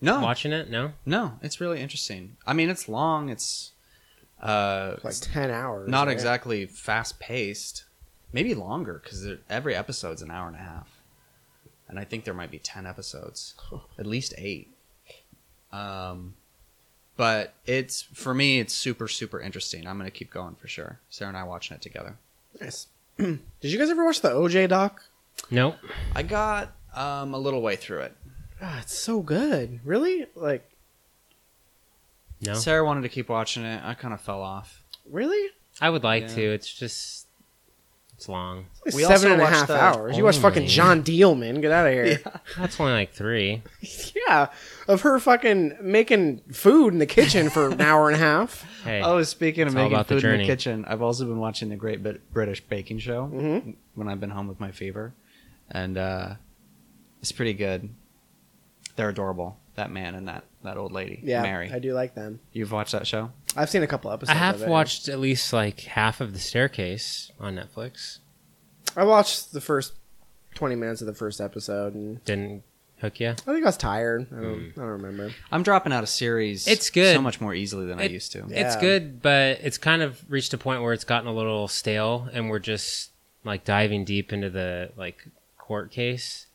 [0.00, 0.70] no, watching it?
[0.70, 0.92] No.
[1.04, 2.36] no, it's really interesting.
[2.46, 3.28] I mean, it's long.
[3.28, 3.72] It's
[4.42, 5.88] uh, Like ten hours.
[5.90, 6.12] not right?
[6.12, 7.84] exactly fast paced.
[8.32, 10.88] Maybe longer because every episode's an hour and a half,
[11.92, 13.54] and I think there might be ten episodes,
[13.98, 14.68] at least eight.
[15.70, 16.34] Um,
[17.16, 19.86] but it's for me, it's super super interesting.
[19.86, 20.98] I'm gonna keep going for sure.
[21.10, 22.16] Sarah and I watching it together.
[22.60, 22.88] Nice.
[23.18, 25.02] Did you guys ever watch the OJ doc?
[25.50, 25.76] Nope.
[26.14, 28.16] I got um, a little way through it.
[28.60, 29.80] Ah, it's so good.
[29.84, 30.26] Really?
[30.34, 30.68] Like,
[32.40, 32.54] No.
[32.54, 33.82] Sarah wanted to keep watching it.
[33.84, 34.82] I kind of fell off.
[35.10, 35.50] really?
[35.80, 36.34] I would like Yeah.
[36.34, 36.42] to.
[36.54, 37.26] It's just
[38.22, 38.66] it's long.
[38.86, 40.16] It's We seven also and a half the- hours.
[40.16, 41.60] You watch fucking Jeanne Dielman.
[41.60, 42.20] Get out of here.
[42.56, 43.62] That's only like three.
[44.28, 44.46] Yeah.
[44.86, 48.64] Of her fucking making food in the kitchen for an hour and a half.
[48.84, 49.00] Hey.
[49.02, 50.38] Oh, speaking of It's all making about the in journey.
[50.44, 52.00] the kitchen, I've also been watching the Great
[52.32, 53.74] British Baking Show Mhm.
[53.94, 55.12] when I've been home with my fever,
[55.70, 56.34] and uh,
[57.20, 57.88] it's pretty good.
[58.96, 59.56] They're adorable.
[59.74, 61.42] That man and that that old lady, Yeah.
[61.42, 61.70] Mary.
[61.72, 62.40] I do like them.
[62.52, 63.30] You've watched that show?
[63.56, 64.30] I've seen a couple episodes.
[64.36, 64.68] I have of it.
[64.68, 68.18] watched at least like half of the staircase on Netflix.
[68.96, 69.94] I watched the first
[70.54, 72.62] twenty minutes of the first episode, and Didn't
[73.00, 73.30] hook you?
[73.30, 74.26] I think I was tired.
[74.30, 74.60] I don't.
[74.72, 74.80] Hmm.
[74.80, 75.30] I don't remember.
[75.50, 76.68] I'm dropping out of series.
[76.68, 77.14] It's good.
[77.14, 78.40] so much more easily than I It- used to.
[78.50, 78.80] It's Yeah.
[78.80, 82.50] good, but it's kind of reached a point where it's gotten a little stale, and
[82.50, 83.10] we're just
[83.44, 85.26] like diving deep into the like
[85.58, 86.46] court case,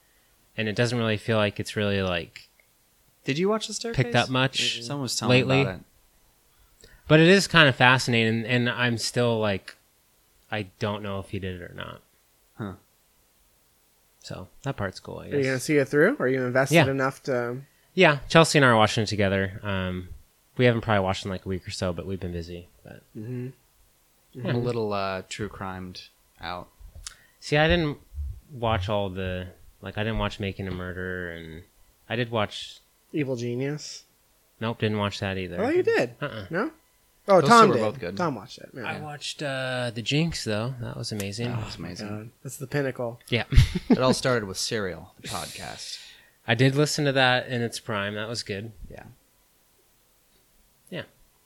[0.56, 2.47] and it doesn't really feel like it's really like
[3.28, 4.04] Did you watch the staircase?
[4.04, 5.58] picked up much Someone was telling lately.
[5.58, 5.82] me about it.
[7.08, 9.76] But it is kind of fascinating, and I'm still like,
[10.52, 12.02] I don't know if he did it or not.
[12.58, 12.74] Huh.
[14.24, 15.20] So that part's cool.
[15.20, 16.18] I Are you gonna see it through?
[16.20, 16.88] Are you invested Yeah.
[16.90, 17.58] enough to?
[17.94, 19.60] Yeah, Chelsea and I are watching it together.
[19.64, 20.10] Um,
[20.58, 22.68] we haven't probably watched in like a week or so, but we've been busy.
[22.84, 24.48] But Mm-hmm.
[24.48, 26.04] I'm a little uh, true crimed
[26.42, 26.68] out.
[27.40, 27.98] see, I didn't
[28.52, 29.48] watch all the
[29.82, 29.98] like.
[29.98, 31.64] I didn't watch Making a Murder, and
[32.10, 32.80] I did watch.
[33.14, 34.04] Evil Genius.
[34.60, 35.64] Nope, didn't watch that either.
[35.64, 36.16] Oh, you did.
[36.22, 36.46] Uh-uh.
[36.50, 36.72] No.
[37.30, 37.82] Oh, Those Tom two were did.
[37.82, 38.18] both good.
[38.18, 38.70] Tom watched it.
[38.78, 39.02] I Yeah.
[39.02, 40.74] watched uh, the Jinx though.
[40.82, 41.50] That was amazing.
[41.50, 42.08] That was amazing.
[42.08, 43.20] God, that's the pinnacle.
[43.30, 43.44] Yeah,
[43.90, 46.00] it all started with Serial, the podcast.
[46.48, 48.16] I did listen to that in its prime.
[48.16, 48.72] That was good.
[48.90, 49.04] Yeah.
[50.90, 51.04] Yeah.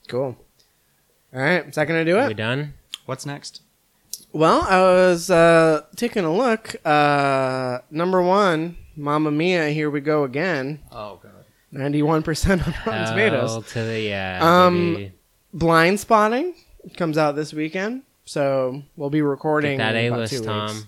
[0.08, 0.36] Cool.
[1.34, 2.20] All right, is that gonna do it?
[2.20, 2.36] Are we it?
[2.36, 2.74] done?
[3.06, 3.62] What's next?
[4.32, 6.76] Well, I was uh, taking a look.
[6.86, 10.80] Uh, number one, Mamma Mia, Here We Go Again.
[10.92, 11.41] Oh god.
[11.72, 13.66] Ninety-one percent on Rotten Hell Tomatoes.
[13.72, 14.38] to the yeah.
[14.42, 15.12] Um, baby.
[15.56, 16.54] Blindspotting
[16.96, 20.66] comes out this weekend, so we'll be recording Get that A list, Tom.
[20.68, 20.86] weeks.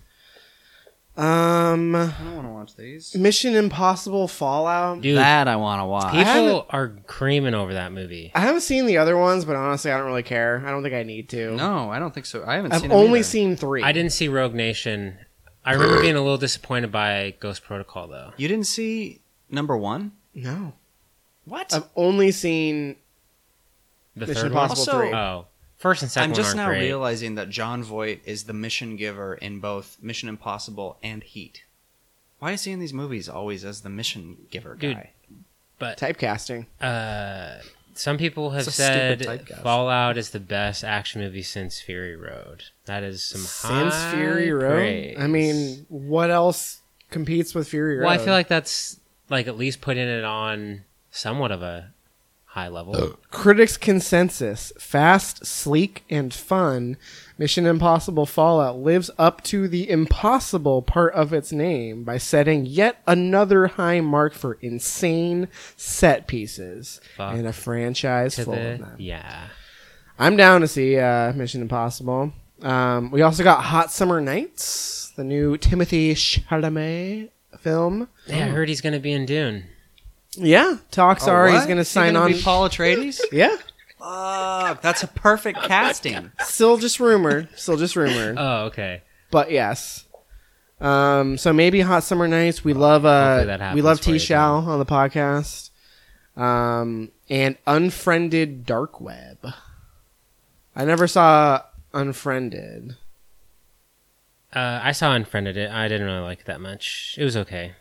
[1.17, 3.15] Um, I don't want to watch these.
[3.15, 5.01] Mission Impossible Fallout.
[5.01, 6.13] Dude, that I want to watch.
[6.13, 8.33] People are creaming over that movie.
[8.35, 10.61] I haven't seen the other ones, but honestly, I don't really care.
[10.67, 11.53] I don't think I need to.
[11.55, 12.45] No, I don't think so.
[12.45, 12.91] I haven't I've seen.
[12.91, 13.29] only either.
[13.29, 13.83] seen three.
[13.85, 15.17] I didn't see Rogue Nation.
[15.65, 18.33] I remember being a little disappointed by Ghost Protocol though.
[18.37, 20.13] You didn't see number one?
[20.35, 20.73] No,
[21.45, 21.73] What?
[21.75, 22.97] I've only seen
[24.17, 24.63] The Mission third one?
[24.65, 25.13] Impossible Also- three.
[25.15, 25.47] Oh,
[25.77, 26.81] first and 2nd I'm just now great.
[26.81, 31.65] realizing that Jon Voight is the mission giver in both Mission Impossible and Heat.
[32.39, 34.97] Why is he in these movies always as the mission giver Dude.
[34.97, 35.11] guy?
[35.79, 36.67] but typecasting.
[36.81, 37.59] uh,
[37.95, 39.25] some people have said.
[39.63, 42.65] Fallout is the best action movie since Fury Road.
[42.87, 43.81] That is some high.
[43.83, 44.71] Since high Fury Road.
[44.73, 45.17] praise.
[45.19, 46.81] I mean, what else
[47.11, 48.05] competes with Fury Road?
[48.07, 48.99] well, I feel like that's
[49.31, 51.93] like at least putting it on somewhat of a
[52.47, 53.19] high level.
[53.31, 56.97] critics' consensus: fast, sleek, and fun.
[57.36, 63.03] Mission Impossible Fallout lives up to the impossible part of its name by setting yet
[63.09, 67.35] another high mark for insane set pieces Fuck.
[67.35, 68.94] and a franchise To full the- of them.
[68.99, 69.49] yeah.
[70.17, 72.33] I'm down to see uh, Mission Impossible.
[72.62, 77.31] Um, we also got Hot Summer Nights, the new Timothée Chalamet
[77.65, 78.09] film.
[78.26, 79.65] Yeah, I heard he's gonna be in Dune.
[80.36, 81.65] Yeah, talks Oh, are he's what?
[81.67, 82.33] going to Is he sign gonna on.
[82.33, 83.20] be Paul Atreides?
[83.33, 83.57] yeah,
[84.01, 86.33] Fuck, that's a perfect casting.
[86.41, 87.49] still just rumored.
[87.57, 88.36] Still just rumored.
[88.39, 89.02] Oh, okay.
[89.31, 90.05] but yes.
[90.81, 92.65] Um, so maybe Hot Summer Nights.
[92.65, 95.70] We love Hopefully that uh, happens we love for you, T Shao on the podcast.
[96.36, 99.39] Um, and Unfriended Dark Web.
[100.75, 101.62] I never saw
[101.93, 102.97] Unfriended.
[104.55, 105.70] Uh, I saw Unfriended it.
[105.70, 107.16] I didn't really like it that much.
[107.18, 107.73] It was okay.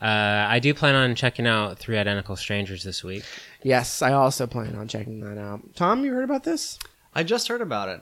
[0.00, 3.24] Uh, I do plan on checking out Three Identical Strangers this week.
[3.62, 5.60] Yes, I also plan on checking that out.
[5.76, 6.78] Tom, you heard about this?
[7.14, 8.00] I just heard about it.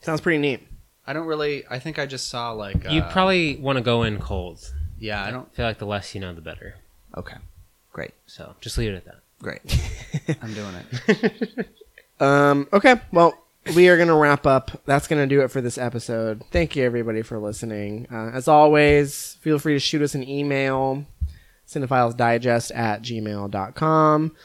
[0.00, 0.66] Sounds pretty neat.
[1.06, 1.64] I don't really.
[1.70, 2.84] I think I just saw like.
[2.86, 4.70] Uh, you probably want to go in cold.
[4.98, 5.52] Yeah, I don't.
[5.54, 6.74] feel like the less you know, the better.
[7.16, 7.36] Okay,
[7.92, 9.16] great, So just leave it at that.
[9.40, 9.62] great.
[10.42, 10.74] I'm doing
[11.08, 11.68] it.
[12.20, 13.32] Um, okay, well,
[13.74, 14.82] we are going to wrap up.
[14.84, 16.42] That's going to do it for this episode.
[16.50, 18.06] Thank you, everybody, for listening.
[18.10, 21.04] Uh, as always, feel free to shoot us an email,
[21.66, 24.36] cinephilesdigest at gmail.com.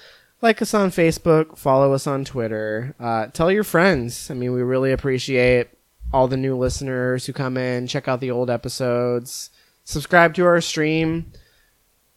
[0.42, 2.96] Like us on Facebook, follow us on Twitter.
[3.00, 4.30] Uh, tell your friends.
[4.30, 5.70] I mean, we really appreciate
[6.12, 9.50] all the new listeners who come in, check out the old episodes,
[9.84, 11.32] subscribe to our stream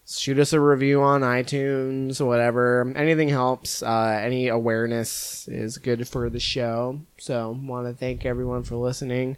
[0.08, 2.92] shoot us a review on iTunes, whatever.
[2.96, 3.82] Anything helps.
[3.82, 7.00] Uh, any awareness is good for the show.
[7.18, 9.36] So, want to thank everyone for listening.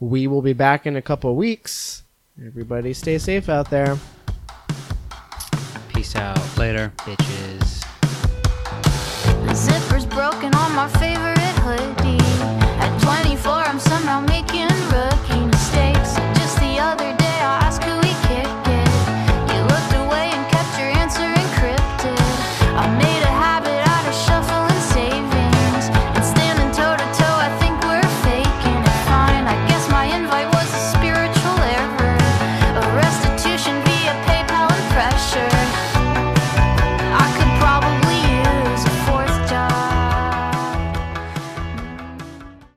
[0.00, 2.02] We will be back in a couple weeks.
[2.44, 3.98] Everybody, stay safe out there.
[5.88, 6.38] Peace out.
[6.56, 6.92] Later.
[6.98, 7.84] Bitches.
[9.46, 11.29] The zipper's broken on my favorite